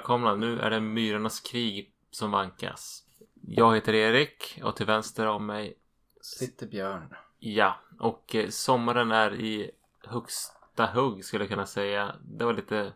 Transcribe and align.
Välkomna, 0.00 0.34
nu 0.34 0.60
är 0.60 0.70
det 0.70 0.80
Myrornas 0.80 1.40
krig 1.40 1.92
som 2.10 2.30
vankas. 2.30 3.02
Jag 3.42 3.74
heter 3.74 3.94
Erik 3.94 4.60
och 4.64 4.76
till 4.76 4.86
vänster 4.86 5.26
om 5.26 5.46
mig, 5.46 5.74
Sitter 6.22 6.66
Björn. 6.66 7.14
ja, 7.38 7.76
och 7.98 8.34
eh, 8.34 8.48
sommaren 8.48 9.10
är 9.12 9.34
i 9.34 9.70
högsta 10.04 10.86
hugg 10.86 11.24
skulle 11.24 11.44
jag 11.44 11.48
kunna 11.50 11.66
säga. 11.66 12.14
Det 12.22 12.44
var 12.44 12.52
lite, 12.54 12.92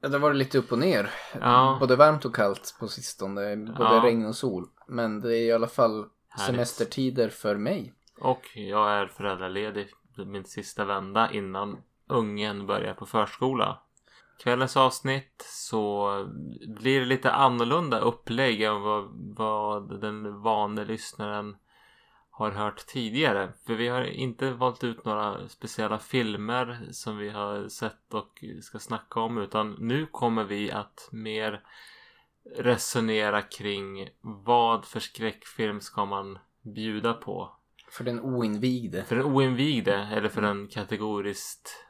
Ja, 0.00 0.08
det 0.08 0.18
var 0.18 0.34
lite 0.34 0.58
upp 0.58 0.72
och 0.72 0.78
ner. 0.78 1.10
Ja. 1.40 1.76
Både 1.80 1.96
varmt 1.96 2.24
och 2.24 2.34
kallt 2.34 2.76
på 2.80 2.88
sistone. 2.88 3.56
Både 3.56 3.94
Ja. 3.94 4.02
regn 4.04 4.26
och 4.26 4.36
sol. 4.36 4.68
Men 4.88 5.20
det 5.20 5.36
är 5.38 5.42
i 5.46 5.52
alla 5.52 5.68
fall 5.68 6.06
Härligt. 6.28 6.46
semestertider 6.46 7.28
för 7.28 7.56
mig. 7.56 7.92
och 8.20 8.42
jag 8.54 8.92
är 8.92 9.06
föräldraledig 9.06 9.88
min 10.26 10.44
sista 10.44 10.84
vända 10.84 11.30
innan 11.32 11.78
ungen 12.08 12.66
börjar 12.66 12.94
på 12.94 13.06
förskola. 13.06 13.82
Kvällens 14.38 14.76
avsnitt 14.76 15.44
så 15.46 16.10
blir 16.66 17.00
det 17.00 17.06
lite 17.06 17.32
annorlunda 17.32 17.98
upplägg 17.98 18.62
än 18.62 18.82
vad, 18.82 19.08
vad 19.36 20.00
den 20.00 20.42
vane 20.42 20.84
lyssnaren 20.84 21.56
har 22.30 22.50
hört 22.50 22.86
tidigare. 22.86 23.52
För 23.66 23.74
vi 23.74 23.88
har 23.88 24.02
inte 24.04 24.50
valt 24.50 24.84
ut 24.84 25.04
några 25.04 25.48
speciella 25.48 25.98
filmer 25.98 26.88
som 26.90 27.16
vi 27.16 27.30
har 27.30 27.68
sett 27.68 28.14
och 28.14 28.44
ska 28.62 28.78
snacka 28.78 29.20
om 29.20 29.38
utan 29.38 29.76
nu 29.78 30.06
kommer 30.06 30.44
vi 30.44 30.70
att 30.72 31.08
mer 31.12 31.62
resonera 32.56 33.42
kring 33.42 34.08
vad 34.20 34.84
för 34.84 35.00
skräckfilm 35.00 35.80
ska 35.80 36.04
man 36.04 36.38
bjuda 36.62 37.12
på 37.12 37.56
För 37.90 38.04
den 38.04 38.20
oinvigde. 38.20 39.04
för 39.04 39.16
den 39.16 39.24
oinvigde 39.24 39.94
eller 39.94 40.28
för 40.28 40.42
den 40.42 40.68
kategoriskt 40.68 41.85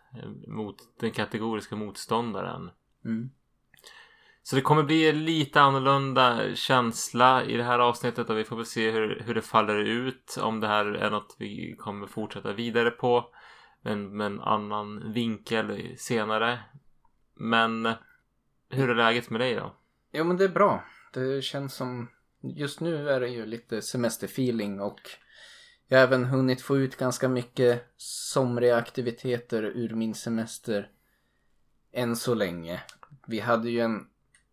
mot 0.46 0.76
den 1.00 1.10
kategoriska 1.10 1.76
motståndaren. 1.76 2.70
Mm. 3.04 3.30
Så 4.42 4.56
det 4.56 4.62
kommer 4.62 4.82
bli 4.82 5.08
en 5.08 5.24
lite 5.24 5.60
annorlunda 5.60 6.54
känsla 6.54 7.44
i 7.44 7.56
det 7.56 7.62
här 7.62 7.78
avsnittet 7.78 8.30
och 8.30 8.38
vi 8.38 8.44
får 8.44 8.56
väl 8.56 8.66
se 8.66 8.90
hur, 8.90 9.22
hur 9.26 9.34
det 9.34 9.42
faller 9.42 9.76
ut. 9.76 10.38
Om 10.42 10.60
det 10.60 10.66
här 10.66 10.86
är 10.86 11.10
något 11.10 11.36
vi 11.38 11.76
kommer 11.78 12.06
fortsätta 12.06 12.52
vidare 12.52 12.90
på. 12.90 13.24
Men 13.82 14.16
med 14.16 14.26
en 14.26 14.40
annan 14.40 15.12
vinkel 15.12 15.94
senare. 15.98 16.60
Men 17.34 17.88
hur 18.70 18.90
är 18.90 18.94
läget 18.94 19.30
med 19.30 19.40
dig 19.40 19.54
då? 19.54 19.76
Jo 20.12 20.24
men 20.24 20.36
det 20.36 20.44
är 20.44 20.48
bra. 20.48 20.84
Det 21.12 21.44
känns 21.44 21.74
som... 21.74 22.08
Just 22.42 22.80
nu 22.80 23.08
är 23.08 23.20
det 23.20 23.28
ju 23.28 23.46
lite 23.46 23.82
semesterfeeling 23.82 24.80
och 24.80 25.00
jag 25.88 25.98
har 25.98 26.04
även 26.04 26.24
hunnit 26.24 26.62
få 26.62 26.78
ut 26.78 26.96
ganska 26.96 27.28
mycket 27.28 27.82
somriga 27.96 28.76
aktiviteter 28.76 29.62
ur 29.62 29.94
min 29.94 30.14
semester. 30.14 30.90
Än 31.92 32.16
så 32.16 32.34
länge. 32.34 32.82
Vi 33.26 33.40
hade 33.40 33.70
ju 33.70 33.80
en 33.80 33.96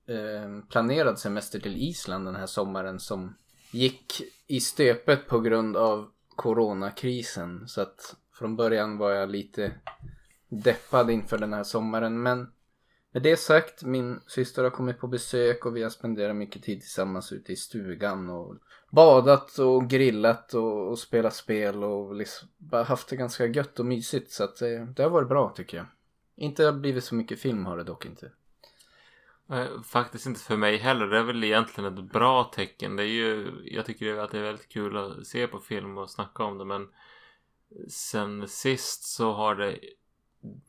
eh, 0.08 0.66
planerad 0.70 1.20
semester 1.20 1.59
till 1.59 1.78
Island 1.78 2.26
den 2.26 2.36
här 2.36 2.45
sommaren 2.45 3.00
som 3.00 3.36
gick 3.72 4.22
i 4.48 4.59
stöpet 4.59 5.28
på 5.28 5.39
grund 5.39 5.78
av 5.78 6.09
coronakrisen. 6.36 7.67
Så 7.67 7.81
att 7.81 8.16
från 8.34 8.56
början 8.56 8.98
var 8.98 9.11
jag 9.11 9.30
lite 9.30 9.72
deppad 10.50 11.09
inför 11.09 11.38
den 11.38 11.54
här 11.54 11.64
sommaren. 11.64 12.22
Men 12.22 12.52
med 13.11 13.23
det 13.23 13.38
sagt, 13.38 13.84
min 13.84 14.20
syster 14.28 14.64
har 14.64 14.70
kommit 14.70 15.00
på 15.00 15.08
besök 15.08 15.65
och 15.65 15.76
vi 15.76 15.83
har 15.83 15.89
spenderat 15.89 16.36
mycket 16.36 16.64
tid 16.64 16.82
tillsammans 16.82 17.32
ute 17.32 17.54
i 17.54 17.55
stugan 17.55 18.30
och 18.30 18.55
badat 18.93 19.58
och 19.58 19.89
grillat 19.89 20.54
och, 20.54 20.89
och 20.89 20.99
spelat 20.99 21.36
spel 21.36 21.83
och 21.83 22.15
liksom 22.15 22.48
bara 22.58 22.83
haft 22.83 23.08
det 23.08 23.15
ganska 23.15 23.45
gött 23.45 23.80
och 23.80 23.86
mysigt 23.86 24.31
så 24.31 24.43
att 24.43 24.58
det, 24.58 24.86
det 24.86 25.04
har 25.04 25.09
varit 25.09 25.30
bra 25.30 25.49
tycker 25.49 25.77
jag. 25.77 25.86
Inte 26.36 26.71
blivit 26.71 27.03
så 27.03 27.15
mycket 27.15 27.39
film 27.39 27.65
har 27.65 27.77
det 27.77 27.83
dock 27.83 28.05
inte. 28.05 28.32
Eh, 29.49 29.82
faktiskt 29.82 30.26
inte 30.26 30.39
för 30.39 30.58
mig 30.58 30.77
heller. 30.77 31.08
Det 31.08 31.17
är 31.17 31.23
väl 31.23 31.43
egentligen 31.43 31.98
ett 31.98 32.11
bra 32.11 32.43
tecken. 32.43 32.95
Det 32.95 33.03
är 33.03 33.08
ju, 33.08 33.52
jag 33.65 33.86
tycker 33.86 34.17
att 34.17 34.32
det 34.32 34.37
är 34.37 34.43
väldigt 34.43 34.70
kul 34.70 34.98
att 34.98 35.27
se 35.27 35.48
på 35.48 35.59
film 35.59 35.98
och 35.98 36.09
snacka 36.09 36.43
om 36.43 36.58
det. 36.58 36.65
Men 36.65 36.87
sen 37.89 38.48
sist 38.48 39.03
så 39.03 39.33
har 39.33 39.55
det 39.55 39.80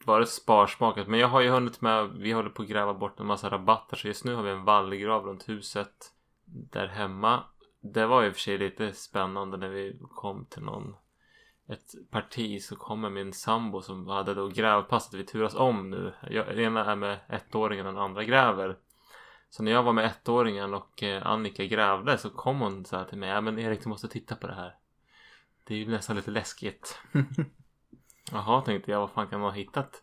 varit 0.05 0.29
sparsmakat. 0.29 1.09
Men 1.09 1.21
jag 1.21 1.29
har 1.29 1.41
ju 1.41 1.49
hunnit 1.49 1.81
med. 1.81 2.11
Vi 2.11 2.33
håller 2.33 2.51
på 2.51 2.63
att 2.63 2.69
gräva 2.69 2.95
bort 2.95 3.21
en 3.21 3.27
massa 3.27 3.51
rabatter. 3.51 3.97
Så 3.97 4.09
just 4.09 4.25
nu 4.25 4.35
har 4.35 4.43
vi 4.43 4.51
en 4.51 4.65
vallgrav 4.65 5.27
runt 5.27 5.49
huset 5.49 6.13
där 6.45 6.87
hemma. 6.87 7.43
Det 7.93 8.07
var 8.07 8.29
och 8.29 8.35
för 8.35 8.41
sig 8.41 8.59
lite 8.59 8.93
spännande 8.93 9.57
när 9.57 9.69
vi 9.69 9.99
kom 10.15 10.47
till 10.47 10.63
någon 10.63 10.97
ett 11.67 12.11
parti 12.11 12.63
så 12.63 12.77
kommer 12.77 13.11
min 13.11 13.33
sambo 13.33 13.83
som 13.83 14.09
hade 14.09 14.35
då 14.35 14.49
grävpasset 14.49 15.15
vi 15.15 15.25
turas 15.25 15.55
om 15.55 15.91
nu. 15.91 16.13
Jag, 16.31 16.59
ena 16.59 16.85
är 16.85 16.97
med 16.97 17.19
ettåringen 17.29 17.87
och 17.87 17.93
den 17.93 18.03
andra 18.03 18.25
gräver. 18.25 18.77
Så 19.51 19.63
när 19.63 19.73
jag 19.73 19.83
var 19.83 19.93
med 19.93 20.05
ettåringen 20.05 20.75
och 20.75 21.03
eh, 21.03 21.27
Annika 21.27 21.65
grävde 21.65 22.19
så 22.19 22.31
kom 22.31 22.61
hon 22.61 22.85
så 22.85 22.97
här 22.97 23.05
till 23.05 23.19
mig. 23.19 23.29
Ja 23.29 23.41
men 23.41 23.59
Erik 23.59 23.83
du 23.83 23.89
måste 23.89 24.09
titta 24.09 24.37
på 24.37 24.47
det 24.47 24.55
här. 24.55 24.75
Det 25.65 25.75
är 25.75 25.79
ju 25.79 25.89
nästan 25.89 26.17
lite 26.17 26.31
läskigt. 26.31 26.99
Jaha 28.33 28.61
tänkte 28.61 28.91
jag 28.91 29.01
vad 29.01 29.11
fan 29.11 29.27
kan 29.27 29.41
man 29.41 29.51
ha 29.51 29.57
hittat? 29.57 30.03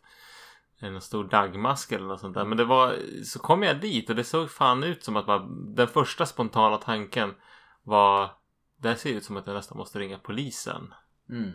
En 0.78 1.00
stor 1.00 1.24
dagmask 1.24 1.92
eller 1.92 2.06
något 2.06 2.20
sånt 2.20 2.34
där. 2.34 2.44
Men 2.44 2.58
det 2.58 2.64
var 2.64 2.96
så 3.24 3.38
kom 3.38 3.62
jag 3.62 3.80
dit 3.80 4.10
och 4.10 4.16
det 4.16 4.24
såg 4.24 4.50
fan 4.50 4.84
ut 4.84 5.04
som 5.04 5.16
att 5.16 5.26
bara, 5.26 5.46
den 5.48 5.88
första 5.88 6.26
spontana 6.26 6.76
tanken 6.76 7.34
var 7.82 8.30
det 8.76 8.96
ser 8.96 9.10
ut 9.10 9.24
som 9.24 9.36
att 9.36 9.46
jag 9.46 9.54
nästan 9.54 9.78
måste 9.78 9.98
ringa 9.98 10.18
polisen. 10.18 10.94
Mm. 11.28 11.52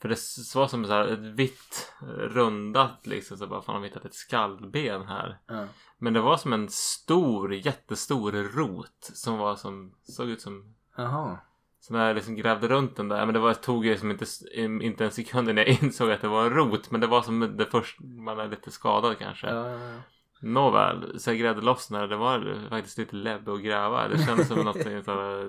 För 0.00 0.08
det 0.08 0.18
var 0.54 0.68
som 0.68 0.84
så 0.84 0.92
här 0.92 1.06
ett 1.06 1.18
vitt 1.18 1.92
rundat 2.16 3.06
liksom 3.06 3.36
så 3.36 3.46
bara 3.46 3.62
fan 3.62 3.74
har 3.74 3.82
vi 3.82 3.88
hittat 3.88 4.04
ett 4.04 4.14
skallben 4.14 5.02
här. 5.02 5.38
Ja. 5.46 5.66
Men 5.98 6.12
det 6.12 6.20
var 6.20 6.36
som 6.36 6.52
en 6.52 6.68
stor 6.68 7.54
jättestor 7.54 8.32
rot 8.32 9.10
som 9.14 9.38
var 9.38 9.56
som 9.56 9.94
såg 10.02 10.28
ut 10.28 10.40
som 10.40 10.74
Jaha. 10.96 11.38
som 11.80 11.96
jag 11.96 12.16
liksom 12.16 12.36
grävde 12.36 12.68
runt 12.68 12.96
den 12.96 13.08
där. 13.08 13.26
Men 13.26 13.34
det 13.34 13.40
var, 13.40 13.54
tog 13.54 13.86
ju 13.86 13.98
som 13.98 14.10
inte, 14.10 14.24
inte 14.56 15.04
en 15.04 15.10
sekund 15.10 15.48
innan 15.48 15.64
jag 15.64 15.82
insåg 15.82 16.10
att 16.10 16.20
det 16.20 16.28
var 16.28 16.46
en 16.46 16.54
rot. 16.54 16.90
Men 16.90 17.00
det 17.00 17.06
var 17.06 17.22
som 17.22 17.56
det 17.56 17.66
första, 17.66 18.04
man 18.04 18.38
är 18.38 18.48
lite 18.48 18.70
skadad 18.70 19.18
kanske. 19.18 19.46
Ja, 19.46 19.68
ja, 19.68 19.78
ja. 19.78 20.00
Nåväl, 20.40 21.18
grävde 21.36 21.62
loss 21.62 21.90
när 21.90 22.06
det 22.06 22.16
var 22.16 22.68
faktiskt 22.68 22.98
lite 22.98 23.16
läbb 23.16 23.48
att 23.48 23.62
gräva. 23.62 24.08
Det 24.08 24.18
kändes 24.18 24.48
som 24.48 24.58
något 24.64 24.76
här 24.84 25.48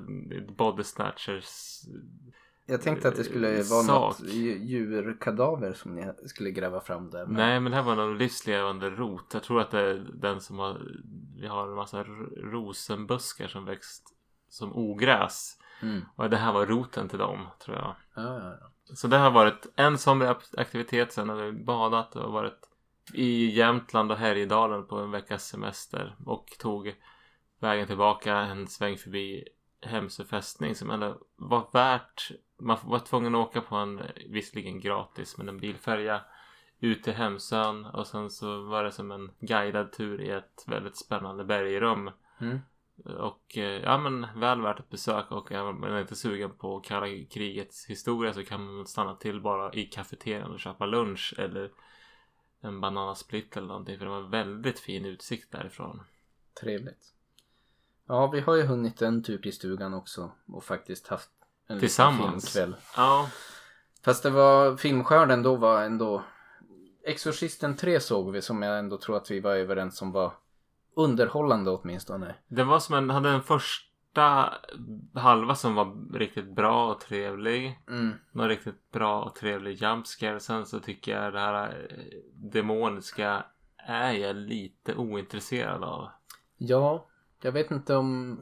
body 0.52 0.84
snatchers 0.84 1.80
Jag 2.66 2.82
tänkte 2.82 3.08
att 3.08 3.16
det 3.16 3.24
skulle 3.24 3.48
vara 3.48 3.84
Sak. 3.84 4.20
något 4.20 4.30
dju- 4.30 4.64
djurkadaver 4.64 5.74
som 5.74 5.96
ni 5.96 6.12
skulle 6.26 6.52
gräva 6.52 6.82
fram 6.82 7.10
där. 7.10 7.26
Men... 7.26 7.36
Nej 7.36 7.60
men 7.60 7.72
det 7.72 7.76
här 7.76 7.84
var 7.84 7.96
någon 7.96 8.18
livslevande 8.18 8.90
rot. 8.90 9.26
Jag 9.34 9.44
tror 9.44 9.62
att 9.62 9.72
det 9.72 9.80
är 9.80 10.06
den 10.14 10.42
som 10.42 10.60
har 10.60 10.82
Vi 11.40 11.48
har 11.48 11.68
en 11.68 11.76
massa 11.76 12.04
rosenbuskar 12.38 13.48
som 13.48 13.66
växt 13.66 14.16
som 14.50 14.76
ogräs. 14.76 15.58
Mm. 15.82 16.02
Och 16.16 16.30
det 16.30 16.38
här 16.38 16.54
var 16.54 16.66
roten 16.66 17.10
till 17.10 17.20
dem 17.20 17.48
tror 17.66 17.78
jag. 17.78 17.96
Ja, 18.16 18.40
ja, 18.40 18.58
ja. 18.62 18.96
Så 18.96 19.08
det 19.08 19.18
har 19.18 19.32
varit 19.32 19.68
en 19.76 19.98
somrig 19.98 20.30
aktivitet. 20.58 21.14
Sen 21.14 21.30
har 21.30 21.36
vi 21.36 21.52
badat 21.52 22.16
och 22.16 22.34
varit 22.34 22.69
i 23.14 23.46
Jämtland 23.46 24.12
och 24.12 24.18
Härjedalen 24.18 24.86
på 24.86 24.98
en 24.98 25.12
veckas 25.12 25.48
semester. 25.48 26.16
Och 26.26 26.48
tog 26.60 26.96
vägen 27.60 27.88
tillbaka 27.88 28.36
en 28.36 28.68
sväng 28.68 28.98
förbi 28.98 29.48
Hemsö 29.82 30.26
fästning 30.26 30.76
som 30.76 30.90
ändå 30.90 31.18
var 31.36 31.70
värt. 31.74 32.32
Man 32.60 32.78
var 32.84 33.00
tvungen 33.00 33.36
att 33.36 33.48
åka 33.48 33.62
på 33.62 33.76
en 33.76 34.02
visserligen 34.30 34.80
gratis 34.80 35.38
men 35.38 35.50
en 35.50 35.58
bilfärja 35.58 36.22
ut 36.80 37.04
till 37.04 37.14
Hemsön 37.14 37.86
och 37.86 38.08
sen 38.08 38.30
så 38.30 38.62
var 38.62 38.84
det 38.84 38.92
som 38.92 39.12
en 39.12 39.32
guidad 39.40 39.92
tur 39.92 40.22
i 40.22 40.30
ett 40.30 40.64
väldigt 40.68 40.98
spännande 40.98 41.44
bergrum. 41.44 42.12
Mm. 42.42 42.60
Och 43.06 43.58
eh, 43.58 43.84
ja 43.84 43.98
men 43.98 44.28
väl 44.36 44.62
värt 44.62 44.80
ett 44.80 44.90
besök 44.90 45.32
och 45.32 45.52
är 45.52 45.72
man 45.74 46.00
inte 46.00 46.16
sugen 46.16 46.52
på 46.52 46.80
kalla 46.80 47.08
krigets 47.30 47.86
historia 47.86 48.34
så 48.34 48.44
kan 48.44 48.76
man 48.76 48.88
stanna 48.88 49.16
till 49.16 49.42
bara 49.42 49.74
i 49.74 49.86
kafeterian 49.86 50.52
och 50.52 50.60
köpa 50.60 50.86
lunch 50.86 51.34
eller 51.38 51.72
en 52.62 52.82
bananasplitt 52.82 53.58
eller 53.58 53.68
någonting 53.68 53.98
för 53.98 54.06
det 54.06 54.12
var 54.12 54.22
väldigt 54.22 54.80
fin 54.80 55.06
utsikt 55.06 55.52
därifrån. 55.52 56.04
Trevligt. 56.62 57.14
Ja, 58.08 58.28
vi 58.28 58.40
har 58.40 58.56
ju 58.56 58.64
hunnit 58.64 59.02
en 59.02 59.24
tur 59.24 59.38
till 59.38 59.54
stugan 59.54 59.94
också 59.94 60.32
och 60.48 60.64
faktiskt 60.64 61.08
haft 61.08 61.30
en 61.68 61.80
Tillsammans. 61.80 62.54
filmkväll. 62.54 62.76
Ja, 62.96 63.30
Fast 64.04 64.24
det 64.24 64.30
var 64.30 64.78
filmskörden 64.78 65.44
då 65.44 65.56
var 65.56 65.84
ändå 65.84 66.24
Exorcisten 67.04 67.76
3 67.76 68.00
såg 68.00 68.32
vi 68.32 68.42
som 68.42 68.62
jag 68.62 68.80
ändå 68.80 68.98
tror 68.98 69.18
att 69.18 69.32
vi 69.32 69.40
var 69.40 69.56
överens 69.56 70.02
om 70.02 70.12
var 70.12 70.34
underhållande 70.96 71.72
åtminstone. 71.72 72.36
det 72.48 72.64
var 72.64 72.80
som 72.80 72.96
en, 72.96 73.10
hade 73.10 73.30
en 73.30 73.44
första 74.10 74.54
halva 75.20 75.56
som 75.56 75.76
var 75.76 76.18
riktigt 76.18 76.56
bra 76.56 76.92
och 76.92 77.02
trevlig. 77.02 77.80
Mm. 77.88 78.14
Någon 78.32 78.48
riktigt 78.50 78.92
bra 78.92 79.24
och 79.24 79.36
trevlig 79.36 79.82
jumpscare. 79.82 80.40
Sen 80.40 80.66
så 80.66 80.80
tycker 80.80 81.12
jag 81.12 81.34
det 81.34 81.40
här 81.40 81.88
eh, 81.90 82.20
demoniska 82.34 83.46
är 83.78 84.12
jag 84.12 84.36
lite 84.36 84.96
ointresserad 84.96 85.84
av. 85.84 86.10
Ja, 86.58 87.08
jag 87.42 87.52
vet 87.52 87.72
inte 87.72 87.96
om 87.96 88.42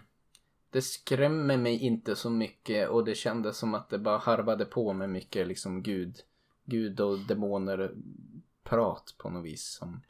det 0.70 0.82
skrämmer 0.82 1.56
mig 1.56 1.78
inte 1.78 2.16
så 2.16 2.30
mycket 2.30 2.88
och 2.88 3.04
det 3.04 3.14
kändes 3.14 3.58
som 3.58 3.74
att 3.74 3.88
det 3.88 3.98
bara 3.98 4.18
harvade 4.18 4.64
på 4.64 4.92
med 4.92 5.10
mycket 5.10 5.46
liksom 5.46 5.82
gud, 5.82 6.16
gud 6.64 7.00
och 7.00 7.18
demoner 7.18 7.94
prat 8.64 9.14
på 9.18 9.30
något 9.30 9.44
vis 9.44 9.76
som 9.78 10.00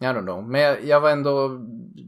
I 0.00 0.04
don't 0.04 0.22
know. 0.22 0.48
Men 0.48 0.60
jag, 0.60 0.84
jag 0.84 1.00
var 1.00 1.10
ändå 1.10 1.60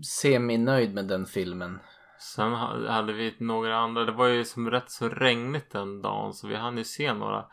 semi-nöjd 0.02 0.94
med 0.94 1.04
den 1.08 1.26
filmen. 1.26 1.78
Sen 2.18 2.52
ha- 2.52 2.88
hade 2.88 3.12
vi 3.12 3.34
några 3.38 3.76
andra. 3.78 4.04
Det 4.04 4.12
var 4.12 4.26
ju 4.26 4.44
som 4.44 4.70
rätt 4.70 4.90
så 4.90 5.08
regnigt 5.08 5.70
den 5.70 6.02
dagen 6.02 6.32
så 6.34 6.48
vi 6.48 6.54
hann 6.54 6.78
ju 6.78 6.84
se 6.84 7.14
några. 7.14 7.44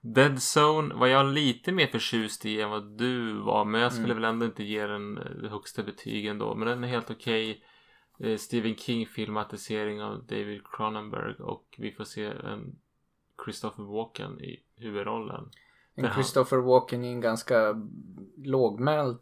Dead 0.00 0.38
Zone 0.56 0.94
var 0.94 1.06
jag 1.06 1.26
lite 1.26 1.72
mer 1.72 1.86
förtjust 1.86 2.46
i 2.46 2.60
än 2.60 2.70
vad 2.70 2.98
du 2.98 3.32
var. 3.40 3.64
Men 3.64 3.80
jag 3.80 3.92
skulle 3.92 4.04
Mm. 4.12 4.16
väl 4.22 4.30
ändå 4.30 4.46
inte 4.46 4.64
ge 4.64 4.86
den 4.86 5.18
eh, 5.18 5.50
högsta 5.50 5.82
betyg 5.82 6.26
ändå. 6.26 6.54
Men 6.54 6.68
den 6.68 6.84
är 6.84 6.88
helt 6.88 7.10
okej. 7.10 7.64
Eh, 8.20 8.36
Stephen 8.36 8.76
King 8.76 9.06
filmatisering 9.06 10.02
av 10.02 10.24
David 10.26 10.62
Cronenberg. 10.72 11.34
Och 11.34 11.74
vi 11.78 11.92
får 11.92 12.04
se 12.04 12.24
en 12.26 12.76
Christopher 13.44 13.84
Walken 13.84 14.40
i 14.40 14.62
huvudrollen. 14.76 15.50
En 15.94 16.10
Christopher 16.12 16.58
Walken 16.58 17.04
i 17.04 17.08
en 17.08 17.20
ganska 17.20 17.74
lågmäld 18.44 19.18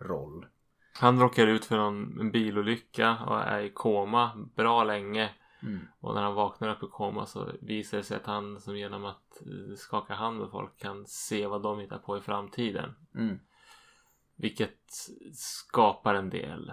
roll. 0.00 0.46
Han 0.92 1.20
råkar 1.20 1.46
ut 1.46 1.64
för 1.64 1.76
någon, 1.76 2.20
en 2.20 2.30
bilolycka 2.30 3.16
och 3.26 3.40
är 3.40 3.60
i 3.60 3.70
koma 3.70 4.48
bra 4.54 4.84
länge. 4.84 5.30
Mm. 5.62 5.80
Och 6.00 6.14
när 6.14 6.22
han 6.22 6.34
vaknar 6.34 6.68
upp 6.68 6.82
i 6.82 6.86
koma 6.86 7.26
så 7.26 7.52
visar 7.60 7.98
det 7.98 8.04
sig 8.04 8.16
att 8.16 8.26
han 8.26 8.60
som 8.60 8.76
genom 8.76 9.04
att 9.04 9.40
eh, 9.40 9.76
skaka 9.76 10.14
hand 10.14 10.40
med 10.40 10.50
folk 10.50 10.78
kan 10.78 11.06
se 11.06 11.46
vad 11.46 11.62
de 11.62 11.80
hittar 11.80 11.98
på 11.98 12.18
i 12.18 12.20
framtiden. 12.20 12.94
Mm. 13.14 13.38
Vilket 14.36 14.78
skapar 15.34 16.14
en 16.14 16.30
del. 16.30 16.72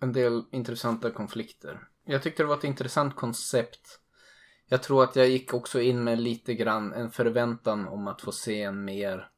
En 0.00 0.12
del 0.12 0.44
intressanta 0.50 1.10
konflikter. 1.10 1.88
Jag 2.04 2.22
tyckte 2.22 2.42
det 2.42 2.46
var 2.46 2.56
ett 2.56 2.64
intressant 2.64 3.16
koncept. 3.16 4.00
Jag 4.68 4.82
tror 4.82 5.04
att 5.04 5.16
jag 5.16 5.28
gick 5.28 5.54
också 5.54 5.80
in 5.80 6.04
med 6.04 6.20
lite 6.20 6.54
grann 6.54 6.92
en 6.92 7.10
förväntan 7.10 7.88
om 7.88 8.06
att 8.06 8.22
få 8.22 8.32
se 8.32 8.62
en 8.62 8.84
mer 8.84 9.30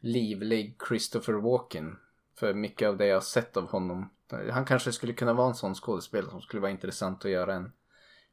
livlig 0.00 0.76
Christopher 0.88 1.32
Walken. 1.32 1.98
För 2.42 2.54
mycket 2.54 2.88
av 2.88 2.96
det 2.96 3.06
jag 3.06 3.16
har 3.16 3.20
sett 3.20 3.56
av 3.56 3.68
honom. 3.68 4.10
Han 4.50 4.64
kanske 4.64 4.92
skulle 4.92 5.12
kunna 5.12 5.32
vara 5.32 5.48
en 5.48 5.54
sån 5.54 5.74
skådespelare 5.74 6.30
som 6.30 6.40
skulle 6.40 6.60
vara 6.60 6.70
intressant 6.70 7.24
att 7.24 7.30
göra 7.30 7.54
en 7.54 7.72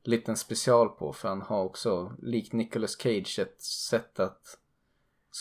liten 0.03 0.37
special 0.37 0.89
på. 0.89 1.13
För 1.13 1.29
han 1.29 1.41
har 1.41 1.63
också, 1.63 2.13
likt 2.21 2.53
Nicolas 2.53 2.97
Cage, 3.01 3.39
ett 3.39 3.61
sätt 3.61 4.19
att 4.19 4.57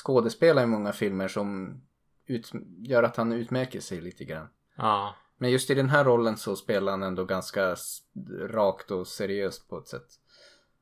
skådespela 0.05 0.63
i 0.63 0.67
många 0.67 0.93
filmer 0.93 1.29
som 1.29 1.81
ut, 2.27 2.53
gör 2.79 3.03
att 3.03 3.17
han 3.17 3.33
utmärker 3.33 3.81
sig 3.81 4.01
lite 4.01 4.25
grann. 4.25 4.49
Ja, 4.77 5.15
Men 5.39 5.51
just 5.51 5.71
i 5.71 5.75
den 5.75 5.89
här 5.89 6.05
rollen 6.05 6.37
så 6.37 6.57
spelar 6.57 6.93
han 6.93 7.03
ändå 7.03 7.25
ganska 7.25 7.77
rakt 8.41 8.91
och 8.91 9.07
seriöst 9.07 9.69
på 9.69 9.79
ett 9.79 9.89
sätt. 9.89 10.09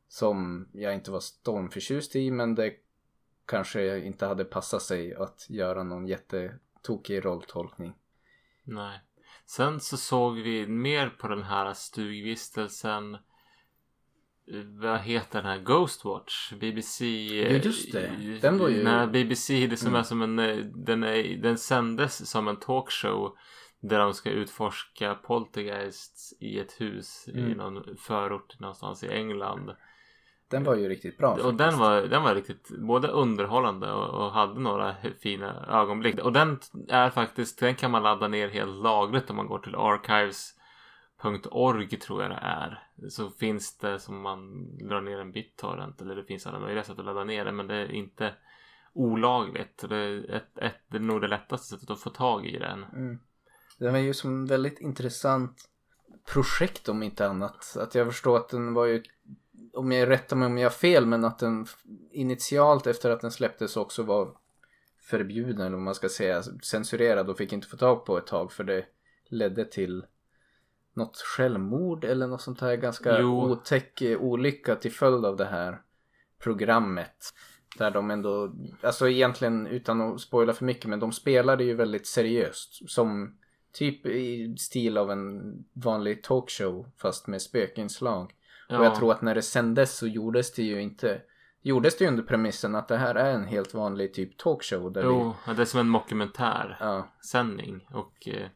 Som 0.09 0.69
jag 0.73 0.94
inte 0.94 1.11
var 1.11 1.21
stormförtjust 1.21 2.17
i 2.17 2.31
men 2.31 2.55
det 2.55 2.73
kanske 3.44 3.99
inte 3.99 4.27
hade 4.27 4.44
passat 4.44 4.82
sig 4.82 5.15
att 5.15 5.47
göra 5.49 5.82
någon 5.82 6.06
jättetokig 6.87 7.25
rolltolkning. 7.25 7.94
nej. 8.65 9.00
Sen 9.49 9.81
så 9.81 9.97
såg 9.97 10.35
vi 10.38 10.67
mer 10.67 11.09
på 11.09 11.29
den 11.29 11.43
här 11.43 11.75
stugvistelsen. 11.75 13.15
eh, 13.15 13.21
Vad 14.81 15.00
heter 15.00 15.43
den 15.43 15.50
här? 15.50 15.59
Ghostwatch? 15.59 16.53
BBC. 16.53 17.05
eh, 17.05 17.53
Ja, 17.56 17.59
just 17.65 17.93
det. 17.93 18.38
Den 18.43 18.59
var 18.59 18.69
ju- 18.69 18.85
Nej, 18.85 19.06
BBC. 19.06 19.67
Det 19.67 19.77
som 19.77 19.88
Mm. 19.88 19.99
är 20.00 20.03
som 20.03 20.23
en... 20.23 20.38
eh, 20.38 20.56
Den, 20.56 21.05
är, 21.05 21.37
den 21.43 21.59
sändes 21.59 22.31
som 22.31 22.49
en 22.49 22.56
talkshow. 22.56 23.37
Där 23.81 23.99
de 23.99 24.15
ska 24.15 24.31
utforska 24.31 25.15
poltergeists 25.15 26.35
i 26.41 26.59
ett 26.59 26.81
hus 26.81 27.29
i 27.29 27.39
Mm. 27.41 27.53
någon 27.53 27.97
förort 27.97 28.61
någonstans 28.61 29.05
i 29.05 29.09
England. 29.09 29.71
Den 30.48 30.64
var 30.64 30.75
ju 30.75 30.88
riktigt 30.88 31.19
bra. 31.19 31.31
Och 31.31 31.37
faktiskt. 31.37 31.58
den 31.58 31.78
var, 31.78 32.02
den 32.02 32.22
var 32.22 32.34
riktigt 32.34 32.69
både 32.78 33.08
underhållande 33.08 33.93
och, 33.93 34.25
och 34.25 34.32
hade 34.32 34.60
några 34.60 34.94
fina 35.20 35.66
ögonblick. 35.69 36.19
Och 36.19 36.32
den 36.32 36.58
är 36.88 37.10
faktiskt, 37.10 37.58
den 37.58 37.75
kan 37.75 37.90
man 37.90 38.02
ladda 38.02 38.28
ner 38.28 38.48
helt 38.48 38.76
lagligt 38.76 39.31
om 39.31 39.37
man 39.37 39.46
går 39.46 39.58
till 39.58 39.75
archives.org 39.75 40.37
tror 41.88 42.22
jag 42.22 42.31
det 42.31 42.40
är. 42.43 42.88
Så 43.10 43.31
finns 43.31 43.78
det 43.78 43.98
som 43.98 44.22
man 44.22 44.69
drar 44.78 45.00
ner 45.00 45.19
en 45.19 45.32
BitTorrent 45.32 46.00
eller 46.00 46.16
det 46.16 46.25
finns 46.25 46.46
alla 46.46 46.58
möjliga 46.58 46.84
sätt 46.84 46.98
att 46.98 47.04
ladda 47.04 47.25
ner 47.25 47.44
det 47.44 47.52
men 47.52 47.66
det 47.66 47.75
är 47.75 47.93
inte 47.93 48.34
olagligt. 48.93 49.84
Det 49.88 49.96
är, 49.96 50.34
ett, 50.34 50.58
ett, 50.58 50.81
det 50.88 50.96
är 50.96 51.00
nog 51.00 51.20
det 51.20 51.28
lättaste 51.28 51.66
sättet 51.66 51.90
att 51.90 52.00
få 52.00 52.10
tag 52.10 52.46
i 52.46 52.58
den. 52.58 52.84
Mm. 52.84 53.19
Den 53.78 53.93
var 53.93 54.00
ju 54.00 54.14
som 54.14 54.46
väldigt 54.46 54.81
intressant 54.81 55.69
projekt 56.32 56.88
om 56.88 57.02
inte 57.02 57.28
annat. 57.28 57.76
Att 57.76 57.94
jag 57.94 58.06
förstår 58.06 58.37
att 58.37 58.48
den 58.48 58.75
var 58.75 58.87
ju, 58.87 59.02
om 59.76 59.93
jag 59.93 60.11
rättar 60.11 60.37
mig 60.37 60.46
om 60.46 60.58
jag 60.58 60.64
har 60.64 60.70
fel, 60.70 61.06
men 61.06 61.25
att 61.25 61.38
den 61.38 61.67
initialt 62.11 62.87
efter 62.87 63.11
att 63.11 63.20
den 63.20 63.31
släpptes 63.31 63.76
också 63.76 64.02
var 64.02 64.37
förbjuden, 65.00 65.61
eller 65.61 65.76
vad 65.76 65.84
man 65.84 65.94
ska 65.94 66.08
säga, 66.08 66.43
censurerad 66.43 67.31
och 67.31 67.37
fick 67.37 67.52
inte 67.52 67.67
få 67.67 67.76
tag 67.76 68.05
på 68.05 68.19
ett 68.19 68.26
tag 68.26 68.52
för 68.52 68.64
det 68.64 68.84
ledde 69.28 69.64
till 69.64 70.06
något 70.94 71.17
självmord 71.17 72.05
eller 72.05 72.26
något 72.26 72.43
sånt 72.43 72.61
här 72.61 72.76
ganska 72.76 73.20
Jo. 73.20 73.43
otäck 73.43 74.02
eh, 74.02 74.19
olycka 74.19 74.76
till 74.76 74.93
följd 74.93 75.25
av 75.25 75.37
det 75.37 75.44
här 75.44 75.82
programmet. 76.38 77.34
Där 77.79 77.90
de 77.90 78.11
ändå, 78.11 78.55
alltså 78.82 79.08
egentligen 79.08 79.67
utan 79.67 80.00
att 80.00 80.20
spoila 80.20 80.52
för 80.52 80.64
mycket, 80.64 80.87
men 80.87 81.00
de 81.00 81.12
spelade 81.12 81.64
ju 81.64 81.75
väldigt 81.75 82.06
seriöst. 82.06 82.90
Som 82.90 83.38
typ 83.72 84.06
i 84.06 84.56
stil 84.58 84.99
av 84.99 85.11
en 85.11 85.55
vanlig 85.72 86.22
talkshow 86.22 86.87
fast 86.96 87.26
med 87.26 87.43
spökinslag. 87.43 88.34
Ja, 88.69 88.79
Och 88.79 88.85
jag 88.85 88.95
tror 88.95 89.13
att 89.13 89.23
när 89.23 89.35
det 89.35 89.43
sändes 89.43 89.97
så 89.97 90.07
gjordes 90.07 90.53
det 90.53 90.63
ju 90.63 90.83
inte 90.83 91.21
Gjordes 91.63 91.99
det 91.99 92.05
ju 92.05 92.11
under 92.11 92.23
premissen 92.23 92.75
att 92.75 92.89
det 92.89 92.97
här 92.97 93.15
är 93.15 93.35
en 93.35 93.45
helt 93.45 93.75
vanlig 93.75 94.15
typ 94.15 94.39
talkshow 94.39 94.93
där 94.93 95.03
vi, 95.03 95.09
Jo, 95.09 95.35
det 95.57 95.63
är 95.63 95.65
som 95.65 95.81
en 95.81 95.89
mockumentär 95.89 96.77
ja, 96.81 97.09
sändning 97.31 97.89
och 97.93 98.29
eh, 98.29 98.49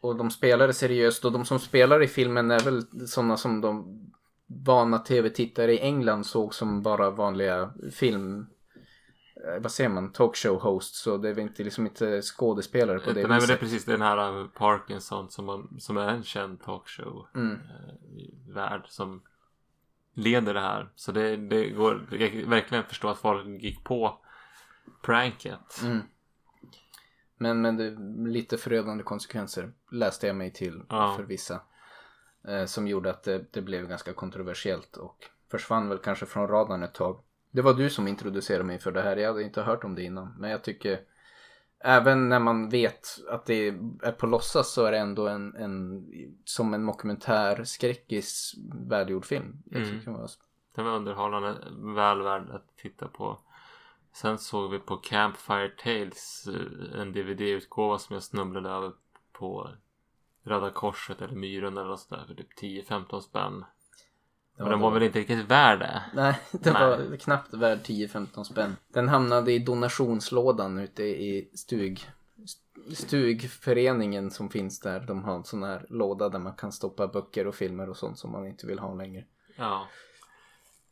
Och 0.00 0.16
de 0.16 0.30
spelade 0.30 0.72
seriöst 0.72 1.24
och 1.24 1.32
de 1.32 1.44
som 1.44 1.58
spelar 1.58 2.02
i 2.02 2.06
filmen 2.08 2.50
är 2.50 2.60
väl 2.60 3.08
sådana 3.08 3.36
som 3.36 3.60
de 3.60 4.00
vana 4.46 4.98
tv-tittare 4.98 5.72
i 5.72 5.80
England 5.80 6.26
såg 6.26 6.54
som 6.54 6.82
bara 6.82 7.10
vanliga 7.10 7.72
film 7.92 8.46
eh, 9.46 9.62
vad 9.62 9.72
säger 9.72 9.90
man, 9.90 10.12
talkshow 10.12 10.60
hosts. 10.60 11.02
Så 11.02 11.16
det 11.16 11.28
är 11.28 11.34
väl 11.34 11.42
inte, 11.42 11.64
liksom 11.64 11.86
inte 11.86 12.22
skådespelare 12.22 12.98
på 12.98 13.10
det 13.10 13.20
Nej 13.20 13.28
men 13.28 13.40
det 13.40 13.52
är 13.52 13.56
precis 13.56 13.84
den 13.84 14.02
här 14.02 14.38
uh, 14.38 14.46
Parkinson 14.48 15.30
som, 15.30 15.44
man, 15.44 15.76
som 15.80 15.96
är 15.96 16.08
en 16.08 16.22
känd 16.22 16.62
talkshow 16.62 17.26
Mm. 17.34 17.52
eh, 17.52 18.54
värld 18.54 18.82
som 18.88 19.22
leder 20.16 20.54
det 20.54 20.60
här. 20.60 20.88
Så 20.94 21.12
det, 21.12 21.36
det 21.36 21.70
går 21.70 22.06
jag 22.10 22.46
verkligen 22.46 22.84
förstå 22.84 23.08
att 23.08 23.18
folk 23.18 23.62
gick 23.62 23.84
på 23.84 24.18
pranket. 25.02 25.82
Mm. 25.82 26.00
Men, 27.36 27.60
men 27.60 27.76
det 27.76 27.96
lite 28.30 28.56
förödande 28.58 29.04
konsekvenser 29.04 29.72
läste 29.90 30.26
jag 30.26 30.36
mig 30.36 30.52
till 30.52 30.82
Ja. 30.88 31.14
för 31.16 31.22
vissa. 31.22 31.60
Eh, 32.48 32.64
som 32.64 32.88
gjorde 32.88 33.10
att 33.10 33.22
det, 33.22 33.44
det 33.52 33.62
blev 33.62 33.88
ganska 33.88 34.12
kontroversiellt 34.12 34.96
och 34.96 35.24
försvann 35.50 35.88
väl 35.88 35.98
kanske 35.98 36.26
från 36.26 36.48
radarn 36.48 36.82
ett 36.82 36.94
tag. 36.94 37.20
Det 37.50 37.62
var 37.62 37.74
du 37.74 37.90
som 37.90 38.08
introducerade 38.08 38.64
mig 38.64 38.78
för 38.78 38.92
det 38.92 39.02
här. 39.02 39.16
Jag 39.16 39.28
hade 39.28 39.42
inte 39.42 39.62
hört 39.62 39.84
om 39.84 39.94
det 39.94 40.02
innan. 40.02 40.34
Men 40.38 40.50
jag 40.50 40.62
tycker 40.62 41.00
även 41.84 42.28
när 42.28 42.40
man 42.40 42.68
vet 42.68 43.08
att 43.30 43.46
det 43.46 43.68
är 44.02 44.12
på 44.12 44.26
låtsas 44.26 44.72
så 44.72 44.84
är 44.84 44.92
det 44.92 44.98
ändå 44.98 45.28
en, 45.28 45.56
en 45.56 46.06
som 46.44 46.74
en 46.74 46.86
dokumentär 46.86 47.64
skräckis 47.64 48.54
välgjord 48.88 49.24
film. 49.24 49.62
Mm. 49.72 50.00
Den 50.74 50.84
var 50.84 50.92
underhållande, 50.92 51.56
väl 51.94 52.22
värd 52.22 52.50
att 52.50 52.76
titta 52.76 53.08
på. 53.08 53.38
Sen 54.12 54.38
såg 54.38 54.70
vi 54.70 54.78
på 54.78 54.96
Campfire 54.96 55.68
Tales 55.68 56.48
eh, 56.48 57.00
en 57.00 57.12
DVD-utgåva 57.12 57.98
som 57.98 58.14
jag 58.14 58.22
snubblade 58.22 58.70
över 58.70 58.92
på 59.32 59.70
Röda 60.42 60.70
Korset 60.70 61.22
eller 61.22 61.34
Myren 61.34 61.76
eller 61.76 61.88
något 61.88 62.00
sådär 62.00 62.24
för 62.26 62.34
typ 62.34 62.58
10-15 62.60 63.20
spänn. 63.20 63.64
Det 64.56 64.62
Och 64.62 64.70
den 64.70 64.80
var 64.80 64.90
väl 64.90 65.02
inte 65.02 65.18
riktigt 65.18 65.50
värd 65.50 65.78
det. 65.78 66.02
Nej, 66.14 66.40
det 66.52 66.72
Nej. 66.72 66.82
var 66.82 67.16
knappt 67.16 67.54
värd 67.54 67.78
10-15 67.78 68.44
spänn. 68.44 68.76
Den 68.88 69.08
hamnade 69.08 69.52
i 69.52 69.58
donationslådan 69.58 70.78
ute 70.78 71.02
i 71.02 71.50
stug, 71.54 72.10
stugföreningen 72.94 74.30
som 74.30 74.48
finns 74.50 74.80
där. 74.80 75.00
De 75.00 75.24
har 75.24 75.34
en 75.34 75.44
sån 75.44 75.62
här 75.62 75.86
låda 75.88 76.28
där 76.28 76.38
man 76.38 76.54
kan 76.54 76.72
stoppa 76.72 77.06
böcker 77.06 77.46
och 77.46 77.54
filmer 77.54 77.90
och 77.90 77.96
sånt 77.96 78.18
som 78.18 78.32
man 78.32 78.46
inte 78.46 78.66
vill 78.66 78.78
ha 78.78 78.94
längre. 78.94 79.24
Ja. 79.56 79.86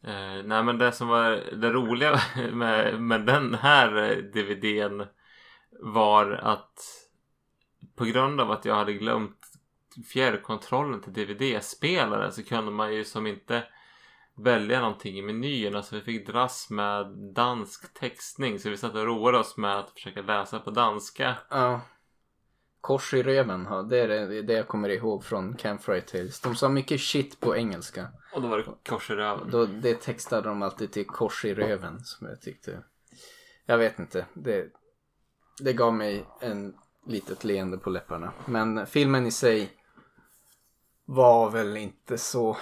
Eh, 0.02 0.44
nej 0.44 0.62
men 0.62 0.78
det 0.78 0.92
som 0.92 1.08
var 1.08 1.30
det 1.56 1.70
roliga 1.70 2.20
med, 2.52 3.00
med 3.02 3.26
den 3.26 3.54
här 3.54 3.96
eh, 3.96 4.16
DVDn 4.16 5.06
var 5.80 6.32
att 6.32 6.78
på 7.96 8.04
grund 8.04 8.40
av 8.40 8.50
att 8.50 8.64
jag 8.64 8.74
hade 8.74 8.92
glömt 8.92 9.43
fjärrkontrollen 10.12 11.00
till 11.00 11.12
DVD-spelaren 11.12 12.32
så 12.32 12.42
kunde 12.42 12.70
man 12.70 12.94
ju 12.94 13.04
som 13.04 13.26
inte 13.26 13.62
välja 14.36 14.80
någonting 14.80 15.18
i 15.18 15.22
menyerna 15.22 15.82
så 15.82 15.96
vi 15.96 16.02
fick 16.02 16.26
dras 16.26 16.70
med 16.70 17.06
dansk 17.34 17.94
textning 17.94 18.58
så 18.58 18.70
vi 18.70 18.76
satt 18.76 18.94
och 18.94 19.06
roade 19.06 19.38
oss 19.38 19.56
med 19.56 19.78
att 19.78 19.90
försöka 19.90 20.22
läsa 20.22 20.58
på 20.58 20.70
danska. 20.70 21.36
Ja. 21.50 21.80
Kors 22.80 23.14
i 23.14 23.22
röven, 23.22 23.66
ja, 23.70 23.82
det 23.82 23.98
är 23.98 24.08
det, 24.08 24.42
det 24.42 24.52
jag 24.52 24.68
kommer 24.68 24.88
ihåg 24.88 25.24
från 25.24 25.56
Campfire 25.56 26.00
Tales. 26.00 26.40
De 26.40 26.54
sa 26.54 26.68
mycket 26.68 27.00
shit 27.00 27.40
på 27.40 27.56
engelska. 27.56 28.08
Och 28.34 28.42
då 28.42 28.48
var 28.48 28.58
det 28.58 28.64
kors 28.88 29.10
i 29.10 29.14
röven. 29.14 29.50
Då, 29.50 29.66
det 29.66 29.94
textade 29.94 30.48
de 30.48 30.62
alltid 30.62 30.92
till 30.92 31.06
kors 31.06 31.44
i 31.44 31.54
röven 31.54 32.00
som 32.00 32.26
jag 32.26 32.40
tyckte. 32.40 32.82
Jag 33.66 33.78
vet 33.78 33.98
inte. 33.98 34.26
Det, 34.34 34.66
det 35.60 35.72
gav 35.72 35.94
mig 35.94 36.24
en 36.40 36.74
litet 37.06 37.44
leende 37.44 37.78
på 37.78 37.90
läpparna. 37.90 38.32
Men 38.46 38.86
filmen 38.86 39.26
i 39.26 39.30
sig 39.30 39.72
var 41.04 41.50
väl 41.50 41.76
inte 41.76 42.18
så... 42.18 42.56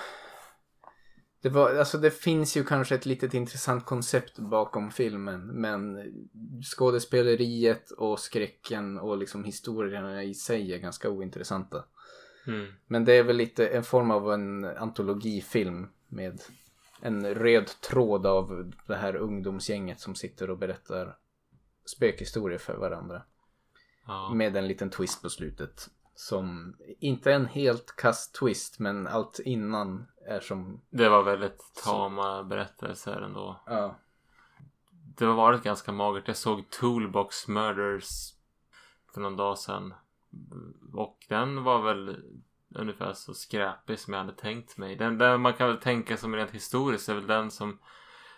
Det, 1.43 1.49
var, 1.49 1.75
alltså 1.75 1.99
det 1.99 2.11
finns 2.11 2.57
ju 2.57 2.65
kanske 2.65 2.95
ett 2.95 3.07
litet 3.07 3.35
intressant 3.35 3.85
koncept 3.85 4.39
bakom 4.39 4.91
filmen 4.91 5.47
men 5.47 6.13
skådespeleriet 6.63 7.91
och 7.91 8.21
skräcken 8.21 8.99
och 8.99 9.19
liksom 9.19 9.45
historierna 9.45 10.23
i 10.23 10.35
sig 10.35 10.73
är 10.73 10.79
ganska 10.79 11.11
ointressanta. 11.11 11.85
Mm. 12.47 12.73
Men 12.87 13.05
det 13.05 13.13
är 13.13 13.23
väl 13.23 13.37
lite 13.37 13.69
en 13.69 13.85
form 13.85 14.11
av 14.11 14.33
en 14.33 14.65
antologifilm 14.65 15.89
med 16.09 16.43
en 17.01 17.35
röd 17.35 17.67
tråd 17.67 18.27
av 18.27 18.73
det 18.87 18.97
här 18.97 19.17
ungdomsgänget 19.17 20.01
som 20.01 20.15
sitter 20.15 20.51
och 20.51 20.59
berättar 20.59 21.17
spökhistorier 21.85 22.59
för 22.59 22.77
varandra. 22.77 23.23
Ja. 24.07 24.35
Med 24.35 24.57
en 24.57 24.69
liten 24.69 24.91
twist 24.91 25.23
på 25.23 25.31
slutet. 25.31 25.91
Som 26.15 26.77
inte 26.99 27.33
en 27.33 27.47
helt 27.47 27.97
kast 27.97 28.35
twist 28.35 28.79
men 28.79 29.07
allt 29.07 29.41
innan 29.45 30.07
är 30.27 30.41
som... 30.41 30.81
Det 30.91 31.09
var 31.09 31.23
väldigt 31.23 31.73
tama 31.85 32.43
berättelser 32.43 33.21
ändå. 33.21 33.61
Ja. 33.67 33.97
Det 35.17 35.25
har 35.25 35.35
varit 35.35 35.63
ganska 35.63 35.93
magert. 35.93 36.29
Jag 36.29 36.37
såg 36.37 36.71
Toolbox 36.71 37.49
Murders 37.49 38.33
för 39.15 39.21
någon 39.21 39.37
dag 39.37 39.59
sedan. 39.59 39.95
Och 40.93 41.27
den 41.29 41.65
var 41.65 41.83
väl 41.83 42.17
ungefär 42.75 43.13
så 43.13 43.35
skräpig 43.35 43.99
som 43.99 44.15
jag 44.15 44.21
hade 44.21 44.37
tänkt 44.37 44.77
mig. 44.77 44.97
Den 44.97 45.19
där 45.19 45.39
man 45.39 45.55
kan 45.55 45.69
väl 45.69 45.77
tänka 45.77 46.17
som 46.17 46.37
rent 46.37 46.51
historiskt 46.51 47.09
är 47.09 47.15
väl 47.15 47.27
den 47.27 47.51
som 47.51 47.79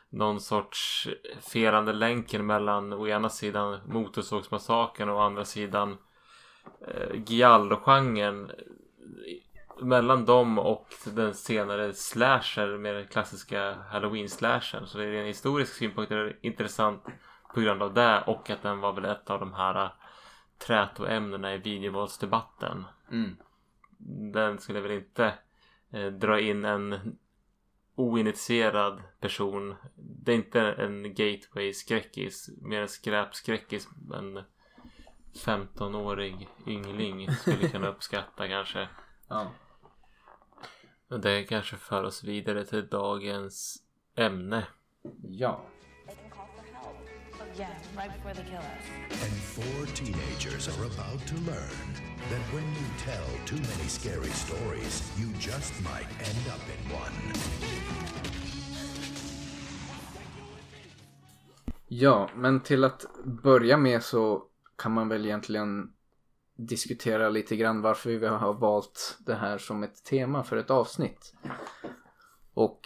någon 0.08 0.40
sorts 0.40 1.08
felande 1.40 1.92
länken 1.92 2.46
mellan 2.46 2.92
å 2.92 3.06
ena 3.08 3.28
sidan 3.28 3.80
Motorsågsmassakern 3.86 5.08
och 5.08 5.16
å 5.16 5.20
andra 5.20 5.44
sidan 5.44 5.98
eh, 6.88 7.22
Giallo-genren. 7.26 8.50
Mellan 9.80 10.24
dem 10.24 10.58
och 10.58 10.86
den 11.04 11.34
senare 11.34 11.92
slasher 11.92 12.78
med 12.78 12.94
den 12.94 13.06
klassiska 13.06 13.74
halloween-slashern. 13.90 14.86
Så 14.86 14.98
det 14.98 15.04
är 15.04 15.12
en 15.12 15.26
historisk 15.26 15.74
synpunkt 15.74 16.12
är 16.12 16.16
det 16.16 16.36
intressant 16.40 17.04
på 17.54 17.60
grund 17.60 17.82
av 17.82 17.94
det 17.94 18.20
och 18.26 18.50
att 18.50 18.62
den 18.62 18.80
var 18.80 18.92
väl 18.92 19.04
ett 19.04 19.30
av 19.30 19.40
de 19.40 19.52
här 19.52 19.92
trätoämnena 20.58 21.54
i 21.54 21.58
videovåldsdebatten. 21.58 22.84
Mm. 23.10 23.36
Den 24.32 24.58
skulle 24.58 24.80
väl 24.80 24.92
inte 24.92 25.34
eh, 25.92 26.06
dra 26.06 26.40
in 26.40 26.64
en 26.64 27.16
oinitierad 27.94 29.02
person. 29.20 29.74
Det 29.96 30.32
är 30.32 30.36
inte 30.36 30.60
en 30.60 31.14
gateway-skräckis. 31.14 32.50
Mer 32.62 32.80
en 32.80 32.88
skräpskräckis. 32.88 33.88
En 34.14 34.42
15-årig 35.34 36.48
yngling 36.66 37.30
skulle 37.40 37.68
kunna 37.68 37.88
uppskatta 37.88 38.48
kanske. 38.48 38.88
Ja. 39.28 39.50
Och 41.10 41.20
det 41.20 41.42
kanske 41.44 41.76
för 41.76 42.04
oss 42.04 42.24
vidare 42.24 42.64
till 42.64 42.88
dagens 42.88 43.82
ämne. 44.16 44.66
Ja. 45.22 45.64
They 46.06 46.16
can 46.16 46.30
call 46.30 46.46
for 46.56 46.62
help. 46.74 47.58
Yeah, 47.58 47.70
right 47.96 48.12
before 48.16 48.34
they 48.34 48.44
kill 48.44 48.54
us. 48.54 49.22
And 49.24 49.32
four 49.32 49.86
teenagers 49.86 50.68
are 50.68 50.84
about 50.84 51.26
to 51.26 51.34
learn 51.34 51.94
that 52.30 52.42
when 52.54 52.64
you 52.64 52.86
tell 52.98 53.28
too 53.46 53.56
many 53.56 53.88
scary 53.88 54.30
stories, 54.30 55.12
you 55.18 55.28
just 55.40 55.72
might 55.80 56.08
end 56.18 56.46
up 56.48 56.62
in 56.74 56.92
one. 56.92 57.14
Ja, 61.88 62.30
men 62.34 62.60
till 62.60 62.84
att 62.84 63.06
börja 63.24 63.76
med 63.76 64.02
så 64.02 64.42
kan 64.76 64.92
man 64.92 65.08
väl 65.08 65.24
egentligen 65.24 65.92
diskutera 66.56 67.28
lite 67.28 67.56
grann 67.56 67.80
varför 67.80 68.10
vi 68.10 68.26
har 68.26 68.54
valt 68.54 69.18
det 69.26 69.34
här 69.34 69.58
som 69.58 69.82
ett 69.82 70.04
tema 70.04 70.44
för 70.44 70.56
ett 70.56 70.70
avsnitt. 70.70 71.34
Och 72.54 72.80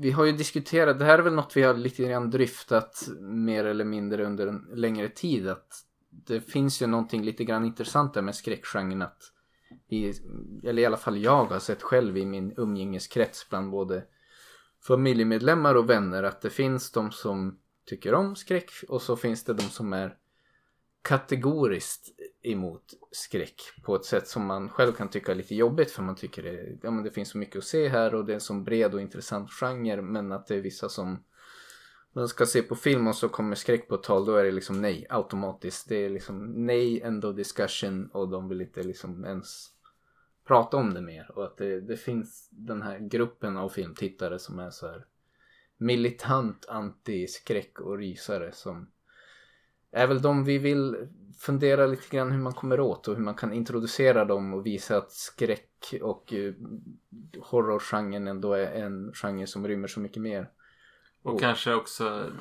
vi 0.00 0.10
har 0.10 0.24
ju 0.24 0.32
diskuterat, 0.32 0.98
det 0.98 1.04
här 1.04 1.18
är 1.18 1.22
väl 1.22 1.34
något 1.34 1.56
vi 1.56 1.62
har 1.62 1.74
lite 1.74 2.02
grann 2.02 2.30
dryftat 2.30 3.08
mer 3.20 3.64
eller 3.64 3.84
mindre 3.84 4.26
under 4.26 4.46
en 4.46 4.66
längre 4.74 5.08
tid. 5.08 5.48
Att 5.48 5.84
det 6.10 6.40
finns 6.40 6.82
ju 6.82 6.86
någonting 6.86 7.22
lite 7.22 7.44
grann 7.44 7.64
intressant 7.64 8.14
där 8.14 8.22
med 8.22 8.34
skräckgenren 8.34 9.02
att 9.02 9.22
vi, 9.88 10.14
eller 10.64 10.82
i 10.82 10.86
alla 10.86 10.96
fall 10.96 11.18
jag 11.18 11.44
har 11.44 11.58
sett 11.58 11.82
själv 11.82 12.16
i 12.16 12.26
min 12.26 12.54
umgängeskrets 12.56 13.48
bland 13.48 13.70
både 13.70 14.04
familjemedlemmar 14.86 15.74
och 15.74 15.90
vänner 15.90 16.22
att 16.22 16.40
det 16.40 16.50
finns 16.50 16.92
de 16.92 17.10
som 17.10 17.58
tycker 17.86 18.14
om 18.14 18.36
skräck 18.36 18.70
och 18.88 19.02
så 19.02 19.16
finns 19.16 19.44
det 19.44 19.54
de 19.54 19.62
som 19.62 19.92
är 19.92 20.16
kategoriskt 21.02 22.08
emot 22.42 22.82
skräck 23.10 23.62
på 23.84 23.96
ett 23.96 24.04
sätt 24.04 24.28
som 24.28 24.46
man 24.46 24.68
själv 24.68 24.92
kan 24.92 25.08
tycka 25.08 25.32
är 25.32 25.36
lite 25.36 25.54
jobbigt 25.54 25.90
för 25.90 26.02
man 26.02 26.16
tycker 26.16 26.42
det, 26.42 26.78
ja, 26.82 26.90
men 26.90 27.04
det 27.04 27.10
finns 27.10 27.28
så 27.28 27.38
mycket 27.38 27.56
att 27.56 27.64
se 27.64 27.88
här 27.88 28.14
och 28.14 28.24
det 28.24 28.32
är 28.32 28.34
en 28.34 28.40
så 28.40 28.54
bred 28.54 28.94
och 28.94 29.00
intressant 29.00 29.50
genre 29.50 30.02
men 30.02 30.32
att 30.32 30.46
det 30.46 30.54
är 30.54 30.60
vissa 30.60 30.88
som 30.88 31.22
man 32.12 32.28
ska 32.28 32.46
se 32.46 32.62
på 32.62 32.76
film 32.76 33.06
och 33.06 33.16
så 33.16 33.28
kommer 33.28 33.54
skräck 33.54 33.88
på 33.88 33.96
tal 33.96 34.24
då 34.24 34.36
är 34.36 34.44
det 34.44 34.50
liksom 34.50 34.82
nej 34.82 35.06
automatiskt. 35.08 35.88
Det 35.88 35.96
är 35.96 36.10
liksom 36.10 36.66
nej, 36.66 37.02
end 37.02 37.24
of 37.24 37.36
discussion 37.36 38.10
och 38.12 38.28
de 38.28 38.48
vill 38.48 38.60
inte 38.60 38.82
liksom 38.82 39.24
ens 39.24 39.70
prata 40.44 40.76
om 40.76 40.94
det 40.94 41.00
mer 41.00 41.30
och 41.30 41.44
att 41.44 41.56
det, 41.56 41.80
det 41.80 41.96
finns 41.96 42.48
den 42.50 42.82
här 42.82 42.98
gruppen 42.98 43.56
av 43.56 43.68
filmtittare 43.68 44.38
som 44.38 44.58
är 44.58 44.70
så 44.70 44.86
här 44.86 45.06
militant 45.76 46.66
anti-skräck 46.68 47.80
och 47.80 47.98
rysare 47.98 48.52
som 48.52 48.90
är 49.92 50.06
väl 50.06 50.22
de 50.22 50.44
vi 50.44 50.58
vill 50.58 50.96
fundera 51.38 51.86
lite 51.86 52.16
grann 52.16 52.32
hur 52.32 52.38
man 52.38 52.52
kommer 52.52 52.80
åt 52.80 53.08
och 53.08 53.16
hur 53.16 53.22
man 53.22 53.34
kan 53.34 53.52
introducera 53.52 54.24
dem 54.24 54.54
och 54.54 54.66
visa 54.66 54.96
att 54.96 55.12
skräck 55.12 55.94
och 56.02 56.32
uh, 56.32 56.54
horrorgenren 57.40 58.28
ändå 58.28 58.52
är 58.52 58.72
en 58.72 59.12
genre 59.14 59.46
som 59.46 59.68
rymmer 59.68 59.88
så 59.88 60.00
mycket 60.00 60.22
mer. 60.22 60.50
Och 61.22 61.34
Oh. 61.34 61.40
kanske 61.40 61.74
också, 61.74 62.32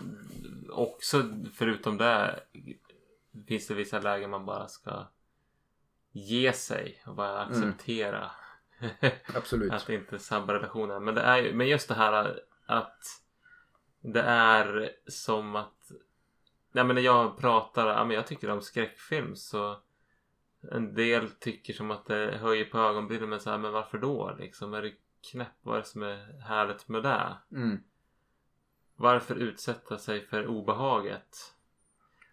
också 0.70 1.24
förutom 1.54 1.98
det 1.98 2.40
finns 3.48 3.68
det 3.68 3.74
vissa 3.74 4.00
lägen 4.00 4.30
man 4.30 4.46
bara 4.46 4.68
ska 4.68 5.08
ge 6.12 6.54
sig 6.54 7.04
och 7.06 7.16
bara 7.16 7.42
acceptera. 7.42 8.32
Absolut. 9.36 9.74
att 9.74 9.88
det 9.88 9.96
inte 9.96 10.20
sabbar 10.20 10.54
relationen. 10.54 11.04
Men, 11.04 11.16
det 11.16 11.22
är, 11.22 11.54
men 11.54 11.68
just 11.68 11.88
det 11.88 11.94
här 11.94 12.40
att 12.66 13.04
det 14.02 14.22
är 14.22 14.92
som 15.08 15.56
att 15.56 15.92
Nej 16.78 16.86
men 16.86 16.96
när 16.96 17.04
jag 17.04 17.38
pratar, 17.38 17.88
ja 17.88 18.06
men 18.06 18.16
jag 18.16 18.28
tycker 18.28 18.50
om 18.50 18.62
skräckfilm 18.62 19.36
så 19.36 19.78
en 20.72 20.94
del 20.94 21.30
tycker 21.30 21.74
som 21.74 21.92
att 21.92 22.06
det 22.06 22.38
höjer 22.42 22.66
på 22.66 22.78
ögonbrynen 22.78 23.30
men 23.30 23.40
så 23.40 23.50
här, 23.50 23.58
men 23.58 23.72
varför 23.72 23.98
då 23.98 24.36
liksom? 24.40 24.74
Är 24.74 24.82
det 24.82 24.94
knäpp? 25.32 25.54
Vad 25.62 25.76
är 25.76 25.80
det 25.80 25.88
som 25.88 26.04
är 26.04 26.42
härligt 26.42 26.88
med 26.88 27.04
det? 27.04 27.38
Mm. 27.52 27.78
Varför 28.96 29.36
utsätta 29.36 29.98
sig 29.98 30.26
för 30.26 30.48
obehaget? 30.48 31.54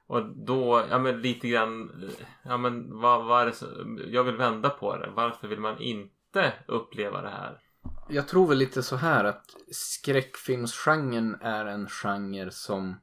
Och 0.06 0.26
då, 0.26 0.86
ja 0.90 0.98
men 0.98 1.20
lite 1.22 1.48
grann, 1.48 2.10
ja 2.42 2.56
men 2.56 3.00
vad, 3.00 3.24
vad 3.24 3.42
är 3.42 3.46
det 3.46 3.52
så, 3.52 3.66
jag 4.08 4.24
vill 4.24 4.36
vända 4.36 4.70
på 4.70 4.96
det. 4.96 5.10
Varför 5.10 5.48
vill 5.48 5.60
man 5.60 5.78
inte 5.78 6.52
uppleva 6.66 7.22
det 7.22 7.30
här? 7.30 7.60
Jag 8.08 8.28
tror 8.28 8.48
väl 8.48 8.58
lite 8.58 8.82
så 8.82 8.96
här 8.96 9.24
att 9.24 9.56
skräckfilmsgenren 9.70 11.36
är 11.40 11.66
en 11.66 11.88
genre 11.88 12.50
som 12.50 12.96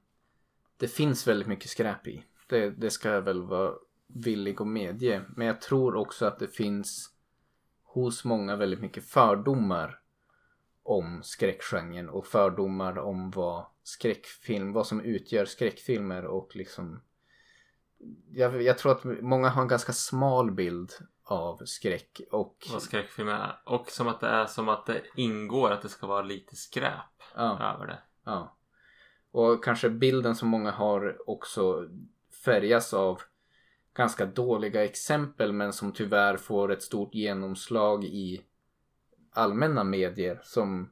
det 0.82 0.88
finns 0.88 1.28
väldigt 1.28 1.48
mycket 1.48 1.70
skräp 1.70 2.08
i. 2.08 2.24
Det, 2.48 2.70
det 2.70 2.90
ska 2.90 3.10
jag 3.10 3.22
väl 3.22 3.42
vara 3.44 3.74
villig 4.08 4.62
att 4.62 4.68
medge. 4.68 5.22
Men 5.36 5.48
jag 5.48 5.62
tror 5.62 5.96
också 5.96 6.26
att 6.26 6.40
det 6.40 6.48
finns 6.48 7.14
hos 7.84 8.24
många 8.24 8.56
väldigt 8.56 8.82
mycket 8.82 9.06
fördomar 9.06 10.00
om 10.84 11.24
skräckgenren 11.24 12.10
och 12.10 12.28
fördomar 12.28 13.00
om 13.00 13.32
vad 13.32 13.66
skräckfilm, 13.84 14.74
vad 14.74 14.88
som 14.88 15.02
utgör 15.02 15.46
skräckfilmer 15.46 16.26
och 16.26 16.56
liksom 16.56 17.02
jag, 18.32 18.62
jag 18.62 18.78
tror 18.78 18.92
att 18.92 19.04
många 19.22 19.50
har 19.50 19.62
en 19.62 19.68
ganska 19.68 19.94
smal 19.94 20.52
bild 20.52 20.92
av 21.24 21.62
skräck 21.66 22.22
och 22.32 22.68
Vad 22.74 22.82
skräckfilm 22.82 23.28
är. 23.28 23.62
Och 23.66 23.90
som 23.90 24.08
att 24.08 24.20
det 24.20 24.28
är 24.28 24.46
som 24.46 24.70
att 24.70 24.86
det 24.86 25.02
ingår 25.16 25.72
att 25.72 25.82
det 25.82 25.90
ska 25.90 26.08
vara 26.08 26.22
lite 26.22 26.56
skräp 26.56 27.24
ja, 27.36 27.74
över 27.74 27.88
det. 27.88 28.00
ja. 28.26 28.58
Och 29.32 29.64
kanske 29.64 29.90
bilden 29.90 30.36
som 30.36 30.50
många 30.50 30.72
har 30.72 31.18
också 31.30 31.88
färgas 32.46 32.94
av 32.94 33.22
ganska 33.94 34.26
dåliga 34.26 34.84
exempel 34.86 35.54
men 35.54 35.74
som 35.74 35.92
tyvärr 35.92 36.38
får 36.38 36.72
ett 36.72 36.84
stort 36.84 37.16
genomslag 37.16 38.04
i 38.06 38.42
allmänna 39.34 39.84
medier 39.84 40.40
som 40.44 40.90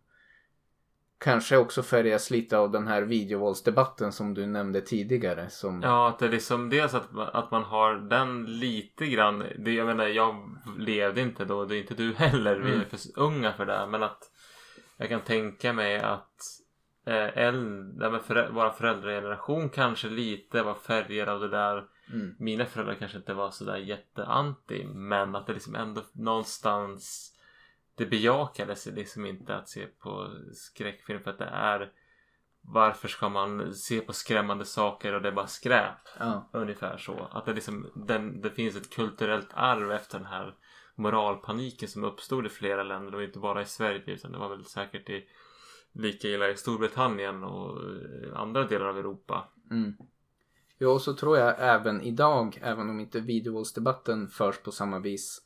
kanske 1.18 1.58
också 1.58 1.84
färgas 1.84 2.32
lite 2.32 2.58
av 2.58 2.72
den 2.72 2.88
här 2.88 3.02
videovåldsdebatten 3.02 4.12
som 4.12 4.34
du 4.34 4.46
nämnde 4.46 4.82
tidigare. 4.82 5.50
Som... 5.50 5.82
Ja, 5.84 6.10
att 6.10 6.20
det 6.20 6.26
är 6.26 6.30
liksom 6.30 6.70
dels 6.70 6.94
att, 6.94 7.18
att 7.18 7.52
man 7.52 7.64
har 7.64 7.96
den 7.96 8.46
lite 8.46 9.08
grann. 9.08 9.44
Det, 9.60 9.72
jag 9.72 9.88
menar, 9.88 10.08
jag 10.08 10.58
levde 10.78 11.22
inte 11.22 11.46
då. 11.46 11.66
Det 11.66 11.76
är 11.76 11.82
inte 11.82 11.94
du 11.94 12.14
heller. 12.18 12.60
Vi 12.60 12.70
är 12.72 12.76
Mm. 12.76 12.90
för 12.90 13.00
unga 13.16 13.54
för 13.54 13.66
det. 13.66 13.88
Men 13.88 14.04
att 14.04 14.32
jag 14.98 15.10
kan 15.10 15.22
tänka 15.22 15.74
mig 15.74 16.00
att 16.00 16.42
eh, 17.06 17.38
äldre, 17.38 18.10
men 18.10 18.20
förä, 18.20 18.50
vår 18.52 18.70
föräldrageneration 18.70 19.70
kanske 19.70 20.10
lite 20.10 20.64
var 20.64 20.76
färgad 20.76 21.30
av 21.30 21.40
det 21.40 21.50
där. 21.50 21.88
Mm. 22.14 22.36
Mina 22.40 22.66
föräldrar 22.66 22.96
kanske 22.96 23.18
inte 23.18 23.34
var 23.34 23.52
sådär 23.52 23.78
jätteanti 23.78 24.86
men 24.86 25.36
att 25.36 25.48
det 25.48 25.54
liksom 25.54 25.76
ändå 25.76 26.02
någonstans 26.12 27.34
det 27.96 28.06
bejakades 28.06 28.86
liksom 28.86 29.26
inte 29.26 29.56
att 29.56 29.70
se 29.70 29.86
på 29.86 30.30
skräckfilm 30.54 31.24
för 31.24 31.32
att 31.32 31.38
det 31.38 31.50
är 31.54 31.92
varför 32.62 33.08
ska 33.08 33.30
man 33.30 33.74
se 33.74 34.02
på 34.02 34.14
skrämmande 34.14 34.66
saker 34.66 35.14
och 35.14 35.22
det 35.22 35.28
är 35.28 35.34
bara 35.34 35.48
skräp? 35.48 36.08
Ja. 36.20 36.50
Ungefär 36.54 36.98
så. 36.98 37.28
Att 37.32 37.46
det, 37.46 37.54
liksom, 37.54 37.92
den, 37.96 38.42
det 38.42 38.50
finns 38.50 38.76
ett 38.76 38.94
kulturellt 38.94 39.50
arv 39.54 39.92
efter 39.92 40.18
den 40.18 40.28
här 40.28 40.56
moralpaniken 40.96 41.90
som 41.90 42.04
uppstod 42.04 42.46
i 42.46 42.50
flera 42.50 42.84
länder 42.84 43.16
och 43.16 43.24
inte 43.24 43.40
bara 43.40 43.62
i 43.62 43.66
Sverige 43.66 44.04
utan 44.06 44.32
det 44.32 44.38
var 44.38 44.50
väl 44.50 44.66
säkert 44.66 45.10
i 45.10 45.28
lika 45.94 46.28
illa 46.28 46.50
i 46.50 46.58
Storbritannien 46.58 47.44
och 47.44 47.78
eh, 47.84 48.36
andra 48.36 48.68
delar 48.68 48.86
av 48.86 48.98
Europa. 48.98 49.48
Mm. 49.72 49.94
Ja, 50.78 50.90
och 50.90 51.02
så 51.02 51.14
tror 51.14 51.38
jag 51.38 51.56
även 51.60 52.02
idag, 52.02 52.60
även 52.62 52.90
om 52.90 53.00
inte 53.00 53.20
videovåldsdebatten 53.20 54.28
förs 54.28 54.58
på 54.58 54.72
samma 54.72 55.00
vis, 55.00 55.42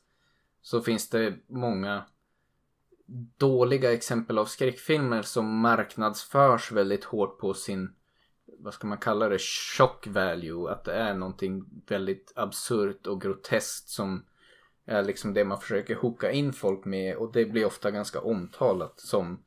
så 0.62 0.80
finns 0.80 1.08
det 1.08 1.34
många 1.46 2.04
dåliga 3.36 3.92
exempel 3.92 4.38
av 4.38 4.44
skräckfilmer 4.44 5.22
som 5.22 5.58
marknadsförs 5.58 6.72
väldigt 6.72 7.04
hårt 7.04 7.38
på 7.38 7.54
sin, 7.54 7.94
vad 8.58 8.74
ska 8.74 8.86
man 8.86 8.98
kalla 8.98 9.28
det, 9.28 9.40
shock 9.40 10.06
value. 10.06 10.70
Att 10.70 10.84
det 10.84 10.94
är 10.94 11.14
någonting 11.14 11.64
väldigt 11.86 12.32
absurt 12.36 13.06
och 13.06 13.20
groteskt 13.20 13.88
som 13.88 14.24
är 14.86 15.02
liksom 15.02 15.34
det 15.34 15.44
man 15.44 15.60
försöker 15.60 15.94
hooka 15.94 16.32
in 16.32 16.52
folk 16.52 16.84
med 16.84 17.16
och 17.16 17.32
det 17.32 17.44
blir 17.44 17.66
ofta 17.66 17.90
ganska 17.90 18.20
omtalat 18.20 19.00
som 19.00 19.44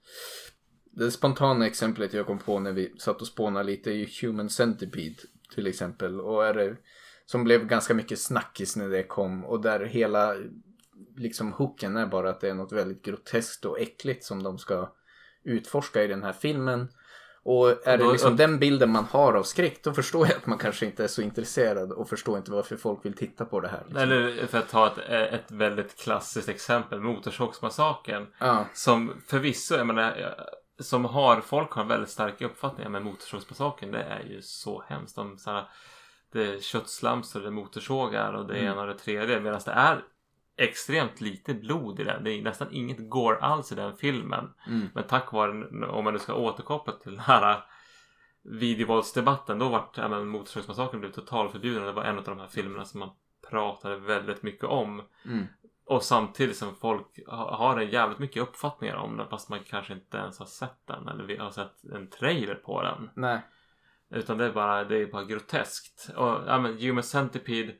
det 0.97 1.11
spontana 1.11 1.67
exemplet 1.67 2.13
jag 2.13 2.25
kom 2.25 2.39
på 2.39 2.59
när 2.59 2.71
vi 2.71 2.93
satt 2.99 3.21
och 3.21 3.27
spånade 3.27 3.65
lite 3.65 3.91
är 3.91 3.93
ju 3.93 4.07
Human 4.21 4.49
Centipede 4.49 5.15
till 5.55 5.67
exempel. 5.67 6.21
Och 6.21 6.45
är 6.45 6.53
det, 6.53 6.75
som 7.25 7.43
blev 7.43 7.67
ganska 7.67 7.93
mycket 7.93 8.19
snackis 8.19 8.75
när 8.75 8.89
det 8.89 9.03
kom 9.03 9.45
och 9.45 9.61
där 9.61 9.85
hela 9.85 10.35
liksom 11.17 11.53
hooken 11.53 11.97
är 11.97 12.05
bara 12.05 12.29
att 12.29 12.41
det 12.41 12.49
är 12.49 12.53
något 12.53 12.71
väldigt 12.71 13.05
groteskt 13.05 13.65
och 13.65 13.79
äckligt 13.79 14.23
som 14.23 14.43
de 14.43 14.57
ska 14.57 14.93
utforska 15.43 16.03
i 16.03 16.07
den 16.07 16.23
här 16.23 16.33
filmen. 16.33 16.87
Och 17.43 17.87
är 17.87 17.97
det 17.97 18.11
liksom 18.11 18.35
den 18.35 18.59
bilden 18.59 18.91
man 18.91 19.05
har 19.05 19.33
av 19.33 19.43
skräck 19.43 19.83
då 19.83 19.93
förstår 19.93 20.27
jag 20.27 20.37
att 20.37 20.45
man 20.45 20.57
kanske 20.57 20.85
inte 20.85 21.03
är 21.03 21.07
så 21.07 21.21
intresserad 21.21 21.91
och 21.91 22.09
förstår 22.09 22.37
inte 22.37 22.51
varför 22.51 22.77
folk 22.77 23.05
vill 23.05 23.13
titta 23.13 23.45
på 23.45 23.59
det 23.59 23.67
här. 23.67 23.83
Liksom. 23.85 24.03
Eller 24.03 24.47
för 24.47 24.57
att 24.57 24.69
ta 24.69 24.87
ett, 24.87 24.97
ett 25.33 25.51
väldigt 25.51 25.97
klassiskt 25.97 26.49
exempel, 26.49 26.99
Motorsågsmassakern. 26.99 28.27
Ja, 28.39 28.65
Som 28.73 29.21
förvisso, 29.27 29.75
jag 29.75 29.87
menar, 29.87 30.35
som 30.79 31.05
har, 31.05 31.41
folk 31.41 31.71
har 31.71 31.83
väldigt 31.83 32.09
starka 32.09 32.45
uppfattningar 32.45 32.89
med 32.89 33.03
Motorsågsmassakern. 33.03 33.91
Det 33.91 34.03
är 34.03 34.23
ju 34.23 34.41
så 34.41 34.83
hemskt. 34.87 35.15
De, 35.15 35.37
så 35.37 35.51
här, 35.51 35.69
det 36.31 36.53
är 36.53 36.59
köttslamsor, 36.59 37.41
det 37.41 37.47
är 37.47 37.51
motorsågar 37.51 38.33
och 38.33 38.47
det 38.47 38.57
är 38.57 38.63
ena 38.63 38.81
och 38.81 38.87
det 38.87 38.97
tredje. 38.97 39.39
Medan 39.39 39.61
det 39.65 39.71
är 39.71 40.03
extremt 40.57 41.21
lite 41.21 41.53
blod 41.53 41.99
i 41.99 42.03
den. 42.03 42.23
Det 42.23 42.31
är 42.31 42.41
nästan 42.41 42.67
inget 42.71 43.09
går 43.09 43.37
alls 43.41 43.71
i 43.71 43.75
den 43.75 43.97
filmen. 43.97 44.53
Mm. 44.67 44.89
Men 44.93 45.03
tack 45.03 45.31
vare, 45.31 45.51
om 45.87 46.03
man 46.03 46.13
nu 46.13 46.19
ska 46.19 46.33
återkoppla 46.33 46.93
till 46.93 47.11
den 47.11 47.19
här 47.19 47.63
videovåldsdebatten. 48.43 49.59
Då 49.59 49.69
vart 49.69 49.97
ja, 49.97 50.07
Motorsågsmassakern 50.07 50.99
blev 50.99 51.11
totalförbjuden. 51.11 51.83
Det 51.83 51.91
var 51.91 52.03
en 52.03 52.17
av 52.17 52.23
de 52.23 52.39
här 52.39 52.47
filmerna 52.47 52.85
som 52.85 52.99
man 52.99 53.09
pratade 53.49 53.97
väldigt 53.97 54.43
mycket 54.43 54.63
om. 54.63 55.01
Mm. 55.25 55.45
Och 55.87 56.03
samtidigt 56.03 56.57
som 56.57 56.75
folk 56.75 57.19
ha- 57.27 57.55
har 57.55 57.79
en 57.79 57.89
jävligt 57.89 58.19
mycket 58.19 58.43
uppfattningar 58.43 58.95
om 58.95 59.17
den 59.17 59.29
fast 59.29 59.49
man 59.49 59.59
kanske 59.59 59.93
inte 59.93 60.17
ens 60.17 60.39
har 60.39 60.45
sett 60.45 60.87
den 60.87 61.07
eller 61.07 61.23
vi 61.23 61.37
har 61.37 61.51
sett 61.51 61.83
en 61.93 62.09
trailer 62.09 62.55
på 62.55 62.81
den. 62.81 63.09
nej. 63.15 63.41
Utan 64.09 64.37
det 64.37 64.45
är 64.45 64.51
bara, 64.51 64.83
det 64.83 64.97
är 64.97 65.05
bara 65.05 65.23
groteskt. 65.23 66.09
Och 66.15 66.39
ja 66.47 66.59
men 66.59 66.77
Human 66.77 67.03
Centipede 67.03 67.73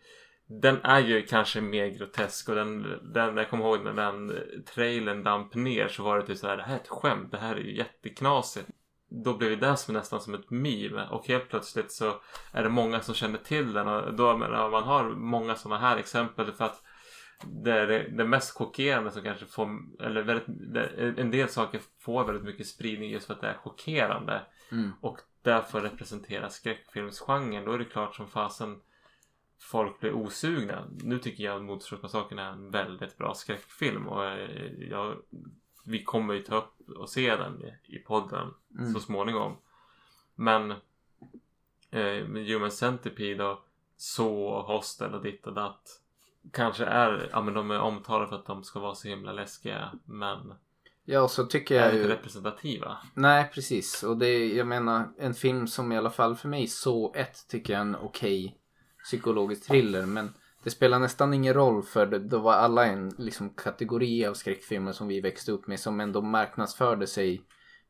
den 0.48 0.82
är 0.84 1.00
ju 1.00 1.22
kanske 1.22 1.62
mer 1.62 1.88
grotesk 1.88 2.50
och 2.50 2.56
den, 2.56 3.00
den 3.14 3.38
jag 3.38 3.50
kommer 3.50 3.66
ihåg 3.66 3.84
när 3.84 3.94
den 3.94 4.34
trailern 4.74 5.24
damp 5.24 5.56
ner 5.56 5.88
så 5.88 6.04
var 6.04 6.18
det 6.18 6.26
typ 6.26 6.38
såhär 6.38 6.58
det 6.58 6.64
här 6.64 6.76
är 6.76 6.80
ett 6.80 6.88
skämt, 6.88 7.32
det 7.32 7.38
här 7.38 7.56
är 7.56 7.60
ju 7.60 7.78
jätteknasigt. 7.78 8.70
Då 9.10 9.38
blev 9.38 9.60
det 9.60 9.78
som 9.78 9.94
nästan 9.94 10.22
som 10.22 10.34
ett 10.34 10.50
meme 10.50 11.08
och 11.12 11.28
helt 11.28 11.50
plötsligt 11.50 11.92
så 11.92 12.14
är 12.52 12.64
det 12.64 12.70
många 12.70 13.02
som 13.02 13.16
känner 13.16 13.38
till 13.38 13.74
den 13.74 13.88
och 13.88 14.14
då 14.14 14.38
menar, 14.38 14.70
man 14.70 14.84
har 14.84 15.04
många 15.10 15.56
sådana 15.56 15.82
här 15.82 15.98
exempel 15.98 16.52
för 16.52 16.66
att 16.66 16.84
det 17.46 17.86
det, 17.86 18.10
det 18.10 18.26
mest 18.26 18.52
chockerande 18.58 19.12
som 19.12 19.24
kanske 19.24 19.46
får, 19.46 19.70
eller 20.00 20.24
väldigt, 20.24 20.46
det, 20.48 21.14
en 21.18 21.32
del 21.32 21.50
saker 21.50 21.82
får 22.00 22.24
väldigt 22.24 22.46
mycket 22.46 22.68
spridning 22.68 23.10
just 23.10 23.28
för 23.28 23.34
att 23.34 23.42
det 23.42 23.48
är 23.48 23.58
chockerande. 23.58 24.42
Mm. 24.72 24.92
Och 25.02 25.20
därför 25.42 25.82
representerar 25.82 26.50
skräckfilmsgenren. 26.50 27.66
Då 27.66 27.72
är 27.72 27.80
det 27.80 27.86
klart 27.86 28.16
som 28.16 28.28
fasen 28.28 28.82
folk 29.60 30.00
blir 30.00 30.14
osugna. 30.14 30.88
Nu 31.04 31.20
tycker 31.20 31.44
jag 31.44 31.56
att 31.56 31.64
Motorsågsmassakern 31.64 32.40
är 32.40 32.52
en 32.52 32.72
väldigt 32.72 33.18
bra 33.18 33.34
skräckfilm 33.34 34.08
och 34.08 34.26
eh, 34.26 34.72
jag, 34.90 35.16
vi 35.86 36.04
kommer 36.04 36.34
ju 36.34 36.42
ta 36.42 36.56
upp 36.56 36.90
och 36.90 37.10
se 37.10 37.36
den 37.36 37.64
i, 37.86 38.00
podden 38.00 38.54
Mm. 38.80 38.94
så 38.94 39.00
småningom. 39.00 39.58
Men 40.36 40.72
eh, 41.92 42.26
Human 42.26 42.72
Centipede 42.72 43.44
och 43.44 43.60
så 43.96 44.46
och 44.48 44.64
Hostel 44.64 45.14
och 45.14 45.24
ditt 45.24 45.48
och 45.48 45.54
datt 45.54 46.02
kanske 46.54 46.86
är, 46.86 47.30
ja 47.32 47.42
men 47.42 47.54
de 47.54 47.72
är 47.72 47.80
omtalade 47.80 48.28
för 48.28 48.36
att 48.36 48.46
de 48.46 48.64
ska 48.64 48.80
vara 48.80 48.96
så 48.96 49.08
himla 49.08 49.32
läskiga 49.32 49.92
men 50.06 50.54
Ja, 51.10 51.28
så 51.28 51.46
tycker 51.46 51.76
är 51.76 51.80
jag 51.80 51.90
inte 51.90 52.08
ju... 52.08 52.08
representativa. 52.08 52.98
Nej, 53.14 53.52
precis. 53.54 54.04
Och 54.04 54.18
det, 54.18 54.48
jag 54.54 54.68
menar, 54.68 55.10
en 55.18 55.34
film 55.34 55.68
som 55.68 55.92
i 55.92 55.98
alla 55.98 56.10
fall 56.10 56.36
för 56.36 56.48
mig, 56.50 56.68
så 56.68 57.14
ett 57.16 57.48
tycker 57.48 57.74
jag 57.74 57.78
är 57.78 57.86
en 57.86 57.96
okej 57.96 58.58
psykologisk 59.04 59.68
thriller. 59.68 60.06
Men 60.06 60.34
det 60.64 60.70
spelar 60.70 61.00
nästan 61.00 61.34
ingen 61.34 61.54
roll 61.54 61.84
för 61.84 62.06
det, 62.06 62.20
då 62.20 62.40
var 62.40 62.54
alla 62.54 62.86
en 62.86 63.10
liksom, 63.18 63.50
kategori 63.50 64.26
av 64.26 64.34
skräckfilmer 64.34 64.92
som 64.92 65.08
vi 65.08 65.22
växte 65.22 65.52
upp 65.52 65.68
med 65.68 65.80
som 65.80 66.00
ändå 66.00 66.22
marknadsförde 66.22 67.08
sig 67.08 67.42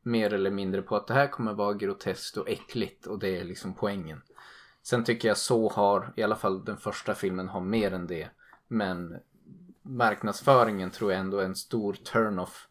mer 0.02 0.34
eller 0.34 0.50
mindre 0.50 0.82
på 0.82 0.96
att 0.96 1.06
det 1.06 1.14
här 1.14 1.26
kommer 1.26 1.54
vara 1.54 1.74
groteskt 1.74 2.36
och 2.36 2.48
äckligt 2.48 3.06
och 3.06 3.18
det 3.18 3.36
är 3.36 3.44
liksom 3.44 3.74
poängen. 3.74 4.22
Sen 4.82 5.04
tycker 5.04 5.28
jag 5.28 5.36
så 5.36 5.68
har, 5.68 6.12
i 6.16 6.22
alla 6.22 6.36
fall 6.36 6.64
den 6.64 6.76
första 6.76 7.14
filmen 7.14 7.48
har 7.48 7.60
mer 7.60 7.92
än 7.92 8.06
det. 8.06 8.28
Men 8.68 9.16
marknadsföringen 9.82 10.90
tror 10.90 11.12
jag 11.12 11.20
ändå 11.20 11.38
är 11.38 11.44
en 11.44 11.54
stor 11.54 11.92
turn-off. 11.92 12.68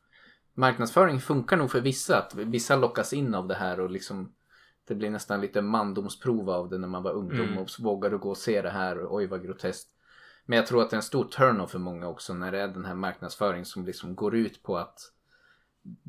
Marknadsföring 0.54 1.20
funkar 1.22 1.58
nog 1.58 1.72
för 1.72 1.82
vissa. 1.82 2.18
Att 2.18 2.36
vissa 2.36 2.76
lockas 2.76 3.14
in 3.14 3.36
av 3.36 3.48
det 3.48 3.56
här 3.56 3.80
och 3.80 3.90
liksom 3.90 4.34
det 4.88 4.96
blir 4.96 5.10
nästan 5.10 5.42
lite 5.42 5.62
mandomsprov 5.62 6.50
av 6.50 6.70
det 6.70 6.78
när 6.78 6.88
man 6.88 7.04
var 7.04 7.12
ungdom 7.12 7.40
Mm. 7.48 7.58
och 7.58 7.70
vågar 7.80 8.10
du 8.10 8.18
gå 8.18 8.30
och 8.30 8.38
se 8.38 8.62
det 8.62 8.70
här 8.70 9.00
och 9.00 9.16
oj 9.16 9.28
vad 9.28 9.44
groteskt. 9.44 9.90
Men 10.46 10.58
jag 10.58 10.68
tror 10.68 10.82
att 10.82 10.90
det 10.90 10.94
är 10.94 10.98
en 10.98 11.04
stor 11.04 11.24
turn-off 11.24 11.72
för 11.72 11.80
många 11.80 12.08
också 12.08 12.34
när 12.34 12.52
det 12.52 12.62
är 12.62 12.68
den 12.68 12.86
här 12.86 12.96
marknadsföringen 12.96 13.66
som 13.66 13.86
liksom 13.86 14.16
går 14.16 14.36
ut 14.36 14.64
på 14.64 14.78
att 14.78 15.00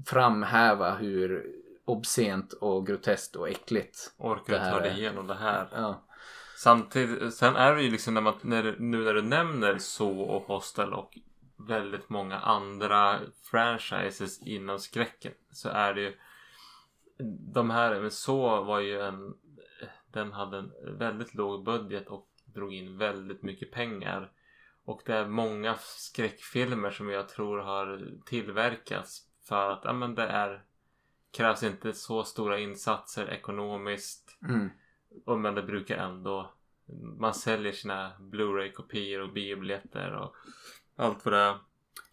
framhäva 0.07 0.95
hur 0.95 1.47
obscent 1.85 2.53
och 2.53 2.87
groteskt 2.87 3.37
och 3.37 3.49
äckligt 3.49 4.13
Orkar 4.19 4.53
du 4.53 4.71
ta 4.71 4.81
dig 4.81 4.99
igenom 4.99 5.27
det 5.27 5.35
här? 5.35 5.69
ja. 5.73 6.03
Samtidigt, 6.59 7.35
sen 7.35 7.57
är 7.57 7.75
det 7.75 7.83
ju 7.83 7.91
liksom 7.91 8.15
när 8.15 8.21
man, 8.21 8.35
när, 8.43 8.77
nu 8.79 9.05
när 9.05 9.15
du 9.15 9.23
nämner 9.23 9.79
så 9.79 10.21
och 10.21 10.43
Hostel 10.43 10.93
och 10.93 11.19
väldigt 11.57 12.09
många 12.09 12.39
andra 12.39 13.21
franchises 13.43 14.43
inom 14.43 14.79
skräcken 14.79 15.33
så 15.51 15.69
är 15.69 15.95
det 15.95 16.01
ju 16.01 16.17
de 17.55 17.71
här, 17.71 18.01
men 18.01 18.11
så 18.11 18.65
var 18.65 18.81
ju 18.81 19.01
en 19.01 19.35
den 20.13 20.33
hade 20.33 20.59
en 20.59 20.73
väldigt 20.99 21.35
låg 21.35 21.65
budget 21.65 22.09
och 22.09 22.29
drog 22.45 22.75
in 22.75 22.99
väldigt 22.99 23.43
mycket 23.43 23.73
pengar. 23.73 24.33
Och 24.85 25.03
det 25.07 25.15
är 25.15 25.27
många 25.27 25.75
skräckfilmer 25.79 26.91
som 26.91 27.09
jag 27.09 27.29
tror 27.29 27.59
har 27.59 28.09
tillverkats 28.27 29.23
för 29.49 29.71
att 29.71 29.81
ja, 29.85 29.93
men 29.93 30.15
det 30.15 30.27
är 30.27 30.65
krävs 31.31 31.63
inte 31.63 31.93
så 31.93 32.25
stora 32.25 32.59
insatser 32.59 33.31
ekonomiskt. 33.31 34.39
Mm. 34.49 34.71
Och 35.27 35.39
men 35.41 35.55
det 35.55 35.63
brukar 35.63 35.97
ändå 35.97 36.53
Man 37.19 37.35
säljer 37.35 37.73
sina 37.73 38.11
Blu-ray-kopior 38.21 39.21
och 39.21 39.33
biobiljetter 39.33 40.13
och 40.15 40.35
allt 40.97 41.25
vad 41.25 41.35
det 41.35 41.39
är. 41.41 41.59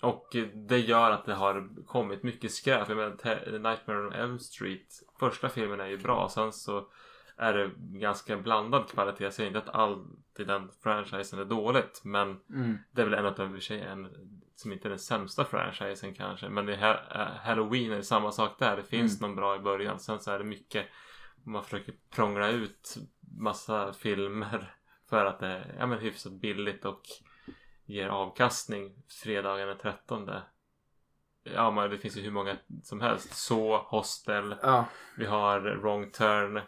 Och 0.01 0.35
det 0.53 0.79
gör 0.79 1.11
att 1.11 1.25
det 1.25 1.33
har 1.33 1.85
kommit 1.85 2.23
mycket 2.23 2.51
skräp. 2.51 2.89
Jag 2.89 2.97
menar 2.97 3.59
Nightmare 3.59 4.07
on 4.07 4.13
Elm 4.13 4.39
Street. 4.39 4.87
Första 5.19 5.49
filmen 5.49 5.79
är 5.79 5.85
ju 5.87 5.97
bra. 5.97 6.29
Sen 6.29 6.53
så 6.53 6.87
är 7.37 7.53
det 7.53 7.71
ganska 7.77 8.37
blandad 8.37 8.87
kvalitet. 8.89 9.23
Jag 9.23 9.33
säger 9.33 9.47
inte 9.47 9.59
att 9.59 9.75
allt 9.75 10.39
i 10.39 10.43
den 10.43 10.69
franchisen 10.83 11.39
är 11.39 11.45
dåligt. 11.45 12.01
Men 12.03 12.39
Mm. 12.49 12.77
det 12.91 13.01
är 13.01 13.05
väl 13.05 13.13
en 13.19 13.25
av 13.25 13.35
de 13.35 13.61
sig 13.61 13.81
en 13.81 14.07
som 14.55 14.71
inte 14.71 14.87
är 14.87 14.89
den 14.89 14.99
sämsta 14.99 15.45
franchisen 15.45 16.13
kanske. 16.13 16.49
Men 16.49 16.69
i 16.69 16.75
ha- 16.75 17.01
eh, 17.15 17.27
Halloween 17.43 17.91
är 17.91 17.95
det 17.95 18.03
samma 18.03 18.31
sak 18.31 18.59
där. 18.59 18.75
Det 18.77 18.83
finns 18.83 19.21
någon 19.21 19.35
bra 19.35 19.55
i 19.55 19.59
början. 19.59 19.99
Sen 19.99 20.19
så 20.19 20.31
är 20.31 20.37
det 20.39 20.45
mycket 20.45 20.85
man 21.45 21.63
försöker 21.63 21.93
prångla 22.09 22.49
ut 22.49 22.97
massa 23.37 23.93
filmer 23.93 24.75
för 25.09 25.25
att 25.25 25.39
det 25.39 25.47
är 25.47 25.75
ja, 25.79 25.85
men 25.85 25.99
hyfsat 25.99 26.33
billigt 26.33 26.85
och 26.85 27.01
ger 27.85 28.07
avkastning 28.07 28.95
fredagen 29.23 29.67
den 29.67 29.77
13. 29.77 30.29
Ja 31.43 31.71
men 31.71 31.89
det 31.89 31.97
finns 31.97 32.17
ju 32.17 32.21
hur 32.21 32.31
många 32.31 32.57
som 32.83 33.01
helst. 33.01 33.35
Så, 33.35 33.77
Hostel, 33.77 34.55
Ja. 34.61 34.85
vi 35.17 35.25
har 35.25 35.59
Wrong 35.59 36.11
Turn. 36.11 36.61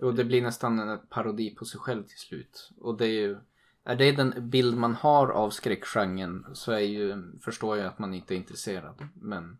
Och 0.00 0.14
det 0.14 0.24
blir 0.24 0.42
nästan 0.42 0.78
en 0.78 0.98
parodi 1.08 1.54
på 1.54 1.64
sig 1.64 1.80
själv 1.80 2.02
till 2.02 2.18
slut. 2.18 2.70
Och 2.80 2.96
det 2.96 3.06
är 3.06 3.20
ju... 3.20 3.36
Är 3.84 3.96
det 3.96 4.12
den 4.12 4.50
bild 4.50 4.76
man 4.76 4.94
har 4.94 5.28
av 5.28 5.50
skräckgenren 5.50 6.46
så 6.52 6.72
är 6.72 6.78
ju, 6.78 7.32
förstår 7.44 7.76
jag 7.76 7.86
att 7.86 7.98
man 7.98 8.14
inte 8.14 8.34
är 8.34 8.36
intresserad. 8.36 9.08
Men 9.14 9.58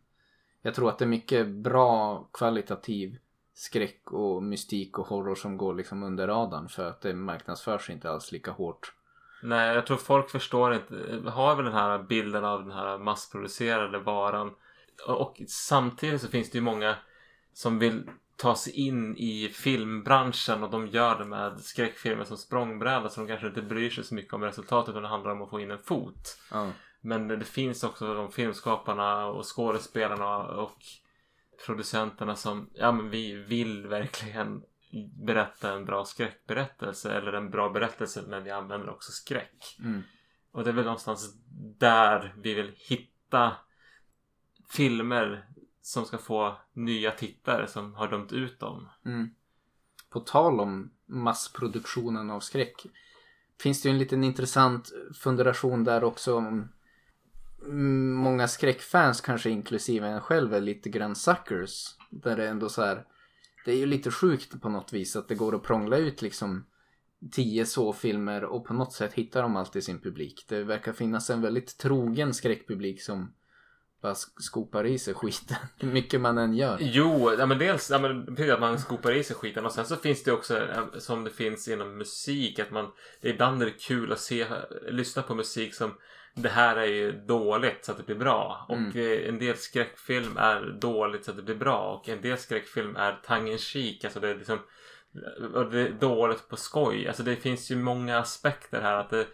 jag 0.63 0.75
tror 0.75 0.89
att 0.89 0.99
det 0.99 1.05
är 1.05 1.09
mycket 1.09 1.49
bra 1.49 2.29
kvalitativ 2.33 3.19
skräck 3.57 4.13
och 4.13 4.43
mystik 4.43 4.99
och 4.99 5.07
horror 5.07 5.35
som 5.35 5.57
går 5.57 5.75
liksom 5.75 6.03
under 6.03 6.27
radarn 6.27 6.69
för 6.69 6.89
att 6.89 7.01
det 7.01 7.15
marknadsförs 7.15 7.91
inte 7.91 8.11
alls 8.11 8.33
lika 8.33 8.51
hårt. 8.51 8.93
Nej, 9.43 9.75
jag 9.75 9.87
tror 9.87 9.97
folk 9.97 10.31
förstår 10.31 10.75
inte. 10.75 11.31
Har 11.31 11.57
väl 11.57 11.65
den 11.65 11.75
här 11.75 11.99
bilden 11.99 12.45
av 12.45 12.63
den 12.63 12.73
här 12.73 12.99
massproducerade 12.99 13.99
varan. 13.99 14.55
Och 15.07 15.43
samtidigt 15.49 16.21
så 16.21 16.29
finns 16.29 16.51
det 16.51 16.59
ju 16.59 16.63
många 16.63 16.97
som 17.53 17.79
vill 17.79 18.11
ta 18.37 18.55
sig 18.55 18.73
in 18.73 19.17
i 19.17 19.49
filmbranschen 19.49 20.63
och 20.63 20.71
de 20.71 20.87
gör 20.87 21.19
det 21.19 21.25
med 21.25 21.61
skräckfilmer 21.61 22.25
som 22.25 22.37
språngbräda 22.37 23.09
så 23.09 23.21
de 23.21 23.27
kanske 23.27 23.47
inte 23.47 23.63
bryr 23.63 23.91
sig 23.91 24.05
så 24.05 24.15
mycket 24.15 24.35
om 24.35 24.43
resultatet 24.43 24.91
utan 24.91 25.03
det 25.03 25.09
handlar 25.09 25.33
om 25.33 25.43
att 25.43 25.51
få 25.51 25.61
in 25.61 25.71
en 25.71 25.83
fot. 25.83 26.39
Ja. 26.53 26.71
Men 27.01 27.29
det 27.29 27.45
finns 27.45 27.85
också 27.85 28.15
de 28.15 28.33
filmskaparna 28.33 29.27
och 29.27 29.57
skådespelarna 29.57 30.37
och 30.37 30.79
producenterna 31.67 32.37
som 32.37 32.71
ja 32.75 32.93
men 32.93 33.11
vi 33.11 33.33
vill 33.35 33.87
verkligen 33.87 34.63
berätta 35.27 35.73
en 35.73 35.85
bra 35.85 36.05
skräckberättelse 36.05 37.13
eller 37.13 37.33
en 37.33 37.51
bra 37.51 37.71
berättelse 37.71 38.25
men 38.29 38.45
vi 38.45 38.51
använder 38.51 38.91
också 38.91 39.13
skräck. 39.13 39.77
Mm. 39.79 40.03
Och 40.51 40.65
det 40.65 40.71
är 40.71 40.75
väl 40.75 40.85
någonstans 40.85 41.35
där 41.79 42.35
vi 42.39 42.55
vill 42.55 42.73
hitta 42.77 43.53
filmer 44.71 45.49
som 45.83 46.05
ska 46.05 46.19
få 46.19 46.57
nya 46.73 47.11
tittare 47.11 47.67
som 47.67 47.95
har 47.95 48.09
dömt 48.09 48.33
ut 48.33 48.61
dem. 48.61 48.89
Mm. 49.05 49.31
På 50.11 50.21
tal 50.21 50.61
om 50.61 50.91
massproduktionen 51.07 52.31
av 52.31 52.41
skräck. 52.41 52.87
Finns 53.61 53.83
det 53.83 53.89
ju 53.89 53.93
en 53.93 53.99
liten 53.99 54.25
intressant 54.25 54.93
funderation 55.15 55.85
där 55.85 56.05
också 56.05 56.37
om 56.37 56.69
Mm, 57.63 58.13
många 58.13 58.49
skräckfans 58.49 59.21
kanske 59.21 59.51
inklusive 59.51 60.09
en 60.09 60.21
själv 60.21 60.55
är 60.55 60.61
lite 60.61 60.89
grann 60.89 61.17
suckers. 61.17 61.97
Där 62.11 62.37
det 62.37 62.49
ändå 62.49 62.69
så 62.69 62.83
här. 62.83 63.05
Det 63.65 63.73
är 63.73 63.77
ju 63.77 63.87
lite 63.87 64.11
sjukt 64.11 64.61
på 64.61 64.69
något 64.69 64.93
vis 64.93 65.17
att 65.17 65.29
det 65.29 65.35
går 65.35 65.55
att 65.55 65.63
prångla 65.63 65.97
ut 65.97 66.23
liksom 66.23 66.67
tio 67.33 67.67
så-filmer 67.67 68.45
och 68.45 68.65
på 68.65 68.75
något 68.75 68.93
sätt 68.93 69.13
hittar 69.13 69.43
de 69.43 69.57
alltid 69.57 69.85
sin 69.85 70.01
publik. 70.01 70.45
Det 70.49 70.63
verkar 70.63 70.93
finnas 70.93 71.31
en 71.31 71.43
väldigt 71.43 71.79
trogen 71.79 72.35
skräckpublik 72.35 73.03
som 73.03 73.33
bara 74.03 74.15
skopar 74.15 74.87
i 74.87 74.99
sig 74.99 75.15
skiten. 75.15 75.57
Hur 75.79 75.93
mycket 75.93 76.21
man 76.21 76.39
än 76.39 76.55
gör. 76.55 76.79
Jo, 76.81 77.35
ja, 77.39 77.47
men 77.47 77.59
dels 77.59 77.91
ja, 77.91 77.99
men, 77.99 78.27
precis 78.37 78.53
att 78.53 78.61
man 78.61 78.79
skopar 78.79 79.13
i 79.13 79.25
sig 79.25 79.37
skiten 79.37 79.67
och 79.67 79.73
sen 79.73 79.87
så 79.87 79.97
finns 79.97 80.23
det 80.23 80.33
också 80.33 80.57
eh, 80.57 80.85
som 80.99 81.25
det 81.25 81.31
finns 81.31 81.69
inom 81.69 81.99
musik 81.99 82.59
att 82.59 82.71
man 82.71 82.91
det, 83.21 83.29
ibland 83.29 83.63
är 83.63 83.67
det 83.67 83.73
kul 83.73 84.13
att 84.13 84.21
se, 84.21 84.47
lyssna 84.89 85.23
på 85.23 85.35
musik 85.35 85.75
som 85.75 85.95
det 86.37 86.49
här 86.49 86.77
är 86.77 86.87
ju 86.87 87.13
dåligt 87.13 87.85
så 87.85 87.93
att 87.93 87.99
det 87.99 88.05
blir 88.07 88.17
bra 88.17 88.67
och 88.69 88.97
eh, 88.97 89.29
en 89.29 89.39
del 89.39 89.57
skräckfilm 89.57 90.37
är 90.37 90.79
dåligt 90.81 91.25
så 91.25 91.31
att 91.31 91.37
det 91.37 91.43
blir 91.43 91.55
bra 91.55 91.79
och 91.79 92.09
en 92.09 92.21
del 92.21 92.39
skräckfilm 92.39 92.97
är 92.97 93.21
tongue-in-cheek 93.27 94.05
alltså 94.05 94.21
det 94.21 94.29
är 94.29 94.35
liksom 94.35 94.59
det 95.71 95.81
är 95.81 95.91
dåligt 96.01 96.49
på 96.49 96.57
skoj. 96.57 97.09
Alltså 97.09 97.23
det 97.23 97.37
finns 97.37 97.71
ju 97.71 97.77
många 97.77 98.19
aspekter 98.19 98.81
här 98.81 98.97
att 98.97 99.11
det 99.11 99.27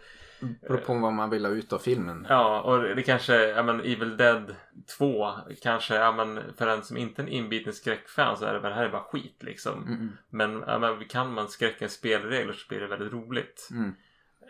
Beror 0.61 0.77
på 0.77 0.93
vad 0.93 1.13
man 1.13 1.29
vill 1.29 1.45
ha 1.45 1.51
ut 1.51 1.73
av 1.73 1.79
filmen. 1.79 2.25
Ja, 2.29 2.61
och 2.61 2.95
det 2.95 3.03
kanske, 3.03 3.35
ja 3.35 3.63
men 3.63 3.79
Evil 3.79 4.17
Dead 4.17 4.55
2 4.97 5.31
kanske, 5.61 5.95
ja 5.95 6.11
men 6.11 6.41
för 6.57 6.67
en 6.67 6.83
som 6.83 6.97
inte 6.97 7.21
är 7.21 7.23
en 7.23 7.31
inbiten 7.31 7.73
skräckfan 7.73 8.37
så 8.37 8.45
är 8.45 8.53
det 8.53 8.59
väl 8.59 8.69
det 8.69 8.75
här 8.75 8.85
är 8.85 8.89
bara 8.89 9.03
skit 9.03 9.43
liksom. 9.43 9.87
Mm. 9.87 10.11
Men, 10.29 10.63
ja, 10.67 10.79
men 10.79 11.05
kan 11.05 11.33
man 11.33 11.47
skräckens 11.47 11.93
spelregler 11.93 12.53
så 12.53 12.67
blir 12.67 12.79
det 12.79 12.87
väldigt 12.87 13.13
roligt. 13.13 13.69
Mm. 13.71 13.95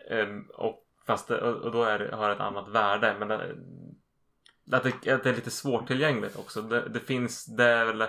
Ehm, 0.09 0.45
och, 0.53 0.79
fast 1.05 1.27
det, 1.27 1.41
och, 1.41 1.61
och 1.61 1.71
då 1.71 1.83
är 1.83 1.99
det, 1.99 2.15
har 2.15 2.29
ett 2.29 2.39
annat 2.39 2.67
värde. 2.67 3.15
Men 3.19 3.27
det, 3.27 4.77
att, 4.77 4.83
det, 4.83 5.11
att 5.11 5.23
det 5.23 5.29
är 5.29 5.35
lite 5.35 5.51
svårtillgängligt 5.51 6.39
också. 6.39 6.61
Det, 6.61 6.89
det 6.89 6.99
finns, 6.99 7.45
det 7.45 7.65
är 7.65 7.85
väl 7.85 8.07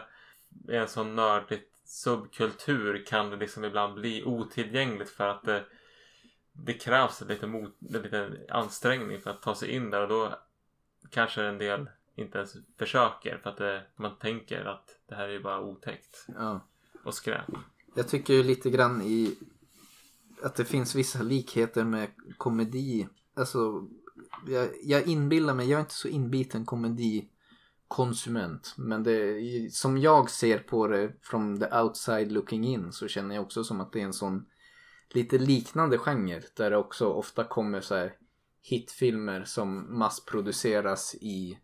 en 0.69 0.89
sån 0.89 1.17
nördigt 1.17 1.71
subkultur 1.85 3.05
kan 3.07 3.31
det 3.31 3.37
liksom 3.37 3.65
ibland 3.65 3.95
bli 3.95 4.25
otillgängligt 4.25 5.11
för 5.11 5.29
att 5.29 5.45
det 5.45 5.65
det 6.55 6.75
krävs 6.75 7.21
lite, 7.21 7.47
mot, 7.47 7.77
lite 7.79 8.31
ansträngning 8.49 9.21
för 9.21 9.31
att 9.31 9.43
ta 9.43 9.55
sig 9.55 9.71
in 9.71 9.91
där 9.91 10.03
och 10.03 10.09
då 10.09 10.39
kanske 11.11 11.43
en 11.43 11.59
del 11.59 11.91
inte 12.15 12.39
ens 12.39 12.57
försöker 12.79 13.39
för 13.39 13.51
att 13.51 13.57
det, 13.57 13.83
man 13.97 14.19
tänker 14.19 14.65
att 14.65 14.99
det 15.09 15.15
här 15.15 15.29
är 15.29 15.33
ju 15.33 15.43
bara 15.43 15.61
otäckt 15.61 16.27
Ja. 16.29 16.61
och 17.05 17.15
skräp. 17.15 17.45
Jag 17.95 18.09
tycker 18.09 18.35
ju 18.35 18.43
lite 18.43 18.71
grann 18.71 19.03
i 19.03 19.39
att 20.45 20.55
det 20.55 20.65
finns 20.65 20.95
vissa 20.95 21.23
likheter 21.23 21.85
med 21.85 22.09
komedi. 22.39 23.09
Alltså, 23.37 23.89
jag, 24.49 24.69
jag 24.83 25.07
inbillar 25.07 25.55
mig, 25.55 25.71
jag 25.71 25.79
är 25.79 25.81
inte 25.81 25.95
så 25.95 26.09
inbiten 26.09 26.65
komedikonsument. 26.65 28.75
Men 28.77 29.03
det, 29.03 29.41
som 29.73 29.99
jag 29.99 30.31
ser 30.31 30.59
på 30.59 30.87
det 30.87 31.13
från 31.23 31.61
the 31.61 31.77
outside 31.77 32.33
looking 32.33 32.65
in 32.65 32.93
så 32.93 33.09
känner 33.09 33.35
jag 33.35 33.45
också 33.45 33.65
som 33.65 33.81
att 33.81 33.93
det 33.93 34.01
är 34.01 34.05
en 34.05 34.13
sån 34.13 34.47
lite 35.11 35.39
liknande 35.39 35.99
genre. 35.99 36.43
Där 36.57 36.71
det 36.71 36.77
också 36.77 37.07
ofta 37.07 37.45
kommer 37.45 37.81
så 37.81 37.95
här 37.95 38.13
hitfilmer 38.63 39.45
som 39.45 39.99
massproduceras 39.99 41.15
i 41.15 41.59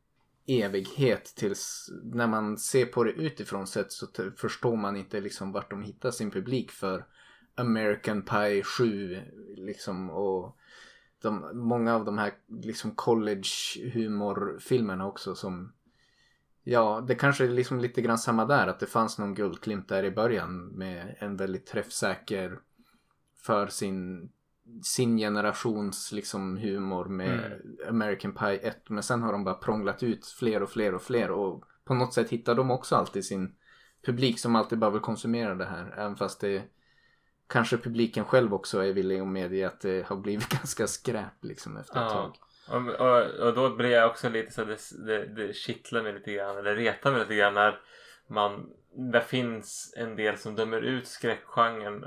evighet 0.46 1.34
tills 1.36 1.90
när 2.02 2.26
man 2.26 2.58
ser 2.58 2.86
på 2.86 3.04
det 3.04 3.12
utifrån 3.12 3.66
sett 3.66 3.92
så 3.92 4.06
förstår 4.36 4.76
man 4.76 4.96
inte 4.96 5.20
liksom 5.20 5.52
vart 5.52 5.70
de 5.70 5.82
hittar 5.82 6.10
sin 6.10 6.30
publik 6.30 6.70
för 6.70 7.06
American 7.54 8.22
Pie 8.22 8.62
7 8.62 9.20
liksom 9.56 10.10
och 10.10 10.56
de, 11.22 11.50
många 11.54 11.94
av 11.94 12.04
de 12.04 12.18
här 12.18 12.32
liksom 12.48 12.94
college 12.94 13.48
humorfilmerna 13.92 15.06
också 15.06 15.34
som 15.34 15.72
Ja, 16.62 17.04
det 17.08 17.14
kanske 17.14 17.44
är 17.44 17.48
liksom 17.48 17.80
lite 17.80 18.02
grann 18.02 18.18
samma 18.18 18.44
där 18.44 18.66
att 18.66 18.80
det 18.80 18.86
fanns 18.86 19.18
någon 19.18 19.34
guldklimp 19.34 19.88
där 19.88 20.04
i 20.04 20.10
början 20.10 20.66
med 20.66 21.16
en 21.18 21.36
väldigt 21.36 21.66
träffsäker 21.66 22.58
för 23.36 23.66
sin 23.66 24.30
sin 24.82 25.16
generations 25.16 26.12
liksom 26.12 26.56
humor 26.56 27.04
med 27.04 27.62
American 27.88 28.32
Pie 28.32 28.58
1 28.58 28.88
men 28.88 29.02
sen 29.02 29.22
har 29.22 29.32
de 29.32 29.44
bara 29.44 29.54
prånglat 29.54 30.02
ut 30.02 30.26
fler 30.26 30.62
och 30.62 30.70
fler 30.70 30.94
och 30.94 31.02
fler 31.02 31.30
och 31.30 31.64
på 31.84 31.94
något 31.94 32.14
sätt 32.14 32.30
hittar 32.30 32.54
de 32.54 32.70
också 32.70 32.96
alltid 32.96 33.24
sin 33.24 33.54
publik 34.06 34.38
som 34.38 34.56
alltid 34.56 34.78
bara 34.78 34.90
vill 34.90 35.00
konsumera 35.00 35.54
det 35.54 35.64
här 35.64 35.94
även 35.96 36.16
fast 36.16 36.40
det 36.40 36.62
kanske 37.50 37.78
publiken 37.78 38.24
själv 38.24 38.54
också 38.54 38.78
är 38.78 38.92
villig 38.92 39.20
att 39.20 39.28
medge 39.28 39.66
att 39.66 39.80
det 39.80 40.06
har 40.06 40.16
blivit 40.16 40.48
ganska 40.58 40.86
skräp 40.86 41.44
liksom 41.44 41.76
efter 41.76 42.06
ett 42.06 42.12
tag. 42.12 42.36
Och, 42.68 42.88
och, 42.88 43.46
och 43.46 43.54
då 43.54 43.76
blir 43.76 43.90
jag 43.90 44.10
också 44.10 44.28
lite 44.28 44.52
så 44.52 44.62
att 44.62 44.68
det, 44.68 45.06
det, 45.06 45.26
det 45.26 45.56
kittlar 45.56 46.02
mig 46.02 46.12
lite 46.12 46.32
grann 46.32 46.58
eller 46.58 46.76
retar 46.76 47.12
mig 47.12 47.20
lite 47.20 47.34
grann 47.34 47.54
när 47.54 47.80
man 48.26 48.70
det 49.12 49.20
finns 49.20 49.94
en 49.96 50.16
del 50.16 50.38
som 50.38 50.56
dömer 50.56 50.80
ut 50.80 51.08
skräckgenren 51.08 52.04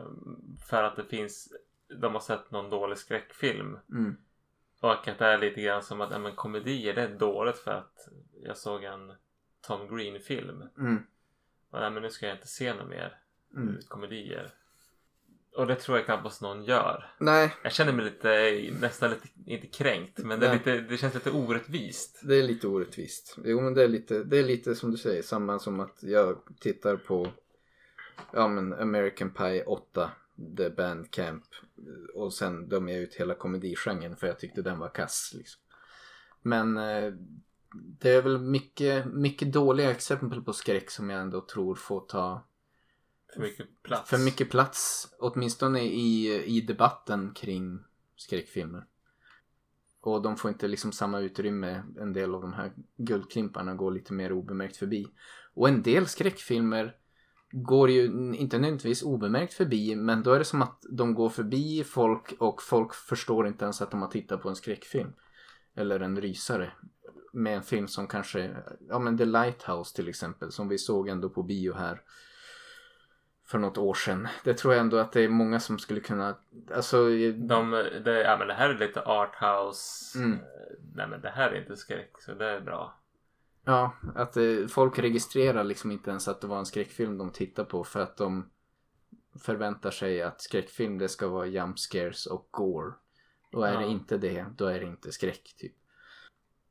för 0.70 0.84
att 0.84 0.96
det 0.96 1.04
finns 1.04 1.54
de 1.96 2.14
har 2.14 2.22
sett 2.22 2.52
någon 2.52 2.70
dålig 2.70 2.98
skräckfilm. 2.98 3.78
Mm. 3.90 4.18
Och 4.80 5.08
att 5.08 5.20
det 5.20 5.26
är 5.26 5.38
lite 5.38 5.62
grann 5.62 5.84
som 5.84 6.02
att 6.02 6.12
ja, 6.12 6.18
men 6.20 6.36
komedier 6.36 6.94
det 6.94 7.02
är 7.02 7.16
dåligt 7.16 7.58
för 7.58 7.72
att 7.72 8.08
jag 8.44 8.58
såg 8.58 8.84
en 8.84 9.14
Tom 9.62 9.98
Green-film. 9.98 10.64
Mm. 10.78 11.04
Och 11.70 11.80
nej, 11.80 11.92
men 11.92 12.04
nu 12.04 12.10
ska 12.10 12.28
jag 12.28 12.36
inte 12.36 12.48
se 12.48 12.74
några 12.74 12.88
mer 12.88 13.20
Mm. 13.56 13.78
komedier. 13.88 14.52
Och 15.56 15.68
det 15.68 15.76
tror 15.76 15.98
jag 15.98 16.06
knappast 16.06 16.42
någon 16.42 16.64
gör. 16.64 17.14
Nej, 17.18 17.56
Jag 17.64 17.72
känner 17.72 17.94
mig 17.94 18.06
lite, 18.06 18.62
nästan 18.82 19.10
lite, 19.10 19.28
inte 19.46 19.68
kränkt, 19.68 20.18
men 20.18 20.40
det, 20.40 20.54
lite, 20.54 20.78
det 20.78 20.98
känns 20.98 21.14
lite 21.14 21.32
orättvist. 21.32 22.20
det 22.24 22.36
är 22.36 22.44
lite 22.44 22.68
orättvist. 22.68 23.38
Jo 23.46 23.62
men 23.62 23.74
det 23.74 23.84
är 23.84 23.88
lite, 23.88 24.24
det 24.24 24.38
är 24.38 24.44
lite 24.44 24.76
som 24.76 24.92
du 24.92 24.98
säger 24.98 25.22
samma 25.22 25.60
som 25.60 25.80
att 25.80 25.98
jag 26.00 26.38
tittar 26.60 26.96
på 26.96 27.28
ja 28.32 28.48
men 28.48 28.74
American 28.74 29.30
Pie 29.30 29.64
8 29.64 30.12
The 30.58 30.70
Band 30.70 31.12
Camp 31.12 31.44
och 32.14 32.34
sen 32.34 32.70
dömer 32.70 32.94
jag 32.94 33.02
ut 33.02 33.16
hela 33.16 33.34
komedigenren 33.34 34.16
för 34.16 34.28
jag 34.28 34.40
tyckte 34.40 34.62
den 34.62 34.80
var 34.80 34.90
kass 34.90 35.32
liksom. 35.36 35.62
Men 36.42 36.78
eh, 36.78 37.14
det 37.74 38.10
är 38.10 38.22
väl 38.22 38.38
mycket, 38.38 39.06
mycket 39.06 39.54
dåliga 39.54 39.92
exempel 39.92 40.42
på 40.42 40.54
skräck 40.54 40.92
som 40.92 41.10
jag 41.10 41.22
ändå 41.22 41.42
tror 41.42 41.76
får 41.76 42.00
ta 42.02 42.44
för 43.34 43.42
mycket 43.42 43.84
plats. 43.84 44.10
för 44.10 44.18
mycket 44.18 44.50
plats 44.50 45.08
åtminstone 45.20 45.82
i, 45.82 46.44
i 46.46 46.62
debatten 46.62 47.34
kring 47.34 47.80
skräckfilmer. 48.16 48.86
Och 50.02 50.22
de 50.22 50.38
får 50.38 50.52
inte 50.52 50.68
liksom 50.68 50.92
samma 50.92 51.20
utrymme. 51.20 51.84
En 52.00 52.14
del 52.14 52.36
av 52.36 52.42
de 52.42 52.54
här 52.54 52.74
guldklimparna 52.98 53.76
går 53.76 53.92
lite 53.92 54.14
mer 54.14 54.32
obemärkt 54.32 54.78
förbi. 54.78 55.08
Och 55.54 55.68
en 55.68 55.82
del 55.82 56.08
skräckfilmer 56.08 56.96
går 57.52 57.90
ju 57.90 58.06
inte 58.36 58.58
nödvändigtvis 58.58 59.04
obemärkt 59.04 59.54
förbi 59.54 59.96
men 59.96 60.24
då 60.24 60.32
är 60.32 60.40
det 60.40 60.46
som 60.46 60.62
att 60.62 60.86
de 60.90 61.14
går 61.14 61.30
förbi 61.30 61.84
folk 61.84 62.34
och 62.40 62.62
folk 62.62 62.94
förstår 62.94 63.48
inte 63.48 63.66
ens 63.66 63.82
att 63.82 63.92
de 63.92 64.02
har 64.02 64.10
tittat 64.10 64.42
på 64.42 64.50
en 64.50 64.56
skräckfilm. 64.56 65.14
Eller 65.76 66.00
en 66.00 66.22
rysare. 66.22 66.72
Med 67.34 67.56
en 67.56 67.64
film 67.64 67.88
som 67.88 68.08
kanske, 68.08 68.56
ja 68.88 69.00
men 69.00 69.18
The 69.18 69.26
Lighthouse 69.26 69.96
till 69.96 70.10
exempel 70.10 70.52
som 70.52 70.68
vi 70.68 70.78
såg 70.78 71.08
ändå 71.08 71.30
på 71.30 71.44
bio 71.44 71.74
här 71.74 72.02
för 73.54 73.60
något 73.60 73.78
år 73.78 73.94
sedan. 73.94 74.28
Det 74.44 74.54
tror 74.54 74.74
jag 74.74 74.82
ändå 74.82 74.98
att 74.98 75.12
det 75.12 75.22
är 75.22 75.30
många 75.30 75.60
som 75.60 75.80
skulle 75.80 76.00
kunna, 76.00 76.36
alltså 76.76 77.10
De, 77.34 77.72
det, 78.06 78.22
ja, 78.22 78.38
men 78.38 78.48
det 78.48 78.54
här 78.54 78.70
är 78.70 78.78
lite 78.78 79.02
arthouse. 79.06 80.20
Mm. 80.20 80.34
Eh, 80.34 80.40
Nej 80.96 81.08
men 81.08 81.22
det 81.22 81.30
här 81.30 81.52
är 81.52 81.60
inte 81.62 81.76
skräck 81.76 82.12
så 82.20 82.34
det 82.34 82.46
är 82.50 82.60
bra. 82.62 83.00
Ja, 83.66 83.94
att 84.16 84.38
eh, 84.38 84.68
folk 84.70 85.00
registrerar 85.00 85.64
liksom 85.64 85.92
inte 85.92 86.10
ens 86.10 86.28
att 86.28 86.42
det 86.42 86.48
var 86.48 86.60
en 86.60 86.66
skräckfilm 86.66 87.18
de 87.18 87.32
tittar 87.32 87.64
på 87.64 87.84
för 87.84 88.00
att 88.00 88.18
de 88.18 88.50
förväntar 89.40 89.92
sig 89.92 90.22
att 90.22 90.42
skräckfilm 90.42 90.98
det 90.98 91.10
ska 91.10 91.28
vara 91.28 91.46
jump 91.46 91.80
scares 91.80 92.26
och 92.26 92.48
gore. 92.52 92.94
Och 93.54 93.68
är 93.68 93.74
Ja. 93.74 93.80
det 93.80 93.86
inte 93.86 94.18
det, 94.18 94.46
då 94.58 94.66
är 94.66 94.80
det 94.80 94.86
inte 94.86 95.12
skräck 95.12 95.56
typ. 95.58 95.74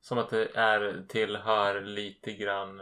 Som 0.01 0.18
att 0.18 0.31
det 0.31 0.57
är, 0.57 1.05
tillhör 1.09 1.81
lite 1.81 2.33
grann 2.33 2.81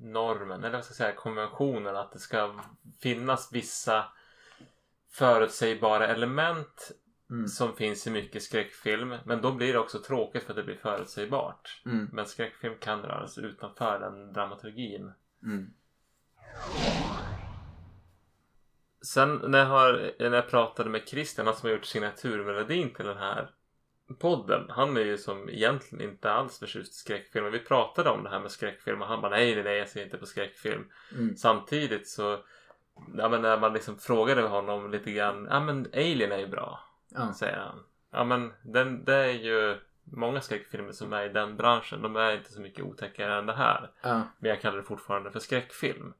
normen, 0.00 0.64
eller 0.64 0.76
vad 0.76 0.84
ska 0.84 0.92
jag 0.92 0.96
säga, 0.96 1.12
konventionen 1.12 1.96
att 1.96 2.12
det 2.12 2.18
ska 2.18 2.60
finnas 3.00 3.52
vissa 3.52 4.04
förutsägbara 5.10 6.06
element 6.06 6.92
Mm. 7.30 7.48
som 7.48 7.76
finns 7.76 8.06
i 8.06 8.10
mycket 8.10 8.42
skräckfilm. 8.42 9.14
Men 9.24 9.40
då 9.42 9.52
blir 9.52 9.72
det 9.72 9.78
också 9.78 9.98
tråkigt 9.98 10.42
för 10.42 10.50
att 10.50 10.56
det 10.56 10.62
blir 10.62 10.76
förutsägbart. 10.76 11.82
Mm. 11.86 12.08
Men 12.12 12.26
skräckfilm 12.26 12.74
kan 12.80 13.02
röra 13.02 13.26
sig 13.26 13.44
utanför 13.44 14.00
den 14.00 14.32
dramaturgin. 14.32 15.12
Mm. 15.42 15.70
Sen 19.02 19.42
när 19.48 19.58
jag, 19.58 19.66
har, 19.66 20.12
när 20.18 20.32
jag 20.32 20.50
pratade 20.50 20.90
med 20.90 21.08
Christian, 21.08 21.46
han 21.46 21.56
som 21.56 21.68
har 21.68 21.76
gjort 21.76 21.84
signaturmelodin 21.84 22.94
till 22.94 23.06
den 23.06 23.16
här 23.16 23.50
podden. 24.18 24.66
Han 24.68 24.96
är 24.96 25.00
ju 25.00 25.18
som 25.18 25.48
egentligen 25.48 26.10
inte 26.10 26.32
alls 26.32 26.58
förtjust 26.58 26.92
i 26.92 26.96
skräckfilm. 26.96 27.46
Och 27.46 27.54
vi 27.54 27.58
pratade 27.58 28.10
om 28.10 28.22
det 28.24 28.30
här 28.30 28.40
med 28.40 28.50
skräckfilm 28.50 29.02
och 29.02 29.08
han 29.08 29.20
bara 29.20 29.30
nej, 29.30 29.54
nej, 29.54 29.64
nej, 29.64 29.78
jag 29.78 29.88
ser 29.88 30.02
inte 30.04 30.18
på 30.18 30.26
skräckfilm. 30.26 30.84
Mm. 31.14 31.36
Samtidigt 31.36 32.08
så, 32.08 32.38
ja 33.16 33.28
men 33.28 33.42
när 33.42 33.58
man 33.60 33.72
liksom 33.72 33.98
frågade 33.98 34.42
honom 34.42 34.90
lite 34.90 35.12
grann, 35.12 35.48
ja 35.50 35.60
men 35.60 35.86
Alien 35.94 36.32
är 36.32 36.38
ju 36.38 36.46
bra, 36.46 36.80
Ja. 37.08 37.32
säger 37.32 37.56
han. 37.58 37.82
Ja 38.10 38.24
men 38.24 38.52
den, 38.62 39.04
det 39.04 39.14
är 39.14 39.32
ju 39.32 39.76
många 40.04 40.40
skräckfilmer 40.40 40.92
som 40.92 41.12
är 41.12 41.24
i 41.24 41.28
den 41.28 41.56
branschen. 41.56 42.02
De 42.02 42.16
är 42.16 42.32
inte 42.36 42.52
så 42.52 42.60
mycket 42.60 42.84
otäckare 42.84 43.34
än 43.38 43.46
det 43.46 43.52
här. 43.52 43.90
Ja. 44.02 44.22
Men 44.38 44.48
jag 44.50 44.60
kallar 44.60 44.76
det 44.76 44.82
fortfarande 44.82 45.30
för 45.30 45.40
skräckfilm. 45.40 46.12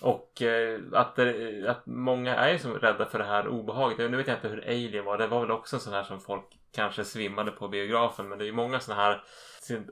Och 0.00 0.42
eh, 0.42 0.80
att, 0.92 1.16
det, 1.16 1.68
att 1.68 1.86
många 1.86 2.36
är 2.36 2.52
ju 2.52 2.58
som 2.58 2.74
rädda 2.74 3.06
för 3.06 3.18
det 3.18 3.24
här 3.24 3.48
obehaget. 3.48 4.10
Nu 4.10 4.16
vet 4.16 4.26
jag 4.26 4.36
inte 4.36 4.48
hur 4.48 4.68
Alien 4.68 5.04
var. 5.04 5.18
Det 5.18 5.26
var 5.26 5.40
väl 5.40 5.50
också 5.50 5.76
en 5.76 5.80
sån 5.80 5.92
här 5.92 6.02
som 6.02 6.20
folk 6.20 6.57
kanske 6.72 7.04
svimmade 7.04 7.50
på 7.50 7.68
biografen. 7.68 8.28
Men 8.28 8.38
det 8.38 8.44
är 8.44 8.46
ju 8.46 8.52
många 8.52 8.80
såna 8.80 8.96
här 8.96 9.24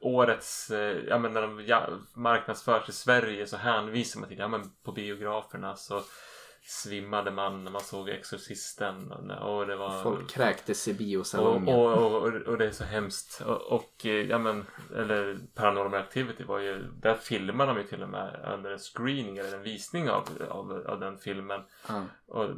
årets, 0.01 0.71
eh, 0.71 0.97
ja 1.09 1.19
men 1.19 1.33
när 1.33 1.43
de 1.43 2.07
marknadsförs 2.15 2.89
i 2.89 2.93
Sverige 2.93 3.47
så 3.47 3.57
hänvisar 3.57 4.21
man 4.21 4.29
till, 4.29 4.39
ja 4.39 4.49
men 4.49 4.71
på 4.85 4.93
biograferna 4.93 5.77
så 5.77 6.03
svimmade 6.69 7.31
man 7.31 7.65
när 7.65 7.71
man 7.71 7.81
såg 7.81 8.09
Exorcisten 8.09 9.13
och, 9.31 9.67
det 9.67 9.77
var 9.77 10.03
Folk 10.03 10.31
kräktes 10.31 10.89
i 10.89 10.95
biosalongen. 10.95 11.75
och, 11.75 11.93
och, 11.93 12.23
och, 12.23 12.33
och 12.35 12.59
det 12.59 12.67
är 12.67 12.71
så 12.71 12.85
hemskt. 12.85 13.43
Och, 13.69 14.07
eh, 14.07 14.13
ja 14.13 14.39
men, 14.39 14.67
eller 14.97 15.39
Paranormal 15.55 15.95
Activity 16.01 16.45
var 16.45 16.59
ju, 16.59 16.83
där 16.83 17.15
filmade 17.15 17.73
de 17.73 17.81
ju 17.81 17.87
till 17.87 18.03
och 18.03 18.09
med 18.09 18.53
under 18.55 18.71
en 18.71 18.79
screening 18.79 19.39
eller 19.39 19.57
en 19.57 19.63
visning 19.63 20.11
av, 20.11 20.29
av, 20.49 20.85
av 20.87 21.01
den 21.01 21.19
filmen. 21.19 21.61
Ja. 21.89 22.03
Och 22.27 22.51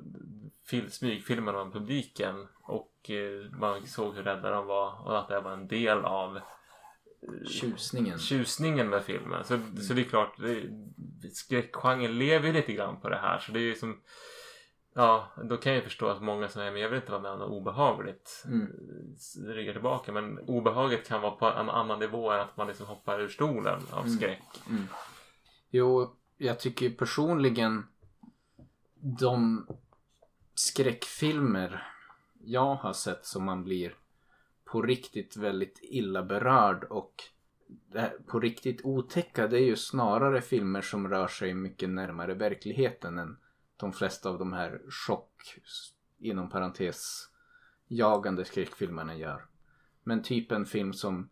fil, 0.67 0.93
smygfilmade 0.93 1.59
man 1.59 1.73
publiken 1.73 2.49
och 2.63 3.11
eh, 3.11 3.51
man 3.51 3.87
såg 3.87 4.15
hur 4.15 4.23
rädda 4.23 4.51
de 4.51 4.67
var 4.67 5.07
och 5.07 5.19
att 5.19 5.29
det 5.29 5.41
var 5.41 5.53
en 5.53 5.69
del 5.69 6.05
av 6.05 6.41
Tjusningen. 7.47 8.19
tjusningen 8.19 8.89
med 8.89 9.05
filmen. 9.05 9.45
Så, 9.45 9.59
så 9.83 9.95
det 9.95 10.01
är 10.01 10.05
klart, 10.05 10.35
det, 10.39 10.63
skräckgenren 11.35 12.19
lever 12.19 12.47
ju 12.47 12.53
lite 12.53 12.73
grann 12.73 13.01
på 13.01 13.09
det 13.09 13.17
här. 13.19 13.39
Så 13.39 13.53
det 13.53 13.59
är 13.59 13.63
ju 13.63 13.75
som 13.75 14.01
Ja, 14.95 15.33
då 15.45 15.57
kan 15.57 15.73
jag 15.73 15.79
ju 15.81 15.85
förstå 15.85 16.09
att 16.09 16.23
många 16.23 16.49
säger 16.49 16.73
men 16.73 16.81
jag 16.81 16.89
vill 16.89 16.97
inte 17.01 17.13
vara 17.13 17.23
med 17.23 17.31
om 17.31 17.39
något 17.39 17.51
obehagligt. 17.51 18.43
Mm. 18.47 18.63
Eh, 18.63 19.49
Ryggar 19.55 19.73
tillbaka. 19.73 20.13
Men 20.13 20.39
obehaget 20.39 21.09
kan 21.09 21.21
vara 21.21 21.33
på 21.33 21.47
en 21.47 21.71
annan 21.71 21.99
nivå 21.99 22.31
än 22.33 22.41
att 22.41 22.57
man 22.57 22.67
liksom 22.67 22.87
hoppar 22.87 23.21
ur 23.21 23.29
stolen 23.29 23.81
av 23.91 24.05
Mm. 24.07 24.17
skräck. 24.19 24.43
Jo, 25.71 26.17
jag 26.37 26.61
tycker 26.61 26.91
personligen 26.91 27.87
de 29.19 29.67
skräckfilmer 30.55 31.93
jag 32.41 32.75
har 32.75 32.93
sett 32.93 33.27
som 33.27 33.45
man 33.45 33.65
blir 33.65 33.95
på 34.73 34.83
riktigt 34.83 35.37
väldigt 35.37 35.79
illa 35.83 36.23
berörd 36.23 36.85
och 36.85 37.15
på 38.27 38.41
riktigt 38.41 38.81
otäcka 38.85 39.47
det 39.47 39.57
är 39.57 39.67
ju 39.67 39.77
snarare 39.77 40.41
filmer 40.41 40.81
som 40.81 41.09
rör 41.09 41.29
sig 41.29 41.55
mycket 41.55 41.89
närmare 41.89 42.35
verkligheten 42.35 43.19
än 43.19 43.37
de 43.77 43.93
flesta 43.93 44.29
av 44.29 44.39
de 44.39 44.53
här 44.53 44.81
chock 44.91 45.61
inom 46.19 46.51
parentes 46.51 47.29
jagande 47.89 48.45
skräckfilmerna 48.45 49.17
gör. 49.17 49.47
Men 50.05 50.23
typ 50.23 50.53
en 50.53 50.67
film 50.67 50.93
som 50.93 51.29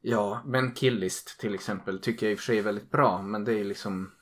Ja, 0.00 0.42
men 0.46 0.72
Killist 0.72 1.40
till 1.40 1.54
exempel 1.54 1.98
tycker 1.98 2.26
jag 2.26 2.32
i 2.32 2.34
och 2.34 2.38
för 2.38 2.44
sig 2.44 2.58
är 2.58 2.62
väldigt 2.62 2.90
bra. 2.90 3.22
Men 3.22 3.44
det 3.44 3.60
är 3.60 3.64
liksom... 3.64 4.12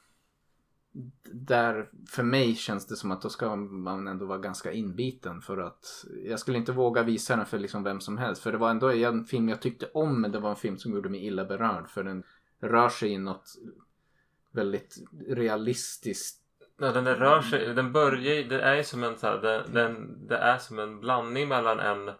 Där, 1.32 1.90
för 2.09 2.22
mig 2.22 2.54
känns 2.54 2.87
det 2.87 2.96
som 2.96 3.11
att 3.11 3.22
då 3.22 3.28
ska 3.28 3.56
man 3.56 4.09
ändå 4.09 4.26
vara 4.26 4.38
ganska 4.38 4.72
inbiten 4.72 5.40
för 5.40 5.59
att 5.59 6.04
jag 6.24 6.40
skulle 6.40 6.59
inte 6.59 6.72
våga 6.72 7.02
visa 7.02 7.37
den 7.37 7.46
för 7.46 7.59
liksom 7.59 7.82
vem 7.82 8.00
som 8.00 8.18
helst. 8.18 8.42
För 8.42 8.52
det 8.52 8.59
var 8.59 8.70
ändå 8.70 8.90
en 8.90 9.24
film 9.24 9.48
jag 9.48 9.62
tyckte 9.62 9.87
om 9.94 10.20
men 10.20 10.32
det 10.32 10.38
var 10.38 10.50
en 10.50 10.56
film 10.56 10.78
som 10.78 10.92
gjorde 10.92 11.09
mig 11.09 11.26
illa 11.26 11.44
berörd. 11.44 11.88
För 11.88 12.04
den 12.04 12.22
rör 12.61 12.88
sig 12.88 13.12
i 13.12 13.18
något 13.18 13.54
väldigt 14.50 14.96
realistiskt. 15.28 16.42
Ja, 16.78 16.92
den 16.92 17.06
rör 17.06 17.42
sig, 17.42 17.74
den 17.74 17.92
börjar 17.92 18.44
det 18.44 18.61
är 18.61 18.82
som 18.82 19.04
en 19.04 19.18
så 19.18 19.26
här, 19.26 19.38
den, 19.38 19.74
den, 19.74 20.26
det 20.26 20.37
är 20.37 20.59
som 20.59 20.78
en 20.78 21.00
blandning 21.00 21.48
mellan 21.48 21.80
en 21.80 22.11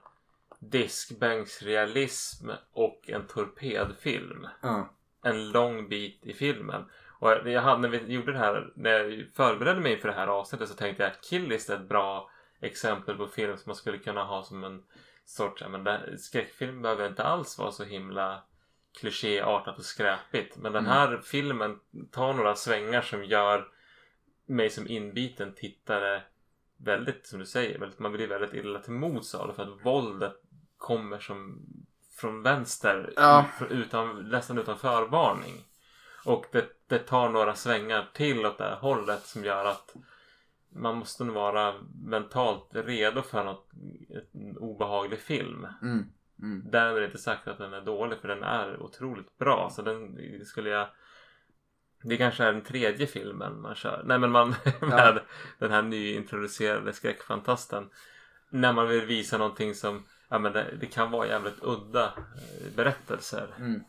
diskbänksrealism 0.58 2.50
och 2.72 3.10
en 3.10 3.26
torpedfilm. 3.26 4.46
Ja. 4.62 4.88
En 5.22 5.50
lång 5.50 5.88
bit 5.88 6.26
i 6.26 6.32
filmen. 6.32 6.82
Och 7.18 7.48
jag 7.48 7.62
hade, 7.62 7.81
när 7.81 7.88
vi 7.88 8.12
gjorde 8.14 8.33
det 8.33 8.38
här, 8.38 8.72
när 8.74 8.90
jag 8.90 9.26
förberedde 9.35 9.81
mig 9.81 10.00
för 10.00 10.09
det 10.09 10.14
här 10.14 10.26
avsnittet 10.26 10.68
så 10.68 10.74
tänkte 10.74 11.02
jag 11.02 11.12
att 11.12 11.24
Killist 11.24 11.70
är 11.70 11.74
ett 11.76 11.88
bra 11.88 12.31
exempel 12.61 13.16
på 13.16 13.26
film 13.26 13.57
som 13.57 13.62
man 13.70 13.76
skulle 13.76 13.98
kunna 13.98 14.24
ha 14.24 14.42
som 14.42 14.64
en 14.64 14.83
sorts, 15.24 15.62
ja 15.62 15.68
men 15.68 15.85
det, 15.85 16.18
skräckfilm 16.18 16.83
behöver 16.83 17.07
inte 17.09 17.24
alls 17.24 17.59
vara 17.59 17.72
så 17.72 17.85
himla 17.85 18.42
klichéartat 19.00 19.79
och 19.79 19.85
skräpigt. 19.85 20.57
Men 20.57 20.72
den 20.72 20.87
här 20.87 21.20
filmen 21.24 21.79
tar 22.12 22.35
några 22.35 22.55
svängar 22.55 23.02
som 23.02 23.24
gör 23.24 23.68
mig 24.46 24.70
som 24.70 24.88
inbiten 24.88 25.55
tittare 25.55 26.22
väldigt, 26.76 27.26
som 27.26 27.38
du 27.38 27.46
säger, 27.46 27.79
väldigt, 27.79 27.98
man 27.98 28.12
blir 28.12 28.26
väldigt 28.29 28.55
illa 28.55 28.79
till 28.79 28.92
mods 28.92 29.35
av 29.35 29.48
det 29.48 29.55
för 29.55 29.62
att 29.62 29.87
våldet 29.87 30.33
kommer 30.76 31.18
som 31.18 31.66
från 32.16 32.42
vänster 32.42 33.12
Ja. 33.16 33.44
ut- 33.61 33.70
utan, 33.70 34.29
nästan 34.29 34.59
utan 34.59 34.79
förvarning. 34.79 35.64
Och 36.26 36.46
det, 36.52 36.64
det 36.88 36.98
tar 36.98 37.28
några 37.28 37.54
svängar 37.54 38.08
till 38.14 38.46
åt 38.46 38.58
det 38.58 38.64
här 38.64 38.76
hållet 38.76 39.22
som 39.26 39.44
gör 39.44 39.64
att 39.64 39.94
man 40.68 40.96
måste 40.96 41.24
nog 41.24 41.34
vara 41.34 41.74
mentalt 42.04 42.68
redo 42.70 43.22
för 43.22 43.44
något, 43.44 43.70
en 44.32 44.56
obehaglig 44.56 45.18
film. 45.18 45.66
Mm. 45.82 46.04
Mm. 46.42 46.70
Därmed 46.70 47.02
inte 47.02 47.18
sagt 47.18 47.48
att 47.48 47.58
den 47.58 47.72
är 47.72 47.80
dålig 47.80 48.18
för 48.18 48.28
den 48.28 48.42
är 48.42 48.82
otroligt 48.82 49.38
bra. 49.38 49.70
Så 49.70 49.82
den 49.82 50.18
skulle 50.44 50.70
jag... 50.70 50.88
Det 52.02 52.16
kanske 52.16 52.44
är 52.44 52.52
den 52.52 52.62
tredje 52.62 53.06
filmen 53.06 53.60
man 53.60 53.74
kör. 53.74 54.02
Nej 54.04 54.18
men 54.18 54.30
man 54.30 54.48
med 54.80 55.20
den 55.58 55.70
här 55.70 55.82
nyintroducerade 55.82 56.92
skräckfantasten. 56.92 57.90
När 58.50 58.72
man 58.72 58.88
vill 58.88 59.06
visa 59.06 59.38
någonting 59.38 59.74
som 59.74 60.04
Ja 60.28 60.38
men 60.38 60.52
det, 60.52 60.76
det 60.80 60.86
kan 60.86 61.10
vara 61.10 61.26
jävligt 61.26 61.62
udda 61.62 62.04
eh, 62.04 62.76
berättelser. 62.76 63.48
Mm. 63.58 63.80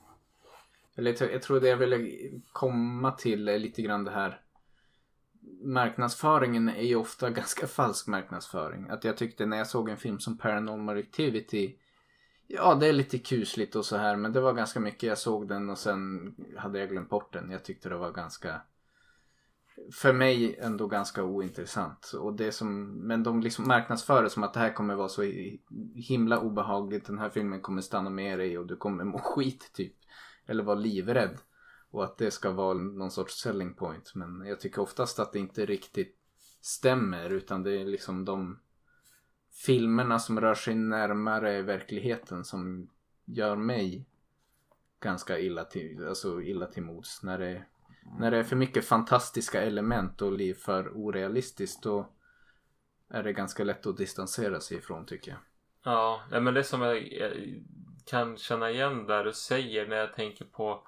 Eller 0.97 1.31
jag 1.31 1.41
tror- 1.41 1.59
det 1.59 1.67
jag 1.67 1.77
ville 1.77 2.11
komma 2.51 3.11
till 3.11 3.47
är 3.47 3.59
lite 3.59 3.81
grann 3.81 4.03
det 4.03 4.11
här. 4.11 4.41
Marknadsföringen 5.63 6.69
är 6.69 6.83
ju 6.83 6.95
ofta 6.95 7.29
ganska 7.41 7.67
falsk 7.67 8.07
marknadsföring. 8.07 8.89
Att 8.89 9.03
jag 9.03 9.17
tyckte 9.17 9.45
när 9.45 9.57
jag 9.57 9.67
såg 9.67 9.89
en 9.89 9.97
film 9.97 10.19
som 10.19 10.37
Paranormal 10.37 10.97
Activity. 10.97 11.75
Ja, 12.47 12.75
det 12.75 12.87
är 12.87 12.93
lite 12.93 13.17
kusligt 13.17 13.75
och 13.75 13.85
så 13.85 13.97
här. 13.97 14.15
Men 14.15 14.33
det 14.33 14.41
var 14.41 14.53
ganska 14.53 14.79
mycket. 14.79 15.03
Jag 15.03 15.17
såg 15.17 15.47
den 15.47 15.69
och 15.69 15.77
sen 15.77 16.35
hade 16.57 16.79
jag 16.79 16.89
glömt 16.89 17.09
bort 17.09 17.33
den. 17.33 17.51
Jag 17.51 17.65
tyckte 17.65 17.89
det 17.89 17.97
var 17.97 18.11
ganska. 18.11 18.61
För 19.93 20.13
mig 20.13 20.57
ändå 20.61 20.87
ganska 20.87 21.23
ointressant. 21.23 22.11
Och 22.19 22.33
det 22.33 22.51
som, 22.51 22.83
men 23.07 23.23
de 23.23 23.41
liksom 23.41 23.67
marknadsför 23.67 24.23
det 24.23 24.29
som 24.29 24.43
att 24.43 24.53
det 24.53 24.59
här 24.59 24.73
kommer 24.73 24.95
vara 24.95 25.09
så 25.09 25.23
himla 25.95 26.39
obehagligt. 26.39 27.05
Den 27.05 27.17
här 27.17 27.29
filmen 27.29 27.61
kommer 27.61 27.81
stanna 27.81 28.09
med 28.09 28.39
dig 28.39 28.57
och 28.57 28.67
du 28.67 28.75
kommer 28.75 29.03
må 29.03 29.17
skit 29.23 29.71
typ. 29.73 29.96
Eller 30.47 30.63
vara 30.63 30.79
livrädd. 30.79 31.37
Och 31.91 32.03
att 32.03 32.17
det 32.17 32.31
ska 32.31 32.51
vara 32.51 32.73
någon 32.73 33.11
sorts 33.11 33.41
selling 33.41 33.73
point. 33.73 34.15
Men 34.15 34.45
jag 34.45 34.59
tycker 34.59 34.81
oftast 34.81 35.19
att 35.19 35.33
det 35.33 35.39
inte 35.39 35.65
riktigt 35.65 36.17
stämmer. 36.61 37.29
Utan 37.29 37.63
det 37.63 37.81
är 37.81 37.85
liksom 37.85 38.25
de 38.25 38.59
filmerna 39.65 40.19
som 40.19 40.41
rör 40.41 40.55
sig 40.55 40.75
närmare 40.75 41.61
verkligheten 41.61 42.45
som 42.45 42.89
gör 43.25 43.55
mig 43.55 44.05
ganska 44.99 45.39
illa 45.39 45.63
till, 45.63 46.07
alltså 46.07 46.41
illa 46.41 46.65
till 46.65 46.83
mods. 46.83 47.23
När 47.23 47.39
det 47.39 47.63
När 48.19 48.31
det 48.31 48.37
är 48.37 48.43
för 48.43 48.55
mycket 48.55 48.85
fantastiska 48.85 49.61
element 49.61 50.21
och 50.21 50.31
blir 50.31 50.53
för 50.53 50.91
orealistiskt 50.97 51.83
då 51.83 52.13
är 53.09 53.23
det 53.23 53.33
ganska 53.33 53.63
lätt 53.63 53.85
att 53.85 53.97
distansera 53.97 54.59
sig 54.59 54.77
ifrån 54.77 55.05
tycker 55.05 55.31
jag. 55.31 55.39
Ja, 55.83 56.21
men 56.29 56.53
det 56.53 56.63
som 56.63 56.81
är... 56.81 56.93
jag 57.19 57.31
kan 58.07 58.37
känna 58.37 58.69
igen 58.69 59.07
där 59.07 59.23
du 59.23 59.33
säger 59.33 59.87
när 59.87 59.97
jag 59.97 60.13
tänker 60.13 60.45
på 60.45 60.87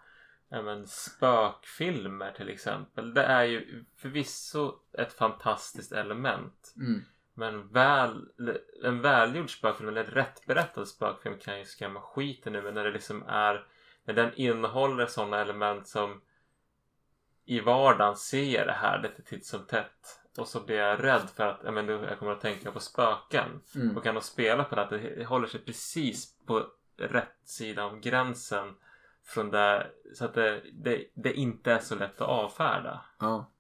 men, 0.49 0.88
spökfilmer 0.88 2.32
till 2.32 2.49
exempel. 2.49 3.13
Det 3.13 3.23
är 3.23 3.43
ju 3.43 3.86
förvisso 3.97 4.75
ett 4.93 5.13
fantastiskt 5.13 5.91
element. 5.91 6.73
Mm. 6.77 7.01
Men 7.34 7.67
väl, 7.67 8.27
en 8.84 9.01
välgjord 9.01 9.58
spökfilm 9.58 9.89
eller 9.89 10.03
rätt 10.03 10.45
berättad 10.45 10.86
spökfilm 10.86 11.38
kan 11.39 11.60
ju 11.60 11.65
skrämma 11.65 12.01
skiten 12.01 12.53
nu. 12.53 12.62
Men 12.62 12.73
när 12.73 12.84
det 12.84 12.91
liksom 12.91 13.23
är 13.27 13.65
när 14.03 14.13
den 14.13 14.34
innehåller 14.36 15.05
sådana 15.05 15.41
element 15.41 15.88
som 15.88 16.21
i 17.45 17.60
vardagen 17.60 18.15
ser 18.15 18.43
jag 18.43 18.67
det 18.67 18.73
här 18.73 19.01
lite 19.01 19.21
titt 19.21 19.45
som 19.45 19.65
tätt. 19.65 20.19
Och 20.38 20.47
så 20.47 20.60
blir 20.60 20.77
jag 20.77 21.03
rädd 21.03 21.29
för 21.36 21.47
att 21.47 21.62
ja, 21.63 21.71
men, 21.71 21.86
nu, 21.86 22.05
jag 22.10 22.19
kommer 22.19 22.32
att 22.32 22.41
tänka 22.41 22.71
på 22.71 22.79
spöken. 22.79 23.62
Mm. 23.75 23.97
Och 23.97 24.03
kan 24.03 24.15
då 24.15 24.21
spela 24.21 24.63
på 24.63 24.75
det 24.75 24.82
att 24.82 24.89
det 24.89 25.25
håller 25.25 25.47
sig 25.47 25.60
precis 25.60 26.38
på 26.45 26.65
rätt 26.99 27.38
sida 27.45 27.85
om 27.85 28.01
gränsen. 28.01 28.75
Från 29.25 29.51
där, 29.51 29.91
så 30.13 30.25
att 30.25 30.33
det, 30.33 30.62
det, 30.73 31.05
det 31.13 31.33
inte 31.33 31.71
är 31.71 31.79
så 31.79 31.95
lätt 31.95 32.21
att 32.21 32.27
avfärda. 32.27 33.01
Ja. 33.19 33.51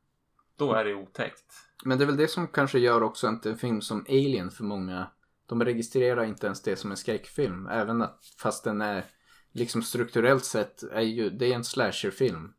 Då 0.57 0.73
är 0.73 0.85
det 0.85 0.93
otäckt. 0.93 1.53
Men 1.83 1.97
det 1.97 2.03
är 2.03 2.05
väl 2.05 2.17
det 2.17 2.27
som 2.27 2.47
kanske 2.47 2.79
gör 2.79 3.03
också 3.03 3.27
att 3.27 3.45
en 3.45 3.57
film 3.57 3.81
som 3.81 4.05
Alien 4.09 4.51
för 4.51 4.63
många 4.63 5.07
de 5.45 5.65
registrerar 5.65 6.23
inte 6.23 6.45
ens 6.45 6.61
det 6.61 6.75
som 6.75 6.91
en 6.91 6.97
skräckfilm. 6.97 7.67
Även 7.67 8.01
att, 8.01 8.25
fast 8.37 8.63
den 8.63 8.81
är 8.81 9.05
liksom 9.51 9.81
strukturellt 9.83 10.45
sett 10.45 10.83
är 10.83 11.01
ju, 11.01 11.29
det 11.29 11.45
är 11.45 11.55
en 11.55 11.63
slasherfilm. 11.63 12.53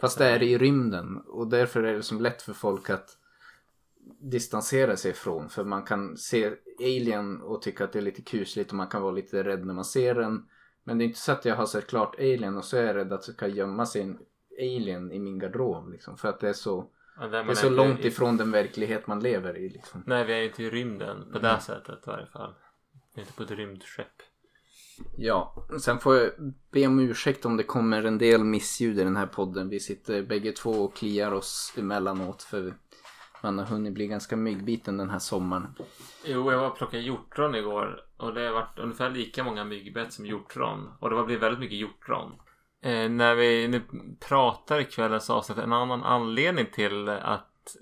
Fast 0.00 0.18
det 0.18 0.26
är 0.26 0.42
i 0.42 0.58
rymden 0.58 1.16
och 1.16 1.50
därför 1.50 1.82
är 1.82 1.94
det 1.94 2.02
som 2.02 2.20
lätt 2.20 2.42
för 2.42 2.52
folk 2.52 2.90
att 2.90 3.16
distansera 4.20 4.96
sig 4.96 5.10
ifrån. 5.10 5.48
För 5.48 5.64
man 5.64 5.82
kan 5.82 6.16
se 6.16 6.50
Alien 6.80 7.42
och 7.42 7.62
tycka 7.62 7.84
att 7.84 7.92
det 7.92 7.98
är 7.98 8.02
lite 8.02 8.22
kusligt 8.22 8.70
och 8.70 8.76
man 8.76 8.86
kan 8.86 9.02
vara 9.02 9.12
lite 9.12 9.44
rädd 9.44 9.66
när 9.66 9.74
man 9.74 9.84
ser 9.84 10.14
den. 10.14 10.46
Men 10.84 10.98
det 10.98 11.04
är 11.04 11.06
inte 11.06 11.18
så 11.18 11.32
att 11.32 11.44
jag 11.44 11.56
har 11.56 11.66
sett 11.66 11.86
klart 11.86 12.14
Alien 12.18 12.56
och 12.56 12.64
så 12.64 12.76
är 12.76 12.84
jag 12.84 12.96
rädd 12.96 13.12
att 13.12 13.26
det 13.26 13.32
ska 13.32 13.46
gömma 13.46 13.86
sig 13.86 14.02
en 14.02 14.18
Alien 14.58 15.12
i 15.12 15.18
min 15.18 15.38
garderob. 15.38 15.88
Liksom, 15.92 16.16
för 16.16 16.28
att 16.28 16.40
det 16.40 16.48
är 16.48 16.52
så, 16.52 16.90
Ja, 17.20 17.26
det 17.26 17.38
är 17.38 17.54
så 17.54 17.66
inte- 17.66 17.70
långt 17.76 18.04
ifrån 18.04 18.36
den 18.36 18.50
verklighet 18.50 19.06
man 19.06 19.20
lever 19.20 19.56
i. 19.56 19.68
Liksom. 19.68 20.02
Nej, 20.06 20.24
vi 20.26 20.32
är 20.32 20.38
ju 20.38 20.44
inte 20.48 20.62
i 20.62 20.70
rymden 20.70 21.32
på 21.32 21.38
det 21.38 21.60
sättet 21.60 21.98
i 22.06 22.10
varje 22.10 22.26
fall. 22.26 22.54
Vi 23.14 23.20
är 23.20 23.24
inte 23.24 23.36
på 23.36 23.42
ett 23.42 23.50
rymdskepp. 23.50 24.06
Ja, 25.16 25.66
sen 25.80 25.98
får 25.98 26.16
jag 26.16 26.30
be 26.70 26.86
om 26.86 27.00
ursäkt 27.00 27.44
om 27.46 27.56
det 27.56 27.62
kommer 27.62 28.02
en 28.04 28.18
del 28.18 28.44
missljud 28.44 28.98
i 28.98 29.04
den 29.04 29.16
här 29.16 29.26
podden. 29.26 29.68
Vi 29.68 29.80
sitter 29.80 30.22
bägge 30.22 30.52
två 30.52 30.70
och 30.70 30.96
kliar 30.96 31.32
oss 31.32 31.74
emellanåt 31.78 32.42
för 32.42 32.74
man 33.42 33.58
har 33.58 33.66
hunnit 33.66 33.92
bli 33.92 34.06
ganska 34.06 34.36
myggbiten 34.36 34.96
den 34.96 35.10
här 35.10 35.18
sommaren. 35.18 35.74
Jo, 36.24 36.52
jag 36.52 36.58
var 36.58 36.66
och 36.66 36.76
plockade 36.76 37.02
hjortron 37.02 37.54
igår 37.54 38.04
och 38.16 38.34
det 38.34 38.46
har 38.46 38.52
varit 38.52 38.78
ungefär 38.78 39.10
lika 39.10 39.44
många 39.44 39.64
myggbett 39.64 40.12
som 40.12 40.26
hjortron. 40.26 40.90
Och 40.98 41.10
det 41.10 41.16
har 41.16 41.24
blivit 41.24 41.42
väldigt 41.42 41.60
mycket 41.60 41.78
hjortron. 41.78 42.32
Eh, 42.82 43.08
när 43.08 43.34
vi 43.34 43.68
nu 43.68 43.82
pratar 44.28 44.78
i 44.78 44.84
kvällens 44.84 45.30
avsnitt, 45.30 45.58
en 45.58 45.72
annan 45.72 46.02
anledning 46.02 46.66
till 46.66 47.08
att 47.08 47.76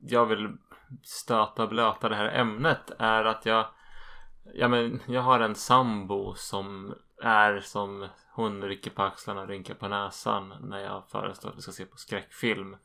jag 0.00 0.26
vill 0.26 0.56
stöta 1.02 1.62
och 1.62 1.68
blöta 1.68 2.08
det 2.08 2.16
här 2.16 2.28
ämnet 2.28 2.90
är 2.98 3.24
att 3.24 3.46
jag 3.46 3.66
Ja 4.54 4.68
men 4.68 5.00
jag 5.06 5.22
har 5.22 5.40
en 5.40 5.54
sambo 5.54 6.34
som 6.34 6.94
är 7.22 7.60
som 7.60 8.08
hon 8.32 8.62
rycker 8.62 8.90
på 8.90 9.02
axlarna 9.02 9.40
och 9.40 9.48
rynkar 9.48 9.74
på 9.74 9.88
näsan 9.88 10.54
när 10.60 10.78
jag 10.78 11.08
föreslår 11.08 11.50
att 11.50 11.56
vi 11.56 11.62
ska 11.62 11.72
se 11.72 11.84
på 11.84 11.96
skräckfilm. 11.96 12.76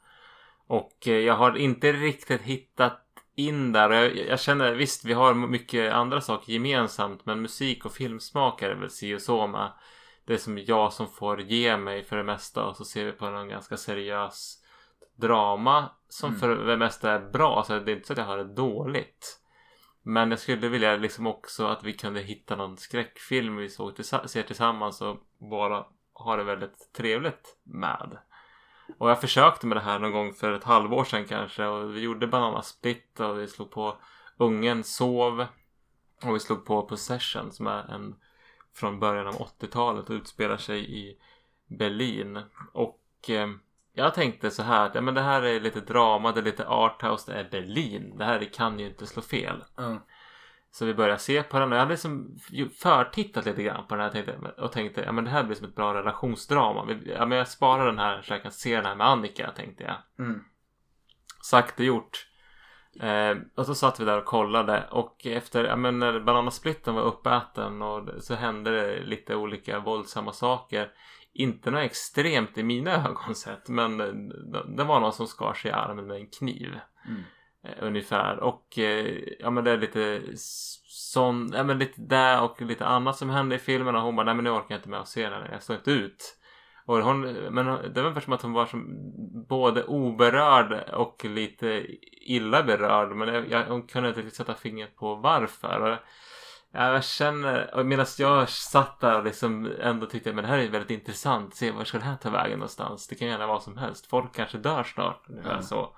Och 0.73 1.07
eh, 1.07 1.13
jag 1.13 1.33
har 1.35 1.57
inte 1.57 1.91
riktigt 1.93 2.41
hittat 2.41 3.01
in 3.35 3.71
där. 3.71 3.89
Jag, 3.89 4.15
jag 4.15 4.39
känner 4.39 4.73
visst, 4.73 5.05
vi 5.05 5.13
har 5.13 5.33
mycket 5.33 5.93
andra 5.93 6.21
saker 6.21 6.53
gemensamt. 6.53 7.25
Men 7.25 7.41
musik 7.41 7.85
och 7.85 7.93
filmsmak 7.93 8.61
är 8.61 8.69
det 8.69 8.75
väl 8.75 8.89
si 8.89 9.15
och 9.15 9.21
så 9.21 9.47
med. 9.47 9.71
Det 10.25 10.33
är 10.33 10.37
som 10.37 10.57
jag 10.57 10.93
som 10.93 11.07
får 11.07 11.41
ge 11.41 11.77
mig 11.77 12.03
för 12.03 12.17
det 12.17 12.23
mesta. 12.23 12.65
Och 12.65 12.77
så 12.77 12.85
ser 12.85 13.05
vi 13.05 13.11
på 13.11 13.29
någon 13.29 13.47
ganska 13.47 13.77
seriös 13.77 14.63
drama. 15.15 15.89
Som 16.09 16.35
för 16.35 16.55
det 16.55 16.77
mesta 16.77 17.11
är 17.11 17.19
bra. 17.19 17.63
Så 17.67 17.79
det 17.79 17.91
är 17.91 17.95
inte 17.95 18.07
så 18.07 18.13
att 18.13 18.19
jag 18.19 18.25
har 18.25 18.37
det 18.37 18.53
dåligt. 18.55 19.39
Men 20.03 20.29
jag 20.29 20.39
skulle 20.39 20.69
vilja 20.69 20.95
liksom 20.95 21.27
också 21.27 21.67
att 21.67 21.83
vi 21.83 21.93
kunde 21.93 22.21
hitta 22.21 22.55
någon 22.55 22.77
skräckfilm 22.77 23.55
vi 23.55 23.69
såg 23.69 23.95
tillsa- 23.95 24.27
ser 24.27 24.43
tillsammans 24.43 25.01
och 25.01 25.17
bara 25.51 25.85
ha 26.13 26.35
det 26.35 26.43
väldigt 26.43 26.93
trevligt 26.93 27.57
med. 27.63 28.17
Och 28.97 29.09
jag 29.09 29.21
försökte 29.21 29.67
med 29.67 29.77
det 29.77 29.81
här 29.81 29.99
någon 29.99 30.11
gång 30.11 30.33
för 30.33 30.51
ett 30.51 30.63
halvår 30.63 31.03
sedan 31.03 31.25
kanske 31.25 31.65
och 31.65 31.95
vi 31.95 31.99
gjorde 31.99 32.27
Banana 32.27 32.61
Split 32.61 33.19
och 33.19 33.39
vi 33.39 33.47
slog 33.47 33.71
på 33.71 33.97
Ungen 34.37 34.83
sov 34.83 35.45
och 36.23 36.35
vi 36.35 36.39
slog 36.39 36.65
på 36.65 36.81
Possession 36.81 37.51
som 37.51 37.67
är 37.67 37.93
en 37.93 38.15
från 38.73 38.99
början 38.99 39.27
av 39.27 39.33
80-talet 39.33 40.09
och 40.09 40.13
utspelar 40.13 40.57
sig 40.57 40.99
i 40.99 41.17
Berlin. 41.67 42.39
Och 42.73 43.29
eh, 43.29 43.47
jag 43.93 44.13
tänkte 44.13 44.51
så 44.51 44.63
här 44.63 44.85
att 44.85 44.95
ja, 44.95 45.01
men 45.01 45.13
det 45.13 45.21
här 45.21 45.41
är 45.41 45.59
lite 45.59 45.79
drama, 45.79 46.31
det 46.31 46.39
är 46.39 46.43
lite 46.43 46.67
arthouse, 46.67 47.31
det 47.31 47.39
är 47.39 47.49
Berlin. 47.49 48.17
Det 48.17 48.25
här 48.25 48.53
kan 48.53 48.79
ju 48.79 48.87
inte 48.87 49.07
slå 49.07 49.21
fel. 49.21 49.63
Mm. 49.77 49.99
Så 50.73 50.85
vi 50.85 50.93
började 50.93 51.19
se 51.19 51.43
på 51.43 51.59
den 51.59 51.69
och 51.69 51.75
jag 51.75 51.79
hade 51.79 51.91
liksom 51.91 52.37
förtittat 52.81 53.45
lite 53.45 53.63
grann 53.63 53.87
på 53.87 53.95
den 53.95 54.03
här 54.03 54.11
tänkte, 54.11 54.37
och 54.57 54.71
tänkte 54.71 55.01
ja 55.01 55.11
men 55.11 55.23
det 55.23 55.29
här 55.29 55.43
blir 55.43 55.55
som 55.55 55.67
ett 55.67 55.75
bra 55.75 55.93
relationsdrama. 55.93 56.99
Ja, 57.05 57.25
men 57.25 57.37
jag 57.37 57.47
sparar 57.47 57.85
den 57.85 57.99
här 57.99 58.21
så 58.21 58.33
jag 58.33 58.43
kan 58.43 58.51
se 58.51 58.75
den 58.75 58.85
här 58.85 58.95
med 58.95 59.07
Annika 59.07 59.51
tänkte 59.51 59.83
jag. 59.83 60.25
Mm. 60.25 60.43
Sagt 61.43 61.79
och 61.79 61.85
gjort. 61.85 62.27
Eh, 62.99 63.37
och 63.55 63.65
så 63.65 63.75
satt 63.75 63.99
vi 63.99 64.05
där 64.05 64.17
och 64.17 64.25
kollade 64.25 64.87
och 64.91 65.25
efter, 65.25 65.63
ja 65.63 65.75
men 65.75 65.99
när 65.99 66.19
bananasplitten 66.19 66.95
var 66.95 67.01
uppäten 67.01 67.81
och 67.81 68.09
så 68.23 68.35
hände 68.35 68.71
det 68.71 69.03
lite 69.03 69.35
olika 69.35 69.79
våldsamma 69.79 70.33
saker. 70.33 70.91
Inte 71.33 71.71
något 71.71 71.83
extremt 71.83 72.57
i 72.57 72.63
mina 72.63 72.91
ögon 73.09 73.35
sett 73.35 73.69
men 73.69 73.97
det, 73.97 74.75
det 74.77 74.83
var 74.83 74.99
någon 74.99 75.13
som 75.13 75.27
skar 75.27 75.53
sig 75.53 75.71
i 75.71 75.73
armen 75.73 76.07
med 76.07 76.17
en 76.17 76.29
kniv. 76.29 76.79
Mm. 77.07 77.23
Eh, 77.63 77.73
ungefär. 77.79 78.39
Och 78.39 78.79
eh, 78.79 79.19
ja 79.39 79.49
men 79.49 79.63
det 79.63 79.71
är 79.71 79.77
lite 79.77 80.21
sån, 80.85 81.51
ja 81.53 81.63
men 81.63 81.79
lite 81.79 82.01
där 82.01 82.41
och 82.43 82.61
lite 82.61 82.85
annat 82.85 83.17
som 83.17 83.29
hände 83.29 83.55
i 83.55 83.59
filmen 83.59 83.95
och 83.95 84.01
hon 84.01 84.15
bara 84.15 84.25
nej 84.25 84.35
men 84.35 84.43
nu 84.43 84.49
orkar 84.49 84.65
jag 84.69 84.77
inte 84.77 84.89
med 84.89 84.99
att 84.99 85.07
se 85.07 85.29
den, 85.29 85.51
jag 85.51 85.63
står 85.63 85.75
inte 85.75 85.91
ut. 85.91 86.37
Och 86.85 86.97
hon, 86.97 87.21
men 87.31 87.65
det 87.65 88.01
var 88.01 88.01
ungefär 88.01 88.21
som 88.21 88.33
att 88.33 88.41
hon 88.41 88.53
var 88.53 88.65
som 88.65 88.87
både 89.47 89.83
oberörd 89.83 90.89
och 90.89 91.25
lite 91.25 91.85
illa 92.21 92.63
berörd. 92.63 93.09
Men 93.15 93.27
jag, 93.33 93.49
jag, 93.49 93.65
hon 93.65 93.87
kunde 93.87 94.09
inte 94.09 94.21
riktigt 94.21 94.35
sätta 94.35 94.53
fingret 94.53 94.95
på 94.95 95.15
varför. 95.15 95.81
Och 95.81 95.97
ja, 96.71 96.93
jag 96.93 97.03
känner, 97.03 97.83
medan 97.83 98.05
jag 98.17 98.49
satt 98.49 98.99
där 98.99 99.17
och 99.17 99.23
liksom 99.23 99.71
ändå 99.81 100.05
tyckte 100.05 100.33
men 100.33 100.43
det 100.43 100.49
här 100.49 100.57
är 100.57 100.69
väldigt 100.69 100.91
intressant. 100.99 101.55
Se 101.55 101.71
var 101.71 101.83
ska 101.83 101.97
det 101.97 102.03
här 102.03 102.15
ta 102.15 102.29
vägen 102.29 102.59
någonstans? 102.59 103.07
Det 103.07 103.15
kan 103.15 103.27
gärna 103.27 103.47
vara 103.47 103.59
som 103.59 103.77
helst. 103.77 104.09
Folk 104.09 104.35
kanske 104.35 104.57
dör 104.57 104.83
snart. 104.83 105.23
Ungefär 105.29 105.55
Ja. 105.55 105.61
så. 105.61 105.95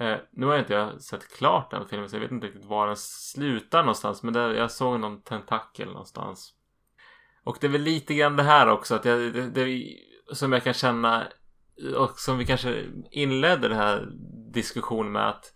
Eh, 0.00 0.16
nu 0.30 0.46
har 0.46 0.52
jag 0.52 0.62
inte 0.62 0.72
jag 0.72 1.00
sett 1.00 1.36
klart 1.36 1.70
den 1.70 1.88
filmen 1.88 2.08
så 2.08 2.16
jag 2.16 2.20
vet 2.20 2.30
inte 2.30 2.46
riktigt 2.46 2.64
var 2.64 2.86
den 2.86 2.96
slutar 2.96 3.82
någonstans. 3.82 4.22
Men 4.22 4.34
där, 4.34 4.54
jag 4.54 4.70
såg 4.70 5.00
någon 5.00 5.22
tentakel 5.22 5.88
någonstans. 5.88 6.54
Och 7.44 7.58
det 7.60 7.66
är 7.66 7.70
väl 7.70 7.82
lite 7.82 8.14
grann 8.14 8.36
det 8.36 8.42
här 8.42 8.68
också 8.68 8.94
att 8.94 9.04
jag, 9.04 9.18
det, 9.18 9.50
det, 9.50 9.84
som 10.32 10.52
jag 10.52 10.64
kan 10.64 10.74
känna 10.74 11.26
och 11.96 12.18
som 12.18 12.38
vi 12.38 12.46
kanske 12.46 12.84
inledde 13.10 13.68
den 13.68 13.78
här 13.78 14.08
diskussionen 14.52 15.12
med 15.12 15.28
att 15.28 15.54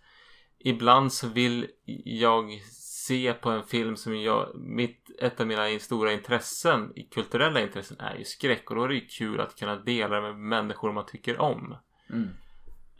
ibland 0.59 1.12
så 1.12 1.28
vill 1.28 1.66
jag 2.05 2.61
se 3.07 3.32
på 3.32 3.51
en 3.51 3.64
film 3.64 3.97
som 3.97 4.20
jag, 4.20 4.49
mitt, 4.55 5.11
ett 5.18 5.40
av 5.40 5.47
mina 5.47 5.78
stora 5.78 6.12
intressen, 6.12 6.93
kulturella 7.11 7.61
intressen 7.61 8.01
är 8.01 8.14
ju 8.14 8.24
skräck 8.24 8.70
och 8.70 8.76
då 8.76 8.84
är 8.84 8.88
det 8.88 8.95
ju 8.95 9.07
kul 9.07 9.40
att 9.40 9.59
kunna 9.59 9.76
dela 9.76 10.16
det 10.16 10.22
med 10.22 10.36
människor 10.36 10.93
man 10.93 11.07
tycker 11.07 11.40
om. 11.40 11.76
Mm. 12.11 12.28